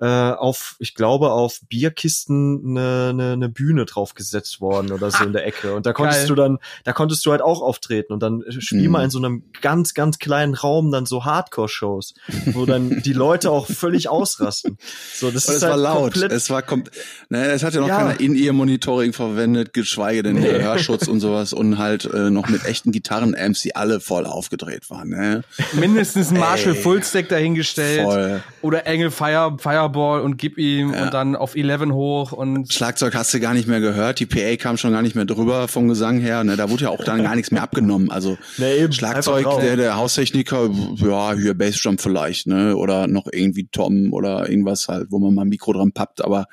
äh, 0.00 0.06
auf, 0.06 0.76
ich 0.80 0.94
glaube, 0.94 1.30
auf 1.32 1.60
Bierkisten 1.68 2.76
eine, 2.76 3.08
eine, 3.10 3.32
eine 3.32 3.48
Bühne 3.48 3.84
draufgesetzt 3.84 4.60
worden 4.60 4.92
oder 4.92 5.10
so 5.10 5.24
in 5.24 5.32
der 5.32 5.46
Ecke. 5.46 5.74
Und 5.74 5.86
da 5.86 5.92
konntest 5.92 6.20
Geil. 6.20 6.28
du 6.28 6.34
dann, 6.34 6.58
da 6.84 6.92
konntest 6.92 7.24
du 7.24 7.30
halt 7.30 7.42
auch 7.42 7.62
auftreten 7.62 8.12
und 8.12 8.22
dann 8.22 8.42
spiel 8.58 8.88
mal 8.88 8.98
Mhm. 9.00 9.04
in 9.04 9.10
so 9.10 9.18
einem 9.18 9.44
ganz, 9.62 9.94
ganz 9.94 10.18
kleinen 10.18 10.54
Raum 10.54 10.90
dann 10.90 11.06
so 11.06 11.24
Hardcore-Shows, 11.24 12.14
wo 12.46 12.66
dann 12.66 13.02
die 13.02 13.12
Leute 13.12 13.50
auch 13.50 13.66
völlig 13.66 14.08
ausrasten. 14.08 14.78
So, 15.14 15.30
das 15.30 15.46
Und 15.46 15.50
ist 15.54 15.56
es 15.58 15.62
war 15.62 15.70
halt 15.72 15.80
laut. 15.82 16.02
komplett 16.12 16.32
Es 16.32 16.50
war 16.50 16.62
kom 16.62 16.84
ne, 17.28 17.46
es 17.52 17.62
hat 17.62 17.74
ja 17.74 17.80
noch 17.80 17.88
Ja. 17.88 17.98
keiner 17.98 18.20
In-Ear-Monitoring 18.20 19.12
verwendet, 19.12 19.72
geschweige 19.72 20.22
denn 20.22 20.34
Nee. 20.36 20.60
Hörschutz 20.60 21.06
und 21.08 21.20
sowas 21.20 21.52
und 21.52 21.78
halt 21.78 22.04
äh, 22.06 22.30
noch 22.30 22.48
mit 22.48 22.64
echten 22.64 22.90
Gitarren-Amps, 22.92 23.62
die 23.62 23.76
alle 23.76 24.00
voll 24.00 24.26
aufgedreht 24.26 24.90
waren. 24.90 25.08
Ne? 25.10 25.44
Mindestens 25.74 26.30
ein 26.30 26.38
Marshall 26.38 26.74
Ey. 26.74 26.82
Fullstack 26.82 27.28
dahingestellt. 27.28 28.02
Voll. 28.04 28.42
Oder 28.62 28.86
Engel 28.86 29.10
Fire, 29.10 29.56
Fireball 29.84 30.20
und 30.20 30.36
gib 30.38 30.58
ihm 30.58 30.92
Ja. 30.92 31.04
und 31.04 31.14
dann 31.14 31.36
auf 31.36 31.54
11 31.56 31.92
hoch 31.92 32.32
und 32.32 32.72
Schlagzeug 32.72 33.14
hast 33.14 33.32
du 33.34 33.40
gar 33.40 33.54
nicht 33.54 33.68
mehr 33.68 33.80
gehört, 33.80 34.20
die 34.20 34.26
PA 34.26 34.56
kam 34.56 34.76
schon 34.76 34.92
gar 34.92 35.02
nicht 35.02 35.14
mehr 35.14 35.24
drüber 35.24 35.68
vom 35.68 35.88
Gesang 35.88 36.18
her. 36.20 36.42
Ne? 36.44 36.56
Da 36.56 36.70
wurde 36.70 36.84
ja 36.84 36.90
auch 36.90 37.04
dann 37.04 37.22
gar 37.22 37.34
nichts 37.36 37.50
mehr 37.50 37.62
abgenommen. 37.62 38.10
Also 38.10 38.38
Nee, 38.58 38.76
eben, 38.76 38.92
Schlagzeug, 38.92 39.46
der, 39.60 39.76
der 39.76 39.96
Haustechniker, 39.96 40.70
ja, 40.96 41.34
hier 41.34 41.54
Bassdrum 41.54 41.98
vielleicht, 41.98 42.46
ne? 42.46 42.76
Oder 42.76 43.06
noch 43.06 43.26
irgendwie 43.30 43.68
Tom 43.70 44.12
oder 44.12 44.48
irgendwas 44.48 44.88
halt, 44.88 45.08
wo 45.10 45.18
man 45.18 45.34
mal 45.34 45.42
ein 45.42 45.48
Mikro 45.48 45.72
dran 45.72 45.92
pappt, 45.92 46.24
aber 46.24 46.46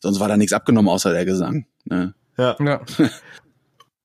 sonst 0.00 0.20
war 0.20 0.28
da 0.28 0.36
nichts 0.36 0.52
abgenommen 0.52 0.88
außer 0.90 1.12
der 1.12 1.24
Gesang. 1.24 1.66
Ne? 1.84 2.14
ja. 2.38 2.56
ja. 2.60 2.80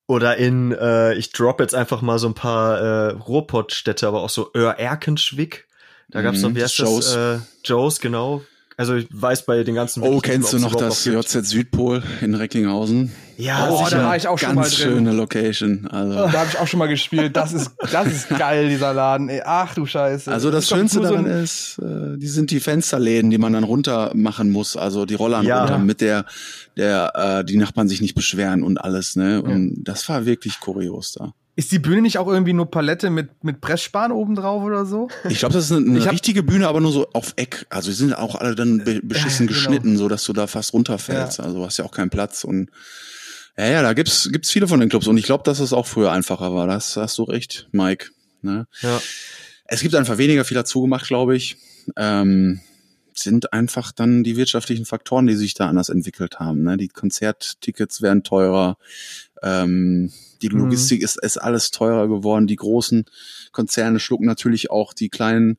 Oder 0.06 0.36
in, 0.38 0.72
äh, 0.72 1.14
ich 1.14 1.30
drop 1.30 1.60
jetzt 1.60 1.74
einfach 1.74 2.02
mal 2.02 2.18
so 2.18 2.26
ein 2.26 2.34
paar 2.34 2.78
äh, 2.80 3.10
Ruhrpottstädte, 3.12 4.08
aber 4.08 4.22
auch 4.22 4.30
so 4.30 4.50
Öhr 4.56 4.72
Erkenschwick. 4.72 5.68
Da 6.08 6.22
gab's 6.22 6.40
noch, 6.42 6.50
Mhm, 6.50 6.56
wie 6.56 6.62
heißt 6.64 6.78
Joes. 6.78 7.12
das? 7.14 7.40
Äh, 7.40 7.44
Joes, 7.64 8.00
genau. 8.00 8.42
Also 8.80 8.94
ich 8.94 9.06
weiß 9.10 9.44
bei 9.44 9.62
den 9.62 9.74
ganzen 9.74 10.02
Oh, 10.02 10.20
kennst 10.20 10.54
du 10.54 10.58
noch 10.58 10.74
das 10.74 11.04
JZ 11.04 11.44
Südpol 11.46 12.02
in 12.22 12.34
Recklinghausen? 12.34 13.12
Ja, 13.36 13.68
Oh, 13.70 13.84
sicher. 13.84 13.98
da 13.98 14.04
war 14.06 14.16
ich 14.16 14.26
auch 14.26 14.38
schon 14.38 14.54
Ganz 14.54 14.56
mal 14.56 14.68
drin. 14.84 14.94
schöne 14.94 15.12
Location. 15.12 15.86
Also, 15.86 16.14
Da 16.14 16.32
habe 16.32 16.48
ich 16.50 16.58
auch 16.58 16.66
schon 16.66 16.78
mal 16.78 16.86
gespielt. 16.88 17.36
Das 17.36 17.52
ist, 17.52 17.70
das 17.92 18.06
ist 18.06 18.28
geil, 18.38 18.70
dieser 18.70 18.94
Laden. 18.94 19.28
Ey, 19.28 19.42
ach 19.44 19.74
du 19.74 19.84
Scheiße. 19.84 20.32
also 20.32 20.50
das 20.50 20.66
glaub, 20.68 20.78
Schönste 20.80 20.96
so 20.98 21.02
daran 21.04 21.26
ist, 21.26 21.78
äh, 21.82 22.16
die 22.16 22.26
sind 22.26 22.50
die 22.52 22.60
Fensterläden, 22.60 23.28
die 23.30 23.36
man 23.38 23.52
dann 23.52 23.64
runter 23.64 24.12
machen 24.14 24.50
muss, 24.50 24.78
also 24.78 25.04
die 25.04 25.14
Rollern 25.14 25.44
Ja. 25.44 25.60
runter, 25.60 25.78
mit 25.78 26.00
der, 26.00 26.24
der 26.78 27.12
äh, 27.40 27.44
die 27.44 27.58
Nachbarn 27.58 27.86
sich 27.86 28.00
nicht 28.00 28.14
beschweren 28.14 28.62
und 28.62 28.78
alles, 28.80 29.14
ne? 29.14 29.42
Und 29.42 29.84
das 29.84 30.08
war 30.08 30.24
wirklich 30.24 30.58
kurios 30.60 31.12
da. 31.12 31.34
Ist 31.60 31.72
die 31.72 31.78
Bühne 31.78 32.00
nicht 32.00 32.16
auch 32.16 32.26
irgendwie 32.26 32.54
nur 32.54 32.70
Palette 32.70 33.10
mit, 33.10 33.44
mit 33.44 33.60
Pressspan 33.60 34.12
oben 34.12 34.34
drauf 34.34 34.62
oder 34.62 34.86
so? 34.86 35.08
Ich 35.28 35.40
glaube, 35.40 35.52
das 35.52 35.66
ist 35.66 35.72
eine, 35.72 35.86
eine 35.90 36.10
richtige 36.10 36.42
Bühne, 36.42 36.66
aber 36.66 36.80
nur 36.80 36.90
so 36.90 37.06
auf 37.12 37.34
Eck. 37.36 37.66
Also 37.68 37.90
die 37.90 37.96
sind 37.96 38.14
auch 38.14 38.34
alle 38.34 38.54
dann 38.54 38.82
be 38.82 39.00
beschissen 39.02 39.46
Ja, 39.46 39.52
genau. 39.52 39.58
geschnitten, 39.58 39.98
so 39.98 40.08
dass 40.08 40.24
du 40.24 40.32
da 40.32 40.46
fast 40.46 40.72
runterfällst. 40.72 41.36
Ja. 41.36 41.44
Also 41.44 41.58
du 41.58 41.66
hast 41.66 41.76
ja 41.76 41.84
auch 41.84 41.90
keinen 41.90 42.08
Platz 42.08 42.44
und 42.44 42.70
ja, 43.58 43.66
ja, 43.66 43.82
da 43.82 43.92
gibt's 43.92 44.30
gibt's 44.32 44.50
viele 44.50 44.68
von 44.68 44.80
den 44.80 44.88
Clubs 44.88 45.06
und 45.06 45.18
ich 45.18 45.26
glaube, 45.26 45.44
dass 45.44 45.60
es 45.60 45.74
auch 45.74 45.86
früher 45.86 46.12
einfacher 46.12 46.54
war. 46.54 46.66
Das 46.66 46.96
hast 46.96 47.18
du 47.18 47.24
recht, 47.24 47.68
Mike. 47.72 48.06
Ne? 48.40 48.66
Ja. 48.80 48.98
Es 49.66 49.82
gibt 49.82 49.94
einfach 49.94 50.16
weniger 50.16 50.46
viel 50.46 50.54
dazu 50.54 50.80
gemacht, 50.80 51.08
glaube 51.08 51.36
ich. 51.36 51.58
Ähm, 51.94 52.60
sind 53.12 53.52
einfach 53.52 53.92
dann 53.92 54.24
die 54.24 54.36
wirtschaftlichen 54.36 54.86
Faktoren, 54.86 55.26
die 55.26 55.36
sich 55.36 55.52
da 55.52 55.68
anders 55.68 55.90
entwickelt 55.90 56.40
haben. 56.40 56.62
Ne? 56.62 56.78
Die 56.78 56.88
Konzerttickets 56.88 58.00
werden 58.00 58.22
teurer, 58.22 58.78
ähm, 59.42 60.12
die 60.42 60.48
Mhm. 60.48 60.58
Logistik 60.58 61.02
ist, 61.02 61.18
ist 61.22 61.36
alles 61.36 61.70
teurer 61.70 62.08
geworden. 62.08 62.46
Die 62.46 62.56
großen 62.56 63.04
Konzerne 63.52 64.00
schlucken 64.00 64.26
natürlich 64.26 64.70
auch 64.70 64.92
die 64.92 65.08
kleinen 65.08 65.58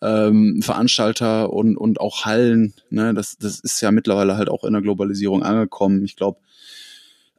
ähm, 0.00 0.60
Veranstalter 0.62 1.52
und, 1.52 1.76
und 1.76 2.00
auch 2.00 2.24
Hallen. 2.24 2.74
Ne? 2.90 3.14
Das, 3.14 3.36
das 3.38 3.60
ist 3.60 3.80
ja 3.80 3.90
mittlerweile 3.90 4.36
halt 4.36 4.48
auch 4.48 4.64
in 4.64 4.72
der 4.72 4.82
Globalisierung 4.82 5.42
angekommen. 5.42 6.04
Ich 6.04 6.16
glaube, 6.16 6.38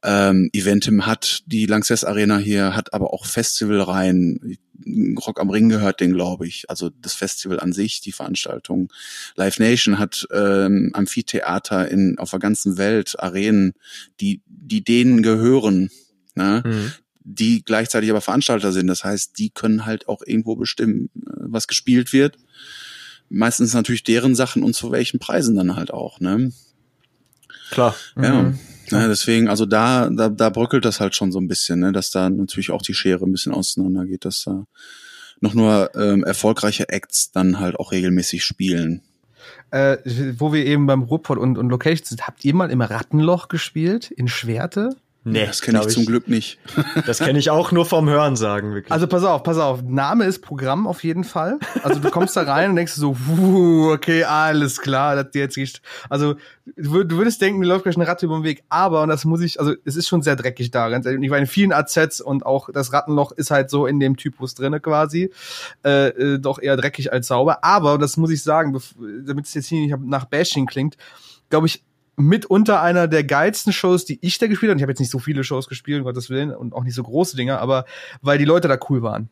ähm, 0.03 0.49
Eventim 0.51 1.05
hat 1.05 1.43
die 1.45 1.65
Lanxess 1.65 2.03
Arena 2.03 2.37
hier, 2.37 2.75
hat 2.75 2.93
aber 2.93 3.13
auch 3.13 3.25
Festivalreihen. 3.25 4.57
Rock 5.25 5.39
am 5.39 5.49
Ring 5.49 5.69
gehört 5.69 6.01
den, 6.01 6.11
glaube 6.11 6.45
ich. 6.45 6.69
Also 6.69 6.89
das 6.89 7.13
Festival 7.13 7.61
an 7.61 7.71
sich, 7.71 8.01
die 8.01 8.11
Veranstaltung. 8.11 8.91
Live 9.35 9.59
Nation 9.59 9.99
hat 9.99 10.27
ähm, 10.31 10.91
Amphitheater 10.93 11.89
in 11.89 12.17
auf 12.17 12.31
der 12.31 12.39
ganzen 12.39 12.77
Welt, 12.77 13.17
Arenen, 13.17 13.73
die 14.19 14.41
die 14.45 14.83
denen 14.83 15.23
gehören, 15.23 15.89
ne? 16.35 16.63
Mhm. 16.65 16.91
die 17.23 17.63
gleichzeitig 17.63 18.09
aber 18.09 18.21
Veranstalter 18.21 18.73
sind. 18.73 18.87
Das 18.87 19.05
heißt, 19.05 19.37
die 19.39 19.51
können 19.51 19.85
halt 19.85 20.09
auch 20.09 20.21
irgendwo 20.25 20.57
bestimmen, 20.57 21.09
äh, 21.15 21.29
was 21.45 21.67
gespielt 21.67 22.11
wird. 22.11 22.37
Meistens 23.29 23.73
natürlich 23.73 24.03
deren 24.03 24.35
Sachen 24.35 24.63
und 24.63 24.75
zu 24.75 24.91
welchen 24.91 25.19
Preisen 25.19 25.55
dann 25.55 25.77
halt 25.77 25.91
auch. 25.91 26.19
Ne? 26.19 26.51
Klar. 27.73 27.95
Ja. 28.15 28.43
Mhm. 28.43 28.59
Ja, 28.89 29.07
deswegen, 29.07 29.47
also 29.47 29.65
da, 29.65 30.09
da, 30.09 30.29
da 30.29 30.49
bröckelt 30.49 30.85
das 30.85 30.99
halt 30.99 31.15
schon 31.15 31.31
so 31.31 31.39
ein 31.39 31.47
bisschen, 31.47 31.79
ne, 31.79 31.91
dass 31.91 32.11
da 32.11 32.29
natürlich 32.29 32.69
auch 32.69 32.81
die 32.81 32.93
Schere 32.93 33.25
ein 33.25 33.31
bisschen 33.31 33.53
auseinander 33.53 34.05
geht, 34.05 34.25
dass 34.25 34.43
da 34.43 34.65
noch 35.39 35.55
nur 35.55 35.89
ähm, 35.95 36.23
erfolgreiche 36.23 36.89
Acts 36.89 37.31
dann 37.31 37.59
halt 37.59 37.75
auch 37.77 37.91
regelmäßig 37.91 38.43
spielen. 38.43 39.01
Äh, 39.71 39.97
wo 40.37 40.53
wir 40.53 40.65
eben 40.65 40.85
beim 40.85 41.01
Ruhrpott 41.01 41.39
und, 41.39 41.57
und 41.57 41.69
Locations 41.69 42.09
sind, 42.09 42.27
habt 42.27 42.45
ihr 42.45 42.53
mal 42.53 42.69
im 42.69 42.81
Rattenloch 42.81 43.47
gespielt? 43.47 44.11
In 44.11 44.27
Schwerte? 44.27 44.95
Nee, 45.25 45.45
das 45.45 45.61
kenne 45.61 45.77
ich 45.77 45.83
glaub 45.83 45.93
zum 45.93 46.05
Glück 46.05 46.27
nicht. 46.27 46.59
Das 47.05 47.19
kenne 47.19 47.39
ich 47.39 47.49
auch 47.49 47.71
nur 47.71 47.85
vom 47.85 48.09
Hören 48.09 48.35
sagen, 48.35 48.73
wirklich. 48.73 48.91
Also 48.91 49.07
pass 49.07 49.23
auf, 49.23 49.43
pass 49.43 49.57
auf. 49.57 49.81
Name 49.81 50.25
ist 50.25 50.39
Programm 50.41 50.87
auf 50.87 51.03
jeden 51.03 51.23
Fall. 51.23 51.59
Also 51.81 51.99
du 51.99 52.09
kommst 52.09 52.35
da 52.35 52.43
rein 52.43 52.69
und 52.69 52.75
denkst 52.75 52.93
so, 52.93 53.15
wuh, 53.25 53.91
okay, 53.91 54.23
alles 54.23 54.79
klar, 54.79 55.15
das 55.15 55.27
jetzt 55.33 55.55
geht. 55.55 55.81
Also 56.09 56.35
du 56.75 57.03
du 57.03 57.17
würdest 57.17 57.41
denken, 57.41 57.59
mir 57.59 57.67
läuft 57.67 57.83
gleich 57.83 57.95
eine 57.95 58.07
Ratte 58.07 58.25
über 58.25 58.37
den 58.37 58.43
Weg, 58.43 58.63
aber 58.69 59.03
und 59.03 59.09
das 59.09 59.25
muss 59.25 59.41
ich, 59.41 59.59
also 59.59 59.73
es 59.85 59.95
ist 59.95 60.07
schon 60.07 60.21
sehr 60.21 60.35
dreckig 60.35 60.71
da. 60.71 60.89
Ganz 60.89 61.05
ehrlich. 61.05 61.23
Ich 61.23 61.29
war 61.31 61.37
in 61.37 61.47
vielen 61.47 61.71
AZs 61.71 62.21
und 62.21 62.45
auch 62.45 62.69
das 62.71 62.91
Rattenloch 62.93 63.31
ist 63.31 63.51
halt 63.51 63.69
so 63.69 63.85
in 63.85 63.99
dem 63.99 64.17
Typus 64.17 64.55
drinne 64.55 64.79
quasi, 64.79 65.31
äh, 65.85 66.07
äh, 66.07 66.39
doch 66.39 66.59
eher 66.59 66.77
dreckig 66.77 67.13
als 67.13 67.27
sauber. 67.27 67.63
Aber 67.63 67.93
und 67.93 68.01
das 68.01 68.17
muss 68.17 68.31
ich 68.31 68.43
sagen, 68.43 68.77
damit 69.25 69.45
es 69.45 69.53
jetzt 69.53 69.67
hier 69.67 69.81
nicht 69.81 69.95
nach 70.05 70.25
Bashing 70.25 70.65
klingt, 70.65 70.97
glaube 71.49 71.67
ich 71.67 71.83
mitunter 72.15 72.81
einer 72.81 73.07
der 73.07 73.23
geilsten 73.23 73.73
Shows, 73.73 74.05
die 74.05 74.19
ich 74.21 74.37
da 74.37 74.47
gespielt 74.47 74.69
habe. 74.69 74.73
Und 74.73 74.79
ich 74.79 74.83
habe 74.83 74.91
jetzt 74.91 74.99
nicht 74.99 75.11
so 75.11 75.19
viele 75.19 75.43
Shows 75.43 75.67
gespielt, 75.67 75.99
um 75.99 76.05
Gottes 76.05 76.29
Willen, 76.29 76.51
und 76.51 76.73
auch 76.73 76.83
nicht 76.83 76.95
so 76.95 77.03
große 77.03 77.35
Dinger, 77.35 77.59
aber 77.59 77.85
weil 78.21 78.37
die 78.37 78.45
Leute 78.45 78.67
da 78.67 78.77
cool 78.89 79.01
waren. 79.01 79.29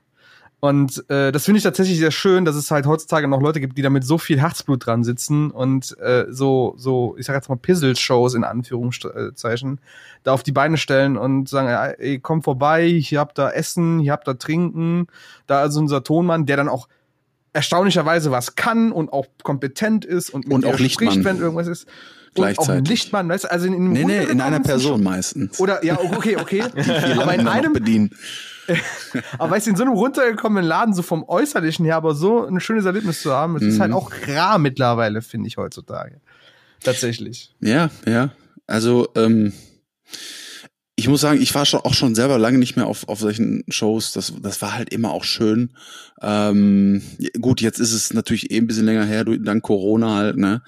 Und 0.61 1.09
äh, 1.09 1.31
das 1.31 1.45
finde 1.45 1.57
ich 1.57 1.63
tatsächlich 1.63 1.97
sehr 1.97 2.11
schön, 2.11 2.45
dass 2.45 2.55
es 2.55 2.69
halt 2.69 2.85
heutzutage 2.85 3.27
noch 3.27 3.41
Leute 3.41 3.59
gibt, 3.59 3.79
die 3.79 3.81
da 3.81 3.89
mit 3.89 4.03
so 4.03 4.19
viel 4.19 4.39
Herzblut 4.39 4.85
dran 4.85 5.03
sitzen 5.03 5.49
und 5.49 5.97
äh, 5.99 6.25
so, 6.29 6.75
so, 6.77 7.15
ich 7.17 7.25
sag 7.25 7.33
jetzt 7.33 7.49
mal 7.49 7.55
Pizzle-Shows 7.55 8.35
in 8.35 8.43
Anführungszeichen, 8.43 9.81
da 10.21 10.33
auf 10.33 10.43
die 10.43 10.51
Beine 10.51 10.77
stellen 10.77 11.17
und 11.17 11.49
sagen, 11.49 11.95
ey, 11.97 12.19
komm 12.19 12.43
vorbei, 12.43 12.87
hier 12.87 13.19
habt 13.19 13.39
ihr 13.39 13.55
Essen, 13.55 13.99
hier 14.01 14.11
habt 14.11 14.27
ihr 14.27 14.37
Trinken, 14.37 15.07
da 15.47 15.65
ist 15.65 15.75
unser 15.77 16.03
Tonmann, 16.03 16.45
der 16.45 16.57
dann 16.57 16.69
auch 16.69 16.87
erstaunlicherweise 17.53 18.29
was 18.29 18.55
kann 18.55 18.91
und 18.91 19.11
auch 19.11 19.25
kompetent 19.41 20.05
ist 20.05 20.29
und 20.29 20.47
mit 20.47 20.53
Und 20.53 20.65
auch 20.67 20.77
Lichtmann. 20.77 21.11
spricht, 21.11 21.25
wenn 21.25 21.39
irgendwas 21.39 21.67
ist. 21.67 21.87
Und 22.33 22.43
auch 22.43 22.53
Gleichzeitig. 22.53 22.89
Lichtmann, 22.89 23.27
weißt 23.27 23.43
du, 23.43 23.51
also 23.51 23.67
in, 23.67 23.73
in, 23.73 23.91
Nee, 23.91 24.05
nee, 24.05 24.23
in 24.23 24.39
einer 24.39 24.61
Person 24.61 25.03
meistens. 25.03 25.59
Oder, 25.59 25.83
ja, 25.83 25.99
okay, 25.99 26.37
okay. 26.37 26.61
aber 27.19 27.33
in 27.35 27.45
einem, 27.47 27.73
bedienen. 27.73 28.11
aber 29.37 29.51
weißt 29.51 29.67
du, 29.67 29.71
in 29.71 29.75
so 29.75 29.83
einem 29.83 29.93
runtergekommenen 29.93 30.63
Laden, 30.63 30.93
so 30.93 31.01
vom 31.01 31.25
Äußerlichen 31.27 31.83
her, 31.83 31.97
aber 31.97 32.15
so 32.15 32.45
ein 32.47 32.61
schönes 32.61 32.85
Erlebnis 32.85 33.21
zu 33.21 33.33
haben, 33.33 33.55
das 33.55 33.63
ist 33.63 33.75
Mhm. 33.77 33.81
halt 33.81 33.91
auch 33.93 34.11
rar 34.27 34.59
mittlerweile, 34.59 35.21
finde 35.21 35.47
ich 35.47 35.57
heutzutage. 35.57 36.21
Tatsächlich. 36.83 37.53
Ja, 37.59 37.89
ja. 38.07 38.29
Also, 38.65 39.09
ähm, 39.15 39.51
ich 41.01 41.07
muss 41.07 41.21
sagen, 41.21 41.41
ich 41.41 41.55
war 41.55 41.65
schon 41.65 41.79
auch 41.79 41.95
schon 41.95 42.13
selber 42.13 42.37
lange 42.37 42.59
nicht 42.59 42.75
mehr 42.75 42.85
auf, 42.85 43.09
auf 43.09 43.19
solchen 43.19 43.63
Shows. 43.69 44.13
Das, 44.13 44.31
das 44.39 44.61
war 44.61 44.75
halt 44.75 44.93
immer 44.93 45.11
auch 45.11 45.23
schön. 45.23 45.71
Ähm, 46.21 47.01
gut, 47.41 47.59
jetzt 47.59 47.79
ist 47.79 47.91
es 47.91 48.13
natürlich 48.13 48.51
eh 48.51 48.57
ein 48.59 48.67
bisschen 48.67 48.85
länger 48.85 49.05
her, 49.05 49.25
dank 49.25 49.63
Corona 49.63 50.13
halt, 50.15 50.37
ne? 50.37 50.61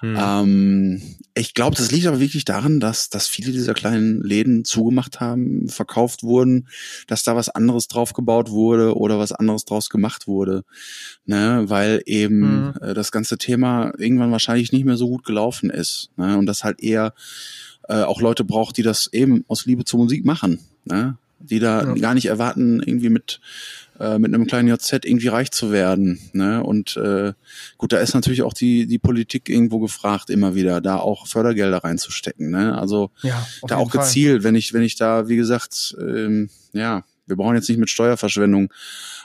Hm. 0.00 0.16
Ähm, 0.20 1.02
ich 1.32 1.54
glaube, 1.54 1.76
das 1.76 1.90
liegt 1.90 2.06
aber 2.06 2.20
wirklich 2.20 2.44
daran, 2.44 2.78
dass, 2.78 3.08
dass 3.08 3.26
viele 3.26 3.52
dieser 3.52 3.72
kleinen 3.72 4.20
Läden 4.22 4.66
zugemacht 4.66 5.20
haben, 5.20 5.70
verkauft 5.70 6.22
wurden, 6.22 6.68
dass 7.06 7.22
da 7.22 7.34
was 7.34 7.48
anderes 7.48 7.88
drauf 7.88 8.12
gebaut 8.12 8.50
wurde 8.50 8.94
oder 8.98 9.18
was 9.18 9.32
anderes 9.32 9.64
draus 9.64 9.88
gemacht 9.88 10.26
wurde. 10.26 10.64
Ne? 11.24 11.64
Weil 11.68 12.02
eben 12.04 12.40
Mhm. 12.40 12.74
äh, 12.82 12.92
das 12.92 13.12
ganze 13.12 13.38
Thema 13.38 13.94
irgendwann 13.96 14.30
wahrscheinlich 14.32 14.72
nicht 14.72 14.84
mehr 14.84 14.98
so 14.98 15.08
gut 15.08 15.24
gelaufen 15.24 15.70
ist. 15.70 16.10
Ne? 16.18 16.36
Und 16.36 16.44
das 16.44 16.64
halt 16.64 16.82
eher 16.82 17.14
äh, 17.90 18.02
auch 18.02 18.20
Leute 18.20 18.44
braucht, 18.44 18.76
die 18.76 18.82
das 18.82 19.08
eben 19.12 19.44
aus 19.48 19.66
Liebe 19.66 19.84
zur 19.84 20.00
Musik 20.00 20.24
machen. 20.24 20.60
Ne? 20.84 21.16
Die 21.40 21.58
da 21.58 21.82
Ja. 21.84 21.94
gar 21.94 22.14
nicht 22.14 22.26
erwarten, 22.26 22.80
irgendwie 22.84 23.10
mit 23.10 23.40
äh, 23.98 24.18
mit 24.18 24.32
einem 24.32 24.46
kleinen 24.46 24.68
JZ 24.68 25.04
irgendwie 25.04 25.28
reich 25.28 25.50
zu 25.50 25.72
werden. 25.72 26.18
Ne? 26.32 26.62
Und 26.64 26.96
äh, 26.96 27.34
gut, 27.76 27.92
da 27.92 27.98
ist 27.98 28.14
natürlich 28.14 28.40
auch 28.42 28.54
die, 28.54 28.86
die 28.86 28.98
Politik 28.98 29.50
irgendwo 29.50 29.78
gefragt, 29.78 30.30
immer 30.30 30.54
wieder, 30.54 30.80
da 30.80 30.96
auch 30.96 31.26
Fördergelder 31.26 31.84
reinzustecken. 31.84 32.50
Ne? 32.50 32.78
Also 32.78 33.10
Ja, 33.20 33.46
da 33.68 33.76
auch 33.76 33.90
Fall. 33.90 34.00
gezielt, 34.06 34.42
wenn 34.42 34.54
ich, 34.54 34.72
wenn 34.72 34.82
ich 34.82 34.96
da, 34.96 35.28
wie 35.28 35.36
gesagt, 35.36 35.94
ähm, 36.00 36.48
ja, 36.72 37.04
wir 37.26 37.36
brauchen 37.36 37.56
jetzt 37.56 37.68
nicht 37.68 37.78
mit 37.78 37.90
Steuerverschwendung 37.90 38.72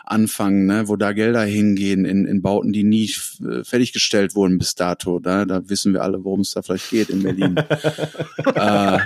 anfangen, 0.06 0.66
ne, 0.66 0.88
wo 0.88 0.95
da 0.95 1.14
Gelder 1.14 1.43
hingehen 1.43 2.06
in, 2.06 2.26
in 2.26 2.41
Bauten, 2.41 2.72
die 2.74 2.84
nie 2.84 3.12
äh, 3.43 3.64
fertiggestellt 3.64 4.36
wurden 4.36 4.58
bis 4.58 4.76
dato. 4.76 5.20
Da, 5.20 5.45
da 5.45 5.68
wissen 5.70 5.93
wir 5.93 6.03
alle, 6.03 6.24
worum 6.24 6.41
es 6.41 6.51
da 6.51 6.62
vielleicht 6.62 6.89
geht 6.89 7.10
in 7.10 7.24
Berlin. 7.24 7.56
äh, 8.56 8.99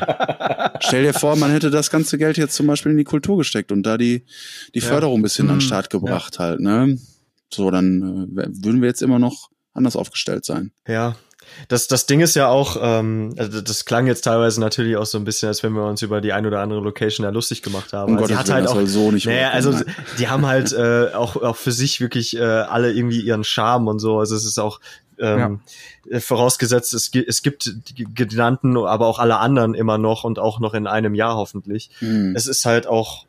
stell 0.81 1.03
dir 1.03 1.13
vor, 1.13 1.35
man 1.35 1.51
hätte 1.51 1.69
das 1.69 1.89
ganze 1.89 2.17
Geld 2.17 2.37
jetzt 2.37 2.55
zum 2.55 2.67
Beispiel 2.67 2.91
in 2.91 2.97
die 2.97 3.03
Kultur 3.03 3.37
gesteckt 3.37 3.71
und 3.71 3.83
da 3.83 3.97
die, 3.97 4.23
die 4.75 4.79
Ja. 4.79 4.85
Förderung 4.85 5.19
ein 5.19 5.23
bisschen 5.23 5.47
an 5.49 5.55
den 5.55 5.63
Mhm. 5.63 5.67
Start 5.67 5.89
gebracht 5.89 6.39
halt, 6.39 6.59
ne? 6.59 6.97
So, 7.51 7.71
dann 7.71 8.27
äh, 8.37 8.47
würden 8.63 8.81
wir 8.81 8.87
jetzt 8.87 9.01
immer 9.01 9.19
noch 9.19 9.49
anders 9.73 9.95
aufgestellt 9.95 10.45
sein. 10.45 10.71
Ja. 10.87 11.15
Das, 11.67 11.87
das 11.87 12.05
Ding 12.05 12.21
ist 12.21 12.35
ja 12.35 12.47
auch, 12.47 12.77
ähm, 12.81 13.33
also 13.37 13.61
das 13.61 13.85
klang 13.85 14.07
jetzt 14.07 14.21
teilweise 14.21 14.59
natürlich 14.59 14.97
auch 14.97 15.05
so 15.05 15.17
ein 15.17 15.23
bisschen, 15.23 15.47
als 15.47 15.63
wenn 15.63 15.73
wir 15.73 15.85
uns 15.85 16.01
über 16.01 16.21
die 16.21 16.33
ein 16.33 16.45
oder 16.45 16.61
andere 16.61 16.81
Location 16.81 17.23
da 17.23 17.29
lustig 17.29 17.61
gemacht 17.61 17.93
haben. 17.93 18.13
Um 18.13 18.17
Also 18.17 18.33
Gottes 18.33 18.49
hat 18.49 18.53
halt 18.53 18.67
auch, 18.67 18.79
so 18.85 19.11
nicht 19.11 19.25
naja, 19.25 19.49
also 19.49 19.73
die 20.17 20.27
haben 20.27 20.45
halt 20.45 20.71
äh, 20.73 21.09
auch, 21.13 21.35
auch 21.35 21.55
für 21.55 21.71
sich 21.71 22.01
wirklich 22.01 22.35
äh, 22.35 22.41
alle 22.43 22.91
irgendwie 22.91 23.21
ihren 23.21 23.43
Charme 23.43 23.87
und 23.87 23.99
so. 23.99 24.19
Also 24.19 24.35
es 24.35 24.45
ist 24.45 24.59
auch 24.59 24.79
ähm, 25.19 25.61
äh, 26.09 26.19
vorausgesetzt, 26.19 26.93
es, 26.93 27.11
es 27.13 27.41
gibt 27.41 27.71
die 27.97 28.05
genannten, 28.13 28.77
aber 28.77 29.07
auch 29.07 29.19
alle 29.19 29.37
anderen 29.37 29.73
immer 29.73 29.97
noch 29.97 30.23
und 30.23 30.39
auch 30.39 30.59
noch 30.59 30.73
in 30.73 30.87
einem 30.87 31.13
Jahr 31.13 31.35
hoffentlich. 31.35 31.91
Hm. 31.99 32.35
Es 32.35 32.47
ist 32.47 32.65
halt 32.65 32.87
auch 32.87 33.25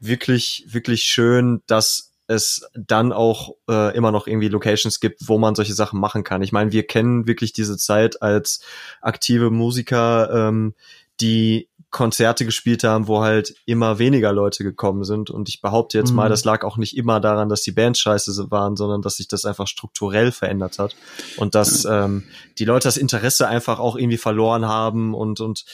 wirklich, 0.00 0.66
wirklich 0.68 1.04
schön, 1.04 1.62
dass 1.66 2.12
es 2.26 2.66
dann 2.74 3.12
auch 3.12 3.54
äh, 3.68 3.94
immer 3.96 4.10
noch 4.10 4.26
irgendwie 4.26 4.48
Locations 4.48 5.00
gibt, 5.00 5.28
wo 5.28 5.38
man 5.38 5.54
solche 5.54 5.74
Sachen 5.74 6.00
machen 6.00 6.24
kann. 6.24 6.42
Ich 6.42 6.52
meine, 6.52 6.72
wir 6.72 6.86
kennen 6.86 7.26
wirklich 7.26 7.52
diese 7.52 7.76
Zeit 7.76 8.22
als 8.22 8.60
aktive 9.00 9.50
Musiker, 9.50 10.48
ähm, 10.48 10.74
die 11.20 11.68
Konzerte 11.94 12.44
gespielt 12.44 12.82
haben, 12.82 13.06
wo 13.06 13.22
halt 13.22 13.54
immer 13.66 14.00
weniger 14.00 14.32
Leute 14.32 14.64
gekommen 14.64 15.04
sind. 15.04 15.30
Und 15.30 15.48
ich 15.48 15.60
behaupte 15.60 15.96
jetzt 15.96 16.10
mhm. 16.10 16.16
mal, 16.16 16.28
das 16.28 16.44
lag 16.44 16.64
auch 16.64 16.76
nicht 16.76 16.96
immer 16.96 17.20
daran, 17.20 17.48
dass 17.48 17.62
die 17.62 17.70
Bands 17.70 18.00
scheiße 18.00 18.50
waren, 18.50 18.74
sondern 18.74 19.00
dass 19.00 19.18
sich 19.18 19.28
das 19.28 19.44
einfach 19.44 19.68
strukturell 19.68 20.32
verändert 20.32 20.80
hat. 20.80 20.96
Und 21.36 21.54
dass 21.54 21.84
ähm, 21.84 22.24
die 22.58 22.64
Leute 22.64 22.88
das 22.88 22.96
Interesse 22.96 23.46
einfach 23.46 23.78
auch 23.78 23.94
irgendwie 23.94 24.16
verloren 24.16 24.66
haben 24.66 25.14
und, 25.14 25.38
und 25.38 25.64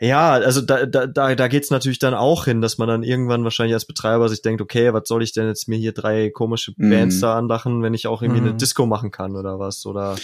ja, 0.00 0.32
also 0.32 0.62
da, 0.62 0.86
da, 0.86 1.06
da, 1.06 1.34
da 1.34 1.48
geht's 1.48 1.70
natürlich 1.70 1.98
dann 1.98 2.14
auch 2.14 2.46
hin, 2.46 2.62
dass 2.62 2.78
man 2.78 2.88
dann 2.88 3.02
irgendwann 3.02 3.44
wahrscheinlich 3.44 3.74
als 3.74 3.84
Betreiber 3.84 4.28
sich 4.30 4.40
denkt, 4.40 4.62
okay, 4.62 4.94
was 4.94 5.06
soll 5.06 5.22
ich 5.22 5.32
denn 5.32 5.46
jetzt 5.46 5.68
mir 5.68 5.76
hier 5.76 5.92
drei 5.92 6.30
komische 6.30 6.72
Bands 6.76 7.18
mm. 7.18 7.20
da 7.20 7.36
anlachen, 7.36 7.82
wenn 7.82 7.92
ich 7.92 8.06
auch 8.06 8.22
irgendwie 8.22 8.40
mm. 8.40 8.44
eine 8.44 8.52
mhm. 8.54 8.58
Disco 8.58 8.86
machen 8.86 9.10
kann 9.10 9.36
oder 9.36 9.58
was? 9.58 9.84
Oder 9.84 10.16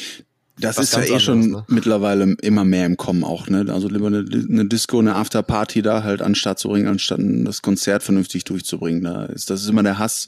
das 0.58 0.78
ist 0.78 0.96
ja 0.96 1.02
eh 1.02 1.20
schon 1.20 1.50
ne? 1.50 1.64
mittlerweile 1.68 2.34
immer 2.40 2.64
mehr 2.64 2.86
im 2.86 2.96
Kommen 2.96 3.22
auch, 3.22 3.48
ne? 3.48 3.66
Also 3.68 3.88
lieber 3.88 4.06
eine, 4.06 4.24
eine 4.30 4.64
Disco, 4.64 4.98
eine 4.98 5.14
Afterparty 5.14 5.82
da 5.82 6.02
halt 6.02 6.22
anstatt 6.22 6.58
zu 6.58 6.68
bringen, 6.68 6.88
anstatt 6.88 7.20
das 7.20 7.60
Konzert 7.60 8.02
vernünftig 8.02 8.44
durchzubringen. 8.44 9.02
Da 9.02 9.26
ist, 9.26 9.50
das 9.50 9.62
ist 9.62 9.68
immer 9.68 9.82
der 9.82 9.98
Hass 9.98 10.26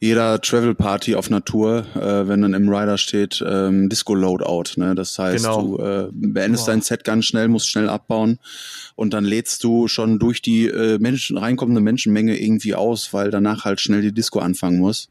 jeder 0.00 0.40
Travel 0.40 0.74
Party 0.74 1.14
auf 1.14 1.30
Natur, 1.30 1.84
äh, 1.94 2.28
wenn 2.28 2.42
dann 2.42 2.54
im 2.54 2.68
Rider 2.68 2.98
steht 2.98 3.42
ähm, 3.46 3.88
Disco 3.88 4.14
Loadout. 4.14 4.76
Ne? 4.76 4.94
Das 4.94 5.18
heißt, 5.18 5.44
genau. 5.44 5.76
du 5.76 5.82
äh, 5.82 6.08
beendest 6.12 6.62
wow. 6.62 6.74
dein 6.74 6.82
Set 6.82 7.04
ganz 7.04 7.24
schnell, 7.24 7.48
musst 7.48 7.68
schnell 7.68 7.88
abbauen 7.88 8.38
und 8.96 9.14
dann 9.14 9.24
lädst 9.24 9.64
du 9.64 9.88
schon 9.88 10.18
durch 10.18 10.42
die 10.42 10.66
äh, 10.66 10.98
Menschen 10.98 11.38
reinkommende 11.38 11.80
Menschenmenge 11.80 12.38
irgendwie 12.38 12.74
aus, 12.74 13.12
weil 13.12 13.30
danach 13.30 13.64
halt 13.64 13.80
schnell 13.80 14.02
die 14.02 14.12
Disco 14.12 14.38
anfangen 14.38 14.78
muss. 14.78 15.08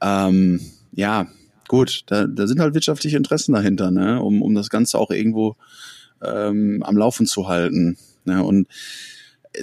Ähm, 0.00 0.60
ja, 0.92 1.26
gut, 1.68 2.02
da, 2.06 2.26
da 2.26 2.46
sind 2.46 2.60
halt 2.60 2.74
wirtschaftliche 2.74 3.16
Interessen 3.16 3.52
dahinter, 3.52 3.90
ne? 3.90 4.22
um, 4.22 4.42
um 4.42 4.54
das 4.54 4.70
Ganze 4.70 4.98
auch 4.98 5.10
irgendwo 5.10 5.56
ähm, 6.22 6.82
am 6.82 6.96
Laufen 6.96 7.26
zu 7.26 7.48
halten. 7.48 7.96
Ne? 8.24 8.42
Und 8.42 8.66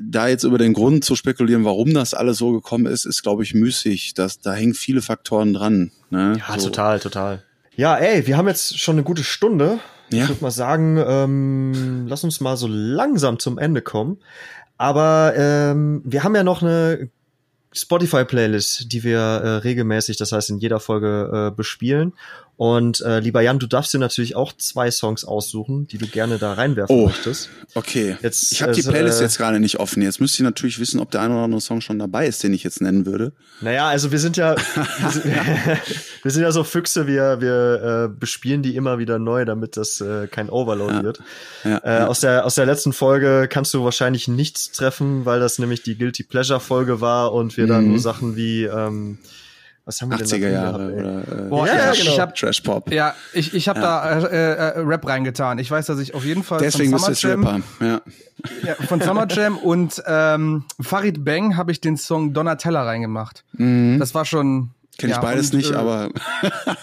da 0.01 0.27
jetzt 0.27 0.43
über 0.43 0.57
den 0.57 0.73
Grund 0.73 1.03
zu 1.03 1.15
spekulieren, 1.15 1.65
warum 1.65 1.93
das 1.93 2.13
alles 2.13 2.37
so 2.37 2.51
gekommen 2.51 2.85
ist, 2.85 3.05
ist, 3.05 3.23
glaube 3.23 3.43
ich, 3.43 3.53
müßig. 3.53 4.13
Das, 4.13 4.39
da 4.39 4.53
hängen 4.53 4.73
viele 4.73 5.01
Faktoren 5.01 5.53
dran. 5.53 5.91
Ne? 6.09 6.37
Ja, 6.39 6.59
so. 6.59 6.67
total, 6.67 6.99
total. 6.99 7.43
Ja, 7.75 7.95
ey, 7.97 8.25
wir 8.27 8.37
haben 8.37 8.47
jetzt 8.47 8.79
schon 8.79 8.95
eine 8.95 9.03
gute 9.03 9.23
Stunde. 9.23 9.79
Ja. 10.11 10.23
Ich 10.23 10.29
würde 10.29 10.43
mal 10.43 10.51
sagen, 10.51 11.03
ähm, 11.05 12.05
lass 12.07 12.23
uns 12.23 12.39
mal 12.39 12.57
so 12.57 12.67
langsam 12.69 13.39
zum 13.39 13.57
Ende 13.57 13.81
kommen. 13.81 14.17
Aber 14.77 15.33
ähm, 15.35 16.01
wir 16.05 16.23
haben 16.23 16.35
ja 16.35 16.43
noch 16.43 16.61
eine 16.61 17.09
Spotify-Playlist, 17.73 18.91
die 18.91 19.03
wir 19.03 19.19
äh, 19.19 19.49
regelmäßig, 19.57 20.17
das 20.17 20.31
heißt 20.31 20.49
in 20.49 20.59
jeder 20.59 20.79
Folge 20.79 21.51
äh, 21.51 21.55
bespielen. 21.55 22.13
Und 22.57 23.01
äh, 23.01 23.19
lieber 23.19 23.41
Jan, 23.41 23.59
du 23.59 23.67
darfst 23.67 23.93
dir 23.93 23.99
natürlich 23.99 24.37
auch 24.37 24.53
zwei 24.53 24.89
Songs 24.89 25.25
aussuchen, 25.25 25.87
die 25.87 25.97
du 25.97 26.07
gerne 26.07 26.37
da 26.37 26.53
reinwerfen 26.53 26.95
oh, 26.95 27.07
möchtest. 27.07 27.49
Okay. 27.73 28.15
Jetzt, 28.21 28.53
ich 28.53 28.61
habe 28.61 28.71
die 28.71 28.81
Playlist 28.81 29.19
äh, 29.19 29.23
jetzt 29.23 29.37
gerade 29.37 29.59
nicht 29.59 29.77
offen. 29.79 30.01
Jetzt 30.01 30.21
müsst 30.21 30.39
ihr 30.39 30.43
natürlich 30.43 30.79
wissen, 30.79 31.01
ob 31.01 31.11
der 31.11 31.19
ein 31.21 31.31
oder 31.31 31.41
andere 31.41 31.59
Song 31.59 31.81
schon 31.81 31.99
dabei 31.99 32.27
ist, 32.27 32.43
den 32.43 32.53
ich 32.53 32.63
jetzt 32.63 32.81
nennen 32.81 33.05
würde. 33.05 33.33
Naja, 33.59 33.89
also 33.89 34.13
wir 34.13 34.19
sind 34.19 34.37
ja, 34.37 34.55
wir 34.99 35.11
sind, 35.11 35.25
wir 36.23 36.31
sind 36.31 36.43
ja 36.43 36.51
so 36.53 36.63
Füchse, 36.63 37.07
wir, 37.07 37.41
wir 37.41 38.05
äh, 38.05 38.17
bespielen 38.17 38.63
die 38.63 38.77
immer 38.77 38.99
wieder 38.99 39.19
neu, 39.19 39.43
damit 39.43 39.75
das 39.75 39.99
äh, 39.99 40.27
kein 40.27 40.49
Overload 40.49 40.93
ja. 40.93 41.03
wird. 41.03 41.19
Ja, 41.65 41.77
äh, 41.79 41.99
ja. 41.99 42.07
Aus, 42.07 42.21
der, 42.21 42.45
aus 42.45 42.55
der 42.55 42.65
letzten 42.65 42.93
Folge 42.93 43.49
kannst 43.49 43.73
du 43.73 43.83
wahrscheinlich 43.83 44.29
nichts 44.29 44.71
treffen, 44.71 45.25
weil 45.25 45.41
das 45.41 45.59
nämlich 45.59 45.83
die 45.83 45.97
Guilty 45.97 46.23
Pleasure 46.23 46.61
Folge 46.61 47.01
war 47.01 47.33
und 47.33 47.57
wir 47.57 47.65
mhm. 47.65 47.69
dann 47.69 47.87
nur 47.89 47.99
Sachen 47.99 48.37
wie 48.37 48.63
ähm, 48.63 49.17
was 49.85 50.01
haben 50.01 50.09
wir 50.09 50.17
80er 50.17 50.39
denn 50.39 50.53
Jahre 50.53 50.93
gehabt, 50.93 51.27
oder 51.27 51.45
äh, 51.45 51.49
Boah, 51.49 51.67
ja, 51.67 51.75
ja, 51.75 51.91
genau. 51.91 52.11
ich 52.11 52.19
hab, 52.19 52.35
Trash 52.35 52.61
Pop. 52.61 52.91
Ja, 52.91 53.13
ich, 53.33 53.53
ich 53.53 53.69
habe 53.69 53.79
ja. 53.79 54.19
da 54.19 54.27
äh, 54.27 54.53
äh, 54.53 54.79
Rap 54.79 55.07
reingetan. 55.07 55.59
Ich 55.59 55.69
weiß, 55.69 55.85
dass 55.85 55.99
ich 55.99 56.15
auf 56.15 56.25
jeden 56.25 56.43
Fall 56.43 56.59
Deswegen 56.59 56.97
von 56.97 57.13
Summer 57.13 57.33
Jam, 57.33 57.45
Rapper. 57.45 57.85
Ja. 57.85 58.01
ja. 58.63 58.75
von 58.87 58.99
Summer 58.99 59.27
Jam 59.29 59.57
und 59.57 60.01
ähm, 60.07 60.65
Farid 60.81 61.23
Bang 61.23 61.55
habe 61.55 61.71
ich 61.71 61.81
den 61.81 61.97
Song 61.97 62.33
Donatella 62.33 62.83
reingemacht. 62.83 63.43
Mhm. 63.53 63.99
Das 63.99 64.15
war 64.15 64.25
schon 64.25 64.71
Kenn 64.97 65.09
ich 65.09 65.17
beides 65.17 65.51
und, 65.51 65.57
nicht, 65.57 65.71
äh, 65.71 65.75
aber. 65.75 66.09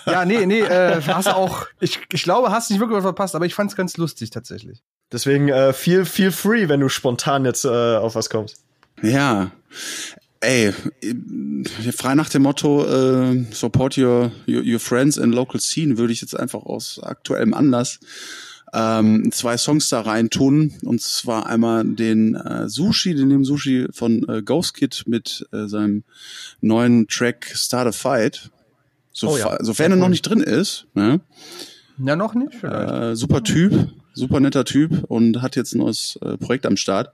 ja, 0.07 0.25
nee, 0.25 0.47
nee, 0.47 0.61
äh, 0.61 1.01
hast 1.03 1.29
auch. 1.29 1.67
Ich, 1.81 1.99
ich 2.13 2.23
glaube, 2.23 2.51
hast 2.51 2.71
nicht 2.71 2.79
wirklich 2.79 2.99
was 2.99 3.05
verpasst, 3.05 3.35
aber 3.35 3.47
ich 3.47 3.55
fand's 3.55 3.75
ganz 3.75 3.97
lustig 3.97 4.31
tatsächlich. 4.31 4.83
Deswegen 5.11 5.49
äh, 5.49 5.73
feel, 5.73 6.05
feel 6.05 6.31
free, 6.31 6.69
wenn 6.69 6.81
du 6.81 6.89
spontan 6.89 7.45
jetzt 7.45 7.65
äh, 7.65 7.97
auf 7.97 8.15
was 8.15 8.31
kommst. 8.31 8.63
Ja. 9.03 9.51
Ey, 10.43 10.73
frei 11.93 12.17
nach 12.17 12.29
dem 12.29 12.43
Motto 12.43 12.85
äh, 12.85 13.45
Support 13.53 13.97
your, 13.97 14.33
your, 14.49 14.63
your 14.65 14.81
friends 14.81 15.17
and 15.17 15.33
local 15.33 15.61
scene 15.61 15.99
würde 15.99 16.13
ich 16.13 16.21
jetzt 16.21 16.37
einfach 16.37 16.65
aus 16.65 17.01
aktuellem 17.01 17.55
Anlass 17.55 18.01
ähm, 18.73 19.31
zwei 19.33 19.57
Songs 19.57 19.89
da 19.89 20.01
rein 20.01 20.31
tun. 20.31 20.73
Und 20.85 21.01
zwar 21.01 21.47
einmal 21.47 21.85
den 21.85 22.35
äh, 22.35 22.69
Sushi, 22.69 23.15
den 23.15 23.29
dem 23.31 23.45
Sushi 23.45 23.87
von 23.93 24.29
äh, 24.29 24.43
Ghost 24.43 24.75
Kid 24.75 25.05
mit 25.07 25.47
äh, 25.53 25.67
seinem 25.67 26.05
neuen 26.61 27.07
Track 27.07 27.53
Start 27.55 27.87
a 27.87 27.93
Fight. 27.93 28.51
So, 29.13 29.31
oh 29.31 29.37
ja. 29.37 29.63
Sofern 29.63 29.93
er 29.93 29.97
noch 29.97 30.09
nicht 30.09 30.23
drin 30.23 30.41
ist. 30.41 30.87
Ne? 30.95 31.21
Ja, 31.99 32.17
noch 32.17 32.35
nicht. 32.35 32.55
Vielleicht. 32.55 32.93
Äh, 32.93 33.15
super 33.15 33.45
Typ, 33.45 33.91
super 34.15 34.41
netter 34.41 34.65
Typ 34.65 35.05
und 35.05 35.43
hat 35.43 35.55
jetzt 35.55 35.75
ein 35.75 35.79
neues 35.79 36.19
äh, 36.23 36.37
Projekt 36.37 36.67
am 36.67 36.77
Start. 36.77 37.13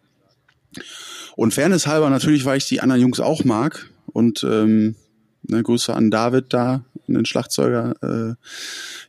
Und 1.38 1.54
Fairness 1.54 1.86
halber 1.86 2.10
natürlich, 2.10 2.44
weil 2.46 2.58
ich 2.58 2.66
die 2.66 2.80
anderen 2.80 3.00
Jungs 3.00 3.20
auch 3.20 3.44
mag. 3.44 3.88
Und 4.06 4.42
ähm, 4.42 4.96
ne, 5.44 5.62
Grüße 5.62 5.94
an 5.94 6.10
David 6.10 6.46
da, 6.52 6.82
den 7.06 7.24
Schlagzeuger. 7.26 7.94
Äh, 8.02 8.34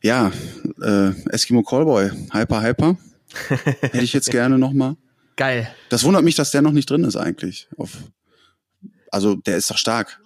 ja, 0.05 0.32
äh, 0.80 1.09
Eskimo 1.32 1.63
Callboy, 1.63 2.11
Hyper 2.32 2.61
Hyper. 2.61 2.97
Hätte 3.82 4.03
ich 4.03 4.13
jetzt 4.13 4.30
gerne 4.30 4.59
nochmal. 4.59 4.95
Geil. 5.38 5.73
Das 5.89 6.03
wundert 6.03 6.23
mich, 6.23 6.36
dass 6.36 6.51
der 6.51 6.61
noch 6.61 6.71
nicht 6.71 6.91
drin 6.91 7.03
ist 7.03 7.15
eigentlich. 7.15 7.67
Auf, 7.77 7.97
also 9.09 9.34
der 9.34 9.57
ist 9.57 9.71
doch 9.71 9.80
stark. 9.80 10.21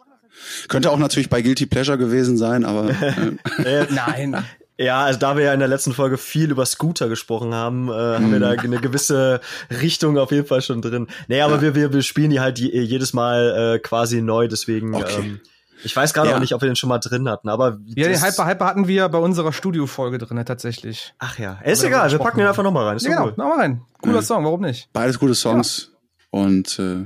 Könnte 0.67 0.91
auch 0.91 0.99
natürlich 0.99 1.29
bei 1.29 1.41
Guilty 1.41 1.67
Pleasure 1.67 1.97
gewesen 1.97 2.35
sein, 2.35 2.65
aber. 2.65 2.89
Äh. 3.63 3.87
Nein. 3.89 4.43
Ja, 4.83 5.03
also 5.03 5.19
da 5.19 5.37
wir 5.37 5.45
ja 5.45 5.53
in 5.53 5.59
der 5.59 5.69
letzten 5.69 5.93
Folge 5.93 6.17
viel 6.17 6.51
über 6.51 6.65
Scooter 6.65 7.07
gesprochen 7.07 7.53
haben, 7.53 7.89
äh, 7.89 7.93
haben 7.93 8.31
wir 8.31 8.39
da 8.39 8.51
mhm. 8.51 8.59
eine 8.59 8.79
gewisse 8.79 9.39
Richtung 9.81 10.17
auf 10.17 10.31
jeden 10.31 10.45
Fall 10.45 10.61
schon 10.61 10.81
drin. 10.81 11.07
Nee, 11.27 11.41
aber 11.41 11.55
ja. 11.55 11.61
wir, 11.61 11.75
wir, 11.75 11.93
wir 11.93 12.01
spielen 12.01 12.31
die 12.31 12.39
halt 12.39 12.57
die, 12.57 12.69
jedes 12.69 13.13
Mal 13.13 13.75
äh, 13.75 13.79
quasi 13.79 14.21
neu, 14.21 14.47
deswegen 14.47 14.93
okay. 14.93 15.19
ähm, 15.19 15.39
ich 15.85 15.95
weiß 15.95 16.13
gerade 16.13 16.29
ja. 16.29 16.35
auch 16.35 16.39
nicht, 16.39 16.53
ob 16.53 16.61
wir 16.61 16.69
den 16.69 16.75
schon 16.75 16.89
mal 16.89 16.99
drin 16.99 17.27
hatten, 17.29 17.49
aber 17.49 17.77
Ja, 17.95 18.07
den 18.07 18.21
Hyper 18.21 18.47
Hyper 18.47 18.65
hatten 18.65 18.87
wir 18.87 19.09
bei 19.09 19.17
unserer 19.17 19.51
Studiofolge 19.51 20.17
drin 20.17 20.43
tatsächlich. 20.45 21.13
Ach 21.19 21.37
ja, 21.37 21.59
ist 21.63 21.83
egal, 21.83 22.11
wir 22.11 22.19
packen 22.19 22.39
den 22.39 22.47
einfach 22.47 22.63
nochmal 22.63 22.87
rein. 22.87 22.97
Ist 22.97 23.05
ja, 23.05 23.21
genau, 23.21 23.29
nochmal 23.35 23.59
rein. 23.59 23.81
Cooler 24.01 24.15
ja. 24.15 24.21
Song, 24.21 24.43
warum 24.45 24.61
nicht? 24.61 24.91
Beides 24.93 25.19
gute 25.19 25.35
Songs 25.35 25.91
und 26.29 26.79
äh, 26.79 27.05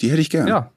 die 0.00 0.10
hätte 0.10 0.20
ich 0.20 0.30
gern. 0.30 0.48
Ja. 0.48 0.70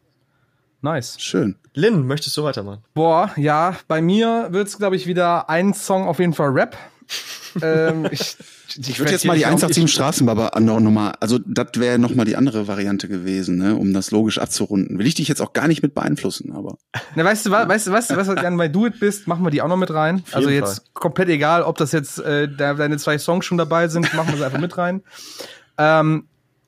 Nice. 0.88 1.18
Schön. 1.20 1.56
Lynn, 1.74 2.08
möchtest 2.08 2.38
du 2.38 2.44
weitermachen? 2.44 2.82
Boah, 2.94 3.32
ja, 3.36 3.76
bei 3.90 4.02
mir 4.02 4.48
wird's, 4.52 4.78
glaube 4.78 4.96
ich, 4.96 5.06
wieder 5.06 5.50
ein 5.50 5.74
Song 5.74 6.08
auf 6.08 6.20
jeden 6.20 6.34
Fall 6.34 6.50
Rap. 6.52 6.78
ähm, 7.62 8.08
ich 8.10 8.38
ich, 8.70 8.90
ich 8.90 9.00
würde 9.00 9.12
jetzt 9.12 9.26
mal 9.26 9.38
die 9.38 9.46
187 9.46 9.94
Straßenbaba 9.94 10.60
nochmal, 10.60 11.14
also 11.20 11.40
das 11.46 11.68
wäre 11.76 12.00
nochmal 12.00 12.26
die 12.26 12.36
andere 12.36 12.68
Variante 12.68 13.08
gewesen, 13.08 13.58
ne, 13.58 13.76
um 13.76 13.94
das 13.94 14.12
logisch 14.12 14.38
abzurunden. 14.38 14.98
Will 15.00 15.08
ich 15.08 15.16
dich 15.16 15.28
jetzt 15.28 15.42
auch 15.42 15.54
gar 15.54 15.68
nicht 15.68 15.82
mit 15.82 15.94
beeinflussen, 15.94 16.54
aber. 16.54 16.78
Na, 17.16 17.26
weißt 17.26 17.48
du, 17.48 17.52
was, 17.52 17.68
weißt 17.68 17.88
du, 17.88 17.92
was, 17.92 18.16
was, 18.16 18.28
dann 18.28 18.58
bei 18.58 18.68
Do 18.68 18.86
It 18.86 19.00
bist, 19.00 19.28
machen 19.28 19.44
wir 19.44 19.52
die 19.52 19.62
auch 19.62 19.68
noch 19.68 19.78
mit 19.78 19.94
rein. 19.94 20.24
Also 20.32 20.50
jetzt 20.50 20.78
Fall. 20.78 20.86
komplett 20.94 21.30
egal, 21.30 21.64
ob 21.64 21.78
das 21.78 21.92
jetzt 21.92 22.20
äh, 22.20 22.48
deine 22.48 22.98
zwei 22.98 23.18
Songs 23.18 23.46
schon 23.46 23.58
dabei 23.58 23.88
sind, 23.88 24.14
machen 24.14 24.30
wir 24.30 24.38
sie 24.38 24.46
einfach 24.46 24.60
mit 24.60 24.78
rein. 24.78 25.02
Ähm, 25.78 26.28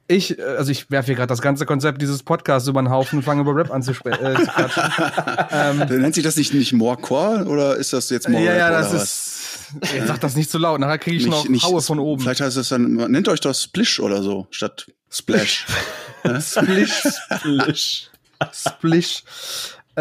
ich, 0.10 0.40
äh, 0.40 0.42
also 0.42 0.72
ich 0.72 0.90
werfe 0.90 1.08
hier 1.08 1.16
gerade 1.16 1.28
das 1.28 1.42
ganze 1.42 1.66
Konzept 1.66 2.02
dieses 2.02 2.24
Podcasts 2.24 2.68
über 2.68 2.82
den 2.82 2.90
Haufen 2.90 3.20
und 3.20 3.24
fange 3.24 3.42
über 3.42 3.56
Rap 3.56 3.72
an 3.72 3.84
zu, 3.84 3.94
sprechen. 3.94 4.26
Äh, 4.26 4.36
zu 4.36 4.50
ähm, 5.52 6.02
Nennt 6.02 6.16
sich 6.16 6.24
das 6.24 6.36
nicht, 6.36 6.54
nicht 6.54 6.74
Morecore 6.74 7.46
oder 7.46 7.76
ist 7.76 7.94
das 7.94 8.10
jetzt 8.10 8.28
More 8.28 8.44
Ja, 8.44 8.56
ja, 8.56 8.70
das 8.72 8.92
ist. 8.94 9.36
Ey, 9.94 10.06
sag 10.06 10.20
das 10.20 10.36
nicht 10.36 10.50
zu 10.50 10.58
so 10.58 10.64
laut, 10.64 10.80
nachher 10.80 10.98
kriege 10.98 11.18
ich 11.18 11.26
nicht, 11.26 11.32
noch 11.32 11.48
nicht, 11.48 11.64
Haue 11.64 11.82
von 11.82 12.00
oben. 12.00 12.24
Vielleicht 12.24 12.42
heißt 12.42 12.58
es 12.58 12.70
dann, 12.70 12.94
nennt 12.94 13.28
euch 13.28 13.40
doch 13.40 13.54
Splish 13.54 14.00
oder 14.00 14.24
so, 14.24 14.48
statt 14.50 14.88
Splash. 15.12 15.68
Splish, 16.42 17.04
Splish. 17.38 18.10
Splish. 18.52 19.24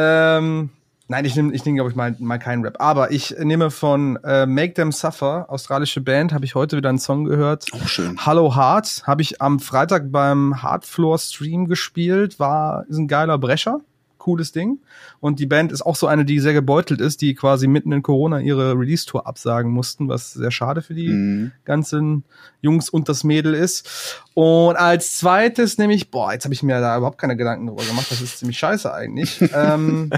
Ähm, 0.00 0.70
Nein, 1.10 1.24
ich 1.24 1.34
nehme, 1.36 1.54
ich 1.54 1.64
nehm, 1.64 1.74
glaube 1.74 1.88
ich, 1.88 1.96
mal, 1.96 2.14
mal 2.18 2.38
keinen 2.38 2.62
Rap. 2.62 2.76
Aber 2.80 3.10
ich 3.10 3.34
nehme 3.38 3.70
von 3.70 4.16
äh, 4.24 4.44
Make 4.44 4.74
Them 4.74 4.92
Suffer, 4.92 5.46
australische 5.48 6.02
Band, 6.02 6.34
habe 6.34 6.44
ich 6.44 6.54
heute 6.54 6.76
wieder 6.76 6.90
einen 6.90 6.98
Song 6.98 7.24
gehört. 7.24 7.64
Auch 7.72 7.88
schön. 7.88 8.18
Hello 8.22 8.54
Heart 8.54 9.04
habe 9.06 9.22
ich 9.22 9.40
am 9.40 9.58
Freitag 9.58 10.12
beim 10.12 10.62
Hardfloor 10.62 11.16
Stream 11.16 11.66
gespielt. 11.66 12.38
War 12.38 12.84
ist 12.90 12.98
ein 12.98 13.08
geiler 13.08 13.38
Brecher, 13.38 13.80
cooles 14.18 14.52
Ding. 14.52 14.80
Und 15.18 15.40
die 15.40 15.46
Band 15.46 15.72
ist 15.72 15.80
auch 15.80 15.96
so 15.96 16.06
eine, 16.06 16.26
die 16.26 16.40
sehr 16.40 16.52
gebeutelt 16.52 17.00
ist, 17.00 17.22
die 17.22 17.34
quasi 17.34 17.68
mitten 17.68 17.90
in 17.92 18.02
Corona 18.02 18.40
ihre 18.40 18.78
Release-Tour 18.78 19.26
absagen 19.26 19.72
mussten, 19.72 20.10
was 20.10 20.34
sehr 20.34 20.50
schade 20.50 20.82
für 20.82 20.92
die 20.92 21.08
mhm. 21.08 21.52
ganzen 21.64 22.24
Jungs 22.60 22.90
und 22.90 23.08
das 23.08 23.24
Mädel 23.24 23.54
ist. 23.54 24.20
Und 24.34 24.76
als 24.76 25.16
zweites 25.16 25.78
nehme 25.78 25.94
ich, 25.94 26.10
boah, 26.10 26.34
jetzt 26.34 26.44
habe 26.44 26.52
ich 26.52 26.62
mir 26.62 26.78
da 26.80 26.98
überhaupt 26.98 27.16
keine 27.16 27.34
Gedanken 27.34 27.66
drüber 27.66 27.84
gemacht. 27.84 28.10
Das 28.10 28.20
ist 28.20 28.40
ziemlich 28.40 28.58
scheiße 28.58 28.92
eigentlich. 28.92 29.42
ähm, 29.54 30.10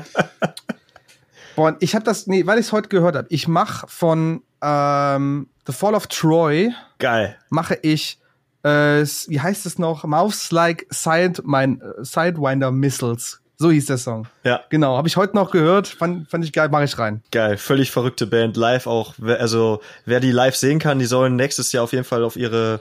Boah, 1.60 1.76
ich 1.80 1.94
habe 1.94 2.06
das, 2.06 2.26
nee, 2.26 2.46
weil 2.46 2.58
ich 2.58 2.66
es 2.66 2.72
heute 2.72 2.88
gehört 2.88 3.16
habe. 3.16 3.26
Ich 3.28 3.46
mache 3.46 3.86
von 3.86 4.42
ähm, 4.62 5.46
The 5.66 5.74
Fall 5.74 5.94
of 5.94 6.06
Troy. 6.06 6.72
Geil. 6.98 7.36
Mache 7.50 7.78
ich 7.82 8.18
Äh, 8.62 9.04
wie 9.28 9.40
heißt 9.40 9.66
es 9.66 9.78
noch? 9.78 10.04
Mouths 10.04 10.50
like 10.50 10.86
side 10.90 11.42
mein, 11.44 11.80
äh, 11.80 12.02
Sidewinder 12.02 12.70
Missiles. 12.70 13.40
So 13.60 13.70
hieß 13.70 13.84
der 13.84 13.98
Song. 13.98 14.26
Ja. 14.42 14.62
Genau, 14.70 14.96
habe 14.96 15.06
ich 15.06 15.18
heute 15.18 15.36
noch 15.36 15.50
gehört, 15.50 15.86
fand, 15.86 16.30
fand 16.30 16.42
ich 16.46 16.54
geil, 16.54 16.70
mache 16.70 16.84
ich 16.84 16.98
rein. 16.98 17.22
Geil, 17.30 17.58
völlig 17.58 17.90
verrückte 17.90 18.26
Band, 18.26 18.56
live 18.56 18.86
auch. 18.86 19.16
Also 19.22 19.82
wer 20.06 20.18
die 20.18 20.30
live 20.30 20.56
sehen 20.56 20.78
kann, 20.78 20.98
die 20.98 21.04
sollen 21.04 21.36
nächstes 21.36 21.70
Jahr 21.70 21.84
auf 21.84 21.92
jeden 21.92 22.04
Fall 22.04 22.24
auf 22.24 22.36
ihre, 22.36 22.80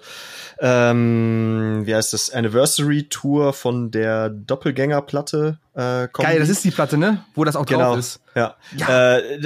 ähm, 0.62 1.82
wie 1.84 1.94
heißt 1.94 2.14
das, 2.14 2.30
Anniversary 2.30 3.10
Tour 3.10 3.52
von 3.52 3.92
der 3.92 4.30
Doppelgängerplatte 4.30 5.58
äh, 5.74 6.08
kommen. 6.08 6.30
Geil, 6.30 6.40
das 6.40 6.48
ist 6.48 6.64
die 6.64 6.72
Platte, 6.72 6.98
ne? 6.98 7.26
Wo 7.36 7.44
das 7.44 7.58
auch 7.58 7.66
genau. 7.66 7.90
drauf 7.90 8.00
ist. 8.00 8.22
Ja. 8.34 8.56
ja. 8.78 9.18
Äh, 9.18 9.42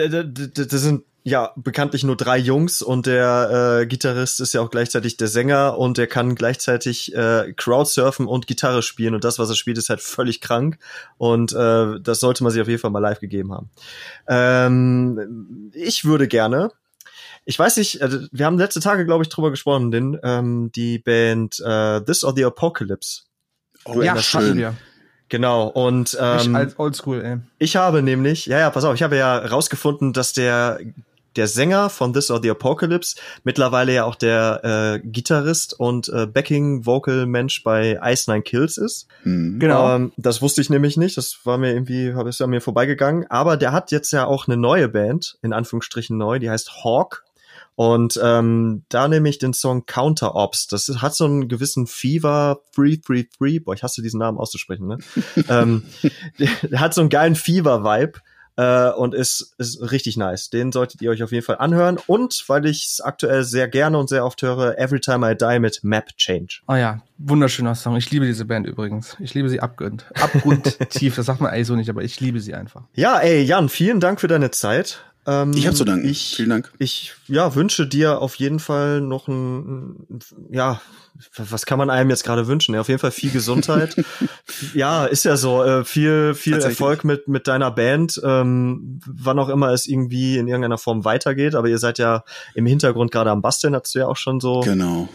das 0.54 0.70
sind 0.70 1.02
ja, 1.26 1.54
bekanntlich 1.56 2.04
nur 2.04 2.18
drei 2.18 2.38
Jungs 2.38 2.82
und 2.82 3.06
der 3.06 3.80
äh, 3.82 3.86
Gitarrist 3.86 4.42
ist 4.42 4.54
ja 4.54 4.62
auch 4.62 4.70
gleichzeitig 4.70 5.16
der 5.16 5.30
Sänger 5.30 5.78
und 5.78 5.98
der 5.98 6.08
kann 6.08 6.36
gleichzeitig 6.36 7.16
äh, 7.16 7.54
Crowdsurfen 7.56 8.28
und 8.28 8.46
Gitarre 8.46 8.82
spielen 8.82 9.16
und 9.16 9.24
das, 9.24 9.40
was 9.40 9.50
er 9.50 9.56
spielt, 9.56 9.78
ist 9.78 9.90
halt 9.90 10.02
völlig 10.02 10.42
krank 10.42 10.78
und 11.18 11.54
äh, 11.54 12.00
das 12.02 12.20
sollte 12.20 12.44
man 12.44 12.52
sich 12.52 12.62
auf 12.62 12.68
jeden 12.68 12.82
Fall 12.82 12.92
mal 12.92 13.00
live 13.00 13.22
gegeben 13.22 13.54
haben. 13.54 13.70
Ähm, 14.28 15.72
ich 15.74 16.04
würde 16.04 16.28
gerne, 16.28 16.72
ich 17.46 17.58
weiß 17.58 17.78
nicht, 17.78 18.02
also 18.02 18.20
wir 18.32 18.46
haben 18.46 18.58
letzte 18.58 18.82
Tage, 18.82 19.06
glaube 19.06 19.24
ich, 19.24 19.30
drüber 19.30 19.50
gesprochen, 19.50 19.92
denn 19.92 20.20
ähm, 20.24 20.72
die 20.76 21.00
Band 21.00 21.58
äh, 21.66 22.02
This 22.02 22.26
or 22.26 22.34
the 22.36 22.44
Apocalypse. 22.44 23.22
Oh, 23.86 24.02
ja, 24.02 24.18
schön. 24.18 24.58
Wir. 24.58 24.76
Genau, 25.30 25.68
und 25.68 26.18
ähm, 26.20 26.40
ich 26.40 26.56
als 26.56 26.78
Oldschool, 26.78 27.24
ey. 27.24 27.38
Ich 27.58 27.76
habe 27.76 28.02
nämlich, 28.04 28.46
ja, 28.46 28.60
ja, 28.60 28.70
pass 28.70 28.84
auf, 28.84 28.94
ich 28.94 29.04
habe 29.04 29.18
ja 29.18 29.38
rausgefunden, 29.38 30.14
dass 30.14 30.34
der 30.34 30.80
der 31.36 31.48
Sänger 31.48 31.90
von 31.90 32.14
This 32.14 32.32
or 32.32 32.42
the 32.42 32.50
Apocalypse, 32.50 33.16
mittlerweile 33.44 33.94
ja 33.94 34.06
auch 34.06 34.16
der 34.16 35.02
äh, 35.04 35.08
Gitarrist 35.08 35.80
und 35.80 36.10
äh, 36.10 36.26
Backing-Vocal-Mensch 36.28 37.64
bei 37.64 38.00
Ice 38.04 38.30
Nine 38.32 38.44
Kills 38.44 38.78
ist. 38.78 39.08
Mhm. 39.24 39.60
Genau. 39.60 39.96
Ähm, 39.96 40.12
das 40.18 40.42
wusste 40.42 40.62
ich 40.62 40.70
nämlich 40.70 40.98
nicht, 40.98 41.18
das 41.18 41.40
war 41.44 41.58
mir 41.58 41.74
irgendwie, 41.74 42.14
habe 42.14 42.30
es 42.30 42.42
an 42.42 42.50
mir 42.50 42.62
vorbeigegangen. 42.62 43.30
Aber 43.30 43.58
der 43.58 43.72
hat 43.72 43.92
jetzt 43.92 44.12
ja 44.12 44.26
auch 44.26 44.48
eine 44.48 44.58
neue 44.58 44.90
Band, 44.90 45.38
in 45.42 45.54
Anführungsstrichen 45.54 46.18
neu, 46.18 46.40
die 46.40 46.50
heißt 46.50 46.84
Hawk. 46.84 47.24
Und 47.76 48.20
ähm, 48.22 48.84
da 48.90 49.08
nehme 49.08 49.28
ich 49.30 49.40
den 49.40 49.54
Song 49.54 49.88
Counter 49.88 50.36
Ops. 50.36 50.68
Das 50.68 50.88
hat 51.02 51.16
so 51.16 51.26
einen 51.26 51.48
gewissen 51.48 51.88
Fever 51.88 52.60
333. 52.76 53.64
Boah, 53.64 53.74
ich 53.74 53.82
hasse 53.82 54.04
diesen 54.04 54.20
Namen 54.20 54.38
auszusprechen, 54.38 54.88
ne? 54.88 54.98
ähm, 55.50 55.84
der 56.40 56.80
hat 56.80 56.94
so 56.94 57.02
einen 57.02 57.10
geilen 57.10 57.36
Fever-Vibe 57.36 58.20
äh, 58.56 58.90
und 58.90 59.14
ist, 59.14 59.56
ist 59.58 59.92
richtig 59.92 60.18
nice. 60.18 60.50
Den 60.50 60.72
solltet 60.72 61.02
ihr 61.02 61.12
euch 61.12 61.24
auf 61.24 61.32
jeden 61.32 61.46
Fall 61.46 61.58
anhören. 61.58 61.98
Und 62.08 62.44
weil 62.48 62.66
ich 62.66 62.86
es 62.86 63.02
aktuell 63.02 63.44
sehr 63.44 63.68
gerne 63.68 63.98
und 63.98 64.10
sehr 64.10 64.26
oft 64.26 64.42
höre, 64.42 64.78
Every 64.78 65.00
Time 65.00 65.32
I 65.32 65.36
Die 65.36 65.60
mit 65.60 65.84
Map 65.84 66.16
Change. 66.18 66.62
Oh 66.68 66.76
ja, 66.76 67.02
wunderschöner 67.18 67.76
Song. 67.76 67.96
Ich 67.96 68.12
liebe 68.12 68.26
diese 68.26 68.46
Band 68.46 68.68
übrigens. 68.68 69.18
Ich 69.20 69.34
liebe 69.34 69.50
sie 69.50 69.60
abgrund. 69.60 70.06
Abgrundtief, 70.16 71.16
das 71.18 71.26
sagt 71.26 71.42
man 71.42 71.52
eigentlich 71.52 71.68
so 71.68 71.76
nicht, 71.76 71.90
aber 71.90 72.04
ich 72.04 72.20
liebe 72.20 72.40
sie 72.40 72.54
einfach. 72.54 72.84
Ja, 72.94 73.20
ey, 73.20 73.44
Jan, 73.44 73.70
vielen 73.70 74.00
Dank 74.00 74.20
für 74.20 74.28
deine 74.28 74.52
Zeit. 74.52 75.04
Ähm, 75.26 75.54
ich 75.56 75.66
habe 75.66 75.76
zu 75.76 75.86
danken. 75.86 76.08
Ich, 76.08 76.36
Vielen 76.36 76.50
Dank. 76.50 76.72
Ich 76.80 77.14
ja, 77.28 77.56
wünsche 77.56 77.88
dir 77.88 78.22
auf 78.22 78.36
jeden 78.36 78.60
Fall 78.60 79.02
noch 79.02 79.28
ein, 79.28 80.06
ja, 80.50 80.82
was 81.38 81.66
kann 81.66 81.78
man 81.78 81.90
einem 81.90 82.10
jetzt 82.10 82.24
gerade 82.24 82.48
wünschen? 82.48 82.76
Ja, 82.76 82.82
auf 82.82 82.90
jeden 82.90 83.00
Fall 83.00 83.12
viel 83.12 83.32
Gesundheit. 83.32 83.96
ja, 84.74 85.06
ist 85.06 85.24
ja 85.26 85.38
so. 85.38 85.64
Äh, 85.64 85.86
viel, 85.86 86.34
viel 86.34 86.56
Erfolg 86.56 87.04
mit, 87.04 87.28
mit 87.28 87.48
deiner 87.48 87.72
Band, 87.72 88.20
ähm, 88.24 89.00
wann 89.06 89.40
auch 89.40 89.50
immer 89.50 89.70
es 89.70 89.86
irgendwie 89.86 90.38
in 90.38 90.48
irgendeiner 90.48 90.78
Form 90.78 91.06
weitergeht. 91.06 91.56
Aber 91.56 91.70
ihr 91.70 91.78
seid 91.78 92.00
ja 92.00 92.24
im 92.56 92.66
Hintergrund 92.66 93.12
gerade 93.12 93.32
am 93.32 93.42
Basteln, 93.42 93.76
hast 93.76 93.94
du 93.96 94.00
ja 94.00 94.08
auch 94.08 94.18
schon 94.18 94.40
so 94.40 94.62
genau. 94.62 95.08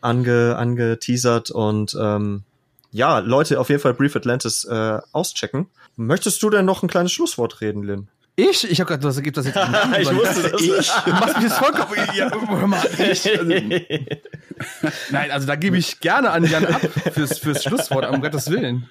ange, 0.00 0.56
angeteasert. 0.56 1.50
Und 1.50 1.96
ähm, 1.98 2.44
ja, 2.90 3.18
Leute, 3.18 3.58
auf 3.58 3.70
jeden 3.70 3.80
Fall 3.80 3.94
Brief 3.94 4.14
Atlantis 4.14 4.64
äh, 4.64 4.98
auschecken. 5.12 5.66
Möchtest 5.96 6.42
du 6.42 6.50
denn 6.50 6.64
noch 6.64 6.82
ein 6.82 6.88
kleines 6.88 7.10
Schlusswort 7.12 7.60
reden, 7.60 7.82
Lynn? 7.82 8.08
Ich? 8.38 8.70
Ich 8.70 8.80
habe 8.80 8.86
gerade, 8.88 9.02
was 9.02 9.20
gibt 9.20 9.36
das 9.36 9.46
jetzt? 9.46 9.56
ich 10.00 10.14
wusste 10.14 10.50
das. 10.50 10.62
Ich. 10.62 10.88
Du 11.04 11.10
machst 11.10 11.34
mich 11.34 11.44
jetzt 11.44 11.58
vollkommen. 11.58 11.96
Ja, 12.14 12.30
hör 12.30 12.66
mal, 12.68 12.86
ich. 12.96 13.36
Also, 13.36 13.44
nein, 15.10 15.30
also 15.32 15.46
da 15.48 15.56
gebe 15.56 15.76
ich 15.76 15.98
gerne 15.98 16.30
an 16.30 16.44
Jan 16.44 16.64
ab 16.66 16.80
fürs, 17.12 17.40
fürs 17.40 17.64
Schlusswort, 17.64 18.08
um 18.08 18.22
Gottes 18.22 18.48
Willen. 18.48 18.88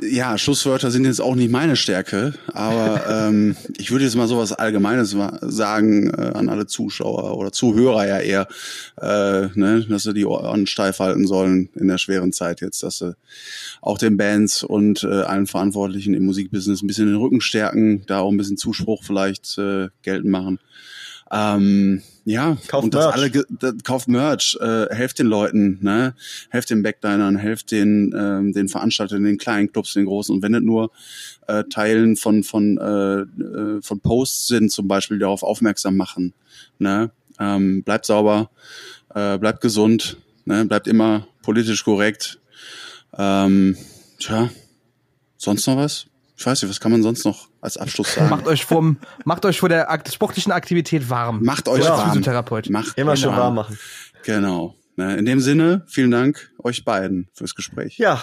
Ja, 0.00 0.38
Schlusswörter 0.38 0.90
sind 0.90 1.04
jetzt 1.04 1.20
auch 1.20 1.34
nicht 1.34 1.50
meine 1.50 1.76
Stärke, 1.76 2.32
aber 2.54 3.04
ähm, 3.28 3.56
ich 3.76 3.90
würde 3.90 4.04
jetzt 4.04 4.16
mal 4.16 4.26
sowas 4.26 4.52
Allgemeines 4.52 5.14
sagen 5.42 6.10
äh, 6.10 6.32
an 6.34 6.48
alle 6.48 6.66
Zuschauer 6.66 7.36
oder 7.36 7.52
Zuhörer 7.52 8.06
ja 8.06 8.18
eher, 8.18 8.48
äh, 8.98 9.48
ne, 9.54 9.84
dass 9.88 10.04
sie 10.04 10.14
die 10.14 10.24
Ohren 10.24 10.66
steif 10.66 10.98
halten 10.98 11.26
sollen 11.26 11.68
in 11.74 11.88
der 11.88 11.98
schweren 11.98 12.32
Zeit 12.32 12.62
jetzt, 12.62 12.82
dass 12.82 12.98
sie 12.98 13.14
auch 13.82 13.98
den 13.98 14.16
Bands 14.16 14.62
und 14.62 15.04
äh, 15.04 15.22
allen 15.22 15.46
Verantwortlichen 15.46 16.14
im 16.14 16.24
Musikbusiness 16.24 16.82
ein 16.82 16.86
bisschen 16.86 17.08
den 17.08 17.16
Rücken 17.16 17.42
stärken, 17.42 18.04
da 18.06 18.20
auch 18.20 18.30
ein 18.30 18.38
bisschen 18.38 18.56
Zuspruch 18.56 19.04
vielleicht 19.04 19.58
äh, 19.58 19.88
geltend 20.02 20.30
machen. 20.30 20.58
Ähm, 21.32 22.02
ja, 22.24 22.58
kauft 22.68 22.84
und 22.84 22.94
Merch. 22.94 23.14
alle 23.14 23.30
das, 23.30 23.74
kauft 23.84 24.06
Merch, 24.06 24.56
äh, 24.60 24.94
helft 24.94 25.18
den 25.18 25.26
Leuten, 25.26 25.78
ne, 25.80 26.14
helft 26.50 26.68
den 26.68 26.82
Backlinern, 26.82 27.36
helft 27.36 27.70
den 27.70 28.14
ähm, 28.16 28.52
den 28.52 28.68
Veranstaltern, 28.68 29.24
den 29.24 29.38
kleinen 29.38 29.72
Clubs, 29.72 29.94
den 29.94 30.04
großen 30.04 30.34
und 30.34 30.42
wenn 30.42 30.52
nicht 30.52 30.64
nur 30.64 30.92
äh, 31.48 31.64
Teilen 31.64 32.16
von 32.16 32.42
von 32.42 32.76
äh, 32.78 33.20
äh, 33.22 33.82
von 33.82 34.00
Posts 34.00 34.46
sind, 34.46 34.70
zum 34.70 34.86
Beispiel 34.86 35.16
die 35.16 35.22
darauf 35.22 35.42
aufmerksam 35.42 35.96
machen, 35.96 36.34
ne, 36.78 37.10
ähm, 37.40 37.82
bleibt 37.82 38.04
sauber, 38.04 38.50
äh, 39.14 39.38
bleibt 39.38 39.62
gesund, 39.62 40.18
ne, 40.44 40.66
bleibt 40.66 40.86
immer 40.86 41.26
politisch 41.42 41.82
korrekt. 41.82 42.40
Ähm, 43.16 43.76
tja, 44.18 44.50
sonst 45.38 45.66
noch 45.66 45.76
was? 45.76 46.06
Ich 46.36 46.46
weiß 46.46 46.62
nicht, 46.62 46.70
was 46.70 46.80
kann 46.80 46.92
man 46.92 47.02
sonst 47.02 47.24
noch 47.24 47.48
als 47.60 47.76
Abschluss 47.76 48.14
sagen? 48.14 48.30
Macht 48.30 48.46
euch 48.46 48.64
vom, 48.64 48.98
macht 49.24 49.44
euch 49.44 49.60
vor 49.60 49.68
der 49.68 49.86
sportlichen 50.10 50.52
Aktivität 50.52 51.08
warm. 51.10 51.42
Macht 51.42 51.68
euch 51.68 51.84
ja. 51.84 51.90
warm. 51.90 52.08
Physiotherapeut. 52.08 52.70
Macht 52.70 52.98
Immer 52.98 53.16
schön 53.16 53.30
warm 53.30 53.54
machen. 53.54 53.78
Genau. 54.24 54.76
In 54.96 55.24
dem 55.24 55.40
Sinne, 55.40 55.84
vielen 55.86 56.10
Dank 56.10 56.50
euch 56.62 56.84
beiden 56.84 57.28
fürs 57.34 57.54
Gespräch. 57.54 57.98
Ja. 57.98 58.20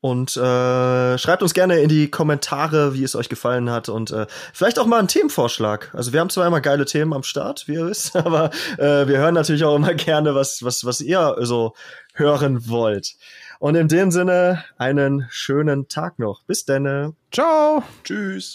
Und 0.00 0.36
äh, 0.36 1.18
schreibt 1.18 1.42
uns 1.42 1.54
gerne 1.54 1.78
in 1.80 1.88
die 1.88 2.10
Kommentare, 2.10 2.94
wie 2.94 3.02
es 3.02 3.16
euch 3.16 3.28
gefallen 3.28 3.70
hat 3.70 3.88
und 3.88 4.10
äh, 4.12 4.26
vielleicht 4.52 4.78
auch 4.78 4.86
mal 4.86 4.98
einen 4.98 5.08
Themenvorschlag. 5.08 5.92
Also 5.94 6.12
wir 6.12 6.20
haben 6.20 6.30
zwar 6.30 6.46
immer 6.46 6.60
geile 6.60 6.84
Themen 6.84 7.12
am 7.12 7.22
Start, 7.22 7.66
wie 7.66 7.74
ihr 7.74 7.86
wisst, 7.86 8.14
aber 8.16 8.50
äh, 8.78 9.08
wir 9.08 9.18
hören 9.18 9.34
natürlich 9.34 9.64
auch 9.64 9.74
immer 9.74 9.94
gerne, 9.94 10.34
was 10.34 10.62
was 10.62 10.84
was 10.84 11.00
ihr 11.00 11.36
so 11.40 11.74
hören 12.14 12.68
wollt. 12.68 13.16
Und 13.58 13.74
in 13.74 13.88
dem 13.88 14.10
Sinne 14.10 14.64
einen 14.78 15.26
schönen 15.30 15.88
Tag 15.88 16.18
noch. 16.18 16.44
Bis 16.44 16.64
denne. 16.64 17.14
Ciao. 17.32 17.82
Tschüss. 18.04 18.54